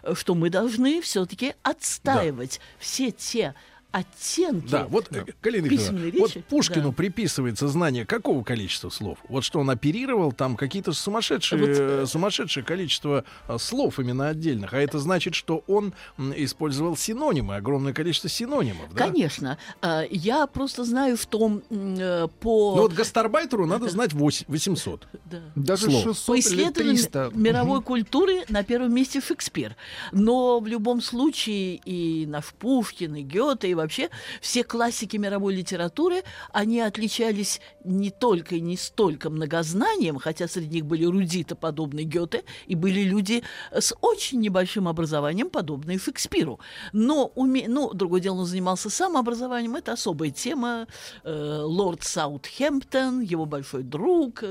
э, 0.02 0.14
что 0.14 0.34
мы 0.34 0.50
должны 0.50 1.00
все-таки 1.00 1.54
отстаивать 1.62 2.60
все 2.78 3.10
те 3.10 3.54
оттенки 3.92 4.68
Да, 4.70 4.86
вот, 4.86 5.06
э, 5.14 5.24
Галина 5.42 5.68
письменной 5.68 6.10
Викторовна, 6.10 6.34
вот. 6.36 6.44
Пушкину 6.46 6.90
Да. 6.90 6.92
приписывается 6.92 7.68
знание 7.68 8.06
какого 8.06 8.42
количества 8.44 8.90
слов? 8.90 9.18
Вот 9.28 9.44
что 9.44 9.60
он 9.60 9.70
оперировал 9.70 10.32
там 10.32 10.56
какие-то 10.56 10.92
сумасшедшие, 10.92 11.60
Вот, 11.60 11.70
э, 11.70 12.06
сумасшедшее 12.06 12.64
количество 12.64 13.24
э, 13.48 13.58
слов 13.58 13.98
именно 13.98 14.28
отдельных. 14.28 14.72
А 14.74 14.78
это 14.80 14.98
значит, 14.98 15.34
что 15.34 15.64
он 15.66 15.92
использовал 16.36 16.96
синонимы, 16.96 17.56
огромное 17.56 17.92
количество 17.92 18.28
синонимов. 18.28 18.92
Да? 18.94 19.06
Конечно. 19.06 19.58
Э, 19.82 20.02
Я 20.10 20.46
просто 20.46 20.84
знаю, 20.84 21.16
что 21.16 21.44
м, 21.46 21.62
э, 21.70 22.28
по... 22.40 22.76
Ну 22.76 22.82
вот 22.82 22.92
гастарбайтеру 22.92 23.66
надо 23.66 23.88
знать 23.88 24.12
восемь- 24.12 24.44
800. 24.48 25.06
Да. 25.24 25.38
Даже 25.54 25.86
слов. 25.86 26.02
600 26.04 26.26
По 26.26 26.32
или 26.34 26.40
исследованиям 26.40 26.96
300. 26.96 27.30
мировой 27.34 27.82
культуры 27.82 28.44
на 28.48 28.62
первом 28.62 28.94
месте 28.94 29.20
Шекспир. 29.20 29.76
Но 30.12 30.60
в 30.60 30.66
любом 30.66 31.00
случае 31.00 31.76
и 31.84 32.26
наш 32.26 32.46
Пушкин, 32.58 33.14
и 33.16 33.22
Гёте, 33.22 33.68
и 33.70 33.74
вообще 33.80 34.10
все 34.40 34.64
классики 34.64 35.16
мировой 35.16 35.54
литературы, 35.54 36.22
они 36.52 36.80
отличались 36.80 37.60
не 37.84 38.10
только 38.10 38.56
и 38.56 38.60
не 38.60 38.76
столько 38.76 39.30
многознанием, 39.30 40.18
хотя 40.18 40.48
среди 40.48 40.76
них 40.76 40.86
были 40.86 41.04
рудиты, 41.04 41.54
подобные 41.54 42.04
Гёте, 42.04 42.44
и 42.66 42.74
были 42.74 43.00
люди 43.00 43.42
с 43.72 43.94
очень 44.00 44.40
небольшим 44.40 44.88
образованием, 44.88 45.50
подобные 45.50 45.98
Шекспиру. 45.98 46.60
Но, 46.92 47.32
уме... 47.34 47.66
ну, 47.68 47.92
другое 47.92 48.20
дело, 48.20 48.36
он 48.36 48.46
занимался 48.46 48.90
самообразованием, 48.90 49.76
это 49.76 49.92
особая 49.92 50.30
тема. 50.30 50.86
Э, 51.24 51.60
лорд 51.62 52.02
Саутхемптон, 52.02 53.20
его 53.20 53.46
большой 53.46 53.82
друг, 53.82 54.42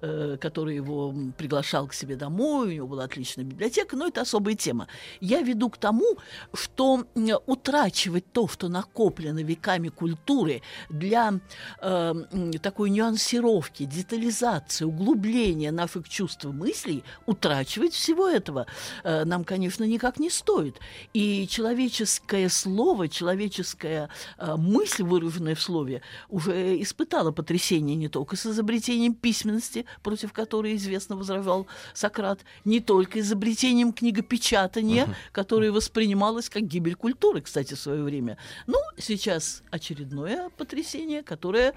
э, 0.00 0.36
который 0.40 0.76
его 0.76 1.14
приглашал 1.36 1.88
к 1.88 1.94
себе 1.94 2.16
домой, 2.16 2.68
у 2.68 2.72
него 2.72 2.88
была 2.88 3.04
отличная 3.04 3.44
библиотека, 3.44 3.96
но 3.96 4.06
это 4.06 4.22
особая 4.22 4.54
тема. 4.54 4.88
Я 5.20 5.40
веду 5.42 5.70
к 5.70 5.78
тому, 5.78 6.18
что 6.54 7.04
утрачивать 7.46 8.32
то, 8.32 8.48
что 8.48 8.68
накоплено 8.78 9.42
веками 9.42 9.88
культуры 9.88 10.62
для 10.88 11.34
э, 11.80 12.14
такой 12.62 12.90
нюансировки, 12.90 13.84
детализации, 13.84 14.84
углубления 14.84 15.72
наших 15.72 16.08
чувств 16.08 16.44
и 16.44 16.48
мыслей, 16.48 17.02
утрачивать 17.26 17.92
всего 17.92 18.28
этого 18.28 18.66
э, 19.04 19.24
нам, 19.24 19.44
конечно, 19.44 19.84
никак 19.84 20.20
не 20.20 20.30
стоит. 20.30 20.76
И 21.14 21.46
человеческое 21.48 22.48
слово, 22.48 23.08
человеческая 23.08 24.08
э, 24.38 24.56
мысль, 24.56 25.02
выраженная 25.02 25.54
в 25.54 25.60
слове, 25.60 26.02
уже 26.28 26.80
испытала 26.82 27.32
потрясение 27.32 27.96
не 27.96 28.08
только 28.08 28.36
с 28.36 28.46
изобретением 28.46 29.14
письменности, 29.14 29.84
против 30.02 30.32
которой 30.32 30.76
известно 30.76 31.16
возражал 31.16 31.66
Сократ, 31.94 32.40
не 32.64 32.80
только 32.80 33.18
изобретением 33.20 33.92
книгопечатания, 33.92 35.06
Мгм. 35.06 35.14
которое 35.32 35.72
воспринималось 35.72 36.48
как 36.48 36.62
гибель 36.62 36.94
культуры, 36.94 37.40
кстати, 37.40 37.74
в 37.74 37.78
свое 37.78 38.02
время. 38.02 38.36
Ну, 38.68 38.76
сейчас 38.98 39.62
очередное 39.70 40.50
потрясение, 40.50 41.22
которое 41.22 41.72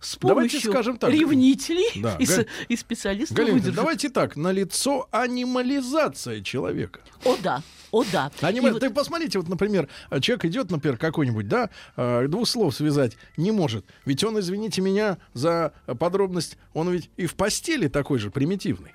с 0.00 0.16
Давайте 0.18 0.52
помощью 0.54 0.72
скажем 0.72 0.96
так. 0.96 1.10
ревнителей 1.10 2.00
Да, 2.00 2.16
и, 2.18 2.24
Галь- 2.24 2.46
и 2.70 2.76
специалистов 2.76 3.36
Галина 3.36 3.52
выдержит. 3.56 3.74
давайте 3.76 4.08
так, 4.08 4.34
на 4.36 4.50
лицо 4.50 5.06
анимализация 5.10 6.40
человека. 6.42 7.00
О 7.26 7.36
да, 7.42 7.62
о 7.90 8.04
да. 8.10 8.32
Анима- 8.40 8.68
И 8.68 8.70
вот- 8.72 8.80
Ты 8.80 8.88
посмотрите, 8.88 9.38
вот, 9.38 9.50
например, 9.50 9.88
человек 10.22 10.46
идет, 10.46 10.70
например, 10.70 10.96
какой-нибудь, 10.96 11.46
да, 11.46 11.68
э, 11.98 12.26
двух 12.28 12.48
слов 12.48 12.74
связать 12.74 13.18
не 13.36 13.52
может. 13.52 13.84
Ведь 14.06 14.24
он, 14.24 14.40
извините 14.40 14.80
меня 14.80 15.18
за 15.34 15.74
подробность, 15.98 16.56
он 16.72 16.88
ведь 16.90 17.10
и 17.18 17.26
в 17.26 17.34
постели 17.34 17.88
такой 17.88 18.18
же 18.18 18.30
примитивный. 18.30 18.92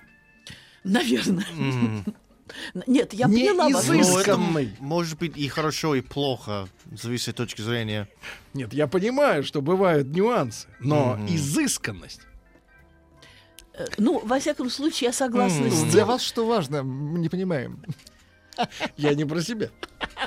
Наверное. 0.84 1.46
Нет, 2.88 3.14
я 3.14 3.28
Не 3.28 3.50
поняла 3.50 3.70
вас. 3.70 3.88
Ну, 3.88 4.18
это 4.18 4.38
может 4.80 5.18
быть 5.18 5.36
и 5.38 5.48
хорошо, 5.48 5.96
и 5.96 6.02
плохо, 6.02 6.68
зависит 6.92 7.30
от 7.30 7.38
точки 7.38 7.62
зрения. 7.62 8.08
Нет, 8.54 8.74
я 8.74 8.88
понимаю, 8.88 9.44
что 9.44 9.62
бывают 9.62 10.08
нюансы, 10.08 10.68
но 10.80 11.16
Мгм. 11.16 11.28
изысканность. 11.36 12.22
Э, 13.74 13.88
Ну, 13.98 14.20
во 14.26 14.40
всяком 14.40 14.70
случае, 14.70 15.08
я 15.08 15.14
согласна 15.14 15.70
с 15.70 15.84
Для 15.84 16.02
тем, 16.02 16.08
вас 16.08 16.22
что 16.22 16.46
важно? 16.48 16.84
Мы 16.84 17.20
не 17.20 17.30
понимаем. 17.30 17.84
Я 18.98 19.14
не 19.16 19.26
про 19.26 19.42
себя. 19.42 19.70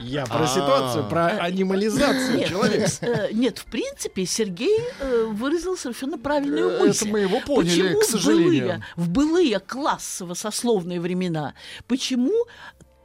Я 0.01 0.27
про 0.27 0.45
А. 0.45 0.47
ситуацию, 0.47 1.09
про 1.09 1.27
анимализацию 1.39 2.47
человека. 2.49 2.91
э, 3.01 3.33
нет, 3.33 3.59
в 3.59 3.65
принципе, 3.67 4.27
Сергей 4.27 4.79
э, 5.01 5.25
выразил 5.31 5.77
совершенно 5.77 6.19
правильную 6.19 6.71
Это 6.71 6.85
мысль. 6.85 7.09
мы 7.11 7.21
его 7.21 7.41
поняли, 7.41 7.95
к 7.99 8.05
сожалению. 8.05 8.83
В 8.97 9.09
былые, 9.09 9.59
классово-сословные 9.61 11.01
времена, 11.01 11.55
почему 11.87 12.47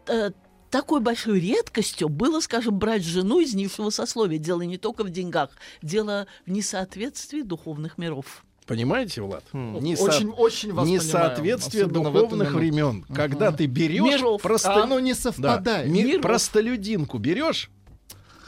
э, 0.08 0.32
такой 0.70 1.00
большой 1.00 1.40
редкостью 1.40 2.10
было, 2.10 2.40
скажем, 2.40 2.78
брать 2.80 3.04
жену 3.04 3.40
из 3.40 3.54
низшего 3.54 3.90
сословия? 3.90 4.38
Дело 4.40 4.62
не 4.62 4.78
только 4.78 5.04
в 5.04 5.10
деньгах, 5.10 5.52
дело 5.82 6.28
в 6.46 6.52
несоответствии 6.52 7.42
духовных 7.42 7.98
миров. 7.98 8.44
Понимаете, 8.66 9.22
Влад? 9.22 9.44
Не 9.54 9.96
Очень- 9.96 10.30
очень 10.36 10.74
вас 10.74 10.88
Несоответствие 10.88 11.86
духовных 11.86 12.52
времен. 12.54 13.06
Когда 13.14 13.52
ты 13.52 13.66
берешь 13.66 14.20
Миров. 14.22 14.42
просто... 14.42 14.74
А 14.74 14.84
оно 14.84 15.00
не 15.00 15.14
Да, 15.14 15.20
совпадает. 15.20 15.90
ми- 15.90 16.04
Миров. 16.04 16.22
простолюдинку 16.22 17.18
берешь, 17.18 17.70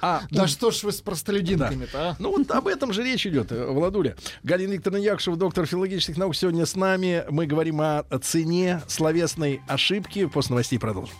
а 0.01 0.21
Да 0.29 0.43
у- 0.43 0.47
что 0.47 0.71
ж 0.71 0.83
вы 0.83 0.91
с 0.91 1.01
простолюдинками-то, 1.01 2.09
а? 2.11 2.15
Ну 2.19 2.31
вот 2.37 2.49
об 2.51 2.67
этом 2.67 2.93
же 2.93 3.03
речь 3.03 3.25
идет, 3.25 3.51
э, 3.51 3.65
Владуля. 3.65 4.15
Галина 4.43 4.73
Викторовна 4.73 5.01
Якушева, 5.03 5.35
доктор 5.37 5.65
филологических 5.65 6.17
наук, 6.17 6.35
сегодня 6.35 6.65
с 6.65 6.75
нами. 6.75 7.25
Мы 7.29 7.45
говорим 7.47 7.81
о 7.81 8.03
цене 8.21 8.81
словесной 8.87 9.61
ошибки. 9.67 10.25
После 10.27 10.51
новостей 10.53 10.79
продолжим. 10.79 11.15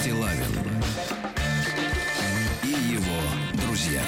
Стилавин 0.00 0.44
и 2.62 2.68
его 2.68 3.62
друзья. 3.64 4.02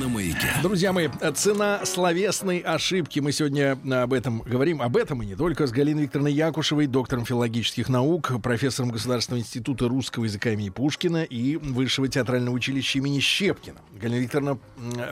На 0.00 0.08
маяке. 0.08 0.48
Друзья 0.62 0.92
мои, 0.92 1.08
цена 1.34 1.84
словесной 1.84 2.58
ошибки. 2.58 3.20
Мы 3.20 3.32
сегодня 3.32 3.78
об 4.02 4.12
этом 4.12 4.40
говорим. 4.40 4.82
Об 4.82 4.96
этом 4.96 5.22
и 5.22 5.26
не 5.26 5.34
только 5.36 5.66
с 5.66 5.70
Галиной 5.70 6.04
Викторовной 6.04 6.32
Якушевой, 6.32 6.86
доктором 6.86 7.24
филологических 7.24 7.88
наук, 7.88 8.32
профессором 8.42 8.90
Государственного 8.90 9.40
института 9.40 9.88
русского 9.88 10.24
языка 10.24 10.50
имени 10.50 10.70
Пушкина 10.70 11.22
и 11.24 11.56
Высшего 11.56 12.08
театрального 12.08 12.54
училища 12.54 12.98
имени 12.98 13.20
Щепкина. 13.20 13.78
Галина 14.00 14.20
Викторовна, 14.20 14.58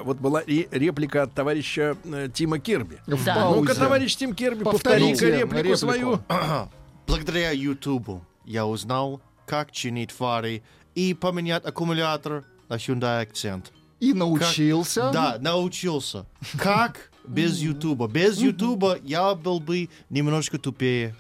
вот 0.04 0.18
была 0.18 0.42
ре- 0.46 0.68
реплика 0.70 1.22
от 1.24 1.32
товарища 1.34 1.96
э, 2.04 2.28
Тима 2.32 2.58
Керби. 2.58 2.98
Да. 3.06 3.50
Ну-ка, 3.50 3.74
товарищ 3.74 4.16
Тим 4.16 4.34
Керби, 4.34 4.64
повтори-ка 4.64 5.26
реплику, 5.26 5.54
реплику. 5.56 5.76
свою. 5.76 6.20
Благодаря 7.06 7.50
Ютубу 7.52 8.24
я 8.44 8.66
узнал, 8.66 9.20
как 9.46 9.70
чинить 9.72 10.10
фары 10.10 10.62
и 10.94 11.14
поменять 11.14 11.64
аккумулятор 11.64 12.44
на 12.68 12.74
Hyundai 12.74 13.26
Accent. 13.26 13.66
И 14.00 14.12
научился. 14.12 15.10
Да, 15.12 15.36
научился. 15.40 16.26
Как 16.58 17.10
без 17.26 17.58
Ютуба? 17.62 18.08
Без 18.08 18.38
Ютуба 18.38 18.98
я 19.02 19.34
был 19.34 19.60
бы 19.60 19.88
немножко 20.10 20.58
тупее. 20.58 21.14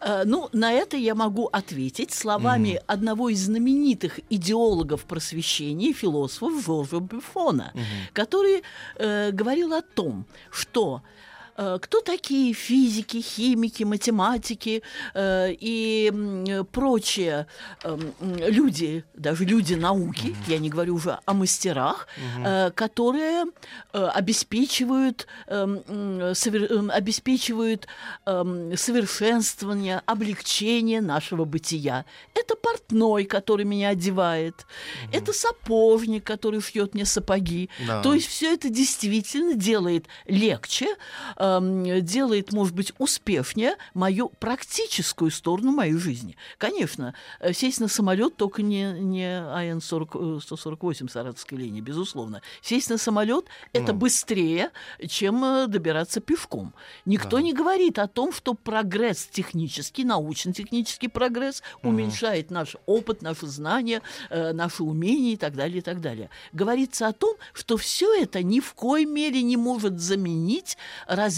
Э, 0.00 0.22
Ну, 0.24 0.48
на 0.52 0.72
это 0.72 0.96
я 0.96 1.14
могу 1.14 1.46
ответить 1.46 2.12
словами 2.12 2.80
одного 2.86 3.28
из 3.30 3.44
знаменитых 3.44 4.20
идеологов 4.30 5.04
просвещения, 5.04 5.92
философов 5.92 6.64
Жоржа 6.64 7.00
Бюфона, 7.00 7.72
который 8.12 8.62
э, 8.96 9.30
говорил 9.32 9.72
о 9.72 9.82
том, 9.82 10.24
что 10.50 11.02
э, 11.02 11.33
кто 11.56 12.00
такие 12.00 12.52
физики, 12.52 13.20
химики, 13.20 13.84
математики 13.84 14.82
э, 15.14 15.52
и 15.52 16.10
э, 16.48 16.64
прочие 16.64 17.46
э, 17.84 17.88
м, 18.20 18.36
люди, 18.38 19.04
даже 19.14 19.44
люди 19.44 19.74
науки, 19.74 20.34
я 20.48 20.58
не 20.58 20.68
говорю 20.70 20.94
уже 20.96 21.18
о 21.24 21.32
мастерах, 21.34 22.08
э, 22.44 22.70
которые 22.74 23.44
э, 23.92 24.04
обеспечивают, 24.18 25.26
э, 25.46 25.54
м, 25.62 26.18
совер- 26.32 26.66
э, 26.70 26.90
обеспечивают 26.90 27.86
эм, 28.26 28.76
совершенствование, 28.76 30.02
облегчение 30.06 31.00
нашего 31.00 31.44
бытия. 31.44 32.04
Это 32.34 32.56
портной, 32.56 33.24
который 33.24 33.64
меня 33.64 33.90
одевает, 33.90 34.66
это 35.12 35.32
сапожник, 35.32 36.24
который 36.24 36.60
шьет 36.60 36.94
мне 36.94 37.04
сапоги. 37.04 37.68
Да. 37.86 38.02
То 38.02 38.14
есть 38.14 38.26
все 38.26 38.54
это 38.54 38.68
действительно 38.68 39.54
делает 39.54 40.06
легче, 40.26 40.86
эм, 41.44 42.04
делает, 42.04 42.52
может 42.52 42.74
быть, 42.74 42.92
успешнее 42.98 43.76
мою 43.92 44.28
практическую 44.28 45.30
сторону 45.30 45.72
моей 45.72 45.94
жизни. 45.94 46.36
Конечно, 46.58 47.14
э, 47.40 47.52
сесть 47.52 47.80
на 47.80 47.88
самолет 47.88 48.36
только 48.36 48.62
не, 48.62 48.92
не 49.00 49.26
АН-148 49.26 51.10
Саратовской 51.10 51.58
линии, 51.58 51.80
безусловно. 51.80 52.42
Сесть 52.62 52.90
на 52.90 52.98
самолет 52.98 53.46
это 53.72 53.92
быстрее, 53.92 54.70
чем 55.06 55.44
э, 55.44 55.66
добираться 55.66 56.20
пешком. 56.20 56.72
Никто 57.04 57.40
не 57.40 57.52
говорит 57.52 57.98
о 57.98 58.08
том, 58.08 58.32
что 58.32 58.54
прогресс 58.54 59.26
технический, 59.26 60.04
научно-технический 60.04 61.08
прогресс 61.08 61.62
уменьшает 61.82 62.50
наш 62.50 62.76
опыт, 62.86 63.22
наши 63.22 63.46
знания, 63.46 64.02
э, 64.30 64.52
наши 64.52 64.82
умения 64.82 65.34
и 65.34 65.36
так 65.36 65.54
далее, 65.54 65.78
и 65.78 65.82
так 65.82 66.00
далее. 66.00 66.30
Говорится 66.52 67.08
о 67.08 67.12
том, 67.12 67.36
что 67.52 67.76
все 67.76 68.12
это 68.14 68.42
ни 68.42 68.60
в 68.60 68.74
коей 68.74 69.04
мере 69.04 69.42
не 69.42 69.56
может 69.56 70.00
заменить 70.00 70.76
развитие 71.06 71.33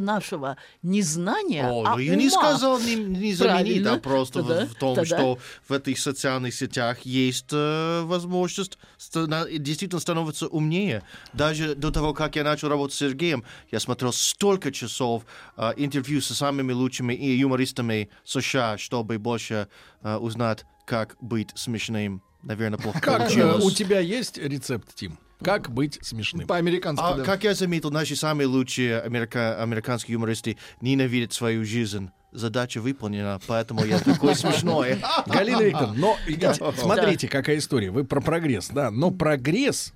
нашего 0.00 0.56
незнания, 0.82 1.66
О, 1.68 1.84
а 1.86 1.92
ну 1.94 1.98
я 1.98 2.14
не 2.16 2.28
ума. 2.28 2.30
сказал 2.40 2.78
не, 2.80 2.94
не 2.94 3.34
заменить, 3.34 3.38
Правильно. 3.38 3.94
а 3.94 3.98
просто 3.98 4.42
в- 4.42 4.48
Тогда- 4.48 4.66
в, 4.66 4.74
том, 4.74 4.94
тогда- 4.94 5.16
что 5.18 5.38
в 5.68 5.72
этих 5.72 5.98
социальных 5.98 6.54
сетях 6.54 6.98
есть 7.04 7.48
э, 7.52 8.02
возможность 8.04 8.78
стана- 8.98 9.46
действительно 9.58 10.00
становиться 10.00 10.46
умнее. 10.48 11.02
Даже 11.32 11.74
до 11.74 11.90
того, 11.90 12.14
как 12.14 12.36
я 12.36 12.44
начал 12.44 12.68
работать 12.68 12.94
с 12.94 12.98
Сергеем, 12.98 13.44
я 13.72 13.80
смотрел 13.80 14.12
столько 14.12 14.72
часов 14.72 15.24
э, 15.56 15.72
интервью 15.76 16.20
со 16.20 16.34
самыми 16.34 16.72
лучшими 16.72 17.14
и 17.14 17.36
юмористами 17.36 18.08
США, 18.24 18.78
чтобы 18.78 19.18
больше 19.18 19.68
э, 20.02 20.16
узнать, 20.16 20.64
как 20.86 21.16
быть 21.20 21.48
смешным. 21.54 22.22
Наверное, 22.42 22.78
плохо 22.78 23.00
Как 23.00 23.14
э, 23.14 23.18
получилось. 23.24 23.64
у 23.64 23.70
тебя 23.70 24.00
есть 24.00 24.36
рецепт, 24.38 24.94
Тим? 24.94 25.18
Как 25.44 25.70
быть 25.70 25.98
смешным? 26.02 26.46
По-американски, 26.46 27.02
А, 27.04 27.14
да. 27.16 27.22
как 27.24 27.44
я 27.44 27.54
заметил, 27.54 27.90
наши 27.90 28.16
самые 28.16 28.46
лучшие 28.46 29.00
америка- 29.00 29.62
американские 29.62 30.14
юмористы 30.14 30.56
ненавидят 30.80 31.32
свою 31.32 31.64
жизнь. 31.64 32.10
Задача 32.32 32.80
выполнена, 32.80 33.40
поэтому 33.46 33.84
я 33.84 34.00
такой 34.00 34.34
смешной. 34.36 34.98
Галина 35.26 35.62
Викторовна, 35.62 35.94
но 35.94 36.16
ведь 36.26 36.42
смотрите, 36.78 37.28
какая 37.28 37.58
история. 37.58 37.90
Вы 37.90 38.04
про 38.04 38.20
прогресс, 38.20 38.68
да. 38.68 38.90
Но 38.90 39.10
прогресс, 39.12 39.92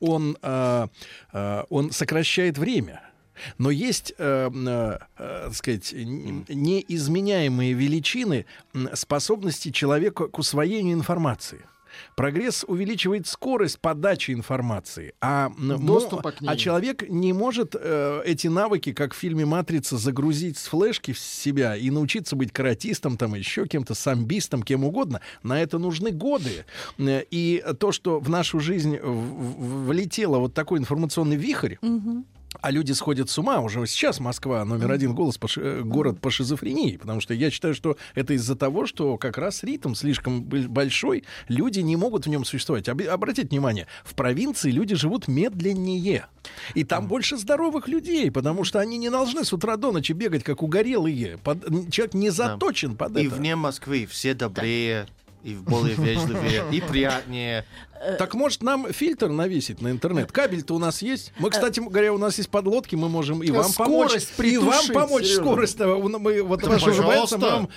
он, 0.00 0.36
а, 0.42 0.88
а, 1.32 1.64
он 1.70 1.90
сокращает 1.90 2.58
время. 2.58 3.00
Но 3.58 3.70
есть, 3.72 4.12
э, 4.16 4.48
э, 4.54 4.98
э, 5.18 5.42
так 5.46 5.54
сказать, 5.54 5.92
неизменяемые 5.92 7.72
величины 7.72 8.46
способности 8.94 9.70
человека 9.70 10.28
к 10.28 10.38
усвоению 10.38 10.94
информации. 10.96 11.62
Прогресс 12.16 12.64
увеличивает 12.66 13.26
скорость 13.26 13.80
подачи 13.80 14.30
информации, 14.32 15.14
а, 15.20 15.50
м, 15.58 15.84
Доступа 15.86 16.32
к 16.32 16.40
ней. 16.40 16.48
а 16.48 16.56
человек 16.56 17.08
не 17.08 17.32
может 17.32 17.74
э, 17.78 18.22
эти 18.24 18.46
навыки, 18.48 18.92
как 18.92 19.14
в 19.14 19.16
фильме 19.16 19.44
«Матрица», 19.44 19.96
загрузить 19.96 20.56
с 20.58 20.66
флешки 20.68 21.12
в 21.12 21.18
себя 21.18 21.76
и 21.76 21.90
научиться 21.90 22.36
быть 22.36 22.52
каратистом, 22.52 23.16
там 23.16 23.34
еще 23.34 23.66
кем-то, 23.66 23.94
самбистом, 23.94 24.62
кем 24.62 24.84
угодно. 24.84 25.20
На 25.42 25.60
это 25.62 25.78
нужны 25.78 26.10
годы. 26.10 26.64
Э, 26.98 27.22
И 27.30 27.64
то, 27.78 27.92
что 27.92 28.20
в 28.20 28.28
нашу 28.28 28.60
жизнь 28.60 28.96
в- 28.98 29.04
в- 29.04 29.86
влетело 29.88 30.38
вот 30.38 30.54
такой 30.54 30.78
информационный 30.78 31.36
вихрь, 31.36 31.76
а 32.60 32.70
люди 32.70 32.92
сходят 32.92 33.28
с 33.30 33.38
ума. 33.38 33.60
Уже 33.60 33.86
сейчас 33.86 34.20
Москва 34.20 34.64
номер 34.64 34.90
один 34.92 35.14
голос 35.14 35.36
по 35.38 35.48
ши- 35.48 35.60
э, 35.60 35.80
город 35.82 36.20
по 36.20 36.30
шизофрении. 36.30 36.96
Потому 36.96 37.20
что 37.20 37.34
я 37.34 37.50
считаю, 37.50 37.74
что 37.74 37.96
это 38.14 38.32
из-за 38.34 38.56
того, 38.56 38.86
что 38.86 39.16
как 39.18 39.36
раз 39.38 39.62
ритм 39.62 39.94
слишком 39.94 40.42
большой. 40.42 41.24
Люди 41.48 41.80
не 41.80 41.96
могут 41.96 42.26
в 42.26 42.28
нем 42.28 42.44
существовать. 42.44 42.88
Об- 42.88 43.02
обратите 43.08 43.48
внимание, 43.48 43.86
в 44.04 44.14
провинции 44.14 44.70
люди 44.70 44.94
живут 44.94 45.28
медленнее. 45.28 46.26
И 46.74 46.84
там 46.84 47.06
больше 47.08 47.36
здоровых 47.36 47.88
людей, 47.88 48.30
потому 48.30 48.64
что 48.64 48.78
они 48.80 48.98
не 48.98 49.10
должны 49.10 49.44
с 49.44 49.52
утра 49.52 49.76
до 49.76 49.92
ночи 49.92 50.12
бегать, 50.12 50.42
как 50.44 50.62
угорелые. 50.62 51.38
Под- 51.38 51.90
Человек 51.90 52.14
не 52.14 52.30
заточен 52.30 52.96
под 52.96 53.16
И 53.18 53.26
это. 53.26 53.34
вне 53.34 53.56
Москвы 53.56 54.06
все 54.06 54.34
добрее, 54.34 55.06
и 55.42 55.54
более 55.54 55.94
вежливее, 55.96 56.64
и 56.72 56.80
приятнее. 56.80 57.64
Так 58.18 58.34
может 58.34 58.62
нам 58.62 58.92
фильтр 58.92 59.28
навесить 59.28 59.80
на 59.80 59.90
интернет? 59.90 60.30
Кабель-то 60.30 60.74
у 60.74 60.78
нас 60.78 61.02
есть. 61.02 61.32
Мы, 61.38 61.50
кстати 61.50 61.80
говоря, 61.80 62.12
у 62.12 62.18
нас 62.18 62.36
есть 62.38 62.50
подлодки, 62.50 62.94
мы 62.96 63.08
можем 63.08 63.42
и 63.42 63.50
вам 63.50 63.72
помочь. 63.72 64.10
Скорость 64.10 64.32
И 64.38 64.58
вам 64.58 64.68
притушить, 64.68 64.92
помочь 64.94 65.24
Серёжа. 65.24 65.40
скорость. 65.40 65.78
Мы 65.80 66.42
вот 66.42 66.60
Да, 66.60 66.68
ваш 66.70 66.82
мы 66.82 67.26
вам 67.38 67.68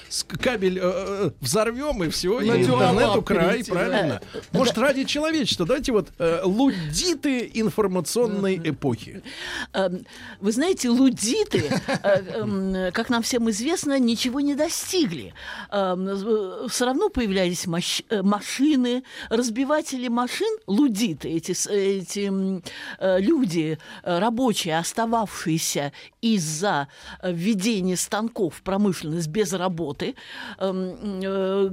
кабель 0.41 0.79
э, 0.79 0.81
э, 0.83 1.31
взорвем 1.39 2.03
и 2.03 2.09
все, 2.09 2.39
и 2.41 2.47
интернету 2.49 3.21
край, 3.21 3.63
правильно. 3.63 4.21
Может, 4.51 4.77
ради 4.77 5.03
человечества, 5.05 5.65
давайте 5.65 5.91
вот 5.91 6.09
э, 6.19 6.41
лудиты 6.43 7.49
информационной 7.53 8.59
эпохи. 8.63 9.21
Эм, 9.73 10.05
Вы 10.39 10.51
знаете, 10.51 10.89
лудиты, 10.89 11.69
э, 12.03 12.09
эм, 12.35 12.91
как 12.91 13.09
нам 13.09 13.21
всем 13.23 13.49
известно, 13.49 13.97
ничего 13.99 14.39
не 14.41 14.55
достигли. 14.55 15.33
Все 15.69 16.85
равно 16.85 17.09
появлялись 17.09 17.65
мощ- 17.65 18.03
э, 18.09 18.21
машины, 18.21 19.03
разбиватели 19.29 20.06
машин, 20.09 20.57
лудиты, 20.67 21.29
эти, 21.29 21.51
эти 21.69 22.31
э, 22.99 23.19
люди, 23.19 23.77
э, 24.03 24.19
рабочие, 24.19 24.77
остававшиеся 24.77 25.91
из-за 26.21 26.87
э, 27.21 27.31
введения 27.31 27.95
станков 27.95 28.55
в 28.55 28.61
промышленность 28.61 29.27
без 29.27 29.53
работы, 29.53 30.15
эм, 30.59 31.19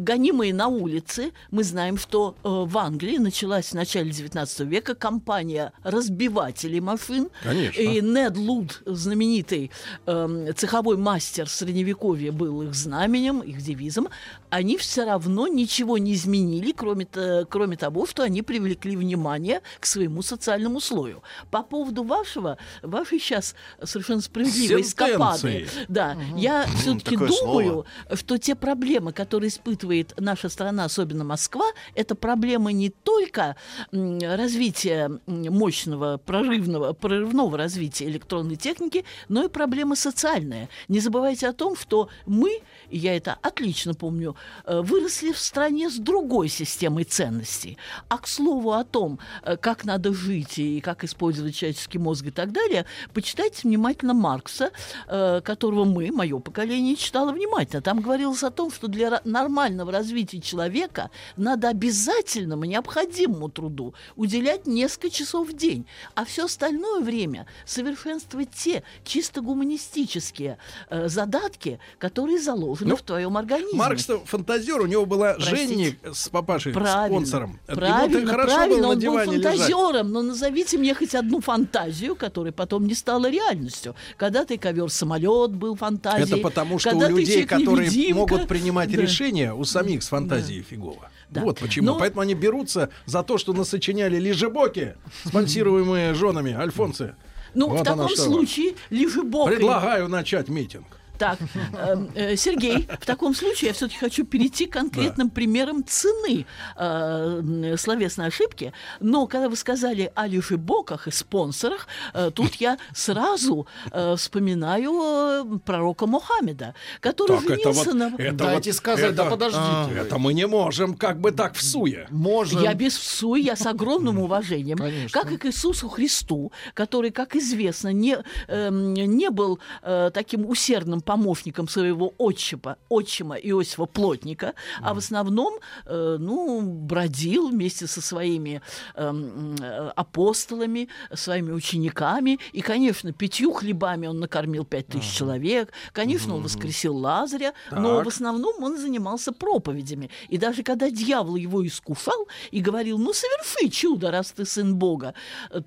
гонимые 0.05 0.55
на 0.55 0.69
улице. 0.69 1.33
Мы 1.51 1.65
знаем, 1.65 1.99
что 1.99 2.37
в 2.43 2.77
Англии 2.79 3.19
началась 3.19 3.71
в 3.71 3.75
начале 3.75 4.11
XIX 4.11 4.65
века 4.65 4.95
компания 4.95 5.73
разбивателей 5.83 6.81
машин. 6.81 7.29
Конечно. 7.43 7.81
И 7.81 8.01
Нед 8.01 8.37
Луд, 8.37 8.83
знаменитый 8.87 9.71
эм, 10.07 10.55
цеховой 10.55 10.97
мастер 10.97 11.49
средневековья, 11.49 12.33
был 12.33 12.63
их 12.63 12.75
знаменем, 12.75 13.41
их 13.41 13.63
девизом. 13.63 14.09
Они 14.55 14.77
все 14.77 15.05
равно 15.05 15.49
ничего 15.49 15.99
не 15.99 16.13
изменили, 16.15 16.71
кроме, 16.71 17.07
то- 17.07 17.45
кроме 17.51 17.77
того, 17.77 18.07
что 18.07 18.23
они 18.23 18.41
привлекли 18.43 18.95
внимание 18.97 19.63
к 19.81 19.87
своему 19.87 20.23
социальному 20.23 20.81
слою. 20.81 21.25
По 21.51 21.65
поводу 21.65 22.05
вашего, 22.05 22.57
вашей 22.81 23.19
сейчас 23.19 23.57
совершенно 23.83 24.21
справедливой 24.21 24.83
эскапады, 24.83 25.67
да, 25.89 26.17
я 26.37 26.67
все-таки 26.77 27.17
думаю, 27.17 27.85
что 28.15 28.39
те 28.39 28.55
проблемы, 28.55 29.13
которые 29.13 29.49
испытывает 29.49 30.15
наша 30.21 30.49
страна, 30.49 30.85
особенно 30.85 31.25
Москва, 31.25 31.65
это 31.97 32.15
проблемы 32.15 32.73
не 32.73 32.91
только 32.91 33.57
развития 33.91 35.11
мощного 35.27 36.19
прорывного, 36.19 36.93
прорывного 36.93 37.59
развития 37.59 38.05
электронной 38.07 38.55
техники, 38.55 39.05
но 39.29 39.43
и 39.45 39.49
проблемы 39.49 39.97
социальные. 39.97 40.69
Не 40.87 41.01
забывайте 41.01 41.49
о 41.49 41.53
том, 41.53 41.75
что 41.77 42.09
мы, 42.25 42.61
и 42.89 42.99
я 42.99 43.17
это 43.17 43.37
отлично 43.43 43.95
помню, 43.95 44.37
выросли 44.67 45.33
в 45.33 45.39
стране 45.39 45.91
с 45.91 45.97
другой 45.97 46.49
системой 46.49 47.05
ценностей. 47.05 47.79
А 48.09 48.19
к 48.19 48.27
слову 48.27 48.73
о 48.73 48.85
том, 48.85 49.19
э, 49.43 49.57
как 49.57 49.85
надо 49.85 50.13
жить 50.13 50.59
и 50.59 50.81
как 50.81 51.05
использовать 51.05 51.55
человеческий 51.55 51.99
мозг 51.99 52.27
и 52.27 52.31
так 52.31 52.53
далее, 52.53 52.87
почитайте 53.13 53.61
внимательно 53.65 54.15
Маркса, 54.15 54.71
э, 55.07 55.41
которого 55.43 55.85
мы, 55.85 56.11
мое 56.13 56.39
поколение, 56.39 56.97
читало 56.97 57.33
внимательно. 57.33 57.83
Там 57.83 58.01
говорилось 58.01 58.43
о 58.43 58.51
том, 58.51 58.71
что 58.71 58.89
для 58.89 59.21
нормального 59.25 59.93
развития 59.93 60.41
человека 60.41 61.11
надо 61.37 61.69
обязательному, 61.69 62.65
необходимому 62.65 63.49
труду 63.49 63.95
уделять 64.17 64.67
несколько 64.67 65.11
часов 65.11 65.49
в 65.49 65.57
день, 65.57 65.87
а 66.15 66.25
все 66.25 66.45
остальное 66.45 67.01
время 67.01 67.47
совершенствовать 67.67 68.51
те 68.51 68.83
чисто 69.05 69.41
гуманистические 69.41 70.59
э, 70.91 71.09
задатки, 71.09 71.79
которые 71.99 72.39
заложены 72.39 72.91
Ну, 72.91 72.97
в 72.97 73.03
твоем 73.03 73.37
организме. 73.37 73.79
Маркс-то 73.79 74.19
фантазер, 74.37 74.81
у 74.81 74.87
него 74.87 75.07
была 75.07 75.35
Простите. 75.35 75.57
Женни 75.57 75.99
с 76.13 76.29
папашей, 76.29 76.73
Правильно, 76.73 77.07
спонсором. 77.07 77.61
Правильно, 77.67 78.27
хорошо 78.31 78.55
правильно, 78.55 78.77
было 78.77 78.83
на 78.83 78.89
он 78.89 78.95
был 78.95 79.01
диване 79.01 79.37
лежать. 79.37 79.59
фантазером, 79.61 80.13
но 80.13 80.23
назовите 80.23 80.79
мне 80.79 80.95
хоть 80.95 81.15
одну 81.15 81.41
фантазию, 81.41 82.17
которая 82.17 82.53
потом 82.53 82.87
не 82.87 82.95
стала 82.95 83.31
реальностью. 83.31 83.95
Когда-то 84.17 84.55
и 84.55 84.57
ковер-самолет 84.57 85.53
был 85.53 85.77
фантазией. 85.77 86.27
Это 86.27 86.37
потому, 86.39 86.79
что 86.79 86.97
у 86.97 87.09
людей, 87.09 87.45
которые 87.45 88.15
могут 88.15 88.49
принимать 88.49 88.91
Да. 88.91 89.01
решения, 89.01 89.53
у 89.55 89.65
самих 89.65 90.03
с 90.03 90.09
фантазией 90.09 90.63
фигово. 90.63 91.11
Да. 91.31 91.41
Вот 91.41 91.59
почему. 91.59 91.87
Но- 91.87 91.99
Поэтому 91.99 92.21
они 92.21 92.35
берутся 92.35 92.91
за 93.07 93.23
то, 93.23 93.39
что 93.39 93.53
насочиняли 93.53 94.19
лежебоки, 94.19 94.95
спонсируемые 95.25 96.15
женами 96.15 96.53
Альфонсы. 96.53 97.15
Ну, 97.55 97.69
Вот 97.69 97.81
в 97.81 97.85
таком 97.85 98.09
случае 98.09 98.75
лежебокой... 98.91 99.57
Предлагаю 99.57 100.09
начать 100.09 100.49
митинг. 100.49 100.87
Так, 101.19 101.39
эм, 101.79 102.11
э, 102.15 102.37
Сергей, 102.37 102.89
в 103.01 103.07
таком 103.07 103.35
случае 103.35 103.69
я 103.69 103.75
все-таки 103.75 103.99
хочу 103.99 104.25
перейти 104.25 104.67
к 104.67 104.73
конкретным 104.73 105.31
примерам 105.31 105.85
цены 105.87 106.45
э, 106.77 107.77
словесной 107.79 108.27
ошибки. 108.27 108.73
Но 109.01 109.27
когда 109.27 109.49
вы 109.49 109.57
сказали 109.57 110.11
о 110.15 110.27
лежебоках 110.27 111.07
и 111.07 111.11
спонсорах, 111.13 111.87
э, 112.15 112.31
тут 112.35 112.55
я 112.57 112.79
сразу 112.95 113.67
э, 113.93 114.17
вспоминаю 114.17 115.55
э, 115.55 115.59
пророка 115.65 116.07
Мухаммеда, 116.07 116.75
который 117.01 117.39
Так, 117.39 117.45
это 117.51 117.55
женился 117.73 117.85
вот- 117.85 117.95
на... 117.95 118.15
это 118.23 118.33
Дайте 118.45 118.71
вот- 118.71 118.77
сказать, 118.77 119.05
это- 119.07 119.15
да 119.17 119.25
подождите. 119.31 120.01
Это 120.01 120.19
мы 120.19 120.35
не 120.35 120.47
можем 120.49 120.95
как 120.95 121.21
бы 121.21 121.31
так 121.31 121.55
в 121.55 121.63
суе. 121.63 122.07
Можем. 122.11 122.61
Я 122.63 122.75
без 122.75 122.97
всуй, 122.97 123.41
я 123.43 123.55
с 123.55 123.67
огромным 123.67 124.19
уважением, 124.19 124.79
Конечно. 124.79 125.21
как 125.21 125.31
и 125.31 125.37
к 125.37 125.47
Иисусу 125.47 125.89
Христу, 125.89 126.51
который, 126.75 127.11
как 127.13 127.37
известно, 127.37 127.93
не, 127.93 128.19
эм, 128.49 128.95
не 128.95 129.31
был 129.31 129.61
э, 129.83 130.11
таким 130.13 130.47
усердным 130.47 131.01
помощником 131.05 131.69
своего 131.69 132.15
отчима, 132.19 132.77
отчима 132.89 133.37
Иосифа 133.37 133.87
Плотника, 133.87 134.55
а 134.83 134.95
в 134.95 134.99
основном 134.99 135.55
э, 135.87 136.17
ну, 136.19 136.63
бродил 136.63 137.49
вместе 137.51 137.87
со 137.87 138.01
своими 138.01 138.63
эм, 138.97 139.55
э, 139.61 139.93
апостолами, 139.97 140.89
своими 141.13 141.53
учениками. 141.53 142.39
И, 142.53 142.61
конечно, 142.63 143.13
пятью 143.13 143.53
хлебами 143.53 144.07
он 144.07 144.21
накормил 144.21 144.65
пять 144.65 144.89
тысяч 144.89 145.13
человек. 145.17 145.73
Конечно, 145.93 146.35
он 146.35 146.43
воскресил 146.43 146.97
Лазаря, 146.97 147.53
но 147.71 147.97
Так. 147.97 148.07
в 148.07 148.09
основном 148.09 148.63
он 148.63 148.79
занимался 148.79 149.33
проповедями. 149.33 150.11
И 150.29 150.39
даже 150.39 150.63
когда 150.63 150.91
дьявол 150.91 151.37
его 151.37 151.67
искушал 151.67 152.29
и 152.51 152.61
говорил, 152.61 152.99
ну, 152.99 153.13
соверши 153.13 153.69
чудо, 153.69 154.11
раз 154.11 154.33
ты 154.33 154.45
сын 154.45 154.75
Бога, 154.77 155.15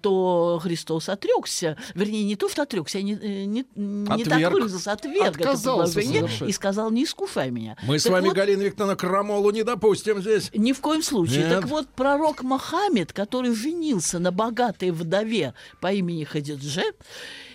то 0.02 0.60
Христос 0.62 1.10
отрекся. 1.10 1.78
Вернее, 1.96 2.24
не 2.24 2.36
то, 2.36 2.50
что 2.50 2.64
отрекся, 2.64 2.98
я 2.98 3.04
не, 3.04 3.14
э, 3.14 3.46
не, 3.46 3.66
не 3.76 4.24
так 4.24 4.34
Отверг. 4.34 4.54
выразился, 4.54 4.92
отверг 4.92 5.27
это 5.27 5.27
Отказался 5.28 6.00
и 6.00 6.52
сказал, 6.52 6.92
не 6.92 7.04
искушай 7.04 7.52
меня. 7.52 7.78
Мы 7.84 8.00
с 8.00 8.04
Так 8.04 8.14
вами, 8.14 8.28
вот, 8.28 8.36
Галина 8.36 8.64
Викторовна, 8.64 8.96
крамолу 8.96 9.52
не 9.52 9.64
допустим 9.64 10.22
здесь. 10.22 10.50
ни 10.54 10.74
в 10.74 10.82
коем 10.82 11.02
случае. 11.02 11.44
Нет. 11.46 11.50
Так 11.50 11.66
вот, 11.68 11.88
пророк 11.90 12.44
Мохаммед, 12.44 13.14
который 13.14 13.54
женился 13.54 14.20
на 14.20 14.32
богатой 14.32 14.92
вдове 14.92 15.54
по 15.80 15.92
имени 15.92 16.24
Хадидже, 16.24 16.84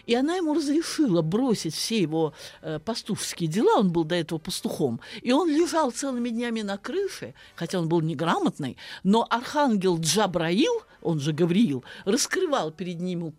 и 0.07 0.15
она 0.15 0.36
ему 0.36 0.55
разрешила 0.55 1.23
бросить 1.23 1.74
все 1.74 2.01
его 2.01 2.35
э, 2.61 2.78
пастушеские 2.85 3.49
дела, 3.49 3.78
он 3.78 3.93
был 3.93 4.05
до 4.05 4.16
этого 4.16 4.39
пастухом, 4.39 5.01
и 5.23 5.32
он 5.32 5.49
лежал 5.49 5.90
целыми 5.90 6.31
днями 6.31 6.62
на 6.62 6.77
крыше, 6.77 7.35
хотя 7.55 7.78
он 7.78 7.89
был 7.89 8.01
неграмотный, 8.01 8.77
но 9.05 9.27
архангел 9.31 9.99
Джабраил, 9.99 10.82
он 11.03 11.20
же 11.20 11.32
Гавриил, 11.32 11.85
раскрывал 12.05 12.70
перед 12.70 13.01
ним 13.01 13.32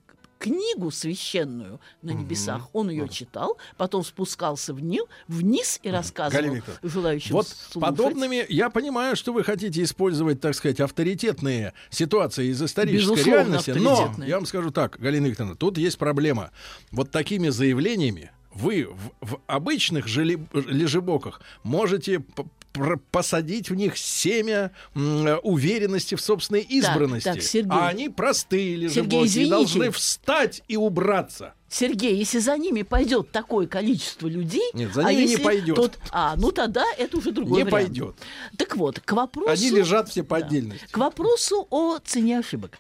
книгу 0.44 0.92
священную 0.92 1.80
на 2.02 2.12
небесах. 2.12 2.70
Он 2.74 2.90
ее 2.90 3.08
читал, 3.08 3.58
потом 3.78 4.04
спускался 4.04 4.74
вниз, 4.74 5.04
вниз 5.30 5.80
и 5.84 5.90
рассказывал 5.90 6.58
желающим 6.84 7.36
Вот 7.36 7.48
слушать. 7.48 7.82
подобными, 7.82 8.46
я 8.50 8.70
понимаю, 8.70 9.16
что 9.16 9.32
вы 9.32 9.44
хотите 9.46 9.82
использовать, 9.82 10.42
так 10.42 10.54
сказать, 10.54 10.82
авторитетные 10.82 11.74
ситуации 11.90 12.48
из 12.48 12.62
исторической 12.62 13.16
Безусловно, 13.16 13.32
реальности, 13.32 13.72
но 13.72 14.14
я 14.26 14.36
вам 14.36 14.46
скажу 14.46 14.72
так, 14.72 15.00
Галина 15.00 15.28
Викторовна, 15.28 15.56
тут 15.56 15.78
есть 15.78 15.98
проблема. 15.98 16.52
Вот 16.92 17.10
такими 17.10 17.48
заявлениями 17.48 18.32
вы 18.54 18.88
в, 19.22 19.34
в 19.34 19.40
обычных 19.48 20.08
лежебоках 20.08 21.42
можете 21.64 22.24
посадить 23.12 23.70
в 23.70 23.76
них 23.76 23.98
семя 23.98 24.72
уверенности 24.96 26.16
в 26.16 26.22
собственной 26.22 26.62
избранности. 26.62 27.26
так, 27.30 27.42
Сергей. 27.42 27.72
а 27.72 27.88
они 27.88 28.10
простые 28.10 28.76
лежебоки 28.76 29.28
Сергей, 29.28 29.46
и 29.48 29.50
должны 29.50 29.92
встать 29.92 30.62
и 30.68 30.76
убраться. 30.78 31.54
Сергей, 31.70 32.16
если 32.16 32.38
за 32.38 32.56
ними 32.58 32.84
пойдет 32.84 33.32
такое 33.32 33.66
количество 33.66 34.28
людей, 34.28 34.70
Нет, 34.76 34.94
за 34.94 35.08
а 35.08 35.12
ними 35.12 35.24
не 35.24 35.32
если 35.32 35.44
пойдет. 35.44 35.76
тот- 35.76 35.98
а, 36.12 36.36
ну 36.38 36.52
тогда 36.52 36.84
это 37.00 37.18
уже 37.18 37.32
другой 37.32 37.58
Не 37.60 37.64
вариант. 37.64 37.88
пойдет. 37.88 38.16
Так 38.58 38.76
вот, 38.78 39.00
к 39.00 39.12
вопросу... 39.14 39.50
Они 39.50 39.70
лежат 39.72 40.10
все 40.10 40.24
по 40.24 40.38
отдельности. 40.38 40.86
К 40.92 40.98
вопросу 40.98 41.68
о 41.72 41.98
цене 41.98 42.40
ошибок. 42.40 42.78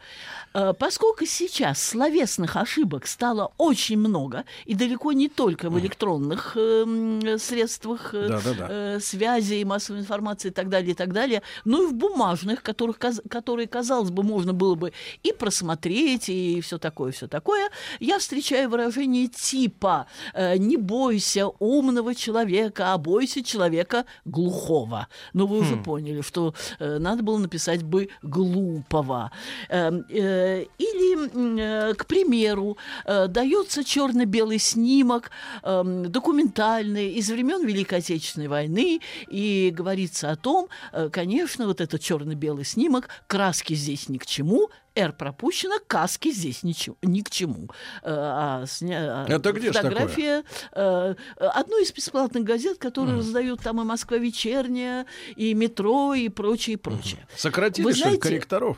Э, 0.54 0.74
Поскольку 0.78 1.26
сейчас 1.26 1.82
словесных 1.82 2.56
ошибок 2.56 3.08
стало 3.08 3.52
очень 3.58 3.98
много, 3.98 4.44
и 4.66 4.76
далеко 4.76 5.12
не 5.14 5.30
только 5.30 5.70
в 5.70 5.80
электронных 5.80 6.54
э, 6.56 6.84
м, 6.84 7.40
средствах 7.40 8.14
э, 8.14 8.28
Да-да-да. 8.28 8.68
э, 8.70 9.00
связи 9.00 9.56
и 9.56 9.66
массовой 9.66 10.00
информации 10.02 10.50
и 10.50 10.52
так 10.52 10.70
далее, 10.70 10.92
и 10.92 10.96
так 10.96 11.14
далее, 11.14 11.42
но 11.66 11.84
и 11.84 11.88
в 11.88 11.94
бумажных, 11.94 12.62
которых, 12.62 13.00
которые, 13.30 13.68
казалось 13.68 14.12
бы, 14.12 14.24
можно 14.24 14.54
было 14.54 14.76
бы 14.76 14.94
и 15.24 15.32
просмотреть, 15.32 16.30
и 16.30 16.62
все 16.62 16.78
такое, 16.78 17.12
все 17.12 17.28
такое, 17.28 17.70
я 18.00 18.20
встречаю 18.20 18.70
выражение 18.70 19.28
типа 19.28 20.06
э, 20.34 20.58
«не 20.58 20.78
бойся 20.78 21.48
умного 21.60 22.14
человека, 22.16 22.94
а 22.94 22.98
бойся 22.98 23.44
человека 23.44 24.06
глухого». 24.26 25.08
Ну, 25.34 25.48
вы 25.48 25.60
уже 25.60 25.76
Хм. 25.76 25.84
поняли, 25.84 26.22
что 26.22 26.54
э, 26.80 26.98
надо 27.00 27.24
было 27.24 27.38
написать 27.38 27.84
бы 27.84 28.10
«глупого». 28.22 29.32
Э, 29.70 29.92
э, 30.10 30.43
или, 30.78 31.14
м, 31.36 31.58
э, 31.58 31.94
к 31.96 32.06
примеру, 32.06 32.78
э, 33.06 33.28
дается 33.28 33.84
черно-белый 33.84 34.60
снимок 34.60 35.32
эм, 35.64 36.12
документальный 36.12 37.14
из 37.14 37.30
времен 37.30 37.66
Великой 37.66 38.00
Отечественной 38.00 38.48
войны, 38.48 39.00
и 39.28 39.72
говорится 39.74 40.32
о 40.32 40.36
том, 40.36 40.68
э, 40.92 41.10
конечно, 41.12 41.68
вот 41.68 41.82
этот 41.82 42.02
черно-белый 42.02 42.66
снимок, 42.66 43.10
краски 43.28 43.74
здесь 43.74 44.10
ни 44.10 44.18
к 44.18 44.26
чему, 44.26 44.70
R 44.96 45.12
пропущено, 45.14 45.76
каски 45.88 46.32
здесь 46.32 46.62
ничего, 46.64 46.96
ни 47.02 47.22
к 47.22 47.30
чему. 47.32 47.70
Э, 48.04 48.12
а 48.14 48.64
сня- 48.68 49.26
Это 49.28 49.52
где 49.52 49.72
такое? 49.72 49.92
фотография 49.92 50.44
э, 50.74 51.16
одной 51.40 51.84
из 51.84 51.92
бесплатных 51.92 52.44
газет, 52.44 52.78
которые 52.78 53.18
раздают 53.18 53.62
там 53.62 53.82
и 53.82 53.84
Москва 53.84 54.18
вечерняя, 54.18 55.06
и 55.36 55.54
метро, 55.56 56.14
и 56.14 56.30
прочее, 56.30 56.76
и 56.76 56.78
прочее. 56.78 57.26
Сократили, 57.36 57.86
Вы 57.86 57.94
знаете, 57.94 58.20
корректоров? 58.20 58.78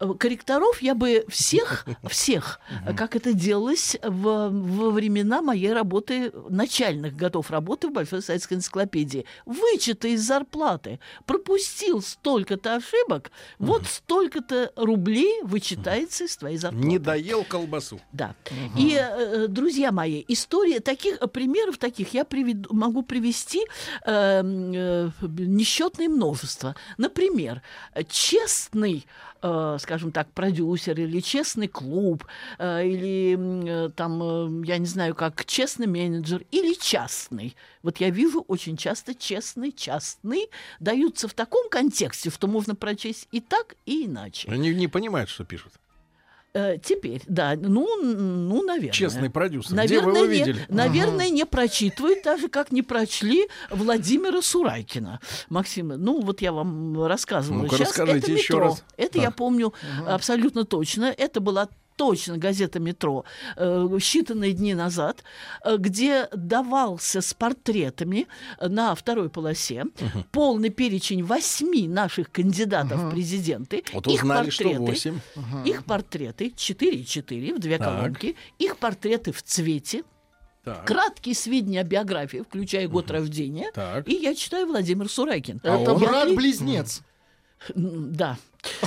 Э, 0.00 0.14
корректоров 0.18 0.82
я 0.82 0.94
бы 0.94 1.24
всех, 1.28 1.86
всех, 2.08 2.60
э, 2.86 2.94
как 2.94 3.16
это 3.16 3.32
делалось 3.32 3.96
в, 4.02 4.48
во 4.48 4.90
времена 4.90 5.42
моей 5.42 5.72
работы, 5.72 6.32
начальных 6.48 7.14
годов 7.16 7.50
работы 7.50 7.88
в 7.88 7.92
Большой 7.92 8.22
советской 8.22 8.54
энциклопедии. 8.54 9.26
Вычеты 9.44 10.14
из 10.14 10.22
зарплаты. 10.22 11.00
Пропустил 11.26 12.02
столько-то 12.02 12.76
ошибок, 12.76 13.30
вот 13.58 13.86
столько-то 13.86 14.72
рублей 14.76 15.42
вычитается 15.42 16.24
из 16.24 16.36
твоей 16.36 16.56
зарплаты. 16.56 16.86
Не 16.86 16.98
доел 16.98 17.44
колбасу. 17.44 18.00
Да. 18.12 18.34
И, 18.78 18.96
э, 18.98 19.46
друзья 19.48 19.92
мои, 19.92 20.24
история 20.28 20.80
таких 20.80 21.18
э, 21.20 21.26
примеров 21.26 21.76
таких 21.76 22.14
я 22.14 22.24
приведу, 22.24 22.72
могу 22.74 23.02
привести 23.02 23.66
э, 24.06 24.42
э, 24.42 25.10
несчетное 25.20 26.08
множество. 26.08 26.74
Например, 26.96 27.60
э, 27.92 28.02
честный, 28.08 29.06
э, 29.06 29.29
скажем 29.78 30.12
так, 30.12 30.30
продюсер 30.32 30.98
или 31.00 31.20
честный 31.20 31.68
клуб 31.68 32.24
э, 32.58 32.86
или 32.86 33.86
э, 33.86 33.90
там, 33.90 34.22
э, 34.22 34.66
я 34.66 34.78
не 34.78 34.86
знаю, 34.86 35.14
как 35.14 35.44
честный 35.44 35.86
менеджер 35.86 36.44
или 36.50 36.74
частный. 36.74 37.56
Вот 37.82 37.98
я 37.98 38.10
вижу 38.10 38.44
очень 38.48 38.76
часто 38.76 39.14
честный, 39.14 39.72
частный 39.72 40.48
даются 40.78 41.28
в 41.28 41.34
таком 41.34 41.68
контексте, 41.70 42.30
что 42.30 42.46
можно 42.46 42.74
прочесть 42.74 43.28
и 43.32 43.40
так, 43.40 43.76
и 43.86 44.06
иначе. 44.06 44.48
Они 44.50 44.74
не 44.74 44.88
понимают, 44.88 45.30
что 45.30 45.44
пишут. 45.44 45.72
Э, 46.52 46.78
теперь, 46.82 47.22
да, 47.28 47.54
ну, 47.56 47.86
ну, 48.02 48.62
наверное. 48.64 48.90
Честный 48.92 49.30
продюсер. 49.30 49.72
Наверное, 49.76 50.10
Где 50.12 50.20
вы 50.20 50.24
его 50.24 50.32
не- 50.32 50.38
видели? 50.52 50.66
наверное, 50.68 51.30
не 51.30 51.46
прочитывают, 51.46 52.22
так 52.22 52.40
же, 52.40 52.48
как 52.48 52.72
не 52.72 52.82
прочли 52.82 53.46
Владимира 53.70 54.42
Сурайкина. 54.42 55.20
Максим, 55.48 55.88
ну, 55.88 56.20
вот 56.20 56.40
я 56.42 56.50
вам 56.52 57.04
рассказывала. 57.04 57.62
Ну-ка, 57.62 57.76
Сейчас 57.76 57.88
расскажите 57.90 58.18
это 58.18 58.32
еще 58.32 58.54
метро. 58.54 58.66
раз. 58.66 58.84
Это 58.96 59.18
я 59.18 59.26
Так. 59.26 59.36
помню 59.36 59.72
абсолютно 60.06 60.64
точно. 60.64 61.04
Это 61.16 61.38
была 61.40 61.68
точно 62.00 62.38
газета 62.38 62.80
«Метро» 62.80 63.26
э, 63.56 63.88
считанные 63.98 64.52
дни 64.52 64.72
назад, 64.72 65.22
э, 65.62 65.76
где 65.76 66.28
давался 66.34 67.20
с 67.20 67.34
портретами 67.34 68.26
э, 68.58 68.68
на 68.68 68.94
второй 68.94 69.28
полосе 69.28 69.84
полный 70.32 70.70
перечень 70.70 71.22
восьми 71.22 71.86
наших 71.86 72.32
кандидатов 72.32 73.02
в 73.02 73.10
президенты. 73.10 73.84
Вот 73.92 74.06
их 74.06 74.22
узнали, 74.22 74.48
что 74.48 74.64
портреты, 74.64 74.80
восемь. 74.86 75.18
Их 75.66 75.84
портреты 75.84 76.54
4,4 76.56 77.54
в 77.54 77.58
две 77.58 77.76
Так. 77.76 77.86
колонки, 77.86 78.34
их 78.58 78.78
портреты 78.78 79.32
в 79.32 79.42
цвете, 79.42 80.02
Так. 80.64 80.86
краткие 80.86 81.34
сведения 81.34 81.80
о 81.80 81.84
биографии, 81.84 82.38
включая 82.48 82.88
год 82.88 83.10
рождения, 83.10 83.70
Так. 83.74 84.08
и 84.08 84.14
я 84.14 84.34
читаю 84.34 84.66
Владимир 84.68 85.06
Сурайкин. 85.10 85.58
Это 85.62 85.68
Я 85.68 85.98
ли- 85.98 86.06
брат-близнец. 86.06 87.02
Да. 87.74 88.38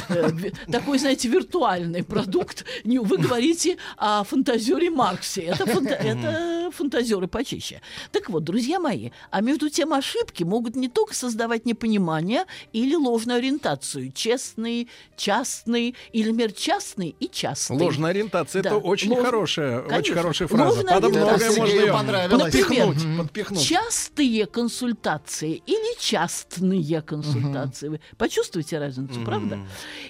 Э, 0.09 0.29
Такой, 0.71 0.99
знаете, 0.99 1.27
виртуальный 1.29 2.03
продукт. 2.03 2.65
Не- 2.83 2.99
Вы 2.99 3.17
говорите 3.17 3.77
о 3.97 4.23
фантазере 4.23 4.89
Марксе. 4.89 5.41
Это, 5.41 5.65
фанта- 5.65 5.93
это 5.95 6.71
фантазеры 6.71 7.27
почище. 7.27 7.81
Так 8.11 8.29
вот, 8.29 8.43
друзья 8.43 8.79
мои, 8.79 9.11
а 9.31 9.41
между 9.41 9.69
тем 9.69 9.93
ошибки 9.93 10.43
могут 10.43 10.75
не 10.75 10.89
только 10.89 11.13
создавать 11.15 11.65
непонимание 11.65 12.45
или 12.71 12.95
ложную 12.95 13.37
ориентацию. 13.39 14.11
Честный, 14.11 14.89
частный, 15.15 15.95
или, 16.11 16.29
например, 16.29 16.51
частный 16.53 17.15
и 17.19 17.29
частный. 17.29 17.77
Ложная 17.77 18.11
ориентация 18.11 18.61
Да, 18.63 18.69
это 18.71 18.77
очень 18.79 19.11
ложь- 19.11 19.25
хорошая, 19.25 19.81
очень 19.81 20.13
хорошая 20.13 20.47
фраза. 20.47 20.63
Ложная 20.77 20.93
Под 21.01 21.09
многое 21.11 21.51
можно 21.51 21.65
ее 21.65 21.93
понравилось. 21.93 22.43
подпихнуть, 22.43 22.95
Например, 22.95 23.21
подпихнуть. 23.23 23.63
Частые 23.65 24.45
консультации 24.45 25.61
или 25.65 25.99
частные 25.99 27.01
консультации. 27.01 27.87
Вы 27.89 27.99
почувствуете 28.17 28.79
разницу, 28.79 29.21
правда? 29.25 29.59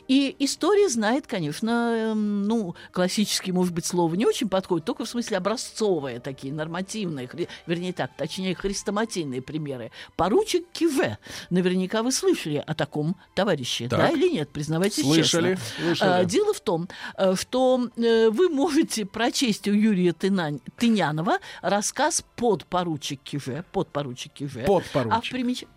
И 0.08 0.36
история 0.40 0.90
знает, 0.90 1.28
конечно, 1.28 1.94
эм, 2.12 2.44
ну, 2.44 2.76
классические, 2.92 3.54
может 3.54 3.74
быть, 3.74 3.86
слово 3.86 4.14
не 4.16 4.26
очень 4.26 4.50
подходит, 4.50 4.86
только 4.86 5.06
в 5.06 5.10
смысле 5.10 5.38
образцовые 5.38 6.20
такие, 6.20 6.54
нормативные, 6.54 7.28
хри- 7.28 7.48
вернее 7.68 7.94
так, 7.94 8.12
точнее, 8.18 8.54
хрестоматийные 8.56 9.42
примеры. 9.42 9.92
Поручик 10.16 10.66
Киве. 10.74 11.18
Наверняка 11.50 12.04
вы 12.04 12.12
слышали 12.12 12.64
о 12.66 12.74
таком 12.74 13.16
товарище, 13.36 13.88
Так. 13.88 14.00
да 14.00 14.10
или 14.10 14.30
нет? 14.30 14.50
Признавайтесь 14.50 15.04
Слышали, 15.04 15.56
честно. 15.56 15.86
слышали. 15.86 16.10
А, 16.10 16.26
Дело 16.26 16.54
в 16.54 16.60
том, 16.60 16.90
э, 17.18 17.36
что 17.36 17.90
э, 17.96 18.30
вы 18.30 18.50
можете 18.50 19.06
прочесть 19.06 19.68
у 19.68 19.72
Юрия 19.74 20.12
Тына- 20.12 20.60
Тынянова 20.78 21.40
рассказ 21.62 22.24
«Подпоручик 22.36 23.22
Киже», 23.24 23.64
«Подпоручик 23.72 24.34
Киже». 24.34 24.64
Подпоручик. 24.68 25.14
А 25.18 25.22
в 25.22 25.32
примеч- 25.32 25.68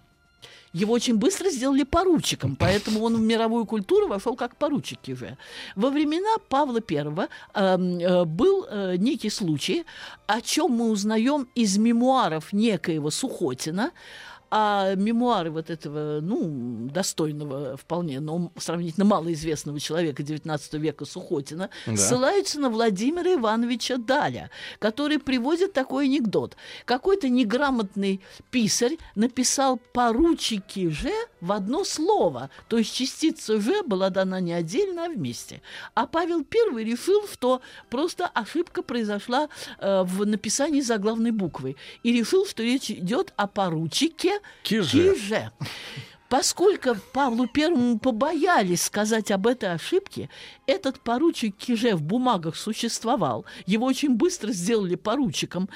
Его 0.83 0.93
очень 0.93 1.17
быстро 1.17 1.49
сделали 1.49 1.85
поручиком, 1.85 2.55
поэтому 2.55 3.03
он 3.03 3.17
в 3.17 3.21
мировую 3.21 3.65
культуру 3.65 4.09
вошел 4.09 4.37
как 4.37 4.57
поручик 4.57 4.99
Киже. 5.01 5.39
Во 5.75 5.89
времена 5.89 6.37
Павла 6.51 6.81
I 6.91 6.97
эм, 6.97 7.99
э, 7.99 8.25
был 8.27 8.67
э, 8.69 8.97
некий 8.99 9.31
случай, 9.31 9.87
о 10.27 10.43
чем 10.43 10.73
мы 10.73 10.91
узнаем 10.91 11.49
из 11.55 11.79
мемуаров 11.79 12.53
некоего 12.53 13.11
Сухотина, 13.11 13.93
а 14.51 14.95
мемуары 14.95 15.51
вот 15.51 15.71
этого, 15.71 16.21
ну, 16.21 16.89
достойного 16.91 17.77
вполне, 17.77 18.21
но 18.21 18.53
сравнительно 18.57 19.05
малоизвестного 19.05 19.81
человека 19.81 20.23
XIX 20.23 20.79
века 20.79 21.05
Сухотина, 21.05 21.71
Да. 21.87 21.97
ссылаются 21.97 22.61
на 22.61 22.71
Владимира 22.71 23.35
Ивановича 23.35 23.97
Даля, 23.97 24.51
который 24.79 25.19
приводит 25.19 25.73
такой 25.73 26.07
анекдот. 26.07 26.57
Какой-то 26.85 27.29
неграмотный 27.29 28.21
писарь 28.51 28.99
написал 29.15 29.79
«поручики 29.93 30.89
же» 30.89 31.13
в 31.41 31.53
одно 31.53 31.85
слово, 31.85 32.51
то 32.69 32.79
есть 32.79 32.95
частица 32.95 33.61
«же» 33.61 33.83
была 33.83 34.11
дана 34.11 34.41
не 34.41 34.53
отдельно, 34.53 35.07
а 35.07 35.09
вместе. 35.09 35.61
А 35.95 36.07
Павел 36.07 36.39
I 36.39 36.85
решил, 36.85 37.27
что 37.29 37.61
просто 37.91 38.27
ошибка 38.27 38.83
произошла 38.83 39.49
э, 39.79 40.03
в 40.03 40.25
написании 40.25 40.81
заглавной 40.81 41.31
буквы, 41.31 41.77
и 42.03 42.13
решил, 42.13 42.47
что 42.47 42.63
речь 42.63 42.91
идет 42.91 43.33
о 43.37 43.47
поручике 43.47 44.36
Киже. 44.63 45.15
Киже. 45.15 45.51
Поскольку 46.29 46.97
Павлу 47.13 47.47
Первому 47.47 47.99
побоялись 47.99 48.83
сказать 48.83 49.31
об 49.31 49.47
этой 49.47 49.73
ошибке, 49.73 50.29
этот 50.67 50.99
поручик 51.01 51.57
Киже 51.57 51.95
в 51.95 52.03
бумагах 52.03 52.57
существовал. 52.57 53.45
Его 53.65 53.87
очень 53.87 54.17
быстро 54.17 54.51
сделали 54.51 54.97
поручиком. 54.97 55.69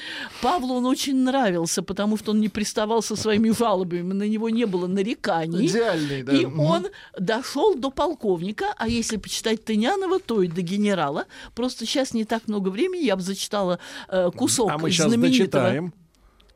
Павлу 0.43 0.74
он 0.74 0.87
очень 0.87 1.16
нравился, 1.16 1.82
потому 1.82 2.16
что 2.16 2.32
он 2.32 2.41
не 2.41 2.49
приставал 2.49 3.03
со 3.03 3.15
своими 3.15 3.51
жалобами, 3.59 4.12
на 4.12 4.24
него 4.24 4.51
не 4.51 4.65
было 4.65 4.89
нареканий. 4.89 5.66
Идеальный, 5.66 6.23
да. 6.24 6.32
И 6.32 6.45
он 6.45 6.89
дошел 7.16 7.77
до 7.77 7.91
полковника, 7.91 8.74
а 8.77 8.89
если 8.89 9.19
почитать 9.19 9.65
Тынянова, 9.65 10.19
то 10.19 10.43
и 10.43 10.49
до 10.49 10.62
генерала. 10.62 11.27
Просто 11.55 11.87
сейчас 11.87 12.12
не 12.12 12.24
так 12.24 12.49
много 12.49 12.70
времени, 12.70 13.05
я 13.05 13.15
бы 13.15 13.23
зачитала 13.23 13.78
э, 14.09 14.31
кусок 14.35 14.70
А 14.70 14.78
мы 14.78 14.91
сейчас 14.91 15.07
знаменитого... 15.07 15.62
дочитаем. 15.65 15.95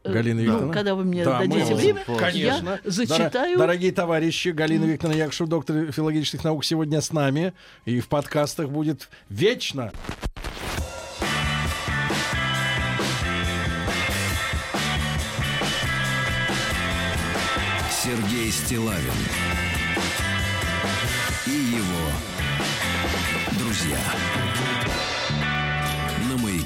Э, 0.05 0.13
Галина 0.13 0.37
ну, 0.37 0.43
Викторовна. 0.43 0.73
когда 0.73 0.95
вы 0.95 1.05
мне 1.05 1.25
Да, 1.25 1.39
дадите 1.39 1.65
мы- 1.71 1.75
время, 1.77 2.05
конечно. 2.19 2.81
я 2.85 2.91
зачитаю. 2.91 3.55
Дор- 3.57 3.59
Дорогие 3.59 3.91
товарищи, 3.93 4.49
Галина 4.49 4.85
Викторовна 4.85 5.19
Якушева, 5.19 5.49
доктор 5.49 5.93
филологических 5.93 6.45
наук, 6.45 6.65
сегодня 6.65 7.01
с 7.01 7.11
нами. 7.13 7.55
И 7.87 8.01
в 8.01 8.09
подкастах 8.09 8.69
будет 8.69 9.09
вечно. 9.31 9.93
Сергей 17.91 18.51
Стилавин 18.51 19.01
и 21.47 21.51
его 21.51 22.11
друзья 23.59 23.99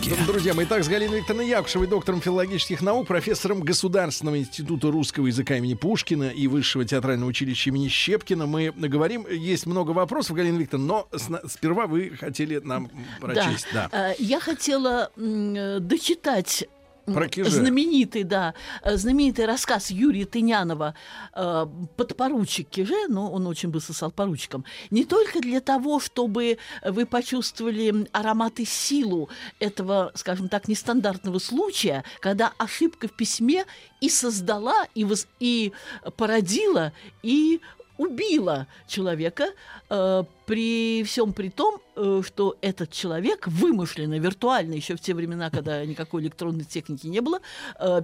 маяке. 0.09 0.25
Друзья 0.27 0.55
мои, 0.55 0.65
итак, 0.65 0.85
с 0.85 0.89
Галиной 0.89 1.19
Викторовной 1.19 1.49
Якушевой, 1.49 1.87
доктором 1.87 2.21
филологических 2.21 2.81
наук, 2.83 3.07
профессором 3.07 3.61
Государственного 3.61 4.39
института 4.39 4.91
русского 4.91 5.27
языка 5.27 5.57
имени 5.57 5.75
Пушкина 5.75 6.31
и 6.31 6.47
Высшего 6.47 6.85
театрального 6.85 7.29
училища 7.29 7.71
имени 7.71 7.89
Щепкина 7.89 8.47
мы 8.47 8.73
говорим. 8.77 9.27
Есть 9.29 9.67
много 9.67 9.91
вопросов, 9.93 10.37
Галина 10.37 10.59
Викторовна, 10.59 11.05
но 11.29 11.41
сперва 11.49 11.87
вы 11.87 12.11
хотели 12.19 12.59
нам 12.59 12.91
прочесть. 13.21 13.67
Да. 13.73 13.89
Э, 13.93 14.15
Я 14.19 14.41
хотела 14.41 15.11
э, 15.17 15.79
дочитать 15.81 16.67
Про 17.15 17.29
Киже. 17.29 17.51
знаменитый, 17.51 18.25
да, 18.25 18.55
э, 18.83 18.97
знаменитый 18.97 19.47
рассказ 19.47 19.91
Юрия 19.91 20.25
Тынянова 20.25 20.95
э, 21.35 21.67
«Подпоручик 21.97 22.69
Киже», 22.69 23.09
но 23.09 23.31
он 23.31 23.47
очень 23.47 23.71
быстро 23.71 23.93
стал 23.95 24.11
поручиком, 24.11 24.65
не 24.91 25.05
только 25.05 25.41
для 25.41 25.61
того, 25.61 26.01
чтобы 26.01 26.59
вы 26.85 27.07
почувствовали 27.07 28.09
аромат 28.13 28.61
и 28.61 28.65
силу 28.65 29.29
этого, 29.61 30.13
скажем 30.15 30.49
так, 30.49 30.69
нестандартного 30.69 31.39
случая, 31.39 32.05
когда 32.21 32.53
ошибка 32.59 33.09
в 33.09 33.13
письме 33.17 33.65
и 34.01 34.09
создала, 34.09 34.87
и, 34.95 35.05
воз- 35.05 35.27
и 35.41 35.73
породила, 36.17 36.93
и 37.23 37.61
убила 37.97 38.67
человека, 38.87 39.49
э, 39.91 40.25
при 40.49 41.05
всем 41.05 41.35
при 41.35 41.51
том, 41.51 41.79
э, 41.95 42.23
что 42.25 42.57
этот 42.63 42.91
человек 42.91 43.47
вымышленно, 43.47 44.19
виртуально, 44.19 44.73
еще 44.73 44.97
в 44.97 45.01
те 45.01 45.13
времена, 45.13 45.51
когда 45.53 45.85
никакой 45.85 46.23
электронной 46.23 46.65
техники 46.65 47.07
не 47.07 47.21
было, 47.21 47.41
э, 47.79 48.03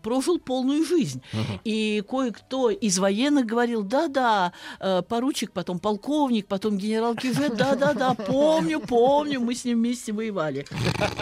прожил 0.00 0.38
полную 0.38 0.84
жизнь. 0.84 1.20
И 1.64 2.02
кое-кто 2.08 2.70
из 2.70 2.98
военных 3.00 3.46
говорил, 3.46 3.82
да-да, 3.82 4.52
э, 4.78 5.02
поручик, 5.02 5.50
потом 5.50 5.80
полковник, 5.80 6.46
потом 6.46 6.78
генерал 6.78 7.16
Киже, 7.16 7.48
да-да-да, 7.48 8.14
помню, 8.14 8.78
помню, 8.78 9.40
мы 9.40 9.56
с 9.56 9.64
ним 9.64 9.78
вместе 9.78 10.12
воевали. 10.12 10.64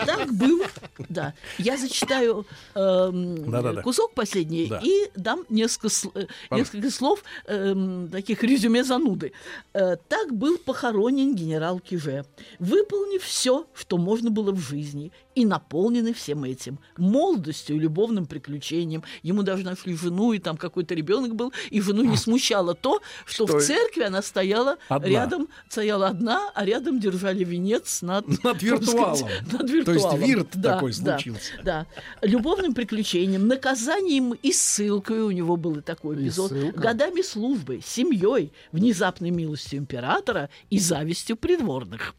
Так 0.05 0.31
был, 0.35 0.61
да. 1.09 1.33
Я 1.57 1.79
зачитаю 1.79 2.45
кусок 3.83 4.13
последний 4.13 4.71
и 4.83 5.11
дам 5.17 5.45
несколько, 5.49 5.89
слов 6.91 7.25
таких 8.13 8.45
резюме 8.45 8.85
зануды. 8.85 9.33
Так 9.73 10.33
был 10.33 10.58
похоронен 10.59 11.35
генерал 11.35 11.81
Киже, 11.81 12.25
выполнив 12.59 13.23
все, 13.23 13.67
что 13.75 13.99
можно 13.99 14.31
было 14.31 14.53
в 14.53 14.59
жизни, 14.59 15.13
и 15.35 15.45
наполненный 15.45 16.13
всем 16.13 16.43
этим. 16.45 16.81
Молодостью 16.97 17.77
и 17.77 17.79
любовным 17.79 18.27
приключением. 18.27 19.05
Ему 19.23 19.43
даже 19.45 19.65
нашли 19.65 19.95
жену, 19.97 20.33
и 20.33 20.39
там 20.41 20.57
какой-то 20.57 20.95
ребенок 20.95 21.37
был, 21.37 21.53
и 21.71 21.81
жену 21.81 22.03
не 22.03 22.17
смущало 22.17 22.75
то, 22.75 23.01
что, 23.25 23.47
Что 23.47 23.59
в 23.59 23.63
церкви 23.63 24.03
она 24.03 24.21
стояла 24.21 24.79
Одна. 24.89 25.09
рядом, 25.09 25.49
стояла 25.69 26.09
одна, 26.09 26.51
а 26.55 26.65
рядом 26.65 26.99
держали 26.99 27.45
венец 27.45 28.03
над... 28.03 28.27
Над 28.45 28.63
виртуалом. 28.63 29.17
сказать, 29.17 29.53
над 29.53 29.61
То 29.61 29.75
есть 29.75 29.87
виртуалом. 29.87 30.21
вирт 30.21 30.49
Да, 30.55 30.75
такой 30.75 30.93
да, 30.99 31.19
случился. 31.19 31.53
Да. 31.63 31.87
Любовным 32.23 32.75
приключением, 32.75 33.47
наказанием 33.47 34.33
и 34.33 34.53
ссылкой 34.53 35.21
у 35.21 35.31
него 35.31 35.57
был 35.57 35.81
такой 35.83 36.17
эпизод. 36.17 36.53
Годами 36.75 37.23
службы, 37.23 37.81
семьей, 37.85 38.53
внезапной 38.73 39.31
милостью 39.31 39.79
императора 39.79 40.48
и 40.71 40.79
завистью 40.79 41.37
придворных. 41.37 42.15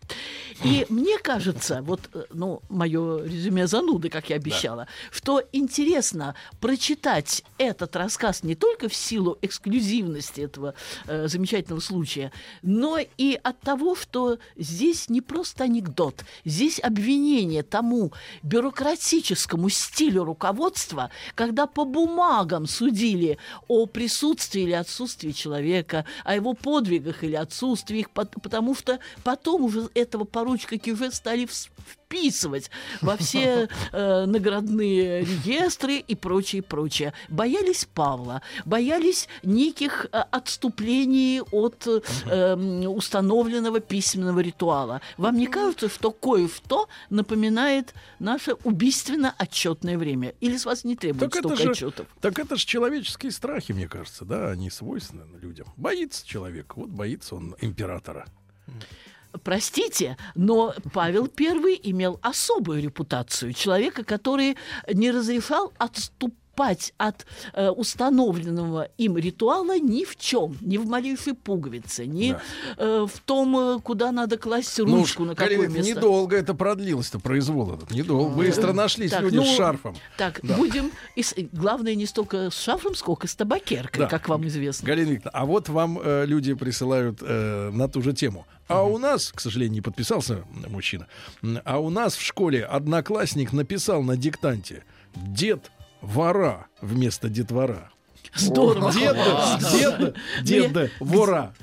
И 0.63 0.85
мне 0.89 1.17
кажется, 1.17 1.81
вот, 1.81 2.01
э, 2.13 2.23
ну, 2.31 2.61
мое 2.69 3.23
резюме 3.23 3.67
зануды, 3.67 4.09
как 4.09 4.29
я 4.29 4.35
обещала, 4.35 4.87
что 5.11 5.43
интересно 5.51 6.35
прочитать 6.59 7.43
этот 7.57 7.95
рассказ 7.95 8.43
не 8.43 8.55
только 8.55 8.89
в 8.89 8.95
силу 8.95 9.37
эксклюзивности 9.41 10.41
этого 10.41 10.73
э, 11.05 11.27
замечательного 11.27 11.81
случая, 11.81 12.31
но 12.61 12.97
и 13.17 13.39
от 13.41 13.59
того, 13.61 13.95
что 13.95 14.39
здесь 14.55 15.09
не 15.09 15.21
просто 15.21 15.65
анекдот, 15.65 16.23
здесь 16.45 16.79
обвинение 16.79 17.63
тому 17.63 18.11
бюрократическому 18.43 19.69
стилю 19.69 20.23
руководства, 20.23 21.11
когда 21.35 21.67
по 21.67 21.85
бумагам 21.85 22.67
судили 22.67 23.37
о 23.67 23.85
присутствии 23.85 24.63
или 24.63 24.73
отсутствии 24.73 25.31
человека, 25.31 26.05
о 26.23 26.35
его 26.35 26.53
подвигах 26.53 27.23
или 27.23 27.35
отсутствии 27.35 27.99
их, 27.99 28.09
потому 28.25 28.75
что 28.75 28.99
потом 29.23 29.63
уже 29.63 29.89
этого 29.93 30.23
поручика 30.23 30.77
Киже 30.77 31.11
стали 31.11 31.45
вписывать 32.09 32.71
во 33.01 33.17
все 33.17 33.69
э, 33.91 34.25
наградные 34.25 35.23
реестры 35.23 35.97
и 35.97 36.15
прочее, 36.15 36.63
прочее. 36.63 37.13
Боялись 37.29 37.87
Павла, 37.93 38.41
боялись 38.65 39.27
неких 39.43 40.07
э, 40.11 40.17
отступлений 40.31 41.41
от 41.41 41.87
э, 41.87 42.55
установленного 42.87 43.79
письменного 43.79 44.39
ритуала. 44.39 45.01
Вам 45.17 45.37
не 45.37 45.45
кажется, 45.45 45.87
что 45.87 46.11
кое-что 46.11 46.89
напоминает 47.11 47.93
наше 48.17 48.53
убийственно-отчетное 48.63 49.97
время? 49.97 50.33
Или 50.41 50.57
с 50.57 50.65
вас 50.65 50.83
не 50.83 50.95
Так 50.95 51.13
это, 51.13 51.39
столько 51.39 51.63
же, 51.63 51.71
отчетов? 51.71 52.07
так 52.21 52.39
это 52.39 52.55
же 52.55 52.65
человеческие 52.65 53.31
страхи, 53.31 53.71
мне 53.71 53.87
кажется, 53.87 54.25
да, 54.25 54.49
они 54.49 54.71
свойственны 54.71 55.37
людям. 55.37 55.67
Боится 55.77 56.25
человек, 56.25 56.75
вот 56.75 56.89
боится 56.89 57.35
он 57.35 57.55
императора. 57.61 58.25
Простите, 59.43 60.17
но 60.35 60.73
Павел 60.93 61.29
I 61.37 61.79
имел 61.83 62.19
особую 62.21 62.81
репутацию 62.81 63.53
человека, 63.53 64.03
который 64.03 64.57
не 64.91 65.11
разрешал 65.11 65.71
отступать 66.59 66.93
от 66.97 67.25
э, 67.53 67.69
установленного 67.69 68.89
им 68.97 69.17
ритуала 69.17 69.77
ни 69.79 70.03
в 70.03 70.15
чем, 70.15 70.57
ни 70.61 70.77
в 70.77 70.85
малейшей 70.85 71.33
пуговице, 71.33 72.05
ни 72.05 72.35
э, 72.77 73.07
в 73.07 73.19
том, 73.21 73.57
э, 73.57 73.79
куда 73.79 74.11
надо 74.11 74.37
класть 74.37 74.77
Ну, 74.79 74.97
ручку, 74.97 75.23
на 75.25 75.35
какое 75.35 75.57
Галина, 75.57 75.73
место. 75.73 75.95
недолго 75.95 76.35
это 76.35 76.53
продлилось-то, 76.53 77.19
произвол 77.19 77.73
этот. 77.73 77.91
Недолго. 77.91 78.35
Быстро 78.35 78.73
нашлись 78.73 79.11
Так, 79.11 79.21
люди 79.21 79.37
ну, 79.37 79.45
с 79.45 79.55
шарфом. 79.55 79.95
Так, 80.17 80.39
Да. 80.43 80.55
будем... 80.57 80.91
и 81.15 81.23
главное, 81.51 81.95
не 81.95 82.05
столько 82.05 82.49
с 82.49 82.59
шарфом, 82.59 82.95
сколько 82.95 83.27
с 83.27 83.35
табакеркой, 83.35 84.01
Да. 84.03 84.07
как 84.07 84.27
вам 84.29 84.47
известно. 84.47 84.85
Галина 84.85 85.11
Викторовна, 85.11 85.39
а 85.39 85.45
вот 85.45 85.69
вам 85.69 85.99
э, 86.01 86.25
люди 86.25 86.53
присылают 86.53 87.19
э, 87.21 87.69
на 87.71 87.87
ту 87.87 88.01
же 88.01 88.13
тему. 88.13 88.45
А 88.67 88.83
у 88.83 88.99
нас, 88.99 89.31
к 89.31 89.39
сожалению, 89.39 89.73
не 89.75 89.81
подписался 89.81 90.43
мужчина, 90.67 91.07
а 91.65 91.79
у 91.79 91.89
нас 91.89 92.15
в 92.15 92.21
школе 92.21 92.63
одноклассник 92.63 93.51
написал 93.51 94.03
на 94.03 94.15
диктанте 94.15 94.83
«Дед 95.15 95.71
вора» 96.01 96.67
вместо 96.81 97.29
детвора. 97.29 97.89
Здорово. 98.35 98.91
Деда, 98.93 99.59
деда, 99.71 100.13
деда, 100.43 100.89
вора. 100.99 101.53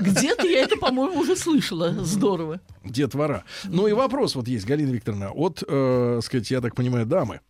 Где-то 0.00 0.46
я 0.46 0.60
это, 0.62 0.76
по-моему, 0.76 1.20
уже 1.20 1.36
слышала. 1.36 1.90
Здорово. 2.04 2.60
Дед 2.84 3.14
вора. 3.14 3.44
Ну 3.64 3.86
и 3.86 3.92
вопрос 3.92 4.34
вот 4.34 4.48
есть, 4.48 4.66
Галина 4.66 4.92
Викторовна, 4.92 5.30
от, 5.30 5.62
э, 5.66 6.20
сказать, 6.22 6.50
я 6.50 6.60
так 6.60 6.74
понимаю, 6.74 7.06
дамы. 7.06 7.40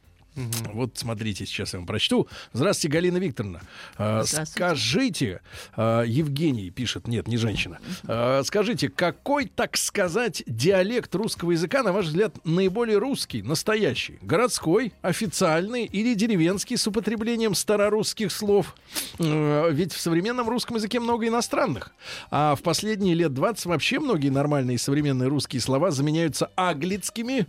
Вот 0.75 0.99
смотрите, 0.99 1.47
сейчас 1.47 1.73
я 1.73 1.79
вам 1.79 1.87
прочту. 1.87 2.29
Здравствуйте, 2.53 2.93
Галина 2.93 3.17
Викторовна. 3.17 3.61
Э, 3.97 4.23
Здравствуйте. 4.23 4.51
Скажите, 4.51 5.41
э, 5.77 6.05
Евгений 6.07 6.71
пишет, 6.71 7.09
нет, 7.09 7.27
не 7.27 7.39
женщина. 7.39 7.79
Э, 8.07 8.43
Скажите, 8.45 8.91
какой, 8.91 9.47
так 9.47 9.77
сказать, 9.79 10.43
диалект 10.47 11.15
русского 11.15 11.53
языка, 11.53 11.83
на 11.83 11.93
ваш 11.93 12.07
взгляд, 12.07 12.37
наиболее 12.45 12.99
русский, 12.99 13.43
настоящий? 13.43 14.19
Городской, 14.21 14.93
официальный 15.01 15.85
или 15.87 16.15
деревенский 16.15 16.77
с 16.77 16.87
употреблением 16.87 17.55
старорусских 17.55 18.31
слов? 18.31 18.75
Ведь 19.19 19.93
в 19.93 20.01
современном 20.01 20.49
русском 20.49 20.77
языке 20.77 21.01
много 21.01 21.27
иностранных. 21.27 21.93
А 22.31 22.55
в 22.55 22.63
последние 22.63 23.15
лет 23.15 23.33
20 23.33 23.67
вообще 23.67 23.99
многие 23.99 24.29
нормальные 24.29 24.79
современные 24.79 25.29
русские 25.29 25.63
слова 25.63 25.91
заменяются 25.91 26.51
аглицкими, 26.57 27.47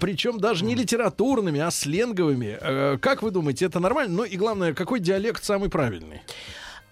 причем 0.00 0.38
даже 0.38 0.64
не 0.64 0.74
литературными, 0.74 1.60
а 1.60 1.70
сленговыми. 2.06 2.58
Э, 2.60 2.98
Как 3.00 3.22
вы 3.22 3.30
думаете, 3.30 3.66
это 3.66 3.80
нормально? 3.80 4.16
Ну 4.16 4.24
и 4.24 4.36
главное, 4.36 4.74
какой 4.74 5.00
диалект 5.00 5.44
самый 5.44 5.68
правильный? 5.68 6.22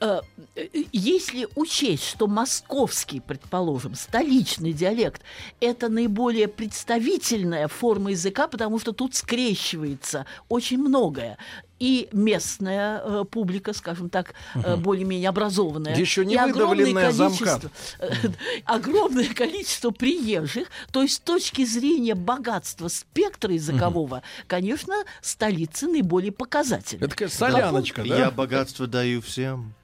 Э, 0.01 0.21
э, 0.57 0.69
Если 0.93 1.47
учесть, 1.55 2.05
что 2.05 2.27
московский, 2.27 3.21
предположим, 3.21 3.95
столичный 3.95 4.73
диалект– 4.73 5.23
это 5.61 5.89
наиболее 5.89 6.49
представительная 6.49 7.69
форма 7.69 8.11
языка, 8.11 8.49
потому 8.49 8.79
что 8.79 8.93
тут 8.93 9.15
скрещивается 9.15 10.27
очень 10.49 10.79
многое. 10.79 11.39
И 11.81 12.09
местная 12.13 13.01
э, 13.03 13.25
публика, 13.29 13.73
скажем 13.73 14.09
так, 14.09 14.35
э, 14.55 14.77
более-менее 14.77 15.29
образованная. 15.29 15.97
Еще 15.97 16.25
не 16.25 16.35
и 16.35 16.39
огромное 16.39 16.87
выдавленная 16.87 17.13
количество, 17.13 17.47
замкат. 17.47 17.73
э, 17.99 18.29
огромное 18.65 19.35
количество 19.35 19.91
приезжих. 19.91 20.69
То 20.93 21.03
есть 21.03 21.15
с 21.15 21.21
точки 21.21 21.65
зрения 21.65 22.15
богатства 22.15 22.89
спектра 22.89 23.53
языкового, 23.53 24.23
конечно, 24.47 24.95
столица 25.21 25.89
наиболее 25.89 26.33
показательна. 26.33 27.05
Это, 27.05 27.17
конечно, 27.17 27.39
соляночка, 27.39 28.03
да? 28.05 28.19
Я 28.19 28.31
богатство 28.31 28.87
даю 28.87 29.21
всем. 29.21 29.75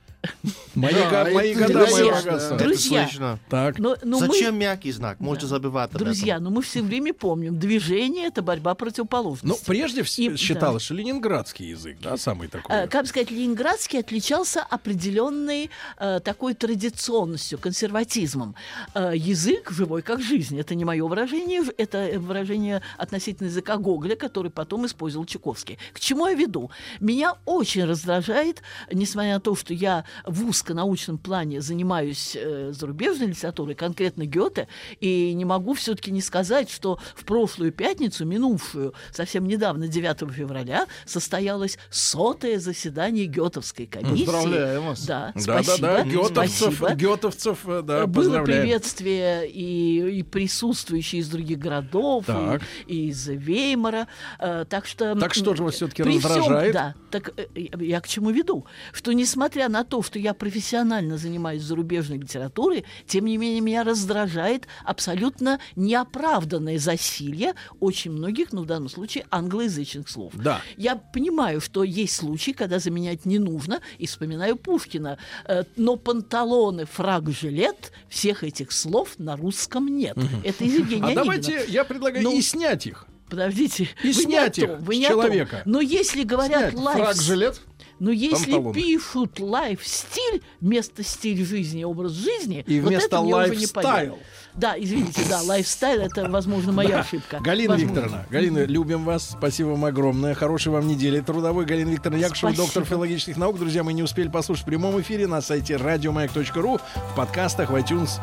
Мои, 0.74 0.92
Да, 0.94 1.10
га- 1.10 1.22
это 1.22 1.34
мои 1.34 1.54
года, 1.54 1.72
богатство. 1.72 2.54
Это 2.54 2.56
Друзья, 2.64 3.04
слышно. 3.08 3.38
Так. 3.48 3.78
но, 3.78 3.96
но 4.02 4.20
мы- 4.20 4.26
Зачем 4.26 4.56
мягкий 4.58 4.92
знак? 4.92 5.18
Можете 5.18 5.46
забывать 5.46 5.92
об 5.92 5.98
Друзья, 5.98 6.38
но 6.40 6.50
мы 6.50 6.62
все 6.62 6.82
время 6.82 7.14
помним, 7.14 7.58
движение— 7.58 8.26
это 8.28 8.42
борьба 8.42 8.74
противоположностей. 8.74 9.48
Ну, 9.48 9.58
прежде 9.66 10.02
всего 10.02 10.32
да. 10.32 10.36
считалось, 10.36 10.82
что 10.82 10.94
ленинградский 10.94 11.70
язык, 11.70 11.98
да, 12.02 12.16
самый 12.16 12.48
такой. 12.48 12.74
Э, 12.74 12.86
Как 12.86 13.06
сказать, 13.06 13.30
ленинградский 13.30 13.98
отличался 14.00 14.62
определенной 14.62 15.70
э, 15.98 16.20
такой 16.22 16.54
традиционностью, 16.54 17.58
консерватизмом. 17.58 18.54
Э, 18.94 19.12
язык 19.14 19.70
живой 19.70 20.02
как 20.02 20.20
жизнь. 20.20 20.58
Это 20.60 20.74
не 20.74 20.84
мое 20.84 21.06
выражение, 21.06 21.62
это 21.78 22.10
выражение 22.18 22.82
относительно 22.98 23.46
языка 23.48 23.78
Гоголя, 23.78 24.16
который 24.16 24.50
потом 24.50 24.84
использовал 24.86 25.24
Чуковский. 25.24 25.78
К 25.94 26.00
чему 26.00 26.26
я 26.26 26.34
веду? 26.34 26.70
Меня 27.00 27.34
очень 27.46 27.84
раздражает, 27.84 28.62
несмотря 28.92 29.34
на 29.34 29.40
то, 29.40 29.54
что 29.56 29.72
я 29.72 30.04
в 30.24 30.46
узконаучном 30.48 31.18
плане 31.18 31.60
занимаюсь 31.60 32.36
э, 32.38 32.72
зарубежной 32.72 33.28
литературой, 33.28 33.74
конкретно 33.74 34.24
Гёте, 34.26 34.68
и 35.00 35.32
не 35.34 35.44
могу 35.44 35.74
все-таки 35.74 36.10
не 36.10 36.20
сказать, 36.20 36.70
что 36.70 36.98
в 37.14 37.24
прошлую 37.24 37.72
пятницу, 37.72 38.24
минувшую, 38.24 38.94
совсем 39.12 39.46
недавно, 39.46 39.88
9 39.88 40.30
февраля, 40.32 40.86
состоялось 41.06 41.78
сотое 41.90 42.58
заседание 42.58 43.26
Гетовской 43.26 43.86
комиссии. 43.86 44.24
Поздравляем 44.26 44.86
вас. 44.86 45.04
Да, 45.06 45.32
Да, 45.34 45.40
спасибо. 45.62 45.78
да, 45.88 46.04
да, 46.04 46.10
гетовцев, 46.10 46.74
спасибо. 46.76 46.94
гетовцев, 46.94 47.58
э, 47.66 47.82
да, 47.82 48.06
Было 48.06 48.42
приветствие 48.42 49.48
и, 49.50 50.18
и 50.20 50.22
присутствующие 50.22 51.20
из 51.20 51.28
других 51.28 51.58
городов, 51.58 52.24
Так. 52.26 52.62
и, 52.86 52.94
и 53.06 53.08
из 53.08 53.26
Веймара. 53.28 54.08
Э, 54.38 54.64
так 54.68 54.86
что... 54.86 55.14
Так 55.14 55.34
что 55.34 55.54
же 55.54 55.62
вас 55.64 55.74
всё-таки 55.74 56.02
при 56.02 56.18
всем- 56.18 56.30
раздражает? 56.30 56.72
да, 56.72 56.94
так 57.10 57.32
э, 57.36 57.46
я 57.54 57.90
я 57.90 58.00
к 58.00 58.06
чему 58.08 58.30
веду? 58.30 58.66
Что 58.92 59.12
несмотря 59.12 59.68
на 59.68 59.84
то, 59.84 59.99
что 60.02 60.18
я 60.18 60.34
профессионально 60.34 61.16
занимаюсь 61.18 61.62
зарубежной 61.62 62.18
литературой, 62.18 62.84
тем 63.06 63.24
не 63.26 63.36
менее 63.36 63.60
меня 63.60 63.84
раздражает 63.84 64.66
абсолютно 64.84 65.60
неоправданное 65.76 66.78
засилье 66.78 67.54
очень 67.80 68.12
многих, 68.12 68.52
ну 68.52 68.62
в 68.62 68.66
данном 68.66 68.88
случае, 68.88 69.26
англоязычных 69.30 70.08
слов. 70.08 70.32
Да. 70.34 70.60
Я 70.76 70.96
понимаю, 70.96 71.60
что 71.60 71.84
есть 71.84 72.16
случаи, 72.16 72.52
когда 72.52 72.78
заменять 72.78 73.26
не 73.26 73.38
нужно, 73.38 73.80
и 73.98 74.06
вспоминаю 74.06 74.56
Пушкина. 74.56 75.18
Э, 75.46 75.64
Но 75.76 75.96
панталоны, 75.96 76.86
фраг, 76.86 77.30
жилет, 77.30 77.92
всех 78.08 78.44
этих 78.44 78.72
слов 78.72 79.14
на 79.18 79.36
русском 79.36 79.86
нет. 79.88 80.16
Это 80.44 80.64
из 80.64 80.74
Евгения 80.78 81.12
А 81.12 81.14
давайте, 81.14 81.64
я 81.68 81.84
предлагаю 81.84 82.24
Ну, 82.24 82.36
и 82.36 82.40
снять 82.40 82.86
их. 82.86 83.06
Подождите, 83.28 83.88
И 84.02 84.12
снять 84.12 84.58
их 84.58 84.66
том, 84.66 84.80
с 84.80 84.82
о 84.82 84.84
том. 84.84 85.22
человека. 85.22 85.62
Но 85.64 85.80
если 85.80 86.24
говорят 86.24 86.72
Снять 86.72 86.74
лайф... 86.74 86.98
Фраг-жилет? 86.98 87.60
Но 88.00 88.10
если 88.10 88.52
Панталоны. 88.52 88.74
пишут 88.74 89.38
лайф-стиль 89.38 90.42
вместо 90.60 91.04
стиль 91.04 91.44
жизни, 91.44 91.84
образ 91.84 92.12
жизни, 92.12 92.64
И 92.66 92.80
вот 92.80 92.88
вместо 92.88 93.06
это 93.16 93.20
мне 93.22 93.34
уже 93.36 93.56
не 93.56 93.66
пойдет. 93.66 94.14
Да, 94.54 94.74
извините, 94.76 95.20
да, 95.28 95.42
лайфстайл 95.42 96.00
это, 96.00 96.28
возможно, 96.28 96.72
моя 96.72 96.88
Да. 96.88 97.00
ошибка. 97.00 97.38
Галина 97.40 97.74
Возможно. 97.74 97.94
Викторовна, 97.94 98.26
Галина, 98.30 98.64
любим 98.64 99.04
вас. 99.04 99.30
Спасибо 99.38 99.68
вам 99.68 99.84
огромное. 99.84 100.34
Хорошей 100.34 100.72
вам 100.72 100.88
недели 100.88 101.20
трудовой. 101.20 101.66
Галина 101.66 101.90
Викторовна 101.90 102.20
Якушева, 102.20 102.48
Спасибо. 102.50 102.64
доктор 102.66 102.84
филологических 102.84 103.36
наук. 103.36 103.58
Друзья, 103.58 103.84
мы 103.84 103.92
не 103.92 104.02
успели 104.02 104.28
послушать 104.28 104.64
в 104.64 104.66
прямом 104.66 105.00
эфире 105.02 105.26
на 105.28 105.40
сайте 105.40 105.76
радиомаяк.ру, 105.76 106.78
в 106.78 107.16
подкастах 107.16 107.70
в 107.70 107.74
iTunes. 107.76 108.18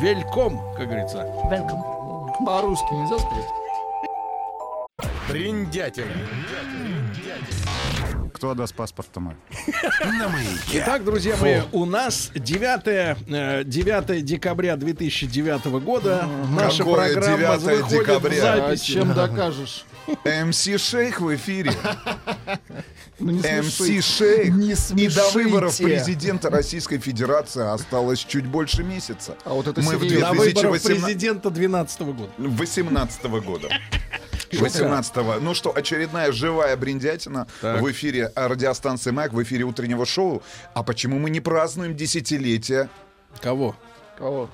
Вельком, 0.00 0.58
как 0.76 0.86
говорится. 0.86 1.18
Welcome. 1.50 2.44
По-русски 2.44 2.92
нельзя 2.94 3.18
сказать? 3.18 3.44
Бриндятина. 5.28 6.06
Кто 8.32 8.50
отдаст 8.50 8.74
мой? 9.16 9.34
На 10.04 10.28
маяке. 10.28 10.82
Итак, 10.82 11.04
друзья 11.04 11.36
мои, 11.36 11.60
у 11.72 11.84
нас 11.84 12.30
9, 12.34 13.16
э, 13.28 13.64
9 13.64 14.24
декабря 14.24 14.76
2009 14.76 15.80
года. 15.80 16.28
Наша 16.50 16.78
Какое 16.78 17.12
программа 17.14 17.58
9 17.58 17.62
выходит 17.62 17.88
декабря? 18.06 18.40
в 18.40 18.44
А 18.44 18.56
записи. 18.68 18.92
чем 18.92 19.14
докажешь? 19.14 19.84
МС 20.24 20.68
Шейх 20.78 21.20
в 21.20 21.34
эфире. 21.34 21.72
Ну, 23.20 23.32
не 23.32 23.40
МС. 23.62 23.78
Шейх. 24.06 24.54
Не 24.54 25.02
И 25.02 25.08
до 25.08 25.28
выборов 25.30 25.76
президента 25.76 26.50
Российской 26.50 26.98
Федерации 26.98 27.68
осталось 27.68 28.20
чуть 28.20 28.46
больше 28.46 28.84
месяца. 28.84 29.36
А 29.44 29.54
вот 29.54 29.66
это 29.66 29.80
Мы 29.82 29.96
в 29.96 30.00
серьезно. 30.00 30.28
На 30.28 30.32
выборах 30.34 30.52
2018 30.82 30.86
президента 31.02 31.50
2012 31.50 32.00
года. 32.02 32.30
18 32.38 33.24
года. 33.44 33.68
18 34.52 35.40
Ну 35.40 35.54
что, 35.54 35.74
очередная 35.74 36.32
живая 36.32 36.76
бриндятина 36.76 37.46
Так. 37.60 37.82
в 37.82 37.90
эфире 37.90 38.32
радиостанции 38.34 39.10
«Маяк», 39.10 39.32
в 39.32 39.42
эфире 39.42 39.64
утреннего 39.64 40.06
шоу. 40.06 40.42
А 40.74 40.82
почему 40.82 41.18
мы 41.18 41.30
не 41.30 41.40
празднуем 41.40 41.96
десятилетие 41.96 42.88
Кого? 43.40 43.76
Кого? 44.16 44.50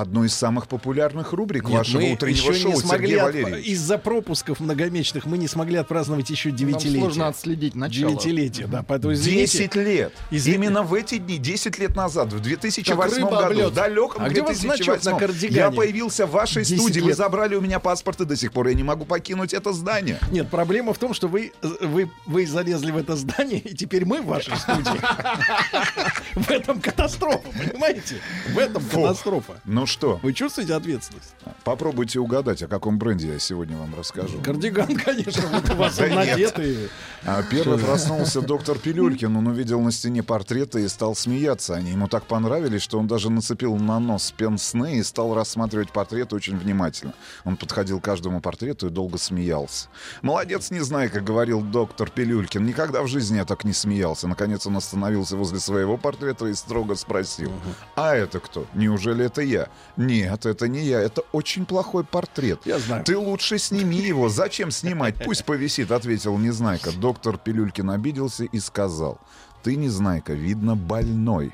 Одной 0.00 0.26
из 0.28 0.34
самых 0.34 0.68
популярных 0.68 1.32
рубрик 1.32 1.64
Нет, 1.64 1.72
вашего 1.78 2.00
мы 2.00 2.12
утреннего 2.12 2.50
еще 2.52 2.54
шоу 2.62 2.72
не 2.72 2.78
смогли 2.78 3.14
Сергей 3.18 3.44
от- 3.44 3.64
из-за 3.64 3.98
пропусков 3.98 4.60
многомесячных 4.60 5.24
мы 5.26 5.38
не 5.38 5.48
смогли 5.48 5.76
отпраздновать 5.78 6.28
еще 6.28 6.50
Нам 6.50 6.58
девятилетие. 6.58 7.00
сложно 7.00 7.28
отследить 7.28 7.74
начало. 7.74 8.10
Девятилетие, 8.10 8.66
да. 8.66 8.82
Поэтому 8.86 9.14
извините. 9.14 9.58
10 9.58 9.74
лет. 9.76 10.12
Извини- 10.30 10.56
Именно 10.56 10.82
в 10.82 10.92
эти 10.94 11.16
дни, 11.18 11.38
10 11.38 11.78
лет 11.78 11.96
назад, 11.96 12.32
в 12.32 12.40
2008 12.40 12.96
Как 13.02 13.16
рыба 13.16 13.46
об 13.46 13.48
году, 13.54 13.70
в 13.70 13.74
далеком 13.74 14.22
А 14.22 14.28
где 14.28 14.42
у 14.42 14.44
вас 14.44 14.58
значок 14.58 14.86
2008, 15.00 15.10
на 15.12 15.18
кардигане? 15.18 15.56
я 15.56 15.70
появился 15.70 16.26
в 16.26 16.30
вашей 16.32 16.62
10 16.64 16.78
студии, 16.78 17.00
вы 17.00 17.08
лет. 17.08 17.16
забрали 17.16 17.54
у 17.54 17.60
меня 17.60 17.80
паспорт, 17.80 18.20
и 18.20 18.24
до 18.26 18.36
сих 18.36 18.52
пор 18.52 18.68
я 18.68 18.74
не 18.74 18.82
могу 18.82 19.04
покинуть 19.06 19.54
это 19.54 19.72
здание. 19.72 20.18
Нет, 20.30 20.48
проблема 20.50 20.92
в 20.92 20.98
том, 20.98 21.14
что 21.14 21.26
вы, 21.28 21.52
вы, 21.80 22.10
вы 22.26 22.46
залезли 22.46 22.90
в 22.90 22.96
это 22.98 23.16
здание, 23.16 23.60
и 23.60 23.74
теперь 23.74 24.04
мы 24.04 24.20
в 24.20 24.26
вашей 24.26 24.56
студии. 24.56 24.76
В 26.34 26.50
этом 26.50 26.80
катастрофа, 26.80 27.48
понимаете? 27.58 28.16
В 28.52 28.58
этом 28.58 28.82
катастрофа. 28.84 29.60
Ну 29.64 29.85
что, 29.86 30.18
Вы 30.22 30.32
чувствуете 30.32 30.74
ответственность? 30.74 31.34
попробуйте 31.64 32.20
угадать, 32.20 32.62
о 32.62 32.68
каком 32.68 32.98
бренде 32.98 33.28
я 33.28 33.38
сегодня 33.38 33.76
вам 33.76 33.94
расскажу. 33.96 34.38
Кардиган, 34.42 34.96
конечно, 34.96 35.42
вот 35.48 35.70
у 35.70 35.74
вас 35.76 35.98
надетый. 36.00 36.88
А 37.24 37.42
первый 37.42 37.78
проснулся 37.78 38.40
доктор 38.40 38.78
Пилюлькин. 38.78 39.36
Он 39.36 39.46
увидел 39.48 39.80
на 39.80 39.90
стене 39.92 40.22
портреты 40.22 40.84
и 40.84 40.88
стал 40.88 41.14
смеяться. 41.14 41.74
Они 41.74 41.90
ему 41.90 42.08
так 42.08 42.24
понравились, 42.24 42.82
что 42.82 42.98
он 42.98 43.06
даже 43.06 43.30
нацепил 43.30 43.76
на 43.76 43.98
нос 43.98 44.32
пенсне 44.36 44.98
и 44.98 45.02
стал 45.02 45.34
рассматривать 45.34 45.90
портреты 45.92 46.36
очень 46.36 46.56
внимательно. 46.56 47.14
Он 47.44 47.56
подходил 47.56 48.00
к 48.00 48.04
каждому 48.04 48.40
портрету 48.40 48.86
и 48.86 48.90
долго 48.90 49.18
смеялся. 49.18 49.88
«Молодец, 50.22 50.70
не 50.70 50.80
знаю, 50.80 51.10
как 51.10 51.24
говорил 51.24 51.60
доктор 51.60 52.10
Пилюлькин. 52.10 52.64
Никогда 52.64 53.02
в 53.02 53.08
жизни 53.08 53.36
я 53.36 53.44
так 53.44 53.64
не 53.64 53.72
смеялся». 53.72 54.28
Наконец 54.28 54.66
он 54.66 54.76
остановился 54.76 55.36
возле 55.36 55.58
своего 55.58 55.96
портрета 55.96 56.46
и 56.46 56.54
строго 56.54 56.94
спросил. 56.94 57.52
«А 57.96 58.14
это 58.14 58.40
кто? 58.40 58.66
Неужели 58.74 59.24
это 59.24 59.42
я?» 59.42 59.68
«Нет, 59.96 60.46
это 60.46 60.68
не 60.68 60.82
я. 60.82 61.00
Это 61.00 61.22
очень 61.32 61.66
плохой 61.66 62.04
портрет. 62.04 62.60
Я 62.64 62.78
знаю. 62.78 63.04
Ты 63.04 63.16
лучше 63.16 63.58
сними 63.58 63.96
его. 63.98 64.28
Зачем 64.28 64.70
снимать? 64.70 65.16
Пусть 65.24 65.44
повисит, 65.46 65.90
ответил 65.90 66.36
Незнайка. 66.38 66.92
Доктор 66.92 67.38
Пилюлькин 67.38 67.90
обиделся 67.90 68.44
и 68.44 68.60
сказал. 68.60 69.18
Ты, 69.62 69.76
Незнайка, 69.76 70.32
видно, 70.34 70.76
больной. 70.76 71.52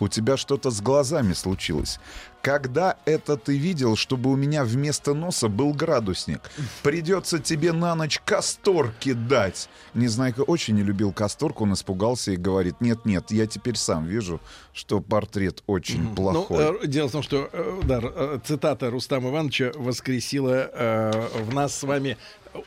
У 0.00 0.08
тебя 0.08 0.36
что-то 0.36 0.70
с 0.70 0.80
глазами 0.80 1.32
случилось. 1.32 1.98
Когда 2.42 2.96
это 3.04 3.36
ты 3.36 3.58
видел, 3.58 3.96
чтобы 3.96 4.30
у 4.30 4.36
меня 4.36 4.64
вместо 4.64 5.12
носа 5.12 5.48
был 5.48 5.74
градусник? 5.74 6.40
Придется 6.82 7.38
тебе 7.38 7.72
на 7.72 7.94
ночь 7.94 8.18
касторки 8.24 9.12
дать. 9.12 9.68
Незнайка 9.92 10.40
очень 10.40 10.74
не 10.76 10.82
любил 10.82 11.12
касторку, 11.12 11.64
он 11.64 11.74
испугался 11.74 12.32
и 12.32 12.36
говорит, 12.36 12.80
нет-нет, 12.80 13.30
я 13.30 13.46
теперь 13.46 13.76
сам 13.76 14.06
вижу, 14.06 14.40
что 14.72 15.00
портрет 15.00 15.62
очень 15.66 16.02
Ну, 16.02 16.14
плохой. 16.14 16.78
э, 16.82 16.86
дело 16.86 17.08
в 17.08 17.12
том, 17.12 17.22
что 17.22 17.50
э, 17.52 17.80
да, 17.84 18.00
э, 18.02 18.38
цитата 18.42 18.88
Рустама 18.90 19.28
Ивановича 19.28 19.72
воскресила 19.74 20.70
э, 20.72 21.28
в 21.42 21.54
нас 21.54 21.74
с 21.76 21.82
вами 21.82 22.16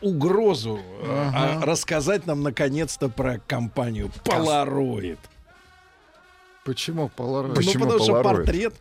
угрозу 0.02 0.80
э, 1.02 1.32
а, 1.34 1.66
рассказать 1.66 2.26
нам 2.28 2.42
наконец-то 2.44 3.10
про 3.10 3.40
компанию 3.48 4.12
Polaroid. 4.24 5.18
Почему 6.64 7.12
Polaroid? 7.16 7.56
Почему 7.56 7.86
ну, 7.86 7.92
потому 7.92 8.04
что 8.04 8.14
Polaroid? 8.14 8.24
портрет 8.24 8.74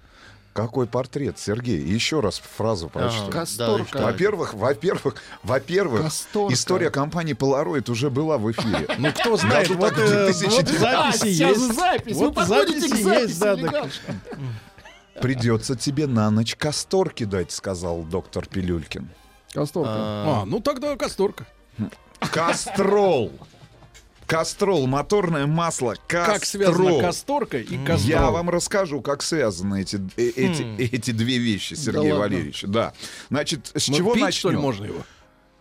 Какой 0.53 0.87
портрет, 0.87 1.39
Сергей? 1.39 1.81
Еще 1.81 2.21
раз 2.21 2.39
фразу 2.57 2.89
прочту. 2.89 3.31
Касторка. 3.31 3.99
Во-первых, 4.03 4.55
во-первых, 4.55 5.15
во-первых, 5.43 6.03
Касторка. 6.03 6.55
история 6.55 6.91
компании 6.91 7.35
Polaroid 7.35 7.91
уже 7.91 8.11
была 8.11 8.37
в 8.39 8.51
эфире. 8.53 8.87
Ну, 8.99 9.13
кто 9.13 9.37
знает, 9.37 9.69
вот, 9.71 9.93
э, 9.97 10.27
2009. 10.27 10.53
вот 10.53 10.79
записи 10.79 11.43
А, 11.43 11.49
есть. 11.49 11.75
запись. 11.75 12.17
Вот 12.17 12.29
Вы 12.29 12.33
подходите 12.35 12.81
записи 12.89 13.03
к 13.03 13.07
есть, 13.07 13.35
записи, 13.39 13.69
да? 13.71 15.21
Придется 15.21 15.77
тебе 15.77 16.07
на 16.07 16.31
ночь 16.31 16.55
касторки 16.57 17.25
дать, 17.25 17.51
сказал 17.53 18.03
доктор 18.03 18.47
Пилюлькин. 18.47 19.09
Касторка. 19.53 19.93
А, 19.95 20.45
ну 20.47 20.61
тогда 20.61 20.97
касторка. 20.97 21.47
Кастрол. 22.21 23.33
Кастрол, 24.33 24.87
моторное 24.87 25.47
масло, 25.47 25.95
кастрол. 26.07 26.35
Как 26.35 26.45
связано 26.47 27.01
касторка 27.01 27.59
и 27.59 27.77
кастрол? 27.85 28.09
Я 28.09 28.31
вам 28.31 28.49
расскажу, 28.49 29.03
как 29.03 29.23
связаны 29.23 29.83
эти, 29.83 29.97
э- 30.17 30.31
эти, 30.31 30.63
эти 30.95 31.11
две 31.11 31.37
вещи, 31.37 31.75
Сергей 31.75 32.13
ладно. 32.13 32.19
Валерьевич. 32.21 32.65
Да. 32.67 32.95
Значит, 33.29 33.71
с 33.75 33.89
Ну, 33.89 33.95
чего 33.95 34.15
пить, 34.15 34.23
начнем? 34.23 34.39
что 34.41 34.51
ли, 34.53 34.57
можно 34.57 34.87
его? 34.87 35.03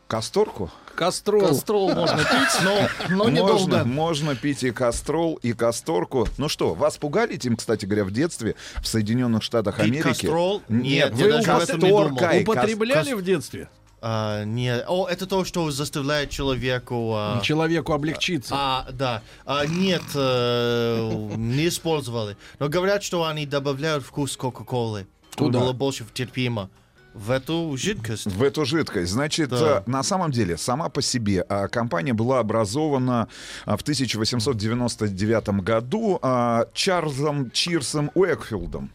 Касторку? 0.07 0.71
Кастрол. 0.95 1.49
Кастрол 1.49 1.93
можно 1.93 2.19
пить, 2.19 2.63
но, 2.63 2.87
но 3.09 3.23
можно, 3.25 3.31
недолго. 3.31 3.83
можно 3.83 4.35
пить 4.37 4.63
и 4.63 4.71
кастрол, 4.71 5.35
и 5.43 5.51
касторку. 5.51 6.29
Ну 6.37 6.47
что, 6.47 6.73
вас 6.73 6.97
пугали 6.97 7.35
этим, 7.35 7.57
кстати 7.57 7.85
говоря, 7.85 8.05
в 8.05 8.11
детстве 8.11 8.55
в 8.81 8.87
Соединенных 8.87 9.43
Штатах 9.43 9.75
Пить 9.75 9.85
Америки? 9.87 10.03
кастрол? 10.03 10.63
Нет, 10.69 11.13
Нет, 11.13 11.19
я 11.25 11.31
даже 11.33 11.51
об 11.51 11.59
этом 11.61 11.79
не 11.81 11.89
думал. 11.89 12.13
Употребляли 12.41 13.11
в 13.11 13.21
детстве? 13.21 13.67
А, 14.03 14.43
нет. 14.43 14.83
О, 14.87 15.07
это 15.07 15.27
то, 15.27 15.45
что 15.45 15.69
заставляет 15.69 16.31
человеку... 16.31 17.13
а, 17.15 17.39
Человеку 17.41 17.93
облегчиться. 17.93 18.55
А, 18.57 18.87
да. 18.91 19.21
А, 19.45 19.65
нет, 19.67 20.01
э, 20.15 21.11
не 21.37 21.67
использовали. 21.67 22.35
Но 22.59 22.67
говорят, 22.67 23.03
что 23.03 23.25
они 23.25 23.45
добавляют 23.45 24.03
вкус 24.03 24.35
Кока-Колы. 24.35 25.05
Куда? 25.35 25.59
Было 25.59 25.73
больше 25.73 26.05
терпимо. 26.13 26.69
В 27.13 27.29
эту 27.29 27.75
жидкость. 27.77 28.25
В 28.25 28.41
эту 28.41 28.63
жидкость. 28.65 29.11
Значит, 29.11 29.49
Да. 29.49 29.83
э, 29.85 29.89
на 29.89 30.01
самом 30.01 30.31
деле, 30.31 30.57
сама 30.57 30.87
по 30.89 31.01
себе 31.01 31.45
а, 31.49 31.67
компания 31.67 32.13
была 32.13 32.39
образована 32.39 33.27
а, 33.65 33.75
в 33.75 33.81
1899 33.81 35.49
году 35.61 36.19
а, 36.21 36.65
Чарльзом 36.73 37.51
Чирсом 37.51 38.11
Уэкфилдом. 38.15 38.91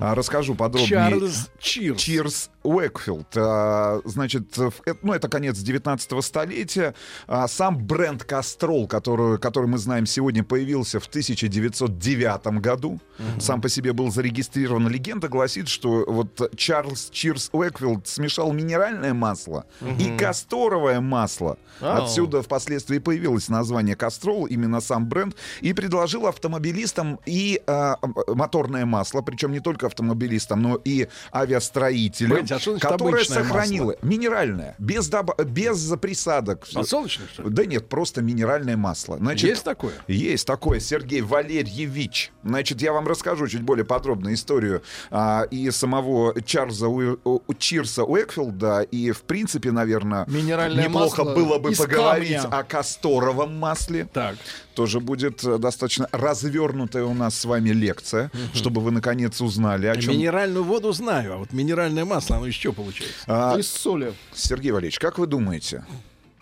А, 0.00 0.14
Расскажу 0.14 0.54
подробнее. 0.54 0.88
Чарльз 0.88 1.50
Чирс. 1.58 2.00
Чирс 2.00 2.50
Уэкфилд. 2.62 3.26
А, 3.36 4.00
Значит, 4.04 4.56
э, 4.58 4.70
ну, 5.02 5.12
это 5.12 5.28
конец 5.28 5.58
19 5.58 6.22
столетия. 6.24 6.94
А, 7.26 7.48
Сам 7.48 7.78
бренд 7.78 8.24
Кастрол, 8.24 8.86
который, 8.86 9.38
который 9.38 9.66
мы 9.66 9.78
знаем 9.78 10.06
сегодня, 10.06 10.44
появился 10.44 11.00
в 11.00 11.06
1909 11.06 12.60
году. 12.60 13.00
Сам 13.38 13.60
по 13.60 13.68
себе 13.68 13.92
был 13.92 14.10
зарегистрирован. 14.10 14.88
Легенда 14.88 15.28
гласит, 15.28 15.68
что 15.68 16.04
вот 16.06 16.50
Чарльз 16.56 17.10
Чирс 17.10 17.50
Уэкфилд 17.52 18.06
смешал 18.08 18.52
минеральное 18.52 19.14
масло 19.14 19.64
и 19.80 20.08
Мгм. 20.08 20.18
касторовое 20.18 21.00
масло. 21.00 21.58
Ау. 21.80 22.04
Отсюда 22.04 22.42
впоследствии 22.42 22.98
появилось 22.98 23.48
название 23.48 23.96
Кастрол, 23.96 24.46
именно 24.46 24.80
сам 24.80 25.08
бренд, 25.08 25.36
и 25.60 25.72
предложил 25.72 26.26
автомобилистам 26.26 27.18
и 27.26 27.60
а, 27.66 27.96
моторное 28.28 28.86
масло, 28.86 29.20
причем 29.22 29.52
не 29.52 29.60
только 29.62 29.86
автомобилистам, 29.86 30.60
но 30.62 30.80
и 30.84 31.08
авиастроителям, 31.34 32.30
Погодите, 32.46 32.70
а 32.74 32.78
которое 32.78 33.10
обычное 33.14 33.42
сохранило 33.44 33.96
минеральное, 34.02 34.74
без, 34.78 35.10
доб- 35.10 35.42
без 35.44 35.92
присадок. 36.00 36.66
Подсолнечное, 36.72 37.26
что 37.32 37.42
ли? 37.44 37.50
Да 37.50 37.64
нет, 37.66 37.88
просто 37.88 38.22
минеральное 38.22 38.76
масло. 38.76 39.18
Значит, 39.18 39.50
Есть 39.50 39.64
такое? 39.64 39.92
Есть 40.06 40.46
такое, 40.46 40.80
Сергей 40.80 41.20
Валерьевич. 41.20 42.32
Значит, 42.44 42.82
я 42.82 42.92
вам 42.92 43.06
расскажу 43.06 43.46
чуть 43.48 43.62
более 43.62 43.84
подробно 43.84 44.32
историю 44.34 44.82
а, 45.10 45.42
и 45.50 45.70
самого 45.70 46.40
Чарльза 46.42 46.88
Уи- 46.88 47.18
У- 47.24 47.40
Чирса 47.54 48.04
Уэкфилда, 48.04 48.82
и, 48.82 49.12
в 49.12 49.22
принципе, 49.22 49.70
наверное, 49.70 50.24
Минеральное 50.26 50.84
неплохо 50.88 51.24
масло 51.24 51.34
было 51.34 51.58
бы 51.58 51.72
поговорить 51.72 52.40
камня. 52.42 52.58
о 52.58 52.64
касторовом 52.64 53.56
масле. 53.58 54.08
Так. 54.12 54.36
Тоже 54.74 55.00
будет 55.00 55.44
э, 55.44 55.58
достаточно 55.58 56.08
развернутая 56.12 57.04
у 57.04 57.12
нас 57.12 57.34
с 57.38 57.44
вами 57.44 57.70
лекция, 57.70 58.30
чтобы 58.54 58.80
вы, 58.80 58.90
наконец, 58.90 59.40
узнали, 59.42 59.86
о 59.86 59.96
чем... 59.96 60.12
Минеральную 60.14 60.64
воду 60.64 60.92
знаю, 60.92 61.34
а 61.34 61.36
вот 61.38 61.52
минеральное 61.52 62.04
масло, 62.04 62.36
оно 62.36 62.50
чего 62.50 62.72
получается? 62.72 63.14
А, 63.26 63.56
Из 63.58 63.68
соли. 63.68 64.14
Сергей 64.34 64.70
Валерьевич, 64.72 64.98
как 64.98 65.18
вы 65.18 65.26
думаете? 65.26 65.84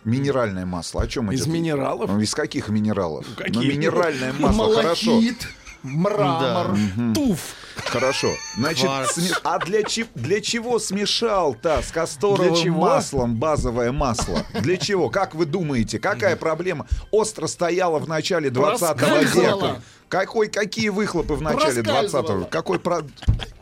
Минеральное 0.04 0.64
масло, 0.66 1.02
о 1.02 1.06
чем 1.06 1.30
Из 1.30 1.42
идет? 1.42 1.52
минералов? 1.54 2.10
Ну, 2.10 2.20
Из 2.20 2.34
каких 2.34 2.68
минералов? 2.68 3.26
Ну, 3.28 3.34
каких? 3.36 3.62
минеральное 3.62 4.32
масло, 4.32 4.74
хорошо. 4.74 5.10
Малахит, 5.12 5.48
мрамор, 5.82 6.68
Мгм. 6.72 7.14
туф. 7.14 7.40
Хорошо. 7.84 8.28
Значит, 8.56 8.84
Кварц. 8.86 9.18
сме- 9.18 9.40
а 9.42 9.58
для, 9.58 9.82
че- 9.82 10.06
для 10.14 10.40
чего 10.40 10.78
смешал-то 10.78 11.82
с 11.82 11.90
касторовым 11.90 12.52
Для 12.54 12.62
чего? 12.62 12.80
маслом 12.82 13.36
базовое 13.36 13.90
масло? 13.92 14.44
Для 14.60 14.76
чего? 14.76 15.08
Как 15.10 15.34
вы 15.34 15.46
думаете, 15.46 15.98
какая 15.98 16.36
проблема 16.36 16.86
остро 17.10 17.46
стояла 17.46 17.98
в 17.98 18.08
начале 18.08 18.50
20 18.50 18.96
Проскальзывала. 18.98 19.66
века? 19.68 19.82
Какой, 20.10 20.48
какие 20.48 20.88
выхлопы 20.88 21.34
в 21.34 21.40
начале 21.40 21.82
20 21.82 21.84
Проскальзывала. 22.10 22.44
Какой 22.46 22.80
про... 22.80 23.02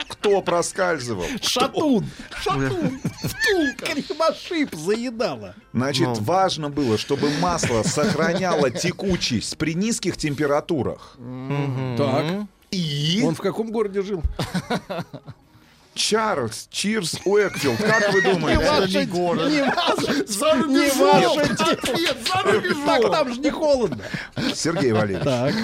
Кто 0.08 0.40
проскальзывал? 0.40 1.26
Шатун! 1.42 2.06
Шатун! 2.42 2.98
Кремошип 3.76 4.74
заедала. 4.74 5.54
Значит, 5.74 6.06
Ну. 6.08 6.14
важно 6.14 6.70
было, 6.70 6.96
чтобы 6.96 7.28
масло 7.40 7.82
сохраняло 7.82 8.70
текучесть 8.70 9.58
при 9.58 9.74
низких 9.74 10.16
температурах. 10.16 11.18
Так. 11.98 12.46
И 12.70 13.22
Он 13.24 13.34
в 13.34 13.40
каком 13.42 13.70
городе 13.70 14.00
жил? 14.00 14.22
Чарльз 15.98 16.68
Чирс 16.70 17.16
Уэкфилд, 17.24 17.78
как 17.78 18.12
вы 18.12 18.20
Это 18.20 18.32
думаете? 18.34 18.98
не 19.00 19.06
город. 19.06 19.50
Не 19.50 19.62
ваш, 19.62 20.26
за 20.28 20.54
рубежом. 20.54 21.38
Ответ, 21.40 22.16
за 22.26 22.52
рубежом. 22.52 22.86
Так 22.86 23.10
там 23.10 23.34
же 23.34 23.40
не 23.40 23.50
холодно. 23.50 24.04
Сергей 24.54 24.92
Валерьевич, 24.92 25.24
Так. 25.24 25.54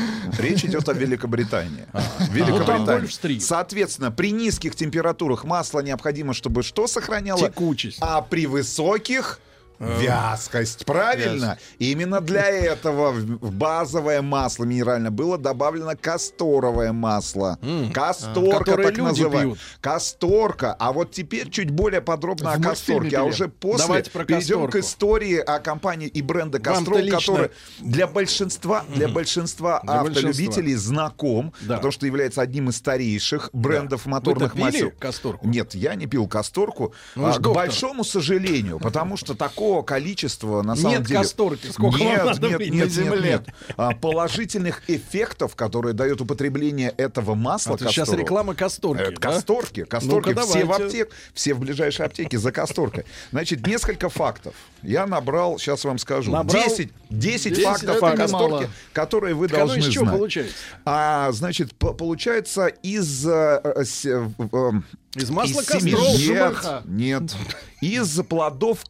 речь 0.40 0.64
идет 0.64 0.88
о 0.88 0.92
Великобритании. 0.92 1.86
Ну, 1.92 2.00
там 2.00 2.28
Великобритания. 2.34 3.40
Соответственно, 3.40 4.10
при 4.10 4.32
низких 4.32 4.74
температурах 4.74 5.44
масло 5.44 5.80
необходимо, 5.80 6.34
чтобы 6.34 6.62
что 6.64 6.86
сохраняло? 6.88 7.38
Текучесть. 7.48 7.98
А 8.00 8.20
при 8.20 8.46
высоких 8.46 9.38
Вязкость, 9.78 10.84
правильно? 10.86 11.58
Именно 11.78 12.20
для 12.20 12.48
этого 12.48 13.10
в 13.12 13.52
базовое 13.52 14.22
масло 14.22 14.64
минеральное 14.64 15.10
было 15.10 15.38
добавлено 15.38 15.92
касторовое 16.00 16.92
масло. 16.92 17.58
Касторка, 17.92 18.58
Которое 18.58 18.92
так 18.92 18.94
пьют. 19.14 19.58
Касторка. 19.80 20.74
А 20.78 20.92
вот 20.92 21.12
теперь 21.12 21.50
чуть 21.50 21.70
более 21.70 22.00
подробно 22.00 22.50
В 22.52 22.54
о 22.54 22.62
касторке. 22.62 23.18
А 23.18 23.24
уже 23.24 23.48
после 23.48 24.02
перейдем 24.02 24.68
к 24.68 24.76
истории 24.76 25.38
о 25.38 25.58
компании 25.58 26.08
и 26.08 26.22
бренда 26.22 26.58
Кастрол, 26.58 26.98
лично- 26.98 27.18
который 27.18 27.50
для 27.80 28.06
большинства, 28.06 28.84
для 28.94 29.08
большинства 29.08 29.80
Для 29.82 30.00
автолюбителей 30.00 30.74
знаком, 30.74 31.52
Да. 31.62 31.76
потому 31.76 31.92
что 31.92 32.06
является 32.06 32.40
одним 32.42 32.68
из 32.70 32.76
старейших 32.76 33.50
брендов 33.52 34.06
моторных 34.06 34.54
Вы-то 34.54 34.70
пили 34.72 34.82
масел. 34.84 34.98
касторку? 34.98 35.46
Нет, 35.48 35.74
я 35.74 35.94
не 35.94 36.06
пил 36.06 36.26
касторку. 36.28 36.92
Ну, 37.14 37.26
а, 37.26 37.38
к 37.38 37.52
большому 37.52 38.04
сожалению, 38.04 38.78
потому 38.78 39.16
что 39.16 39.34
такого 39.34 39.63
количества 39.82 40.62
на 40.62 40.76
самом 40.76 40.92
Нет 40.98 41.02
деле... 41.04 41.20
касторки, 41.20 41.66
сколько 41.66 41.98
нет, 41.98 42.24
надо 42.24 42.48
нет, 42.48 42.60
нет, 42.60 42.70
на 42.70 42.74
нет, 42.74 42.90
земле? 42.90 43.30
нет. 43.30 43.48
А, 43.76 43.94
положительных 43.94 44.82
эффектов, 44.88 45.56
которые 45.56 45.92
дает 45.94 46.20
употребление 46.20 46.92
этого 46.96 47.34
масла 47.34 47.76
А 47.80 47.88
сейчас 47.88 48.10
реклама 48.12 48.54
касторки. 48.54 49.02
Э, 49.02 49.10
да? 49.10 49.16
Касторки, 49.20 49.84
касторки, 49.84 50.28
Ну-ка, 50.30 50.42
все 50.46 50.64
в 50.64 50.72
аптек, 50.72 51.10
все 51.32 51.54
в 51.54 51.60
ближайшей 51.60 52.06
аптеке 52.06 52.38
за 52.38 52.52
касторкой. 52.52 53.04
Значит, 53.30 53.66
несколько 53.66 54.08
фактов. 54.08 54.54
Я 54.82 55.06
набрал, 55.06 55.58
сейчас 55.58 55.84
вам 55.84 55.98
скажу. 55.98 56.30
Набрал? 56.30 56.62
10, 56.64 56.90
10 57.10 57.50
10 57.54 57.64
фактов 57.64 58.02
о 58.02 58.16
касторке, 58.16 58.26
немало. 58.46 58.70
которые 58.92 59.34
вы 59.34 59.48
Так 59.48 59.58
должны 59.58 59.78
из 59.78 59.88
чего 59.88 60.04
знать. 60.04 60.16
получается? 60.18 60.54
А, 60.84 61.32
значит, 61.32 61.74
по- 61.74 61.94
получается 61.94 62.66
из... 62.66 63.26
э, 63.26 63.60
э, 63.64 63.84
э, 64.04 64.70
Из 65.14 65.30
масла 65.30 65.60
из 65.62 66.24
шумаха. 66.26 66.82
Нет, 66.86 67.22
нет. 67.22 67.36
Из 67.80 68.20
плодов 68.28 68.84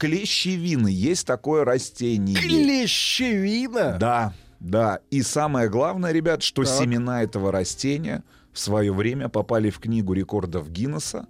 клещевины 0.65 0.89
есть 0.89 1.27
такое 1.27 1.65
растение. 1.65 2.37
Клещевина. 2.37 3.97
Да, 3.99 4.33
да. 4.61 5.01
И 5.11 5.23
самое 5.23 5.69
главное, 5.69 6.13
ребят, 6.13 6.43
что 6.43 6.65
Так. 6.65 6.73
семена 6.73 7.23
этого 7.23 7.53
растения 7.53 8.23
в 8.55 8.59
свое 8.59 8.93
время 8.95 9.29
попали 9.29 9.69
в 9.69 9.79
книгу 9.81 10.13
рекордов 10.15 10.71
Гиннесса 10.71 11.27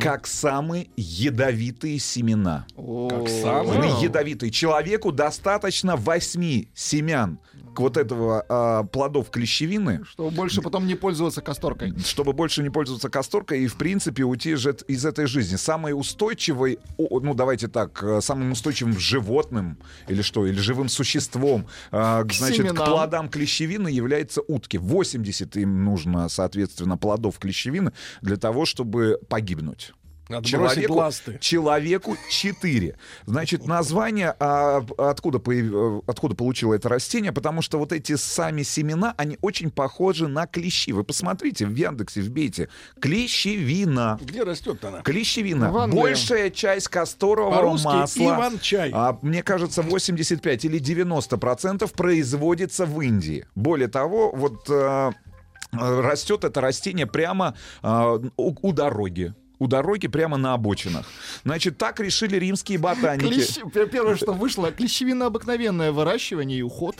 как 0.00 0.26
самые 0.26 0.88
ядовитые 0.96 1.98
семена. 1.98 2.66
Как 2.76 3.28
самый? 3.28 3.78
Они 3.78 4.02
ядовитые. 4.02 4.50
Человеку 4.50 5.12
достаточно 5.12 5.96
восьми 5.96 6.68
семян 6.74 7.38
к 7.74 7.80
вот 7.80 7.96
этого 7.96 8.44
а, 8.48 8.82
плодов 8.84 9.30
клещевины, 9.30 10.02
Чтобы 10.04 10.30
больше 10.30 10.60
потом 10.60 10.86
не 10.88 10.96
пользоваться 10.96 11.40
касторкой. 11.40 11.96
чтобы 12.04 12.32
больше 12.32 12.62
не 12.64 12.70
пользоваться 12.70 13.08
касторкой 13.08 13.60
и, 13.62 13.66
в 13.68 13.76
принципе, 13.76 14.24
уйти 14.24 14.54
же 14.56 14.76
из 14.88 15.04
этой 15.04 15.26
жизни. 15.26 15.54
Самый 15.56 15.92
устойчивый, 15.92 16.78
ну, 16.98 17.34
давайте 17.34 17.68
так, 17.68 18.02
э, 18.02 18.20
самым 18.22 18.52
устойчивым 18.52 18.98
животным 18.98 19.78
или 20.08 20.20
что, 20.22 20.46
или 20.46 20.58
живым 20.58 20.88
существом, 20.88 21.66
э, 21.92 22.24
К 22.24 22.32
значит, 22.32 22.56
к 22.58 22.68
семенам. 22.68 22.84
плодам 22.86 23.28
клещевины 23.28 23.88
является 23.88 24.40
утки. 24.42 24.76
80 24.76 25.56
им 25.56 25.84
нужно, 25.84 26.28
соответственно, 26.28 26.59
плодов 27.00 27.38
клещевины 27.38 27.92
для 28.22 28.36
того, 28.36 28.66
чтобы 28.66 29.18
погибнуть. 29.28 29.92
Надо 30.30 30.48
бросить 30.56 30.88
ласты. 30.88 31.38
человеку 31.40 32.16
4. 32.30 32.96
Значит, 33.26 33.66
название 33.66 34.32
а, 34.38 34.84
откуда, 34.96 35.38
появ- 35.38 36.04
откуда 36.06 36.36
получило 36.36 36.72
это 36.74 36.88
растение, 36.88 37.32
потому 37.32 37.62
что 37.62 37.78
вот 37.78 37.92
эти 37.92 38.14
сами 38.14 38.62
семена, 38.62 39.12
они 39.16 39.38
очень 39.42 39.72
похожи 39.72 40.28
на 40.28 40.46
клещи. 40.46 40.92
Вы 40.92 41.02
посмотрите 41.02 41.66
в 41.66 41.74
Яндексе, 41.74 42.20
вбейте. 42.20 42.68
Клещевина. 43.00 44.20
Где 44.22 44.44
растет 44.44 44.84
она? 44.84 45.02
Клещевина. 45.02 45.72
В. 45.72 45.94
Большая 45.94 46.50
часть 46.50 46.86
касторового 46.86 47.76
масла. 47.82 48.22
Иван-чай. 48.22 48.90
а, 48.94 49.18
мне 49.22 49.42
кажется, 49.42 49.82
85 49.82 50.64
или 50.64 50.78
90 50.78 51.38
процентов 51.38 51.92
производится 51.92 52.86
в 52.86 53.00
Индии. 53.00 53.46
Более 53.56 53.88
того, 53.88 54.30
вот 54.30 54.70
э, 54.70 55.10
растет 55.72 56.44
это 56.44 56.60
растение 56.60 57.06
прямо 57.06 57.54
э, 57.82 58.18
у, 58.36 58.68
у 58.68 58.72
дороги. 58.72 59.34
у 59.58 59.66
дороги 59.66 60.08
прямо 60.08 60.36
на 60.38 60.54
обочинах. 60.54 61.06
Значит, 61.44 61.76
так 61.78 62.00
решили 62.00 62.36
римские 62.36 62.78
ботаники. 62.78 63.26
Клещ- 63.28 63.70
пер- 63.72 63.88
Первое, 63.88 64.16
что 64.16 64.32
вышло, 64.32 64.72
клещевина 64.72 65.26
обыкновенное 65.26 65.92
выращивание 65.92 66.58
и 66.58 66.62
уход. 66.62 66.96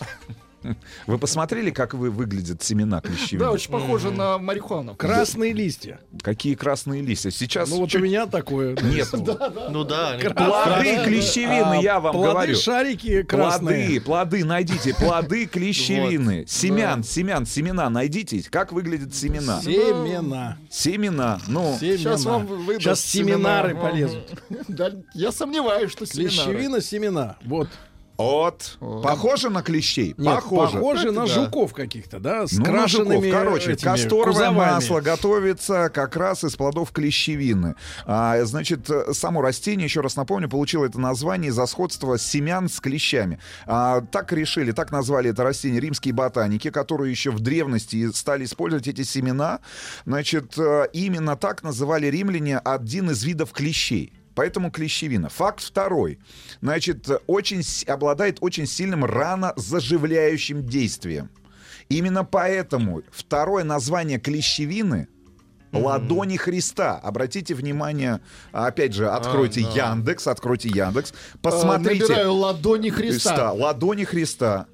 Вы 1.07 1.19
посмотрели, 1.19 1.71
как 1.71 1.95
вы 1.95 2.11
выглядят 2.11 2.63
семена 2.63 3.01
клещевины? 3.01 3.45
Да, 3.45 3.51
очень 3.53 3.71
похоже 3.71 4.11
на 4.11 4.39
марихуану. 4.39 4.95
Красные 4.95 5.53
листья. 5.53 6.01
Какие 6.23 6.55
красные 6.55 7.03
листья? 7.03 7.31
Сейчас 7.31 7.71
Ну 7.71 7.79
вот 7.79 7.95
у 7.95 7.99
меня 7.99 8.27
такое. 8.27 8.77
Нет. 8.83 9.09
Ну 9.71 9.85
да. 9.85 10.19
Плоды 10.19 11.05
клещевины, 11.05 11.79
А, 11.79 11.83
я 11.83 12.01
вам 12.01 12.13
плоды 12.13 12.33
говорю. 12.33 12.57
шарики 12.57 13.23
красные. 13.23 14.01
Плоды, 14.01 14.41
плоды, 14.41 14.45
найдите. 14.45 14.95
Плоды 14.95 15.47
клещевины. 15.47 16.45
Семян, 16.47 17.03
семян, 17.05 17.47
семена, 17.47 17.89
найдите. 17.91 18.43
Как 18.51 18.73
выглядят 18.73 19.15
семена? 19.15 19.61
Семена. 19.63 20.59
Семена. 20.71 21.41
Ну, 21.47 21.77
Сейчас 21.81 22.25
вам 22.25 22.47
выдаст 22.47 22.81
Сейчас 22.83 23.01
семинары 23.01 23.71
семена. 23.71 23.89
полезут. 23.89 25.05
Я 25.15 25.33
сомневаюсь, 25.33 25.91
что 25.91 26.07
семинары. 26.07 26.31
Клещевина, 26.31 26.81
семена. 26.81 27.37
Вот. 27.45 27.69
От. 28.21 28.77
Похоже 29.03 29.51
на 29.51 29.63
клещей? 29.63 30.15
Нет, 30.17 30.35
Похоже. 30.37 30.73
похоже 30.75 31.11
на 31.13 31.23
Да. 31.23 31.27
жуков 31.27 31.73
каких-то, 31.73 32.19
да, 32.21 32.47
с 32.47 32.53
Ну, 32.53 32.61
на 32.61 32.65
крашенными 32.65 33.27
жуков. 33.27 33.43
Короче, 33.45 33.73
этими 33.73 33.89
касторовое 33.91 34.33
кузовами. 34.33 34.57
масло 34.57 35.01
готовится 35.01 35.91
как 35.93 36.17
раз 36.17 36.45
из 36.45 36.55
плодов 36.57 36.93
клещевины. 36.93 37.75
А, 38.07 38.43
значит, 38.45 38.89
э, 38.91 39.13
само 39.13 39.41
растение, 39.43 39.85
еще 39.87 40.01
раз 40.01 40.17
напомню, 40.17 40.49
получило 40.49 40.85
это 40.85 41.01
название 41.01 41.49
из-за 41.51 41.67
сходства 41.67 42.19
семян 42.19 42.69
с 42.69 42.81
клещами. 42.81 43.39
А, 43.67 44.01
так 44.03 44.33
решили, 44.33 44.73
так 44.73 44.91
назвали 44.93 45.31
это 45.31 45.43
растение 45.43 45.81
римские 45.81 46.15
ботаники, 46.15 46.71
которые 46.71 47.11
еще 47.11 47.31
в 47.31 47.41
древности 47.41 48.11
стали 48.13 48.45
использовать 48.45 48.87
эти 48.89 49.03
семена. 49.03 49.61
Значит, 50.05 50.59
э, 50.59 50.89
именно 50.93 51.37
так 51.37 51.63
называли 51.63 52.07
римляне 52.07 52.59
один 52.59 53.11
из 53.11 53.23
видов 53.25 53.53
клещей. 53.53 54.13
Поэтому 54.41 54.71
клещевина. 54.71 55.29
Факт 55.29 55.63
второй. 55.63 56.19
Значит, 56.63 57.07
очень, 57.27 57.63
обладает 57.87 58.39
очень 58.41 58.65
сильным 58.65 59.05
ранозаживляющим 59.05 60.65
действием. 60.65 61.29
Именно 61.91 62.25
поэтому 62.25 63.03
второе 63.11 63.65
название 63.65 64.19
клещевины 64.19 65.09
Ладони 65.73 66.39
Христа. 66.39 66.97
Обратите 66.97 67.55
внимание, 67.55 68.23
опять 68.51 68.95
же, 68.95 69.11
откройте 69.11 69.61
А, 69.61 69.75
да. 69.75 69.91
Яндекс, 69.91 70.27
откройте 70.27 70.71
Яндекс, 70.71 71.13
А, 71.13 71.39
посмотрите. 71.43 72.05
Набираю 72.05 72.33
ладони 72.33 72.89
Христа. 72.89 73.53
Ладони 73.53 74.05
Христа. 74.05 74.69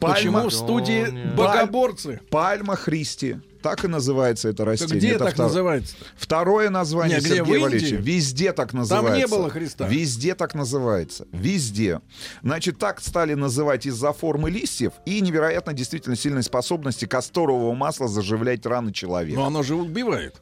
Почему 0.00 0.50
в 0.50 0.52
студии 0.52 1.34
богоборцы? 1.34 2.20
Пальма 2.30 2.76
Христи. 2.76 3.38
Так 3.66 3.84
и 3.84 3.88
называется 3.88 4.48
это 4.48 4.64
растение. 4.64 4.96
где 4.98 5.08
Это 5.10 5.24
так 5.24 5.34
втор- 5.34 5.42
называется? 5.44 5.96
Второе 6.16 6.70
название, 6.70 7.16
Не, 7.18 7.24
где, 7.24 7.36
Сергей 7.36 7.58
Валерьевич, 7.58 7.98
везде 8.00 8.52
так 8.52 8.70
Там 8.70 8.80
называется. 8.80 9.18
не 9.18 9.26
было 9.26 9.50
Христа. 9.50 9.88
Везде 9.88 10.34
так 10.34 10.54
называется. 10.54 11.26
Везде. 11.32 12.00
Значит, 12.42 12.78
так 12.78 13.00
стали 13.00 13.34
называть 13.34 13.86
из-за 13.86 14.12
формы 14.12 14.50
листьев 14.50 14.92
и 15.04 15.20
невероятно 15.20 15.72
действительно 15.72 16.14
сильной 16.16 16.42
способности 16.42 17.06
касторового 17.06 17.74
масла 17.74 18.06
заживлять 18.08 18.64
раны 18.66 18.92
человека. 18.92 19.38
Но 19.38 19.46
оно 19.46 19.62
же 19.62 19.74
убивает. 19.74 20.40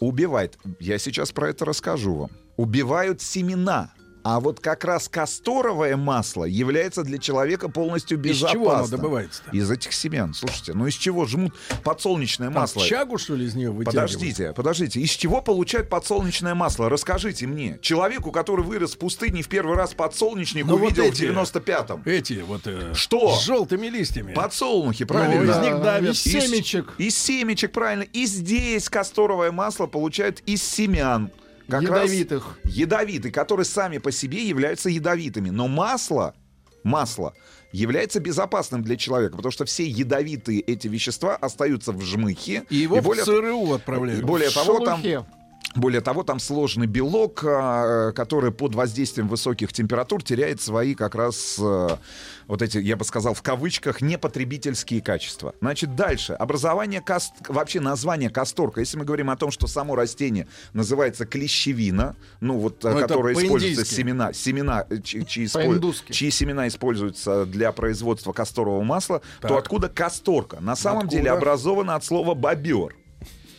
Убивает. 0.00 0.58
Я 0.80 0.98
сейчас 0.98 1.32
про 1.32 1.48
это 1.50 1.64
расскажу 1.64 2.14
вам. 2.14 2.30
Убивают 2.56 3.20
семена. 3.22 3.92
А 4.24 4.40
вот 4.40 4.58
как 4.58 4.84
раз 4.84 5.08
касторовое 5.10 5.96
масло 5.98 6.44
является 6.44 7.02
для 7.04 7.18
человека 7.18 7.68
полностью 7.68 8.16
Из 8.18 8.22
безопасным. 8.24 8.62
чего 8.62 8.72
оно 8.74 8.86
добывается-то? 8.88 9.50
Из 9.54 9.70
этих 9.70 9.92
семян. 9.92 10.32
Слушайте, 10.32 10.72
ну 10.72 10.86
из 10.86 10.94
чего 10.94 11.26
жмут 11.26 11.52
подсолнечное 11.84 12.48
Там 12.48 12.54
масло? 12.62 12.86
чагу, 12.86 13.18
что 13.18 13.34
ли, 13.34 13.44
из 13.44 13.54
нее 13.54 13.70
вытягивают? 13.70 14.10
Подождите, 14.12 14.52
подождите. 14.54 15.00
Из 15.00 15.10
чего 15.10 15.42
получают 15.42 15.90
подсолнечное 15.90 16.54
масло? 16.54 16.88
Расскажите 16.88 17.46
мне. 17.46 17.78
Человеку, 17.82 18.32
который 18.32 18.64
вырос 18.64 18.94
в 18.94 18.98
пустыне 18.98 19.42
в 19.42 19.48
первый 19.48 19.76
раз 19.76 19.92
подсолнечник, 19.92 20.64
Ну, 20.64 20.78
вот 20.78 20.86
увидел 20.86 21.04
эти- 21.04 21.26
в 21.26 21.36
95-м. 21.36 22.02
Эти 22.06 22.40
вот... 22.46 22.62
э, 22.66 22.94
Что? 22.94 23.36
С 23.36 23.44
желтыми 23.44 23.88
листьями. 23.88 24.32
Подсолнухи, 24.32 25.04
правильно? 25.04 25.50
из 25.52 25.56
них 25.58 25.82
давят. 25.82 26.14
Из 26.14 26.22
семечек. 26.22 26.94
Из 26.96 27.14
семечек, 27.14 27.72
правильно. 27.72 28.04
И 28.14 28.24
здесь 28.24 28.88
касторовое 28.88 29.52
масло 29.52 29.86
получают 29.86 30.40
из 30.46 30.62
семян. 30.62 31.30
Как 31.68 31.82
раз 31.88 32.10
Ядовитых. 32.10 32.58
ядовитые, 32.64 33.32
которые 33.32 33.64
сами 33.64 33.98
по 33.98 34.12
себе 34.12 34.46
являются 34.46 34.90
ядовитыми. 34.90 35.50
Но 35.50 35.66
масло, 35.68 36.34
масло 36.82 37.34
является 37.72 38.20
безопасным 38.20 38.82
для 38.82 38.96
человека, 38.96 39.36
потому 39.36 39.50
что 39.50 39.64
все 39.64 39.84
ядовитые 39.84 40.60
эти 40.60 40.86
вещества 40.88 41.34
остаются 41.36 41.92
в 41.92 42.00
жмыхе. 42.02 42.64
И 42.70 42.76
его 42.76 43.00
более, 43.00 43.24
в 43.24 43.26
ЦРУ 43.26 43.72
отправляют. 43.72 44.22
и 44.22 44.24
более 44.24 44.50
В 44.50 44.54
того, 44.54 44.84
там 44.84 45.02
шелухе. 45.02 45.26
Более 45.74 46.00
того, 46.00 46.22
там 46.22 46.38
сложный 46.38 46.86
белок, 46.86 47.42
а, 47.44 48.12
который 48.12 48.52
под 48.52 48.74
воздействием 48.74 49.28
высоких 49.28 49.72
температур 49.72 50.22
теряет 50.22 50.60
свои 50.60 50.94
как 50.94 51.14
раз 51.14 51.58
а, 51.60 51.98
вот 52.46 52.62
эти, 52.62 52.78
я 52.78 52.96
бы 52.96 53.04
сказал, 53.04 53.34
в 53.34 53.42
кавычках, 53.42 54.00
непотребительские 54.00 55.00
качества. 55.00 55.54
Значит, 55.60 55.96
дальше. 55.96 56.34
Образование 56.34 57.00
каст... 57.00 57.32
вообще 57.48 57.80
название 57.80 58.30
касторка. 58.30 58.80
Если 58.80 58.96
мы 58.98 59.04
говорим 59.04 59.30
о 59.30 59.36
том, 59.36 59.50
что 59.50 59.66
само 59.66 59.94
растение 59.96 60.46
называется 60.72 61.26
клещевина, 61.26 62.16
ну 62.40 62.58
вот, 62.58 62.84
а, 62.84 62.92
Ну, 62.92 62.98
это 62.98 63.08
которое 63.08 63.34
используется 63.34 63.84
семена, 63.84 64.32
семена, 64.32 64.86
э, 64.88 64.98
чьи, 65.02 65.26
чьи 65.26 65.44
испо- 65.46 65.64
По-индуски. 65.66 66.12
чьи 66.12 66.30
семена 66.30 66.68
используются 66.68 67.46
для 67.46 67.72
производства 67.72 68.32
касторового 68.32 68.82
масла, 68.82 69.20
то 69.40 69.48
Так. 69.48 69.58
откуда 69.58 69.88
касторка? 69.88 70.60
На 70.60 70.76
самом 70.76 70.98
Откуда? 71.04 71.16
деле 71.16 71.30
образовано 71.30 71.94
от 71.94 72.04
слова 72.04 72.34
бобер. 72.34 72.94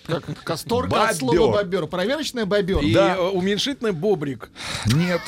Как 0.08 0.24
касторка 0.44 1.10
от 1.10 1.18
слова 1.18 1.58
бобер. 1.64 1.88
Проверочная 1.88 2.46
бобер. 2.46 2.80
И 2.80 2.94
Да. 2.94 3.16
э, 3.18 3.22
уменьшительный 3.30 3.92
бобрик. 3.92 4.50
Нет. 4.94 5.22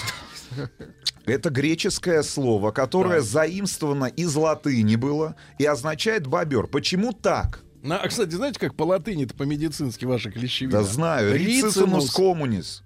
Это 1.26 1.49
греческое 1.49 2.24
слово, 2.24 2.72
которое 2.72 3.22
заимствовано 3.22 4.06
из 4.06 4.34
латыни 4.36 4.95
было 4.95 5.36
и 5.58 5.66
означает 5.66 6.26
бобер. 6.26 6.68
Почему 6.68 7.12
так? 7.12 7.64
На, 7.84 7.99
а, 7.99 8.08
кстати, 8.08 8.32
знаете, 8.32 8.60
как 8.60 8.76
по 8.76 8.84
латыни-то 8.84 9.36
по-медицински 9.36 10.06
ваша 10.06 10.32
клещевина? 10.32 10.80
Да 10.80 10.84
знаю. 10.84 11.36
Рицинус 11.36 12.12
коммунис. 12.12 12.84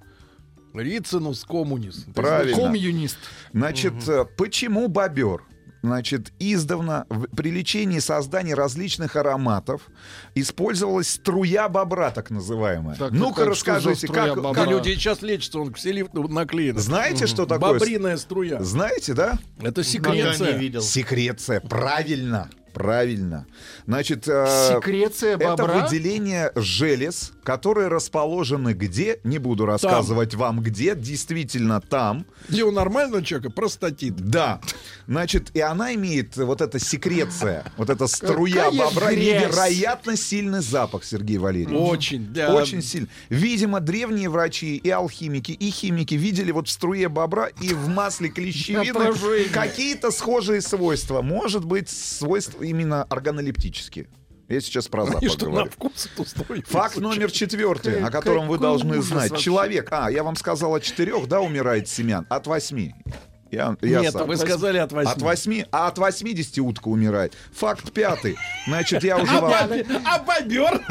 Рицинус 0.73 1.43
коммунис. 1.43 2.05
Правильно. 2.15 2.57
Комьюнист. 2.57 3.17
Значит, 3.53 3.93
э, 4.07 4.25
почему 4.37 4.87
бобер? 4.87 5.43
Значит, 5.83 6.31
издавна 6.37 7.07
при 7.35 7.49
лечении 7.49 7.97
и 7.97 8.01
создании 8.01 8.53
различных 8.53 9.15
ароматов 9.15 9.89
использовалась 10.35 11.09
струя 11.09 11.67
бобра, 11.69 12.11
так 12.11 12.29
называемая. 12.29 12.95
Так, 12.95 13.11
Ну-ка, 13.11 13.45
расскажите, 13.45 14.07
как, 14.07 14.35
бобра? 14.35 14.53
как- 14.53 14.69
люди 14.69 14.89
сейчас 14.93 15.23
лечатся, 15.23 15.59
он 15.59 15.73
все 15.73 15.91
лифт 15.91 16.13
наклеен. 16.13 16.77
Знаете, 16.77 17.25
что 17.25 17.45
такое? 17.47 17.79
Бобриная 17.79 18.17
струя. 18.17 18.61
Знаете, 18.61 19.13
да? 19.13 19.39
Это 19.59 19.83
секреция. 19.83 20.55
видел. 20.57 20.81
Секреция, 20.81 21.59
правильно. 21.61 22.49
Правильно. 22.73 23.45
Значит, 23.87 24.27
э, 24.27 24.75
Секреция 24.75 25.35
это 25.35 25.57
бобра. 25.57 25.85
выделение 25.85 26.51
желез, 26.55 27.33
которые 27.43 27.87
расположены 27.87 28.73
где, 28.73 29.19
не 29.23 29.37
буду 29.37 29.65
рассказывать 29.65 30.35
вам 30.35 30.61
где, 30.61 30.95
действительно 30.95 31.81
там. 31.81 32.25
Где 32.47 32.63
у 32.63 32.71
нормального 32.71 33.23
человека 33.23 33.49
простатит. 33.51 34.15
Да. 34.15 34.61
Значит, 35.07 35.51
и 35.53 35.59
она 35.59 35.93
имеет 35.95 36.37
вот 36.37 36.61
эта 36.61 36.79
секреция, 36.79 37.65
вот 37.77 37.89
эта 37.89 38.07
струя 38.07 38.65
Какая 38.71 38.77
бобра, 38.77 39.11
грязь. 39.11 39.43
невероятно 39.43 40.15
сильный 40.15 40.61
запах, 40.61 41.03
Сергей 41.03 41.37
Валерьевич. 41.37 41.77
Очень. 41.77 42.27
да. 42.33 42.53
Очень 42.53 42.81
сильно. 42.81 43.07
Видимо, 43.29 43.79
древние 43.79 44.29
врачи 44.29 44.77
и 44.77 44.89
алхимики, 44.89 45.51
и 45.51 45.69
химики 45.71 46.15
видели 46.15 46.51
вот 46.51 46.67
в 46.67 46.71
струе 46.71 47.09
бобра 47.09 47.47
и 47.61 47.73
в 47.73 47.87
масле 47.87 48.29
клещевины 48.29 49.49
какие-то 49.51 50.11
схожие 50.11 50.61
свойства. 50.61 51.21
Может 51.21 51.65
быть, 51.65 51.89
свойства 51.89 52.60
именно 52.61 53.03
органолептические. 53.03 54.07
Я 54.47 54.59
сейчас 54.59 54.87
про 54.89 55.03
И 55.03 55.07
запах 55.07 55.29
что 55.31 55.45
на 55.45 55.51
говорю. 55.51 55.71
вкус 55.71 56.09
Факт 56.65 56.97
номер 56.97 57.31
четвертый, 57.31 58.03
о 58.03 58.11
котором 58.11 58.47
вы 58.49 58.57
должны 58.57 59.01
знать. 59.01 59.31
вообще. 59.31 59.45
Человек, 59.45 59.87
а, 59.91 60.11
я 60.11 60.23
вам 60.23 60.35
сказал 60.35 60.75
от 60.75 60.83
четырех, 60.83 61.27
да, 61.27 61.39
умирает 61.39 61.87
семян? 61.87 62.25
От 62.29 62.47
восьми. 62.47 62.93
Я, 63.51 63.75
я 63.81 63.99
Нет, 63.99 64.13
сам. 64.13 64.27
вы 64.27 64.37
сказали 64.37 64.77
от 64.77 64.93
восьми. 64.93 65.11
От 65.11 65.21
8, 65.21 65.63
а 65.71 65.87
от 65.87 65.97
80 65.97 66.59
утка 66.59 66.87
умирает. 66.87 67.33
Факт 67.53 67.91
пятый. 67.91 68.37
Значит, 68.65 69.03
я 69.03 69.17
уже 69.17 69.31
А, 69.37 69.41
вам... 69.41 69.71
а 70.05 70.19
бобер? 70.19 70.81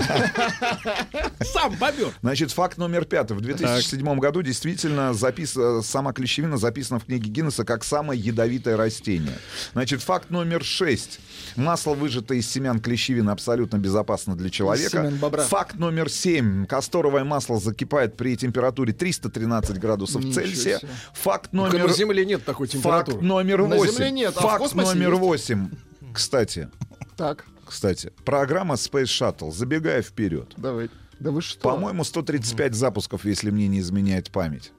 Сам 1.40 1.74
бобер. 1.76 2.12
Значит, 2.20 2.50
факт 2.50 2.76
номер 2.76 3.06
пятый. 3.06 3.36
В 3.36 3.40
2007 3.40 4.18
году 4.18 4.42
действительно 4.42 5.14
запис... 5.14 5.56
сама 5.86 6.12
клещевина 6.12 6.58
записана 6.58 7.00
в 7.00 7.06
книге 7.06 7.30
Гиннесса 7.30 7.64
как 7.64 7.82
самое 7.82 8.20
ядовитое 8.20 8.76
растение. 8.76 9.38
Значит, 9.72 10.02
факт 10.02 10.28
номер 10.28 10.62
шесть. 10.62 11.20
Масло, 11.56 11.94
выжатое 11.94 12.38
из 12.38 12.50
семян 12.50 12.78
клещевины, 12.78 13.30
абсолютно 13.30 13.78
безопасно 13.78 14.36
для 14.36 14.50
человека. 14.50 15.10
Факт 15.48 15.76
номер 15.76 16.10
семь. 16.10 16.66
Касторовое 16.66 17.24
масло 17.24 17.58
закипает 17.58 18.18
при 18.18 18.36
температуре 18.36 18.92
313 18.92 19.78
градусов 19.78 20.22
Ничего 20.22 20.42
Цельсия. 20.42 20.80
Факт 21.14 21.50
Только 21.50 21.76
номер... 21.76 21.88
на 21.88 21.94
Земле 21.94 22.26
нет 22.26 22.44
такой 22.52 22.68
температуры. 22.68 23.16
Факт 23.18 23.22
номер 23.22 23.66
На 23.66 23.76
восемь. 23.76 23.92
Земле 23.94 24.10
нет, 24.10 24.34
а 24.36 24.40
в 24.40 24.42
Факт 24.42 24.58
космосе 24.58 24.94
номер 24.94 25.14
восемь. 25.16 25.68
Кстати, 26.12 26.68
Так, 27.16 27.44
кстати, 27.66 28.12
программа 28.24 28.74
Space 28.74 29.04
Shuttle, 29.04 29.50
забегая 29.52 30.02
вперед. 30.02 30.52
давай. 30.56 30.90
Да 31.18 31.30
вы 31.32 31.42
что? 31.42 31.60
По-моему, 31.60 32.02
135 32.02 32.74
запусков, 32.74 33.24
если 33.26 33.50
мне 33.50 33.68
не 33.68 33.80
изменяет 33.80 34.30
память. 34.30 34.72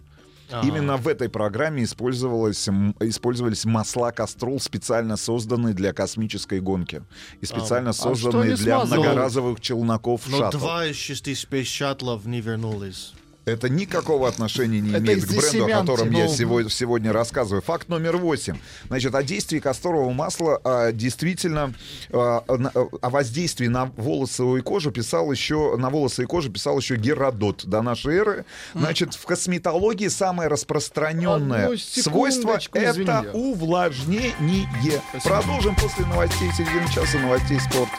А. 0.54 0.66
Именно 0.66 0.98
в 0.98 1.08
этой 1.08 1.30
программе 1.30 1.84
использовалось, 1.84 2.68
использовались 3.00 3.64
масла 3.64 4.12
Кастрол, 4.12 4.60
специально 4.60 5.16
созданные 5.16 5.74
для 5.74 5.94
космической 5.94 6.60
гонки. 6.60 7.04
И 7.40 7.46
специально 7.46 7.92
А 7.92 7.94
что 7.94 8.16
созданные 8.16 8.50
не 8.52 8.56
для 8.58 8.80
смазывал? 8.80 9.04
многоразовых 9.04 9.62
челноков 9.62 10.28
Но 10.28 10.40
шаттл. 10.40 10.58
два 10.58 10.88
из 10.88 10.98
шести 10.98 11.34
спейс-шаттлов 11.36 12.26
не 12.26 12.42
вернулись. 12.42 13.14
Это 13.46 13.70
никакого 13.70 14.28
отношения 14.28 14.80
не 14.82 14.92
Это 14.92 15.00
имеет 15.00 15.26
к 15.26 15.30
бренду, 15.30 15.66
о 15.66 15.80
котором 15.80 16.12
я 16.12 16.24
тянул. 16.24 16.36
сегодня, 16.36 16.70
сегодня 16.70 17.14
рассказываю. 17.14 17.62
Факт 17.64 17.90
номер 17.90 18.18
восемь. 18.18 18.58
Значит, 18.88 19.16
о 19.16 19.24
действии 19.24 19.60
касторового 19.60 20.12
масла 20.12 20.62
а, 20.64 20.92
действительно 20.92 21.74
а, 22.12 22.44
о 22.48 23.10
воздействии 23.10 23.68
на 23.68 23.86
волосы 23.98 24.60
и 24.60 24.62
кожу 24.62 24.92
писал 24.92 25.32
еще 25.32 25.76
на 25.78 25.90
волосы 25.90 26.24
и 26.24 26.26
кожу 26.26 26.52
писал 26.52 26.78
еще 26.78 26.98
Геродот 26.98 27.66
до 27.66 27.82
нашей 27.82 28.18
эры. 28.18 28.46
Значит, 28.76 29.16
в 29.16 29.26
косметологии 29.26 30.08
самое 30.08 30.48
распространенное 30.48 31.76
свойство 31.78 32.60
это 32.74 33.26
увлажнение. 33.34 35.02
Продолжим 35.24 35.76
после 35.76 36.06
новостей 36.06 36.52
середины 36.52 36.88
часа 36.94 37.18
новостей 37.18 37.60
спорта. 37.60 37.96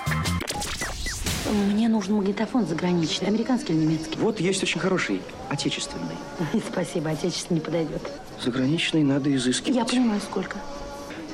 Мне 1.53 1.89
нужен 1.89 2.15
магнитофон 2.15 2.67
заграничный, 2.67 3.29
американский 3.29 3.75
или 3.75 3.81
немецкий. 3.81 4.19
Вот 4.19 4.41
есть 4.41 4.63
очень 4.63 4.81
хороший, 4.81 5.21
отечественный. 5.51 6.17
Спасибо, 6.73 7.11
отечественный 7.11 7.61
не 7.61 7.65
подойдет. 7.65 8.01
Заграничный 8.43 9.03
надо 9.03 9.35
изыскивать. 9.35 9.77
Я 9.77 9.85
понимаю, 9.85 10.21
сколько. 10.21 10.57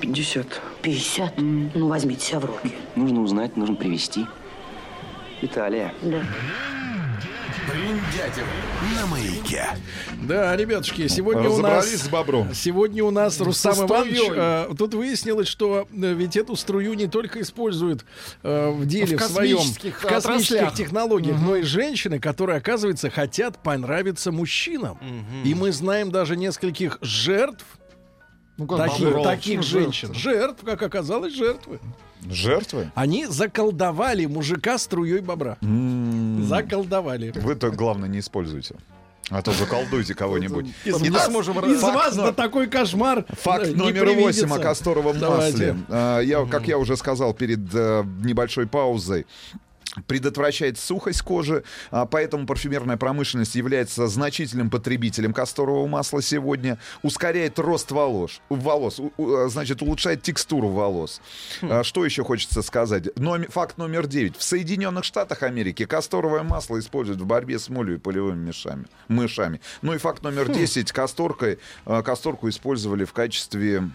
50. 0.00 0.46
50? 0.82 1.34
Ну, 1.38 1.88
возьмите 1.88 2.24
себя 2.24 2.40
в 2.40 2.44
руки. 2.46 2.72
Нужно 2.96 3.20
узнать, 3.22 3.56
нужно 3.56 3.76
привезти. 3.76 4.26
Италия. 5.40 5.94
Да. 6.02 6.22
Бриндятин 7.68 8.44
на 8.96 9.06
маяке. 9.06 9.66
Да, 10.22 10.56
ребятушки, 10.56 11.06
сегодня 11.08 11.48
у 11.50 11.58
нас... 11.58 11.86
С 11.86 12.08
бобром. 12.08 12.54
Сегодня 12.54 13.04
у 13.04 13.10
нас 13.10 13.36
Со 13.36 13.44
Рустам 13.44 13.86
Иванович. 13.86 14.20
э, 14.34 14.74
тут 14.76 14.94
выяснилось, 14.94 15.48
что 15.48 15.86
э, 15.92 16.12
ведь 16.14 16.36
эту 16.36 16.56
струю 16.56 16.94
не 16.94 17.06
только 17.06 17.40
используют 17.40 18.04
э, 18.42 18.70
в 18.70 18.86
деле 18.86 19.16
В 19.16 19.20
в, 19.20 19.24
своем, 19.24 19.58
космических 19.58 19.98
в 20.02 20.06
космических 20.06 20.56
отраслях. 20.56 20.74
технологиях, 20.74 21.36
но 21.40 21.56
и 21.56 21.62
женщины, 21.62 22.18
которые, 22.18 22.58
оказывается, 22.58 23.10
хотят 23.10 23.62
понравиться 23.62 24.32
мужчинам. 24.32 24.98
И 25.44 25.54
мы 25.54 25.72
знаем 25.72 26.10
даже 26.10 26.36
нескольких 26.36 26.98
жертв 27.02 27.64
как 28.58 28.90
таких, 28.90 29.22
таких 29.22 29.62
женщин. 29.62 30.12
Жертв, 30.14 30.64
как 30.64 30.82
оказалось, 30.82 31.34
жертвы. 31.34 31.78
Жертвы? 32.30 32.90
Они 32.94 33.26
заколдовали 33.26 34.26
мужика 34.26 34.78
струей 34.78 35.20
бобра. 35.20 35.56
Заколдовали. 36.42 37.32
Вы-то, 37.36 37.70
главное, 37.70 38.08
не 38.08 38.20
используйте. 38.20 38.74
А 39.30 39.42
то 39.42 39.52
заколдуйте 39.52 40.14
кого-нибудь. 40.14 40.66
Из, 40.86 40.96
Итак, 41.02 41.30
нас- 41.30 41.48
из 41.68 41.80
факт 41.80 41.94
вас 41.94 42.16
но- 42.16 42.24
да 42.26 42.32
такой 42.32 42.66
кошмар. 42.66 43.26
Факт 43.28 43.66
э, 43.66 43.70
не 43.72 43.74
номер. 43.76 44.08
8 44.14 44.50
о 44.54 44.58
касторовом 44.58 45.18
Давайте. 45.18 45.72
масле. 45.74 45.76
А, 45.90 46.20
Я, 46.20 46.46
как 46.46 46.66
я 46.66 46.78
уже 46.78 46.96
сказал 46.96 47.34
перед 47.34 47.60
э, 47.74 48.04
небольшой 48.24 48.66
паузой, 48.66 49.26
предотвращает 50.06 50.78
сухость 50.78 51.22
кожи, 51.22 51.64
а, 51.90 52.06
поэтому 52.06 52.46
парфюмерная 52.46 52.96
промышленность 52.96 53.54
является 53.54 54.06
значительным 54.06 54.70
потребителем 54.70 55.32
касторового 55.32 55.86
масла 55.86 56.22
сегодня, 56.22 56.78
ускоряет 57.02 57.58
рост 57.58 57.90
волос, 57.90 58.40
волос 58.48 59.00
а, 59.18 59.48
значит, 59.48 59.82
улучшает 59.82 60.22
текстуру 60.22 60.68
волос. 60.68 61.20
А, 61.62 61.82
Что 61.82 62.04
еще 62.04 62.24
хочется 62.24 62.62
сказать? 62.62 63.16
Номер- 63.16 63.50
факт 63.50 63.78
номер 63.78 64.06
9. 64.06 64.36
В 64.36 64.42
Соединенных 64.42 65.04
Штатах 65.04 65.42
Америки 65.42 65.84
касторовое 65.84 66.42
масло 66.42 66.78
используют 66.78 67.20
в 67.20 67.26
борьбе 67.26 67.58
с 67.58 67.68
молью 67.68 67.96
и 67.96 67.98
полевыми 67.98 68.46
мышами. 68.46 68.84
мышами. 69.08 69.60
Ну 69.82 69.94
и 69.94 69.98
факт 69.98 70.22
номер 70.22 70.48
10. 70.48 70.92
Касторкой, 70.92 71.58
касторку 71.84 72.48
использовали 72.48 73.04
в 73.04 73.12
качестве 73.12 73.90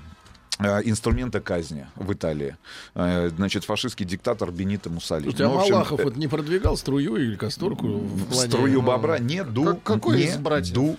инструмента 0.59 1.39
казни 1.41 1.87
в 1.95 2.13
Италии. 2.13 2.55
Э, 2.95 3.29
Значит, 3.29 3.63
фашистский 3.63 4.05
диктатор 4.05 4.51
Бенито 4.51 4.89
Муссолини. 4.89 5.31
Слушайте, 5.31 5.45
а 5.45 5.47
Ну, 5.47 5.55
в 5.55 5.59
общем, 5.59 5.73
Малахов 5.75 5.99
э, 5.99 6.03
вот 6.03 6.15
не 6.17 6.27
продвигал 6.27 6.77
струю 6.77 7.15
или 7.15 7.35
касторку 7.35 7.87
в 7.87 8.25
плане... 8.25 8.49
Струю 8.49 8.81
бобра 8.81 9.19
не 9.19 9.43
ду, 9.43 9.75
какой 9.83 10.17
не 10.17 10.23
из 10.23 10.37
братьев? 10.37 10.73
думаю. 10.73 10.97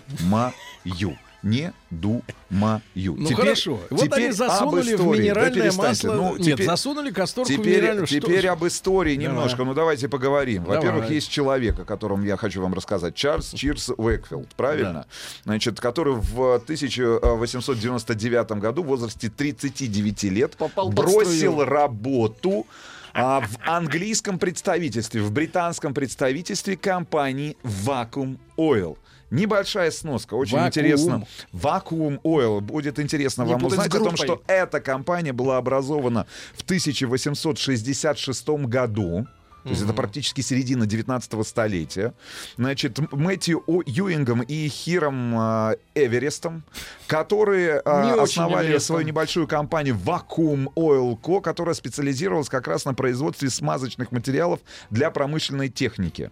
Не 1.44 1.72
думаю. 1.90 2.22
Ну 2.50 3.36
хорошо. 3.36 3.78
Вот 3.90 4.12
они 4.12 4.32
засунули 4.32 4.94
в 4.94 5.06
минеральное 5.06 5.70
масло. 5.72 6.14
Ну, 6.14 6.36
Нет, 6.38 6.64
засунули 6.64 7.10
касторку 7.10 7.52
в 7.52 7.54
Теперь, 7.54 7.76
минеральную. 7.76 8.06
Что 8.06 8.20
теперь 8.20 8.42
ж? 8.42 8.46
об 8.46 8.66
истории 8.66 9.14
Давай. 9.14 9.28
немножко. 9.28 9.64
Ну, 9.64 9.74
давайте 9.74 10.08
поговорим. 10.08 10.64
Во-первых, 10.64 11.10
есть 11.10 11.30
человек, 11.30 11.78
о 11.78 11.84
котором 11.84 12.24
я 12.24 12.38
хочу 12.38 12.62
вам 12.62 12.72
рассказать. 12.72 13.14
Чарльз 13.14 13.52
Чирс 13.52 13.90
Уэкфилд, 13.96 14.54
правильно? 14.56 15.06
Значит, 15.44 15.80
который 15.80 16.14
в 16.14 16.54
1899 16.54 18.52
году 18.52 18.82
в 18.82 18.86
возрасте 18.86 19.28
39 19.28 20.22
лет 20.24 20.56
под 20.56 20.94
бросил 20.94 21.62
работу 21.62 22.66
а, 23.12 23.40
в 23.40 23.58
английском 23.66 24.38
представительстве, 24.38 25.20
в 25.22 25.30
британском 25.30 25.92
представительстве 25.94 26.76
компании 26.76 27.56
Vacuum 27.62 28.38
Oil. 28.56 28.96
Небольшая 29.34 29.90
сноска, 29.90 30.34
очень 30.34 30.56
Vacuum. 30.56 30.66
интересно. 30.68 31.26
Vacuum 31.52 32.20
Oil. 32.22 32.60
Будет 32.60 33.00
интересно 33.00 33.42
Не 33.42 33.52
вам 33.52 33.64
узнать 33.64 33.92
о 33.92 33.98
том, 33.98 34.16
что 34.16 34.42
эта 34.46 34.80
компания 34.80 35.32
была 35.32 35.56
образована 35.56 36.26
в 36.54 36.62
1866 36.62 38.48
году. 38.66 39.26
То 39.64 39.70
есть 39.70 39.82
это 39.82 39.94
практически 39.94 40.42
середина 40.42 40.86
19 40.86 41.46
столетия. 41.46 42.12
Значит, 42.56 42.98
Мэтью. 43.12 43.64
Юингом 43.86 44.42
и 44.42 44.68
Хиром 44.68 45.34
а, 45.36 45.74
Эверестом, 45.94 46.64
которые 47.06 47.80
а, 47.84 48.04
Не 48.04 48.22
основали 48.22 48.66
Эверестом. 48.66 48.96
свою 48.96 49.06
небольшую 49.06 49.48
компанию 49.48 49.96
Vacuum 49.96 50.72
Oil 50.74 51.18
Co., 51.18 51.40
которая 51.40 51.74
специализировалась 51.74 52.50
как 52.50 52.68
раз 52.68 52.84
на 52.84 52.92
производстве 52.94 53.48
смазочных 53.48 54.12
материалов 54.12 54.60
для 54.90 55.10
промышленной 55.10 55.70
техники. 55.70 56.30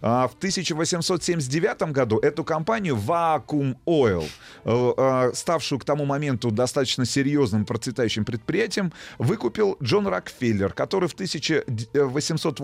А, 0.00 0.26
В 0.28 0.34
1879 0.36 1.92
году 1.92 2.18
эту 2.18 2.44
компанию 2.44 2.96
Vacuum 2.96 3.76
Oil, 3.86 4.26
э, 4.64 4.92
э, 4.96 5.32
ставшую 5.34 5.78
к 5.78 5.84
тому 5.84 6.06
моменту 6.06 6.50
достаточно 6.50 7.04
серьезным 7.04 7.66
процветающим 7.66 8.24
предприятием, 8.24 8.92
выкупил 9.18 9.76
Джон 9.82 10.06
Рокфеллер, 10.06 10.72
который 10.72 11.08
в 11.08 11.14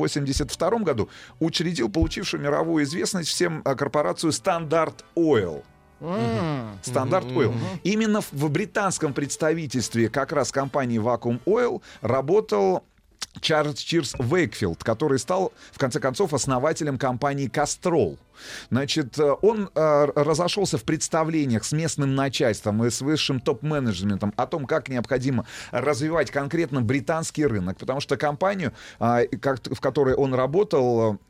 1882 0.07 0.79
году 0.85 1.09
учредил 1.41 1.89
получившую 1.91 2.43
мировую 2.43 2.85
известность 2.85 3.29
всем 3.29 3.63
э, 3.65 3.75
корпорацию 3.75 4.33
Standard 4.33 4.95
Oil. 5.17 5.63
Стандарт 6.83 7.25
Oil. 7.27 7.55
Именно 7.85 8.21
в- 8.21 8.33
в 8.33 8.51
британском 8.51 9.13
представительстве 9.15 10.09
как 10.09 10.33
раз 10.33 10.53
компании 10.53 11.01
Vacuum 11.01 11.41
Oil 11.47 11.81
работал 12.03 12.85
Чарльз 13.41 13.79
Чирс 13.79 14.15
Вейкфилд, 14.19 14.83
который 14.83 15.19
стал, 15.19 15.53
в 15.73 15.79
конце 15.79 16.01
концов, 16.01 16.35
основателем 16.35 16.99
компании 16.99 17.49
«Кастрол». 17.49 18.19
Значит, 18.71 19.19
э, 19.19 19.35
он 19.43 19.71
э, 19.75 20.05
разошелся 20.15 20.79
в 20.79 20.85
представлениях 20.85 21.65
с 21.65 21.73
местным 21.73 22.15
начальством 22.15 22.85
и 22.85 22.91
с 22.91 23.01
высшим 23.01 23.41
топ-менеджментом 23.41 24.33
о 24.37 24.47
том, 24.47 24.67
как 24.67 24.89
необходимо 24.89 25.47
развивать 25.71 26.31
конкретно 26.31 26.83
британский 26.83 27.47
рынок, 27.47 27.79
потому 27.79 28.01
что 28.01 28.17
компанию, 28.17 28.73
а, 28.99 29.23
и 29.23 29.37
как- 29.37 29.65
в 29.65 29.81
которой 29.81 30.15
он 30.15 30.35
работал, 30.35 31.15
э, 31.15 31.17
э, 31.17 31.26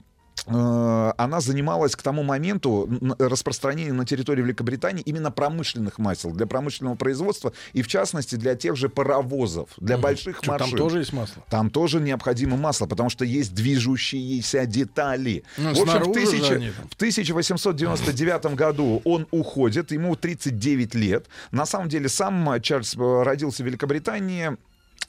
она 0.47 1.41
занималась 1.41 1.97
к 1.97 2.03
тому 2.03 2.23
моменту 2.23 2.89
распространением 3.19 3.97
на 3.97 4.05
территории 4.05 4.43
Великобритании 4.43 5.03
именно 5.03 5.31
промышленных 5.31 5.99
масел 5.99 6.31
для 6.31 6.47
промышленного 6.47 6.95
производства 6.95 7.53
и, 7.73 7.83
в 7.83 7.89
частности, 7.89 8.37
для 8.37 8.55
тех 8.55 8.77
же 8.77 8.89
паровозов, 8.89 9.71
для 9.79 9.99
больших 9.99 10.41
Чё, 10.41 10.53
там 10.53 10.61
машин. 10.61 10.79
тоже 10.79 10.99
есть 11.01 11.13
масло? 11.13 11.43
Там 11.49 11.71
тоже 11.71 12.01
необходимо 12.01 12.57
масло, 12.57 12.87
потому 12.87 13.11
что 13.11 13.25
есть 13.25 13.55
движущиеся 13.55 14.67
детали. 14.67 15.43
Ну, 15.57 15.75
в 15.75 15.81
общем, 15.81 16.01
в, 16.01 16.15
там. 16.15 16.89
в 16.91 16.95
1899 16.95 18.55
году 18.55 19.03
он 19.05 19.27
уходит, 19.31 19.93
ему 19.93 20.17
39 20.17 20.95
лет. 20.95 21.27
На 21.51 21.67
самом 21.67 21.89
деле 21.89 22.09
сам 22.09 22.51
э, 22.51 22.61
Чарльз 22.61 22.95
э, 22.97 23.23
родился 23.23 23.63
в 23.63 23.67
Великобритании 23.67 24.53
э, 24.53 24.57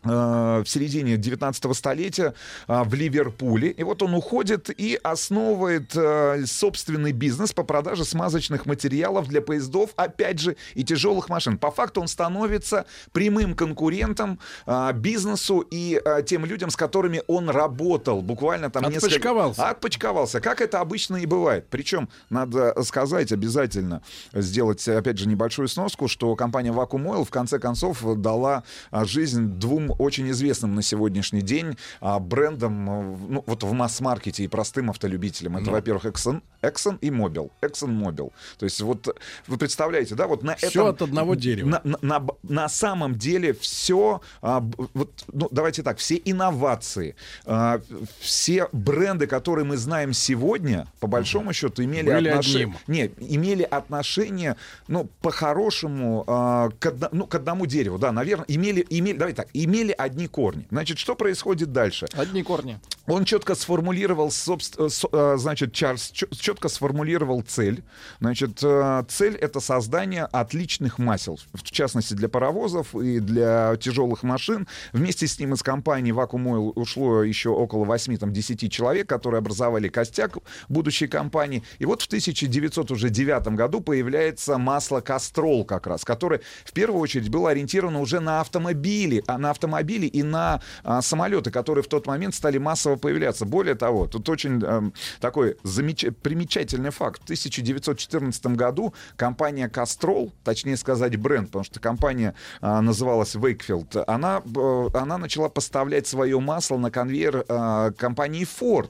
в 0.07 0.65
середине 0.65 1.17
19 1.17 1.75
столетия 1.75 2.33
э, 2.67 2.83
в 2.83 2.93
Ливерпуле. 2.93 3.69
И 3.69 3.83
вот 3.83 4.01
он 4.01 4.13
уходит 4.13 4.69
и 4.69 4.99
основывает 5.03 5.95
э, 5.95 6.45
собственный 6.45 7.11
бизнес 7.11 7.53
по 7.53 7.63
продаже 7.63 8.05
смазочных 8.05 8.65
материалов 8.65 9.27
для 9.27 9.41
поездов, 9.41 9.91
опять 9.95 10.39
же, 10.39 10.55
и 10.75 10.83
тяжелых 10.83 11.29
машин. 11.29 11.57
По 11.57 11.71
факту 11.71 12.01
он 12.01 12.07
становится 12.07 12.85
прямым 13.11 13.55
конкурентом 13.55 14.39
э, 14.65 14.93
бизнесу 14.93 15.65
и 15.71 16.01
э, 16.03 16.23
тем 16.25 16.45
людям, 16.45 16.69
с 16.69 16.75
которыми 16.75 17.21
он 17.27 17.49
работал. 17.49 18.21
Буквально 18.21 18.69
там 18.69 18.83
несколько... 18.83 19.07
Отпочковался. 19.07 19.69
Отпочковался, 19.69 20.41
как 20.41 20.61
это 20.61 20.79
обычно 20.79 21.17
и 21.17 21.25
бывает. 21.25 21.67
Причем, 21.69 22.09
надо 22.29 22.81
сказать 22.83 23.31
обязательно, 23.31 24.01
сделать, 24.33 24.87
опять 24.87 25.17
же, 25.17 25.27
небольшую 25.27 25.67
сноску, 25.67 26.07
что 26.07 26.35
компания 26.35 26.71
Vacuum 26.71 27.05
Oil 27.05 27.25
в 27.25 27.29
конце 27.29 27.59
концов 27.59 28.03
дала 28.17 28.63
жизнь 28.91 29.47
двум 29.59 29.91
очень 29.97 30.29
известным 30.31 30.75
на 30.75 30.81
сегодняшний 30.81 31.41
день 31.41 31.77
а, 32.01 32.19
брендом 32.19 32.89
э, 32.89 33.17
ну, 33.29 33.43
вот 33.45 33.63
в 33.63 33.71
масс-маркете 33.73 34.43
и 34.43 34.47
простым 34.47 34.89
автолюбителям. 34.89 35.57
Это, 35.57 35.65
Ну. 35.67 35.71
во-первых, 35.71 36.05
Exxon, 36.05 36.41
Exxon 36.61 36.97
и 37.01 37.09
Mobil. 37.09 37.49
Exxon 37.61 37.89
Mobil. 37.89 38.31
То 38.59 38.65
есть 38.65 38.81
вот 38.81 39.17
вы 39.47 39.57
представляете, 39.57 40.15
да, 40.15 40.27
вот 40.27 40.43
на 40.43 40.55
Всё 40.55 40.67
этом... 40.67 40.87
от 40.87 41.01
одного 41.01 41.35
дерева. 41.35 41.67
На, 41.67 41.81
на- 41.83 41.97
на 42.01 42.27
на 42.43 42.69
самом 42.69 43.15
деле 43.15 43.53
все, 43.53 44.21
вот, 44.41 45.23
ну, 45.31 45.47
давайте 45.51 45.83
так, 45.83 45.97
все 45.97 46.21
инновации, 46.23 47.15
а, 47.45 47.79
все 48.19 48.67
бренды, 48.71 49.27
которые 49.27 49.65
мы 49.65 49.77
знаем 49.77 50.13
сегодня, 50.13 50.87
по 50.99 51.07
большому 51.07 51.53
счету, 51.53 51.83
имели 51.83 52.11
Были 52.11 52.29
отношение... 52.29 52.75
Не, 52.87 53.05
имели 53.19 53.63
отношение, 53.63 54.55
ну, 54.87 55.09
по-хорошему, 55.21 56.23
а, 56.27 56.69
к, 56.79 56.85
одно- 56.87 57.09
ну, 57.11 57.27
к 57.27 57.35
одному 57.35 57.65
дереву, 57.65 57.97
да, 57.97 58.11
наверное, 58.11 58.45
имели, 58.47 58.85
имели, 58.89 59.17
давай 59.17 59.33
так, 59.33 59.47
имели 59.53 59.86
одни 59.93 60.27
корни. 60.27 60.67
Значит, 60.71 60.97
что 60.97 61.15
происходит 61.15 61.71
дальше? 61.71 62.07
Одни 62.13 62.43
корни. 62.43 62.79
Он 63.07 63.23
четко 63.23 63.55
сформулировал, 63.55 64.27
собст- 64.27 64.75
э, 64.77 64.89
э, 65.11 65.37
значит, 65.37 65.71
Чарльз 65.73 66.11
четко 66.11 66.67
сформулировал 66.67 67.41
цель. 67.41 67.83
Значит, 68.19 68.59
э, 68.61 69.03
цель 69.07 69.35
это 69.35 69.61
создание 69.61 70.25
отличных 70.25 70.99
масел, 70.99 71.39
в 71.53 71.63
частности 71.63 72.13
для 72.13 72.27
паровозов 72.27 72.93
и 72.95 73.19
для 73.19 73.77
тяжелых 73.77 74.23
машин. 74.23 74.67
Вместе 74.91 75.25
с 75.25 75.39
ним 75.39 75.53
из 75.53 75.63
компании 75.63 76.13
Vacuum 76.13 76.43
Oil 76.47 76.73
ушло 76.75 77.23
еще 77.23 77.49
около 77.49 77.85
8-10 77.85 78.69
человек, 78.69 79.07
которые 79.07 79.39
образовали 79.39 79.87
костяк 79.87 80.37
будущей 80.67 81.07
компании. 81.07 81.63
И 81.79 81.85
вот 81.85 82.01
в 82.01 82.07
1909 82.07 83.55
году 83.55 83.79
появляется 83.79 84.57
масло 84.57 84.99
Кастрол 84.99 85.63
как 85.63 85.87
раз, 85.87 86.03
которое 86.03 86.41
в 86.65 86.73
первую 86.73 86.99
очередь 86.99 87.29
было 87.29 87.51
ориентировано 87.51 88.01
уже 88.01 88.19
на 88.19 88.41
автомобили, 88.41 89.23
а 89.27 89.37
на 89.37 89.51
автомобили 89.51 89.66
и 90.07 90.23
на 90.23 90.61
а, 90.83 91.01
самолеты, 91.01 91.51
которые 91.51 91.83
в 91.83 91.87
тот 91.87 92.07
момент 92.07 92.35
стали 92.35 92.57
массово 92.57 92.95
появляться. 92.95 93.45
Более 93.45 93.75
того, 93.75 94.07
тут 94.07 94.27
очень 94.29 94.61
эм, 94.63 94.93
такой 95.19 95.57
замеч- 95.63 96.11
примечательный 96.11 96.91
факт. 96.91 97.21
В 97.21 97.23
1914 97.25 98.45
году 98.47 98.93
компания 99.15 99.67
Castrol, 99.67 100.31
точнее 100.43 100.77
сказать 100.77 101.15
бренд, 101.17 101.47
потому 101.47 101.63
что 101.63 101.79
компания 101.79 102.33
а, 102.61 102.81
называлась 102.81 103.35
Wakefield, 103.35 104.03
она, 104.07 104.41
э, 104.43 104.87
она 104.93 105.17
начала 105.17 105.49
поставлять 105.49 106.07
свое 106.07 106.39
масло 106.39 106.77
на 106.77 106.91
конвейер 106.91 107.45
а, 107.47 107.91
компании 107.91 108.45
Ford 108.45 108.89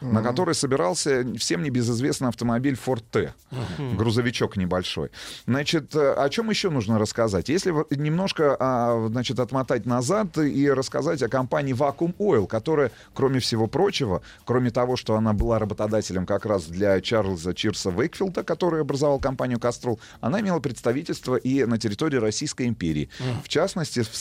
на 0.00 0.22
которой 0.22 0.54
собирался 0.54 1.26
всем 1.38 1.62
небезызвестный 1.62 2.28
автомобиль 2.28 2.76
Ford 2.86 3.02
T, 3.10 3.32
Мгм. 3.50 3.96
грузовичок 3.96 4.56
небольшой. 4.56 5.10
Значит, 5.46 5.94
э, 5.94 6.12
о 6.14 6.28
чем 6.30 6.50
еще 6.50 6.70
нужно 6.70 6.98
рассказать? 6.98 7.48
Если 7.48 7.72
немножко, 7.94 8.56
а, 8.58 9.08
значит, 9.08 9.38
отмотать 9.40 9.86
назад 9.86 10.38
и 10.38 10.70
рассказать 10.70 11.22
о 11.22 11.28
компании 11.28 11.74
Vacuum 11.74 12.14
Oil, 12.18 12.46
которая, 12.46 12.90
кроме 13.14 13.40
всего 13.40 13.66
прочего, 13.66 14.22
кроме 14.44 14.70
того, 14.70 14.96
что 14.96 15.16
она 15.16 15.32
была 15.32 15.58
работодателем 15.58 16.26
как 16.26 16.46
раз 16.46 16.64
для 16.64 17.00
Чарльза 17.00 17.54
Чирса 17.54 17.90
Вейкфилда, 17.90 18.42
который 18.42 18.80
образовал 18.80 19.18
компанию 19.18 19.58
Castrol, 19.58 19.98
она 20.20 20.40
имела 20.40 20.60
представительство 20.60 21.36
и 21.36 21.64
на 21.64 21.78
территории 21.78 22.16
Российской 22.18 22.66
империи. 22.66 23.08
Мгм. 23.18 23.42
В 23.44 23.48
частности, 23.48 24.00
в 24.02 24.14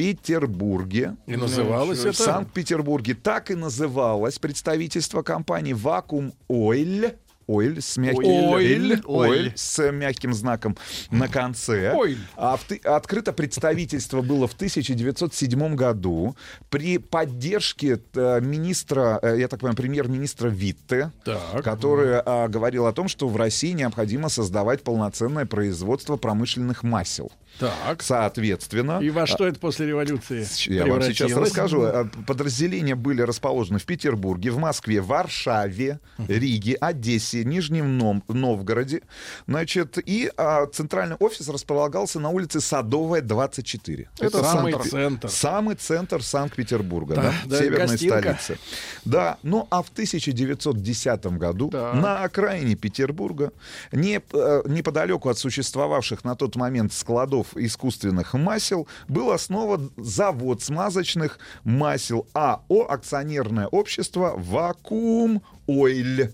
Санкт-Петербурге. 0.00 1.16
И 1.26 1.36
называлось 1.36 2.00
В 2.00 2.06
это? 2.06 2.22
Санкт-Петербурге 2.22 3.14
так 3.14 3.50
и 3.50 3.54
называлось 3.54 4.38
представительство 4.38 4.79
компании 5.22 5.74
Vacuum 5.74 6.32
Oil. 6.48 7.16
Oil 7.50 7.80
с 7.80 7.96
мягким, 7.96 8.22
Oil. 8.22 9.02
Oil, 9.02 9.04
Oil. 9.06 9.52
с 9.56 9.90
мягким 9.90 10.32
знаком 10.32 10.76
на 11.10 11.26
конце. 11.26 11.92
Oil. 11.94 12.18
А 12.36 12.56
в 12.56 12.64
открыто 12.84 13.32
представительство 13.32 14.22
было 14.22 14.46
в 14.46 14.52
1907 14.52 15.74
году 15.74 16.36
при 16.68 16.98
поддержке 16.98 18.00
э, 18.14 18.40
министра, 18.40 19.18
э, 19.22 19.40
я 19.40 19.48
так 19.48 19.60
понимаю, 19.60 19.76
премьер-министра 19.76 20.48
Витте, 20.48 21.10
Так. 21.24 21.64
который 21.64 22.20
а, 22.20 22.46
говорил 22.46 22.86
о 22.86 22.92
том, 22.92 23.08
что 23.08 23.28
в 23.28 23.36
России 23.36 23.72
необходимо 23.72 24.28
создавать 24.28 24.82
полноценное 24.82 25.44
производство 25.44 26.16
промышленных 26.16 26.84
масел. 26.84 27.32
Так. 27.58 28.02
Соответственно... 28.02 29.00
И 29.00 29.10
во 29.10 29.26
что 29.26 29.44
а, 29.44 29.48
это 29.48 29.58
после 29.60 29.86
революции 29.86 30.46
я 30.72 30.86
вам 30.86 31.02
сейчас 31.02 31.32
расскажу. 31.32 31.82
Э, 31.82 32.04
Подразделения 32.26 32.94
были 32.94 33.22
расположены 33.22 33.78
в 33.78 33.84
Петербурге, 33.84 34.50
в 34.50 34.58
Москве, 34.58 35.00
Варшаве, 35.00 36.00
Риге, 36.28 36.74
Одессе, 36.74 37.44
Нижнем 37.44 37.98
Новгороде. 38.28 39.02
Значит, 39.46 39.98
и 40.04 40.30
а, 40.36 40.66
центральный 40.66 41.16
офис 41.16 41.48
располагался 41.48 42.20
на 42.20 42.30
улице 42.30 42.60
Садовая, 42.60 43.20
24. 43.20 44.08
Это 44.20 44.42
самый 44.42 44.72
Санкт- 44.72 44.90
центр. 44.90 45.28
Самый 45.28 45.74
центр 45.76 46.22
Санкт-Петербурга, 46.22 47.14
Да, 47.16 47.22
да, 47.22 47.32
да, 47.46 47.58
северной 47.58 47.86
гостинка. 47.88 48.18
столицы. 48.20 48.58
Да, 49.04 49.38
ну 49.42 49.66
а 49.70 49.82
в 49.82 49.90
1910 49.90 51.26
году 51.38 51.70
на 51.70 52.22
окраине 52.24 52.74
Петербурга, 52.74 53.52
не, 53.92 54.20
э, 54.32 54.62
неподалеку 54.66 55.28
от 55.28 55.38
существовавших 55.38 56.24
на 56.24 56.34
тот 56.34 56.56
момент 56.56 56.92
складов 56.92 57.39
искусственных 57.56 58.34
масел, 58.34 58.88
был 59.08 59.30
основан 59.30 59.92
завод 59.96 60.62
смазочных 60.62 61.38
масел 61.64 62.26
АО 62.34 62.86
«Акционерное 62.90 63.66
общество 63.66 64.34
Вакуум 64.36 65.42
Ойль». 65.66 66.32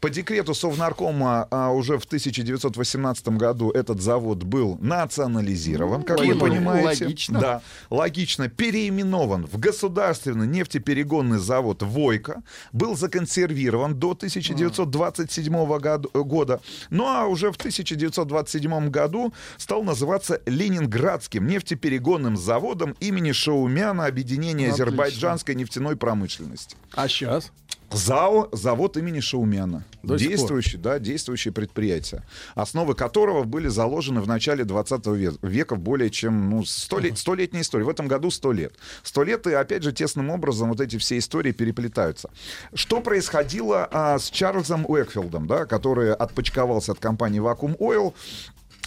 По 0.00 0.08
декрету 0.08 0.54
Совнаркома 0.54 1.46
а, 1.50 1.70
уже 1.72 1.98
в 1.98 2.04
1918 2.04 3.28
году 3.28 3.70
этот 3.70 4.00
завод 4.00 4.44
был 4.44 4.78
национализирован, 4.80 6.04
как 6.04 6.20
вы 6.20 6.34
понимаете. 6.36 7.04
Логично. 7.04 7.38
Да, 7.38 7.62
логично. 7.90 8.48
Переименован 8.48 9.46
в 9.46 9.58
государственный 9.58 10.46
нефтеперегонный 10.46 11.38
завод 11.38 11.82
«Войка». 11.82 12.42
Был 12.72 12.96
законсервирован 12.96 13.94
до 13.94 14.14
1927 14.14 15.78
году- 15.78 16.10
года. 16.14 16.62
Ну 16.88 17.04
а 17.06 17.26
уже 17.26 17.52
в 17.52 17.56
1927 17.56 18.88
году 18.88 19.34
стал 19.58 19.82
называться 19.82 20.40
Ленинградским 20.46 21.46
нефтеперегонным 21.46 22.38
заводом 22.38 22.96
имени 23.00 23.32
Шаумяна 23.32 24.06
Объединения 24.06 24.68
Отлично. 24.68 24.84
азербайджанской 24.86 25.54
нефтяной 25.54 25.96
промышленности. 25.96 26.76
А 26.94 27.06
сейчас? 27.06 27.52
ЗАО 27.92 28.48
«Завод 28.52 28.96
имени 28.96 29.20
Шаумяна». 29.20 29.84
До 30.02 30.16
действующий, 30.16 30.78
да, 30.78 30.98
действующее 30.98 31.52
предприятие, 31.52 32.22
основы 32.54 32.94
которого 32.94 33.44
были 33.44 33.68
заложены 33.68 34.20
в 34.22 34.26
начале 34.26 34.64
20 34.64 35.06
ве- 35.08 35.38
века, 35.42 35.76
более 35.76 36.08
чем 36.08 36.48
ну, 36.48 36.64
сто 36.64 36.98
лет- 36.98 37.18
столетняя 37.18 37.62
история. 37.62 37.84
В 37.84 37.88
этом 37.90 38.08
году 38.08 38.30
100 38.30 38.52
лет. 38.52 38.74
100 39.02 39.22
лет, 39.24 39.46
и 39.46 39.52
опять 39.52 39.82
же, 39.82 39.92
тесным 39.92 40.30
образом 40.30 40.70
вот 40.70 40.80
эти 40.80 40.96
все 40.96 41.18
истории 41.18 41.52
переплетаются. 41.52 42.30
Что 42.72 43.00
происходило 43.02 43.86
а, 43.90 44.18
с 44.18 44.30
Чарльзом 44.30 44.86
Уэкфилдом, 44.86 45.46
да, 45.46 45.66
который 45.66 46.14
отпочковался 46.14 46.92
от 46.92 46.98
компании 46.98 47.40
Vacuum 47.42 47.76
Oil, 47.78 48.14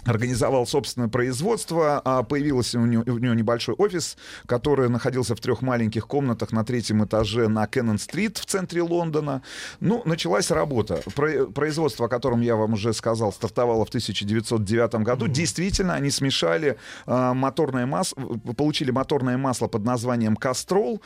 организовал 0.05 0.65
собственное 0.67 1.07
производство, 1.07 2.01
а 2.03 2.23
появился 2.23 2.80
у 2.80 2.85
него, 2.85 3.03
у 3.07 3.17
него 3.17 3.34
небольшой 3.34 3.75
офис, 3.75 4.17
который 4.45 4.89
находился 4.89 5.35
в 5.35 5.39
трех 5.39 5.61
маленьких 5.61 6.07
комнатах 6.07 6.51
на 6.51 6.63
третьем 6.65 7.03
этаже 7.05 7.47
на 7.47 7.65
Кеннон-стрит 7.67 8.38
в 8.38 8.45
центре 8.45 8.81
Лондона. 8.81 9.41
Ну, 9.80 10.01
началась 10.05 10.51
работа. 10.51 11.01
Про- 11.15 11.45
производство, 11.47 12.05
о 12.07 12.09
котором 12.09 12.41
я 12.41 12.55
вам 12.55 12.73
уже 12.73 12.93
сказал, 12.93 13.31
стартовало 13.31 13.85
в 13.85 13.89
1909 13.89 14.95
году. 15.03 15.27
Действительно, 15.27 15.93
они 15.95 16.09
смешали 16.11 16.77
а, 17.05 17.34
моторное 17.34 17.85
масло, 17.85 18.21
получили 18.57 18.91
моторное 18.91 19.38
масло 19.38 19.67
под 19.67 19.84
названием 19.85 20.35
Кастрол, 20.35 21.01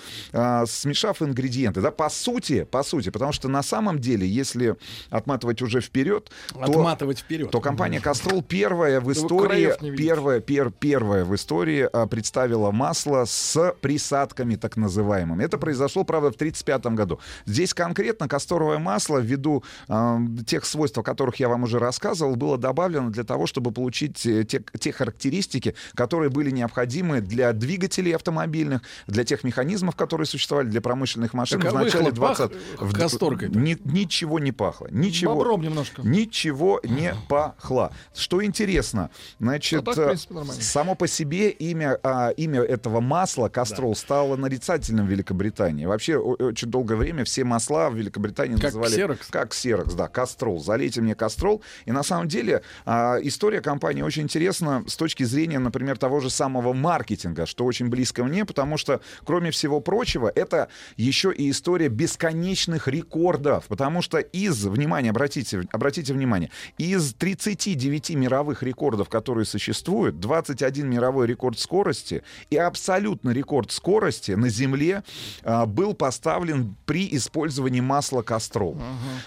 смешав 0.65 1.21
ингредиенты. 1.21 1.81
Да, 1.81 1.91
по 1.91 2.09
сути, 2.09 2.63
по 2.63 2.83
сути, 2.83 3.09
потому 3.09 3.31
что 3.31 3.47
на 3.47 3.63
самом 3.63 3.99
деле, 3.99 4.27
если 4.27 4.75
отматывать 5.09 5.61
уже 5.61 5.81
вперед, 5.81 6.31
то- 6.53 6.61
Отматывать 6.61 7.19
вперед. 7.19 7.51
то 7.51 7.61
компания 7.61 7.99
Кастрол 7.99 8.41
первая 8.41 8.86
в 8.99 9.03
вы 9.03 9.13
истории, 9.13 9.73
первая, 9.95 10.39
пер- 10.39 10.71
первая 10.71 11.23
в 11.25 11.35
истории 11.35 11.87
а, 11.91 12.07
представила 12.07 12.71
масло 12.71 13.25
с 13.25 13.73
присадками 13.81 14.55
так 14.55 14.77
называемыми. 14.77 15.43
Это 15.43 15.57
произошло, 15.57 16.03
правда, 16.03 16.31
в 16.31 16.35
1935 16.35 16.95
году. 16.95 17.19
Здесь 17.45 17.73
конкретно 17.73 18.27
касторовое 18.27 18.77
масло, 18.79 19.17
ввиду 19.19 19.63
а, 19.87 20.19
тех 20.45 20.65
свойств, 20.65 20.97
о 20.97 21.03
которых 21.03 21.35
я 21.37 21.49
вам 21.49 21.63
уже 21.63 21.79
рассказывал, 21.79 22.35
было 22.35 22.57
добавлено 22.57 23.09
для 23.09 23.23
того, 23.23 23.47
чтобы 23.47 23.71
получить 23.71 24.25
э, 24.25 24.43
те, 24.43 24.61
те 24.79 24.91
характеристики, 24.91 25.75
которые 25.95 26.29
были 26.29 26.51
необходимы 26.51 27.21
для 27.21 27.53
двигателей 27.53 28.15
автомобильных, 28.15 28.81
для 29.07 29.23
тех 29.23 29.43
механизмов, 29.43 29.95
которые 29.95 30.25
существовали 30.27 30.67
для 30.67 30.81
промышленных 30.81 31.33
машин 31.33 31.59
Так, 31.61 31.71
а 31.73 31.75
в 31.75 31.83
начале 31.83 32.11
выхлоп 32.11 32.19
пах 32.27 32.37
20 32.37 32.57
в- 32.79 32.93
касторкой-то? 32.99 33.57
Ни- 33.59 33.77
ничего 33.85 34.39
не 34.39 34.51
пахло. 34.51 34.87
Ничего, 34.91 35.35
Бобром 35.35 35.61
немножко. 35.61 36.01
Ничего 36.03 36.79
не 36.83 37.13
пахло. 37.27 37.91
Что 38.15 38.43
интересно, 38.43 38.76
интересно. 38.77 39.09
Значит, 39.39 39.81
А 39.81 39.83
так, 39.83 39.97
в 39.97 40.05
принципе, 40.05 40.61
само 40.61 40.95
по 40.95 41.07
себе 41.07 41.49
имя, 41.49 41.99
а, 42.03 42.29
имя 42.29 42.61
этого 42.61 43.01
масла 43.01 43.49
Кастрол 43.49 43.95
стало 43.95 44.35
нарицательным 44.35 45.07
в 45.07 45.09
Великобритании. 45.09 45.85
Вообще 45.85 46.17
очень 46.17 46.69
долгое 46.69 46.95
время 46.95 47.23
все 47.23 47.43
масла 47.43 47.89
в 47.89 47.95
Великобритании 47.95 48.55
Как 48.55 48.65
называли 48.65 48.91
ксерокс? 48.91 49.27
как 49.27 49.49
Ксерокс, 49.49 49.93
да, 49.93 50.07
Кастрол. 50.07 50.59
Залейте 50.59 51.01
мне 51.01 51.15
Кастрол. 51.15 51.61
И 51.85 51.91
на 51.91 52.03
самом 52.03 52.27
деле 52.27 52.61
а, 52.85 53.17
история 53.21 53.61
компании 53.61 54.01
очень 54.01 54.23
интересна 54.23 54.83
с 54.87 54.95
точки 54.95 55.23
зрения, 55.23 55.59
например, 55.59 55.97
того 55.97 56.19
же 56.19 56.29
самого 56.29 56.73
маркетинга, 56.73 57.45
что 57.45 57.65
очень 57.65 57.87
близко 57.87 58.23
мне, 58.23 58.45
потому 58.45 58.77
что, 58.77 59.01
кроме 59.25 59.51
всего 59.51 59.79
прочего, 59.79 60.31
это 60.33 60.69
еще 60.95 61.33
и 61.33 61.49
история 61.49 61.89
бесконечных 61.89 62.87
рекордов. 62.87 63.65
Потому 63.67 64.01
что 64.01 64.19
из, 64.19 64.65
внимание, 64.65 65.11
обратите, 65.11 65.63
обратите 65.71 66.13
внимание, 66.13 66.51
из 66.77 67.13
39 67.13 68.11
мировых 68.11 68.63
рекордов, 68.67 69.09
которые 69.09 69.45
существуют, 69.45 70.19
21 70.19 70.89
мировой 70.89 71.27
рекорд 71.27 71.59
скорости 71.59 72.23
и 72.49 72.57
абсолютно 72.57 73.29
рекорд 73.31 73.71
скорости 73.71 74.31
на 74.31 74.49
Земле 74.49 75.03
а, 75.43 75.65
был 75.65 75.93
поставлен 75.93 76.75
при 76.85 77.07
использовании 77.15 77.81
масла 77.81 78.21
Кастрол. 78.21 78.77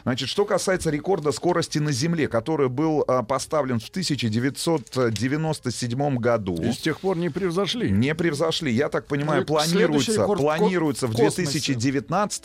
Значит, 0.03 0.29
что 0.29 0.45
касается 0.45 0.91
рекорда 0.91 1.33
скорости 1.33 1.79
на 1.79 1.93
Земле, 1.93 2.29
который 2.29 2.69
был 2.69 3.05
а, 3.09 3.23
поставлен 3.23 3.81
в 3.81 3.89
1997 3.89 6.17
году. 6.17 6.57
И 6.63 6.73
с 6.73 6.79
тех 6.79 7.01
пор 7.01 7.17
не 7.17 7.31
превзошли. 7.31 7.91
Не 7.91 8.15
превзошли. 8.15 8.73
Я 8.73 8.89
так 8.89 9.07
понимаю, 9.07 9.41
Ну, 9.41 9.47
планируется, 9.47 10.27
планируется 10.27 11.07
в 11.07 11.11
в 11.11 11.17
космосе. 11.17 11.43
2019 11.43 12.45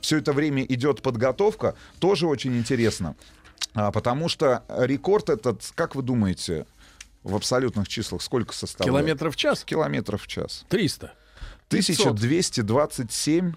Все 0.00 0.18
это 0.18 0.32
время 0.32 0.64
идет 0.64 1.02
подготовка. 1.02 1.74
Тоже 1.98 2.26
очень 2.26 2.56
интересно. 2.56 3.14
А, 3.74 3.90
потому 3.90 4.28
что 4.28 4.64
рекорд 4.68 5.30
этот, 5.30 5.72
как 5.74 5.94
вы 5.94 6.02
думаете, 6.02 6.66
в 7.22 7.34
абсолютных 7.36 7.88
числах 7.88 8.22
сколько 8.22 8.54
составляет? 8.54 8.92
Километров 8.92 9.34
в 9.34 9.36
час? 9.36 9.64
Километров 9.64 10.22
в 10.22 10.26
час. 10.26 10.64
300. 10.68 11.12
1227 11.68 13.54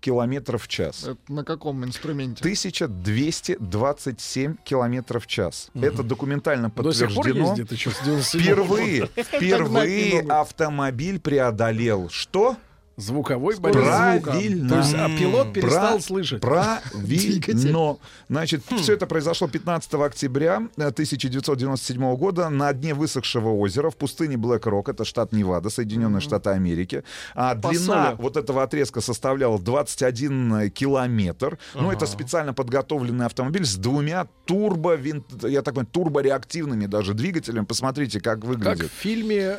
километров 0.00 0.64
в 0.64 0.68
час. 0.68 1.04
Это 1.04 1.16
на 1.28 1.44
каком 1.44 1.84
инструменте? 1.84 2.40
1227 2.40 4.56
километров 4.64 5.24
в 5.24 5.26
час. 5.26 5.68
Это 5.74 6.02
документально 6.02 6.70
До 6.70 6.92
сих 6.92 7.08
пор 7.14 7.24
подтверждено. 7.24 7.50
ездит 7.50 7.72
еще 7.72 7.90
с 7.90 7.98
97 8.00 8.40
Впервые, 8.40 9.06
впервые 9.16 10.20
автомобиль 10.22 11.20
преодолел 11.20 12.08
что? 12.10 12.56
Звуковой 12.96 13.56
барьер 13.58 13.82
Правильно. 13.82 14.68
То 14.68 14.76
есть, 14.78 14.94
а 14.94 15.08
пилот 15.08 15.52
перестал 15.52 15.94
Пра- 15.94 16.00
слышать. 16.00 16.40
Правильно. 16.42 17.96
Значит, 18.28 18.62
все 18.78 18.92
это 18.94 19.06
произошло 19.06 19.48
15 19.48 19.94
октября 19.94 20.68
э, 20.76 20.86
1997 20.88 22.16
года 22.16 22.48
на 22.50 22.72
дне 22.72 22.94
высохшего 22.94 23.48
озера 23.50 23.90
в 23.90 23.96
пустыне 23.96 24.36
Блэк 24.36 24.68
Рок, 24.68 24.88
это 24.88 25.04
штат 25.04 25.32
Невада, 25.32 25.70
Соединенные 25.70 26.20
Штаты 26.20 26.50
Америки. 26.50 27.02
А 27.34 27.54
По 27.54 27.70
длина 27.70 28.10
соли. 28.10 28.16
вот 28.22 28.36
этого 28.36 28.62
отрезка 28.62 29.00
составляла 29.00 29.58
21 29.58 30.70
километр. 30.70 31.58
Ну, 31.74 31.90
это 31.90 32.06
специально 32.06 32.52
подготовленный 32.52 33.26
автомобиль 33.26 33.64
с 33.64 33.76
двумя 33.76 34.26
турбо, 34.44 34.98
я 35.42 35.62
так 35.62 35.74
понимаю, 35.74 35.88
турбореактивными 35.92 36.86
даже 36.86 37.14
двигателями. 37.14 37.64
Посмотрите, 37.64 38.20
как 38.20 38.40
Как 38.40 38.44
выглядит. 38.44 38.90
в 38.90 38.94
фильме 38.94 39.58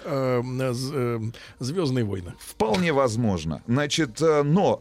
Звездные 1.59 2.03
войны. 2.05 2.33
Вполне 2.39 2.91
возможно. 2.93 3.22
Значит, 3.67 4.21
э, 4.21 4.43
но 4.43 4.77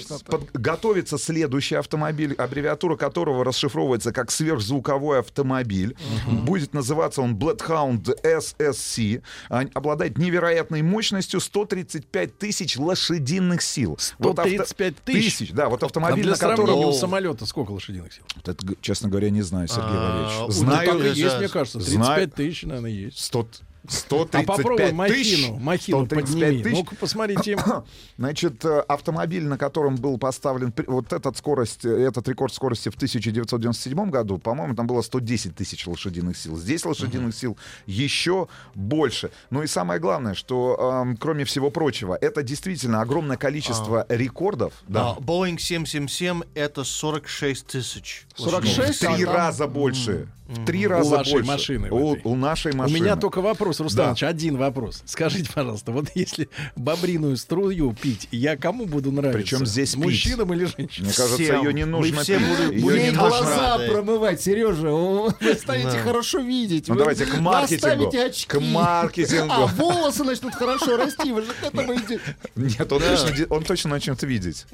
с- 0.00 0.22
под- 0.22 0.50
готовится 0.52 1.18
следующий 1.18 1.74
автомобиль, 1.76 2.34
аббревиатура 2.34 2.96
которого 2.96 3.44
расшифровывается 3.44 4.12
как 4.12 4.30
сверхзвуковой 4.30 5.20
автомобиль. 5.20 5.96
Будет 6.30 6.74
называться 6.74 7.22
он 7.22 7.36
Bloodhound 7.36 8.08
SSC. 8.22 9.22
А, 9.48 9.62
Обладает 9.74 10.18
невероятной 10.18 10.82
мощностью 10.82 11.40
135 11.40 12.38
тысяч 12.38 12.76
лошадиных 12.76 13.62
сил. 13.62 13.98
Вот 14.18 14.38
авто- 14.38 14.42
135 14.64 14.96
тысяч? 15.04 15.50
Да, 15.52 15.68
вот 15.68 15.82
А 15.82 15.86
автомобиль, 15.86 16.28
на 16.28 16.36
котором... 16.36 16.78
у 16.78 16.92
самолета 16.92 17.46
сколько 17.46 17.70
лошадиных 17.72 18.12
сил? 18.12 18.22
Вот 18.36 18.48
это, 18.48 18.66
честно 18.80 19.08
говоря, 19.08 19.30
не 19.30 19.42
знаю, 19.42 19.68
Сергей 19.68 19.84
А, 19.92 20.28
Валерьевич. 20.38 20.54
Знаю, 20.54 21.12
есть, 21.14 21.38
мне 21.38 21.48
кажется. 21.48 21.78
35 21.80 22.34
тысяч, 22.34 22.62
наверное, 22.64 22.90
есть. 22.90 23.18
100, 23.18 23.46
А 23.84 23.90
135 23.90 24.46
попробуй 24.46 24.78
тысяч. 24.78 24.92
махину, 24.94 25.58
махину 25.58 26.06
135 26.06 26.40
подними. 26.40 26.62
тысяч. 26.62 26.76
Ну-ка, 26.76 26.94
посмотрите. 26.96 27.58
Значит, 28.16 28.64
э, 28.64 28.80
автомобиль, 28.80 29.44
на 29.44 29.58
котором 29.58 29.96
был 29.96 30.18
поставлен 30.18 30.72
вот 30.86 31.12
этот 31.12 31.36
скорость, 31.36 31.84
э, 31.84 31.88
этот 31.88 32.28
рекорд 32.28 32.54
скорости 32.54 32.88
в 32.90 32.94
1997 32.94 34.10
году, 34.10 34.38
по-моему, 34.38 34.74
там 34.76 34.86
было 34.86 35.02
110 35.02 35.56
тысяч 35.56 35.86
лошадиных 35.86 36.36
сил. 36.36 36.56
Здесь 36.56 36.84
лошадиных 36.84 37.34
сил 37.34 37.58
еще 37.86 38.46
больше. 38.74 39.30
Ну 39.50 39.62
и 39.62 39.66
самое 39.66 39.98
главное, 39.98 40.34
что 40.34 41.02
эм, 41.04 41.16
кроме 41.16 41.44
всего 41.44 41.70
прочего, 41.70 42.16
это 42.20 42.42
действительно 42.42 43.00
огромное 43.00 43.36
количество 43.36 44.06
рекордов. 44.08 44.74
Да. 44.86 45.10
А, 45.10 45.20
Boeing 45.20 45.58
777 45.58 46.42
это 46.54 46.84
46 46.84 47.66
тысяч. 47.66 48.26
В 48.38 48.60
три 48.98 49.24
раза 49.24 49.66
больше. 49.66 50.28
В 50.52 50.64
три 50.66 50.86
раза 50.86 51.08
у 51.08 51.16
вашей 51.16 51.32
больше. 51.32 51.46
машины. 51.50 51.90
У, 51.90 52.16
у 52.24 52.36
нашей 52.36 52.72
У 52.72 52.76
машины. 52.76 52.98
меня 53.00 53.16
только 53.16 53.40
вопрос, 53.40 53.80
Рустам 53.80 54.14
Да. 54.20 54.26
Один 54.28 54.56
вопрос. 54.56 55.02
Скажите, 55.06 55.50
пожалуйста, 55.52 55.92
вот 55.92 56.06
если 56.14 56.48
бобриную 56.76 57.36
струю 57.36 57.92
пить, 58.00 58.28
я 58.30 58.56
кому 58.56 58.84
буду 58.86 59.10
нравиться? 59.12 59.38
Причем 59.40 59.66
здесь 59.66 59.94
пить? 59.94 60.04
Мужчинам 60.04 60.52
или 60.52 60.64
женщинам? 60.64 61.06
Мне 61.08 61.14
кажется, 61.16 61.42
Всем. 61.42 61.62
ее 61.64 61.72
не 61.72 61.84
Мы 61.84 61.90
нужно 61.90 62.22
все 62.22 62.38
пить. 62.38 62.82
будем- 62.82 62.98
не 62.98 63.10
нужно- 63.10 63.28
глаза 63.28 63.78
рады. 63.78 63.88
промывать, 63.90 64.42
Сережа. 64.42 64.90
Вы 64.90 65.54
станете 65.54 65.92
Да. 65.92 65.98
хорошо 65.98 66.40
видеть. 66.40 66.88
Ну, 66.88 66.94
Вы 66.94 66.98
давайте 67.00 67.26
к 67.26 67.38
маркетингу. 67.40 68.08
очки. 68.08 68.46
К 68.46 68.60
маркетингу. 68.60 69.52
А 69.52 69.66
волосы 69.66 70.24
начнут 70.24 70.54
хорошо 70.54 70.96
расти. 70.96 71.32
Вы 71.32 71.42
же 71.42 71.52
к 71.52 71.62
этому 71.64 71.94
идете. 71.94 72.20
Нет, 72.56 72.92
он, 72.92 73.00
точно, 73.00 73.30
де- 73.36 73.46
он 73.48 73.64
точно 73.64 73.90
начнет 73.90 74.22
видеть. 74.22 74.66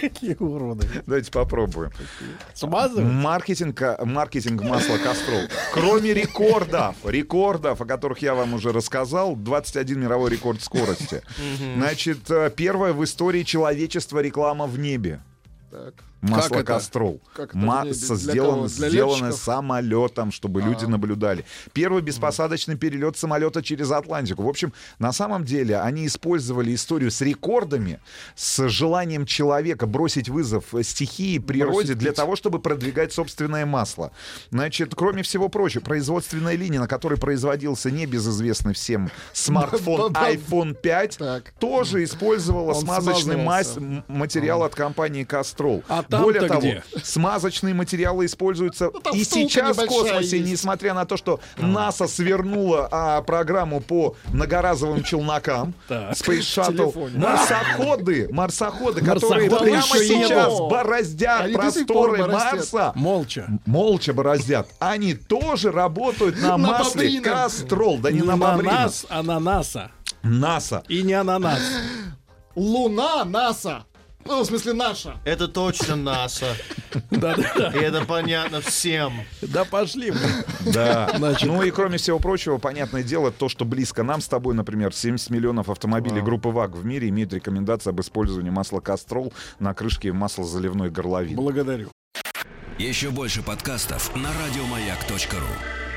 Какие 0.00 0.34
уроды. 0.34 0.86
Давайте 1.06 1.30
попробуем. 1.30 1.90
Смазывать? 2.54 3.04
Маркетинг, 3.04 3.82
а, 3.82 4.04
маркетинг 4.04 4.62
масла 4.62 4.98
Кастрол. 4.98 5.42
Кроме 5.72 6.14
рекордов, 6.14 6.96
рекордов, 7.04 7.80
о 7.80 7.84
которых 7.84 8.20
я 8.20 8.34
вам 8.34 8.54
уже 8.54 8.72
рассказал, 8.72 9.36
21 9.36 10.00
мировой 10.00 10.30
рекорд 10.30 10.62
скорости. 10.62 11.22
Значит, 11.76 12.30
э, 12.30 12.50
первая 12.54 12.92
в 12.92 13.02
истории 13.04 13.42
человечества 13.42 14.20
реклама 14.20 14.66
в 14.66 14.78
небе. 14.78 15.20
Так. 15.70 15.94
Масло? 16.20 16.62
Кастрол. 16.62 17.20
Масса 17.52 18.16
сделано, 18.16 18.68
самолетом, 19.32 20.32
чтобы 20.32 20.60
люди 20.62 20.84
наблюдали. 20.84 21.44
Первый 21.72 22.02
беспосадочный 22.02 22.76
перелет 22.76 23.16
самолета 23.16 23.62
через 23.62 23.90
Атлантику. 23.90 24.42
В 24.42 24.48
общем, 24.48 24.72
на 24.98 25.12
самом 25.12 25.44
деле 25.44 25.78
они 25.78 26.06
использовали 26.06 26.74
историю 26.74 27.10
с 27.10 27.20
рекордами, 27.20 28.00
с 28.34 28.68
желанием 28.68 29.26
человека 29.26 29.86
бросить 29.86 30.28
вызов 30.28 30.64
стихии, 30.82 31.38
природе 31.38 31.94
для 31.94 32.12
того, 32.12 32.36
чтобы 32.36 32.58
продвигать 32.58 33.12
собственное 33.12 33.66
масло. 33.66 34.10
Значит, 34.50 34.94
кроме 34.94 35.22
всего 35.22 35.48
прочего, 35.48 35.82
производственная 35.82 36.54
линия, 36.56 36.80
на 36.80 36.88
которой 36.88 37.18
производился 37.18 37.90
небезызвестный 37.90 38.74
всем 38.74 39.10
смартфон 39.32 40.12
iPhone 40.12 40.74
5, 40.74 41.18
тоже 41.60 42.04
использовала 42.04 42.72
Он 42.72 42.80
смазочный 42.80 43.36
мазь- 43.36 44.02
материал 44.08 44.62
от 44.64 44.74
компании 44.74 45.24
Castrol. 45.24 45.84
А 45.88 46.02
там-то 46.08 46.24
Более 46.24 46.48
того, 46.48 46.60
где? 46.60 46.82
смазочные 47.02 47.74
материалы 47.74 48.26
используются 48.26 48.90
там 49.02 49.14
и 49.14 49.24
сейчас 49.24 49.76
в 49.76 49.86
космосе, 49.86 50.38
есть. 50.38 50.50
несмотря 50.50 50.94
на 50.94 51.04
то, 51.04 51.16
что 51.16 51.40
НАСА 51.58 52.06
свернула 52.08 52.88
а, 52.90 53.22
программу 53.22 53.80
по 53.80 54.16
многоразовым 54.32 55.02
челнокам. 55.04 55.74
Space 55.88 56.40
Shuttle, 56.40 57.16
марсоходы, 57.18 58.28
марсоходы, 58.32 59.04
которые 59.04 59.50
прямо 59.50 59.82
сейчас 59.82 60.58
бороздят 60.58 61.52
просторы. 61.52 62.26
Марса, 62.26 62.92
Молча. 62.94 63.46
молча 63.66 64.12
бороздят. 64.12 64.68
Они 64.78 65.14
тоже 65.14 65.70
работают 65.70 66.40
на 66.40 66.56
На 66.56 66.58
масле. 66.58 67.20
Кастрол, 67.20 67.98
да 67.98 68.10
не 68.10 68.22
на 68.22 68.36
бобрином. 68.36 68.74
ананас, 68.74 69.06
а 69.08 69.18
ананаса. 69.20 69.90
НАСА. 70.22 70.82
И 70.88 71.02
не 71.02 71.12
ананас. 71.14 71.60
Луна, 72.54 73.24
НАСА. 73.24 73.84
Ну, 74.24 74.42
в 74.42 74.46
смысле, 74.46 74.74
наша. 74.74 75.16
Это 75.24 75.48
точно 75.48 75.96
НАСА. 75.96 76.54
Да-да-да. 77.10 77.70
И 77.70 77.78
это 77.78 78.04
понятно 78.04 78.60
всем. 78.60 79.12
Да 79.40 79.64
пошли 79.64 80.10
мы. 80.10 80.72
Да. 80.72 81.10
Значит. 81.16 81.48
Ну 81.48 81.62
и 81.62 81.70
кроме 81.70 81.98
всего 81.98 82.18
прочего, 82.18 82.58
понятное 82.58 83.02
дело, 83.02 83.30
то, 83.30 83.48
что 83.48 83.64
близко 83.64 84.02
нам 84.02 84.20
с 84.20 84.28
тобой, 84.28 84.54
например, 84.54 84.92
70 84.92 85.30
миллионов 85.30 85.70
автомобилей 85.70 86.20
группы 86.20 86.50
ВАГ 86.50 86.76
в 86.76 86.84
мире 86.84 87.08
имеют 87.08 87.32
рекомендации 87.32 87.90
об 87.90 88.00
использовании 88.00 88.50
масла 88.50 88.80
Кастрол 88.80 89.32
на 89.58 89.72
крышке 89.72 90.12
маслозаливной 90.12 90.90
горловины. 90.90 91.36
Благодарю. 91.36 91.90
Еще 92.78 93.10
больше 93.10 93.42
подкастов 93.42 94.14
на 94.14 94.28
радиомаяк.ру. 94.32 95.87